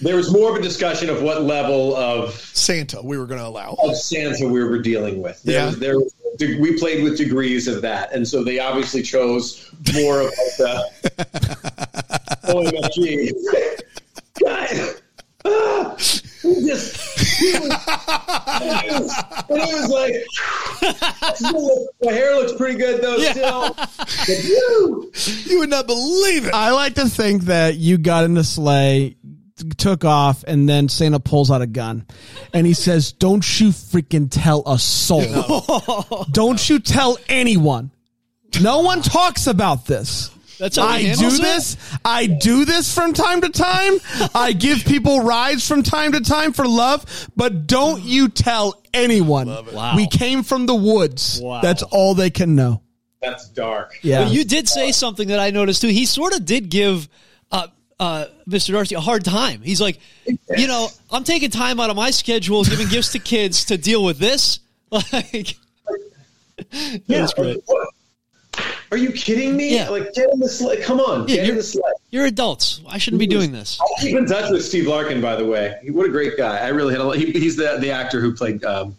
there 0.00 0.16
was 0.16 0.32
more 0.32 0.50
of 0.50 0.56
a 0.56 0.62
discussion 0.62 1.08
of 1.10 1.22
what 1.22 1.42
level 1.42 1.94
of 1.96 2.32
Santa, 2.34 3.00
we 3.02 3.16
were 3.18 3.26
going 3.26 3.40
to 3.40 3.46
allow. 3.46 3.76
of 3.82 3.96
Santa 3.96 4.46
we 4.48 4.62
were 4.64 4.78
dealing 4.78 5.22
with. 5.22 5.42
There, 5.42 5.68
Yeah. 5.68 5.74
there, 5.76 5.96
we 6.60 6.76
played 6.78 7.04
with 7.04 7.16
degrees 7.16 7.68
of 7.68 7.80
that, 7.82 8.12
and 8.12 8.26
so 8.26 8.42
they 8.42 8.58
obviously 8.58 9.02
chose 9.02 9.70
more 9.94 10.20
of 10.22 10.26
like 10.26 10.56
the 10.58 11.56
OMFG. 12.54 13.32
God, 14.42 14.96
ah, 15.44 15.96
we 16.44 16.66
just 16.66 17.14
and 17.40 18.80
he 18.80 18.90
was, 18.90 19.12
and 19.48 19.62
he 19.62 19.74
was 19.74 19.88
like, 19.90 20.14
"My 22.02 22.12
hair 22.12 22.34
looks 22.36 22.52
pretty 22.54 22.78
good 22.78 23.00
though." 23.02 23.18
Still, 23.18 23.74
But, 23.76 24.44
"Woo." 24.44 25.10
You 25.44 25.58
would 25.60 25.70
not 25.70 25.86
believe 25.86 26.46
it. 26.46 26.54
I 26.54 26.70
like 26.72 26.94
to 26.94 27.08
think 27.08 27.44
that 27.44 27.76
you 27.76 27.98
got 27.98 28.24
in 28.24 28.34
the 28.34 28.44
sleigh, 28.44 29.16
took 29.76 30.04
off, 30.04 30.44
and 30.46 30.68
then 30.68 30.88
Santa 30.88 31.20
pulls 31.20 31.50
out 31.50 31.62
a 31.62 31.66
gun, 31.66 32.06
and 32.52 32.66
he 32.66 32.74
says, 32.74 33.12
"Don't 33.12 33.60
you 33.60 33.68
freaking 33.68 34.28
tell 34.30 34.62
a 34.66 34.78
soul. 34.78 36.26
Don't 36.30 36.68
you 36.68 36.80
tell 36.80 37.18
anyone. 37.28 37.90
No 38.60 38.80
one 38.80 39.02
talks 39.02 39.46
about 39.46 39.86
this." 39.86 40.30
That's 40.64 40.78
how 40.78 40.86
I 40.86 41.02
do 41.02 41.26
it? 41.26 41.42
this. 41.42 41.76
I 42.06 42.24
do 42.24 42.64
this 42.64 42.94
from 42.94 43.12
time 43.12 43.42
to 43.42 43.50
time. 43.50 43.98
I 44.34 44.54
give 44.54 44.82
people 44.86 45.20
rides 45.20 45.68
from 45.68 45.82
time 45.82 46.12
to 46.12 46.22
time 46.22 46.54
for 46.54 46.66
love, 46.66 47.28
but 47.36 47.66
don't 47.66 48.02
you 48.02 48.30
tell 48.30 48.80
anyone. 48.94 49.46
Wow. 49.46 49.94
We 49.94 50.06
came 50.06 50.42
from 50.42 50.64
the 50.64 50.74
woods. 50.74 51.38
Wow. 51.42 51.60
That's 51.60 51.82
all 51.82 52.14
they 52.14 52.30
can 52.30 52.54
know. 52.54 52.80
That's 53.20 53.46
dark. 53.50 53.98
Yeah. 54.00 54.24
But 54.24 54.32
you 54.32 54.42
did 54.42 54.66
say 54.66 54.90
something 54.92 55.28
that 55.28 55.38
I 55.38 55.50
noticed 55.50 55.82
too. 55.82 55.88
He 55.88 56.06
sort 56.06 56.34
of 56.34 56.46
did 56.46 56.70
give 56.70 57.10
uh, 57.52 57.66
uh, 58.00 58.24
Mr. 58.48 58.72
Darcy 58.72 58.94
a 58.94 59.00
hard 59.00 59.22
time. 59.22 59.60
He's 59.60 59.82
like, 59.82 59.98
you 60.56 60.66
know, 60.66 60.88
I'm 61.10 61.24
taking 61.24 61.50
time 61.50 61.78
out 61.78 61.90
of 61.90 61.96
my 61.96 62.10
schedule, 62.10 62.64
giving 62.64 62.88
gifts 62.88 63.12
to 63.12 63.18
kids 63.18 63.66
to 63.66 63.76
deal 63.76 64.02
with 64.02 64.16
this. 64.18 64.60
Like, 65.12 65.56
Yeah. 66.70 66.98
That's 67.18 67.34
great. 67.34 67.60
What? 67.66 67.88
Are 68.94 68.96
you 68.96 69.10
kidding 69.10 69.56
me? 69.56 69.74
Yeah. 69.74 69.88
Like, 69.88 70.12
get 70.14 70.32
in 70.32 70.38
the 70.38 70.48
sled. 70.48 70.80
Come 70.84 71.00
on, 71.00 71.22
Yeah, 71.26 71.34
get 71.34 71.38
in 71.40 71.46
you're- 71.46 71.56
the 71.56 71.62
sled. 71.64 71.92
you're 72.10 72.26
adults. 72.26 72.80
I 72.88 72.98
shouldn't 72.98 73.18
be 73.18 73.26
doing 73.26 73.50
this. 73.50 73.76
I'll 73.80 73.88
keep 74.00 74.16
in 74.16 74.24
touch 74.24 74.52
with 74.52 74.64
Steve 74.64 74.86
Larkin, 74.86 75.20
by 75.20 75.34
the 75.34 75.44
way. 75.44 75.80
What 75.88 76.06
a 76.06 76.10
great 76.10 76.36
guy. 76.36 76.58
I 76.58 76.68
really 76.68 76.92
had 76.94 77.00
a 77.00 77.04
lot. 77.04 77.16
He, 77.16 77.32
he's 77.32 77.56
the, 77.56 77.76
the 77.80 77.90
actor 77.90 78.20
who 78.20 78.32
played 78.32 78.62
um, 78.64 78.94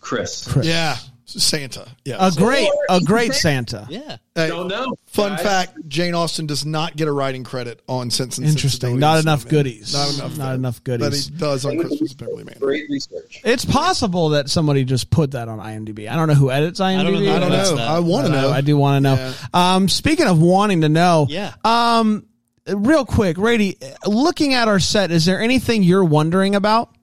Kris. 0.00 0.48
Yeah, 0.62 0.96
Santa. 1.30 1.86
Yeah. 2.04 2.16
A 2.26 2.30
great, 2.32 2.68
a 2.88 3.00
great 3.00 3.34
Santa. 3.34 3.86
Yeah. 3.90 4.16
Hey, 4.34 4.48
Don't 4.48 4.68
know. 4.68 4.94
Fun 5.06 5.32
guys. 5.32 5.42
fact: 5.42 5.76
Jane 5.88 6.14
Austen 6.14 6.46
does 6.46 6.64
not 6.64 6.96
get 6.96 7.06
a 7.08 7.12
writing 7.12 7.44
credit 7.44 7.82
on 7.88 8.10
Sense 8.10 8.38
and 8.38 8.46
Interesting. 8.46 8.98
Not 8.98 9.20
enough 9.20 9.42
Snowman. 9.42 9.50
goodies. 9.64 9.92
Not 9.92 10.14
enough. 10.14 10.38
Not 10.38 10.54
enough 10.54 10.80
But 10.84 10.98
goodies. 11.00 11.26
he 11.28 11.34
does 11.36 11.64
on 11.66 11.78
Christmas 11.78 12.14
Pemberley 12.14 12.44
Man. 12.44 12.56
Great 12.58 12.88
research. 12.88 13.40
It's 13.44 13.64
possible 13.64 14.30
that 14.30 14.48
somebody 14.48 14.84
just 14.84 15.10
put 15.10 15.32
that 15.32 15.48
on 15.48 15.58
IMDb. 15.58 16.08
I 16.08 16.16
don't 16.16 16.28
know 16.28 16.34
who 16.34 16.50
edits 16.50 16.80
IMDb. 16.80 17.02
don't 17.04 17.24
know 17.24 17.34
I 17.34 17.38
don't 17.38 17.76
know. 17.76 17.82
I 17.84 17.98
want 18.00 18.26
to 18.26 18.32
know. 18.32 18.50
I 18.50 18.60
do 18.62 18.76
want 18.76 18.96
to 18.96 19.00
know. 19.16 19.34
Um, 19.52 19.88
speaking 19.88 20.26
of 20.26 20.40
wanting 20.40 20.80
to 20.82 20.88
know, 20.88 21.26
Yeah. 21.28 21.52
Um, 21.64 22.24
real 22.66 23.04
quick, 23.04 23.38
Rady, 23.38 23.76
looking 24.06 24.54
at 24.54 24.68
our 24.68 24.78
set, 24.80 25.10
is 25.10 25.24
there 25.24 25.40
anything 25.40 25.82
you're 25.82 26.04
wondering 26.04 26.54
about? 26.54 26.94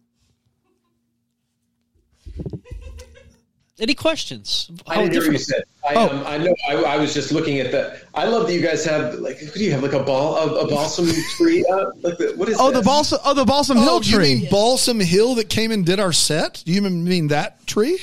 Any 3.78 3.94
questions? 3.94 4.72
I 4.88 4.96
didn't 5.02 5.12
hear 5.12 5.24
what 5.24 5.32
you 5.34 5.38
said. 5.38 5.64
I, 5.86 5.96
Oh. 5.96 6.10
um, 6.10 6.24
I 6.26 6.38
know. 6.38 6.56
I, 6.70 6.76
I 6.76 6.98
was 6.98 7.14
just 7.14 7.34
looking 7.34 7.60
at 7.60 7.72
the. 7.72 8.00
I 8.14 8.26
love 8.26 8.48
that 8.48 8.54
you 8.54 8.62
guys 8.62 8.86
have 8.86 9.16
like. 9.16 9.38
What 9.42 9.54
do 9.54 9.64
you 9.64 9.72
have? 9.74 9.84
Like 9.84 9.92
a 9.92 10.02
ball, 10.04 10.38
a, 10.38 10.62
a 10.62 10.68
balsam 10.70 11.08
tree? 11.38 11.66
Uh, 11.70 11.92
like 12.02 12.18
the, 12.18 12.34
what 12.38 12.48
is? 12.48 12.58
Oh, 12.58 12.72
the 12.72 12.82
balsam, 12.82 13.20
oh, 13.26 13.34
the 13.34 13.44
balsam 13.44 13.76
hill 13.78 13.90
Oh, 13.98 14.02
you 14.02 14.18
mean 14.20 14.48
Balsam 14.50 15.00
Hill 15.02 15.36
that 15.36 15.50
came 15.50 15.72
and 15.72 15.86
did 15.86 16.00
our 16.00 16.14
set? 16.14 16.64
Do 16.66 16.72
you 16.72 16.82
mean 16.82 17.28
that 17.28 17.68
tree? 17.68 18.00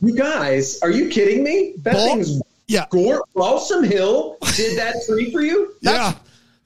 You 0.00 0.14
guys, 0.14 0.78
are 0.82 0.90
you 0.90 1.08
kidding 1.08 1.42
me? 1.42 1.74
That 1.78 1.94
Bal- 1.94 2.06
thing's 2.06 2.40
Yeah. 2.68 2.86
Gore 2.90 3.24
Balsam 3.34 3.82
Hill 3.82 4.36
did 4.54 4.78
that 4.78 4.94
tree 5.06 5.32
for 5.32 5.42
you? 5.42 5.74
yeah. 5.80 6.14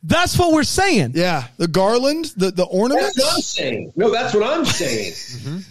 That's 0.07 0.39
what 0.39 0.53
we're 0.53 0.65
saying. 0.65 1.13
Yeah. 1.15 1.47
The 1.57 1.67
garland, 1.67 2.27
the, 2.37 2.51
the 2.51 2.67
That's 2.67 3.19
what 3.19 3.35
I'm 3.35 3.41
saying. 3.41 3.93
No, 3.97 4.13
that's 4.13 4.35
what 4.35 4.43
I'm 4.43 4.67
saying. 4.67 5.15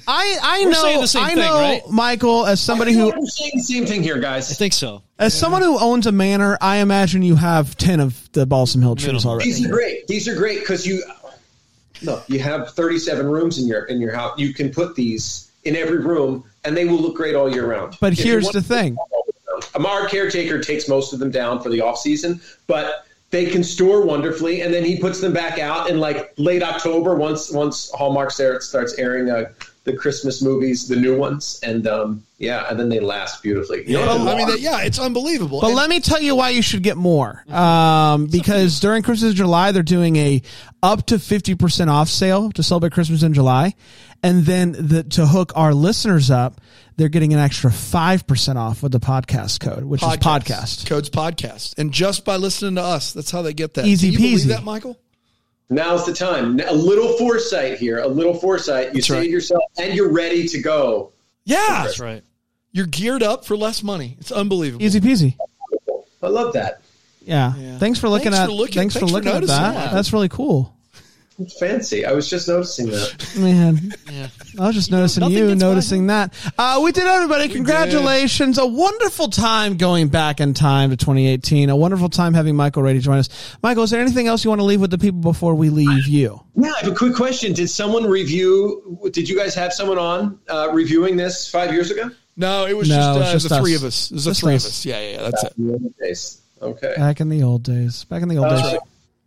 I, 0.07 0.38
I 0.41 0.61
We're 0.65 0.71
know, 0.71 0.81
saying 0.81 1.01
the 1.01 1.07
same 1.07 1.23
I 1.23 1.27
thing, 1.29 1.38
know, 1.38 1.59
right? 1.59 1.81
Michael, 1.88 2.47
as 2.47 2.59
somebody 2.59 2.93
who, 2.93 3.13
I'm 3.13 3.25
saying 3.27 3.51
the 3.53 3.61
same 3.61 3.86
thing 3.86 4.01
here, 4.01 4.17
guys. 4.17 4.51
I 4.51 4.55
think 4.55 4.73
so. 4.73 5.03
as 5.19 5.38
someone 5.38 5.61
who 5.61 5.77
owns 5.79 6.07
a 6.07 6.11
manor, 6.11 6.57
I 6.61 6.77
imagine 6.77 7.21
you 7.21 7.36
have 7.36 7.77
ten 7.77 7.99
of 7.99 8.27
the 8.31 8.47
balsam 8.47 8.81
hill 8.81 8.95
trees 8.95 9.07
Minimum. 9.07 9.27
already. 9.29 9.51
These 9.51 9.65
are 9.65 9.69
great. 9.71 10.07
These 10.07 10.27
are 10.27 10.36
great 10.36 10.61
because 10.61 10.88
you 10.88 11.03
look. 12.01 12.23
You 12.27 12.39
have 12.39 12.71
37 12.71 13.27
rooms 13.27 13.59
in 13.59 13.67
your 13.67 13.84
in 13.86 14.01
your 14.01 14.13
house. 14.13 14.39
You 14.39 14.51
can 14.51 14.71
put 14.71 14.95
these 14.95 15.51
in 15.65 15.75
every 15.75 15.99
room, 15.99 16.43
and 16.65 16.75
they 16.75 16.86
will 16.86 16.99
look 16.99 17.15
great 17.15 17.36
all 17.36 17.53
year 17.53 17.67
round. 17.67 17.97
But 18.01 18.13
If 18.13 18.19
here's 18.19 18.49
the 18.49 18.63
thing. 18.63 18.97
Um, 19.75 19.86
our 19.86 20.07
caretaker 20.07 20.59
takes 20.59 20.89
most 20.89 21.13
of 21.13 21.19
them 21.19 21.29
down 21.29 21.61
for 21.61 21.69
the 21.69 21.81
off 21.81 21.99
season, 21.99 22.41
but 22.65 23.05
they 23.34 23.47
can 23.47 23.63
store 23.63 24.05
wonderfully, 24.05 24.61
and 24.61 24.71
then 24.71 24.86
he 24.86 24.97
puts 24.99 25.19
them 25.19 25.34
back 25.34 25.57
out 25.57 25.89
in 25.89 25.99
like 25.99 26.34
late 26.38 26.61
October 26.61 27.15
once 27.15 27.51
once 27.51 27.89
Hallmark 27.91 28.29
starts 28.29 28.67
starts 28.67 28.93
airing 28.99 29.27
uh, 29.29 29.45
the 29.86 29.93
Christmas 29.97 30.41
movies, 30.41 30.88
the 30.88 30.95
new 30.95 31.17
ones, 31.17 31.59
and 31.63 31.88
um, 31.88 32.23
yeah, 32.38 32.65
and 32.69 32.79
then 32.79 32.89
they 32.89 32.99
last 32.99 33.41
beautifully. 33.41 33.79
You 33.89 33.97
Yeah, 33.97 34.05
the 34.05 34.11
I 34.11 34.36
mean, 34.38 34.47
lawn- 34.47 34.57
yeah, 34.59 34.84
it's 34.84 34.99
unbelievable. 34.99 35.61
But 35.61 35.67
And- 35.69 35.75
let 35.75 35.89
me 35.89 35.99
tell 35.99 36.21
you 36.21 36.36
why 36.36 36.49
you 36.51 36.61
should 36.61 36.84
get 36.84 36.95
more. 36.95 37.43
Um, 37.51 38.27
because 38.27 38.79
during 38.79 39.01
Christmas 39.01 39.31
in 39.31 39.36
July, 39.36 39.71
they're 39.71 39.81
doing 39.84 40.15
a 40.15 40.41
up 40.84 41.07
to 41.07 41.15
50% 41.15 41.88
off 41.89 42.09
sale 42.09 42.51
to 42.51 42.61
celebrate 42.61 42.93
Christmas 42.93 43.23
in 43.23 43.34
July. 43.34 43.73
And 44.21 44.45
then 44.45 44.71
the, 44.73 45.03
to 45.03 45.25
hook 45.25 45.51
our 45.55 45.73
listeners 45.73 46.29
up, 46.31 46.61
they're 46.97 47.09
getting 47.09 47.33
an 47.33 47.39
extra 47.39 47.69
5% 47.71 48.55
off 48.55 48.83
with 48.83 48.91
the 48.91 48.99
podcast 48.99 49.59
code, 49.59 49.83
which 49.83 50.01
is 50.03 50.07
podcast. 50.17 50.85
Codes 50.87 51.09
podcast. 51.09 51.77
And 51.77 51.91
just 51.91 52.23
by 52.25 52.35
listening 52.37 52.75
to 52.75 52.81
us, 52.83 53.13
that's 53.13 53.31
how 53.31 53.41
they 53.41 53.53
get 53.53 53.73
that. 53.75 53.85
Easy 53.85 54.07
Do 54.07 54.13
you 54.13 54.19
believe 54.19 54.39
peasy. 54.39 54.47
that, 54.49 54.63
Michael? 54.63 54.99
Now's 55.69 56.05
the 56.05 56.13
time. 56.13 56.59
A 56.59 56.73
little 56.73 57.17
foresight 57.17 57.77
here. 57.79 57.99
A 57.99 58.07
little 58.07 58.33
foresight. 58.35 58.87
You 58.87 58.93
That's 58.95 59.07
say 59.07 59.17
right. 59.17 59.23
to 59.23 59.29
yourself, 59.29 59.63
and 59.77 59.93
you're 59.95 60.11
ready 60.11 60.47
to 60.49 60.61
go. 60.61 61.11
Yeah. 61.45 61.83
That's 61.85 61.99
right. 61.99 62.23
You're 62.71 62.85
geared 62.87 63.23
up 63.23 63.45
for 63.45 63.55
less 63.57 63.81
money. 63.83 64.17
It's 64.19 64.31
unbelievable. 64.31 64.83
Easy 64.85 64.99
peasy. 64.99 65.35
I 66.21 66.27
love 66.27 66.53
that. 66.53 66.81
Yeah. 67.25 67.55
Yeah. 67.55 67.77
Thanks 67.79 67.99
for 67.99 68.09
looking 68.09 68.31
Thanks 68.33 68.39
at, 68.39 68.45
for 68.47 68.51
looking- 68.51 68.75
thanks, 68.75 68.93
thanks 68.95 69.03
for 69.05 69.07
for 69.07 69.13
looking 69.13 69.31
at 69.31 69.47
that. 69.47 69.73
that. 69.73 69.93
That's 69.93 70.11
really 70.13 70.29
cool. 70.29 70.75
It's 71.39 71.57
fancy. 71.59 72.05
I 72.05 72.11
was 72.11 72.29
just 72.29 72.47
noticing 72.47 72.88
that. 72.91 73.36
Man, 73.38 73.91
Yeah. 74.11 74.27
I 74.59 74.67
was 74.67 74.75
just 74.75 74.91
noticing 74.91 75.21
nothing 75.21 75.38
you, 75.38 75.47
gets 75.47 75.61
by 75.63 75.67
noticing 75.67 76.07
that. 76.07 76.34
Uh, 76.57 76.79
we 76.84 76.91
did, 76.91 77.05
everybody. 77.05 77.49
Congratulations. 77.49 78.57
A 78.59 78.65
wonderful 78.67 79.29
time 79.29 79.77
going 79.77 80.09
back 80.09 80.39
in 80.39 80.53
time 80.53 80.91
to 80.91 80.95
2018. 80.97 81.69
A 81.69 81.75
wonderful 81.75 82.09
time 82.09 82.34
having 82.36 82.55
Michael 82.55 82.84
Rady 82.84 82.99
join 82.99 83.17
us. 83.17 83.29
Michael, 83.63 83.84
is 83.84 83.89
there 83.89 83.99
anything 84.01 84.27
else 84.27 84.43
you 84.43 84.49
want 84.51 84.59
to 84.61 84.65
leave 84.65 84.79
with 84.79 84.91
the 84.91 84.97
people 84.99 85.21
before 85.21 85.55
we 85.55 85.69
leave 85.69 86.05
you? 86.07 86.39
Yeah, 86.55 86.71
I 86.71 86.79
have 86.86 86.91
a 86.91 86.95
quick 86.95 87.15
question. 87.15 87.53
Did 87.53 87.67
someone 87.69 88.05
review? 88.05 88.99
Did 89.11 89.27
you 89.27 89.36
guys 89.36 89.55
have 89.55 89.73
someone 89.73 89.97
on 89.97 90.39
uh, 90.49 90.69
reviewing 90.71 91.17
this 91.17 91.49
five 91.49 91.73
years 91.73 91.89
ago? 91.89 92.11
No, 92.38 92.65
it 92.67 92.77
was 92.77 92.89
No, 92.89 92.95
just, 92.95 93.07
uh, 93.09 93.21
it's 93.21 93.31
just 93.31 93.49
the 93.49 93.59
three 93.59 93.75
of 93.75 93.84
us. 93.84 94.11
It 94.11 94.15
was 94.15 94.25
the 94.25 94.31
Just 94.31 94.41
three 94.41 94.55
us. 94.55 94.65
of 94.65 94.69
us. 94.69 94.86
Yeah, 94.86 94.99
yeah, 94.99 95.09
yeah. 95.17 95.21
That's 95.29 95.43
it. 95.43 95.53
The 95.57 95.71
old 95.73 95.97
Days. 95.97 96.41
Okay. 96.61 96.93
Back 96.95 97.19
in 97.21 97.29
the 97.29 97.43
old 97.43 97.63
days. 97.63 98.03
Back 98.05 98.21
in 98.21 98.29
the 98.29 98.38
old 98.38 98.47
Uh, 98.47 98.71
days. 98.71 98.79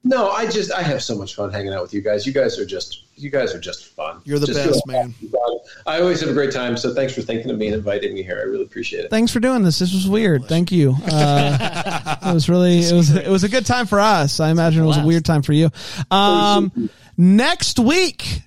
No, 0.08 0.30
I 0.30 0.46
just 0.46 0.72
I 0.72 0.82
have 0.82 1.02
so 1.02 1.16
much 1.16 1.34
fun 1.34 1.52
hanging 1.52 1.72
out 1.72 1.82
with 1.82 1.92
you 1.92 2.00
guys. 2.00 2.26
You 2.26 2.32
guys 2.32 2.58
are 2.58 2.64
just 2.66 3.04
you 3.16 3.28
guys 3.30 3.54
are 3.54 3.58
just 3.58 3.86
fun. 3.86 4.20
You're 4.24 4.38
the 4.38 4.46
Just 4.46 4.64
best, 4.64 4.86
man. 4.86 5.12
fun. 5.12 5.58
I 5.86 6.00
always 6.00 6.20
have 6.20 6.28
a 6.28 6.32
great 6.34 6.52
time. 6.52 6.76
So 6.76 6.94
thanks 6.94 7.14
for 7.14 7.22
thinking 7.22 7.50
of 7.50 7.58
me 7.58 7.66
and 7.66 7.74
inviting 7.74 8.14
me 8.14 8.22
here. 8.22 8.38
I 8.38 8.42
really 8.42 8.64
appreciate 8.64 9.04
it. 9.04 9.10
Thanks 9.10 9.32
for 9.32 9.40
doing 9.40 9.62
this. 9.62 9.78
This 9.78 9.92
was 9.92 10.08
weird. 10.08 10.44
Thank 10.46 10.70
you. 10.72 10.94
Uh, 11.16 12.16
it 12.22 12.34
was 12.34 12.48
really 12.48 12.78
it 12.78 12.92
was 12.92 13.14
it 13.14 13.28
was 13.28 13.42
a 13.44 13.48
good 13.48 13.64
time 13.66 13.86
for 13.86 13.98
us. 14.00 14.38
I 14.40 14.50
imagine 14.50 14.82
it 14.82 14.86
was 14.86 14.98
a 14.98 15.04
weird 15.06 15.24
time 15.24 15.42
for 15.42 15.52
you. 15.52 15.70
Um, 16.10 16.90
next 17.16 17.78
week 17.78 18.42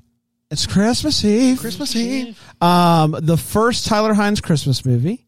it's 0.51 0.65
Christmas 0.67 1.23
Eve. 1.25 1.59
Christmas 1.59 1.95
Eve. 1.95 2.39
Um, 2.61 3.15
the 3.19 3.37
first 3.37 3.87
Tyler 3.87 4.13
Hynes 4.13 4.41
Christmas 4.41 4.85
movie, 4.85 5.25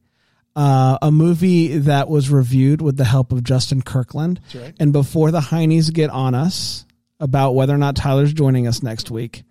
uh, 0.55 0.97
a 1.01 1.11
movie 1.11 1.77
that 1.79 2.09
was 2.09 2.29
reviewed 2.29 2.81
with 2.81 2.97
the 2.97 3.05
help 3.05 3.31
of 3.31 3.43
Justin 3.43 3.81
Kirkland. 3.81 4.39
right. 4.53 4.73
And 4.79 4.91
before 4.93 5.31
the 5.31 5.39
Heinies 5.39 5.91
get 5.93 6.09
on 6.09 6.35
us 6.35 6.85
about 7.19 7.53
whether 7.55 7.73
or 7.73 7.77
not 7.77 7.95
Tyler's 7.95 8.33
joining 8.33 8.67
us 8.67 8.83
next 8.83 9.09
week, 9.11 9.43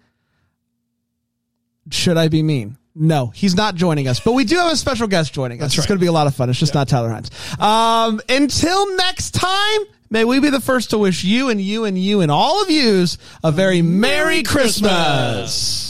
should 1.91 2.17
I 2.17 2.29
be 2.29 2.43
mean? 2.43 2.77
No, 2.95 3.29
he's 3.29 3.55
not 3.55 3.77
joining 3.77 4.09
us, 4.09 4.21
but 4.21 4.33
we 4.33 4.45
do 4.45 4.57
have 4.57 4.73
a 4.73 4.77
special 4.77 5.07
guest 5.07 5.33
joining 5.33 5.59
us. 5.59 5.63
That's 5.63 5.75
It's 5.75 5.79
right. 5.85 5.89
going 5.89 5.99
to 5.99 6.03
be 6.03 6.09
a 6.09 6.13
lot 6.13 6.27
of 6.27 6.35
fun. 6.35 6.51
It's 6.51 6.59
just 6.59 6.75
not 6.75 6.89
Tyler 6.89 7.09
Hynes. 7.09 7.31
Um, 7.63 8.21
until 8.29 8.97
next 8.97 9.31
time, 9.33 9.81
may 10.11 10.25
we 10.25 10.41
be 10.41 10.51
the 10.51 10.61
first 10.61 10.91
to 10.91 10.99
wish 10.99 11.23
you 11.25 11.49
and 11.51 11.61
you 11.61 11.85
and 11.85 11.97
you 11.97 12.21
and 12.21 12.31
all 12.31 12.63
of 12.63 12.71
yous 12.71 13.17
a 13.45 13.53
very 13.53 13.81
Merry 13.81 14.43
Christmas. 14.43 15.90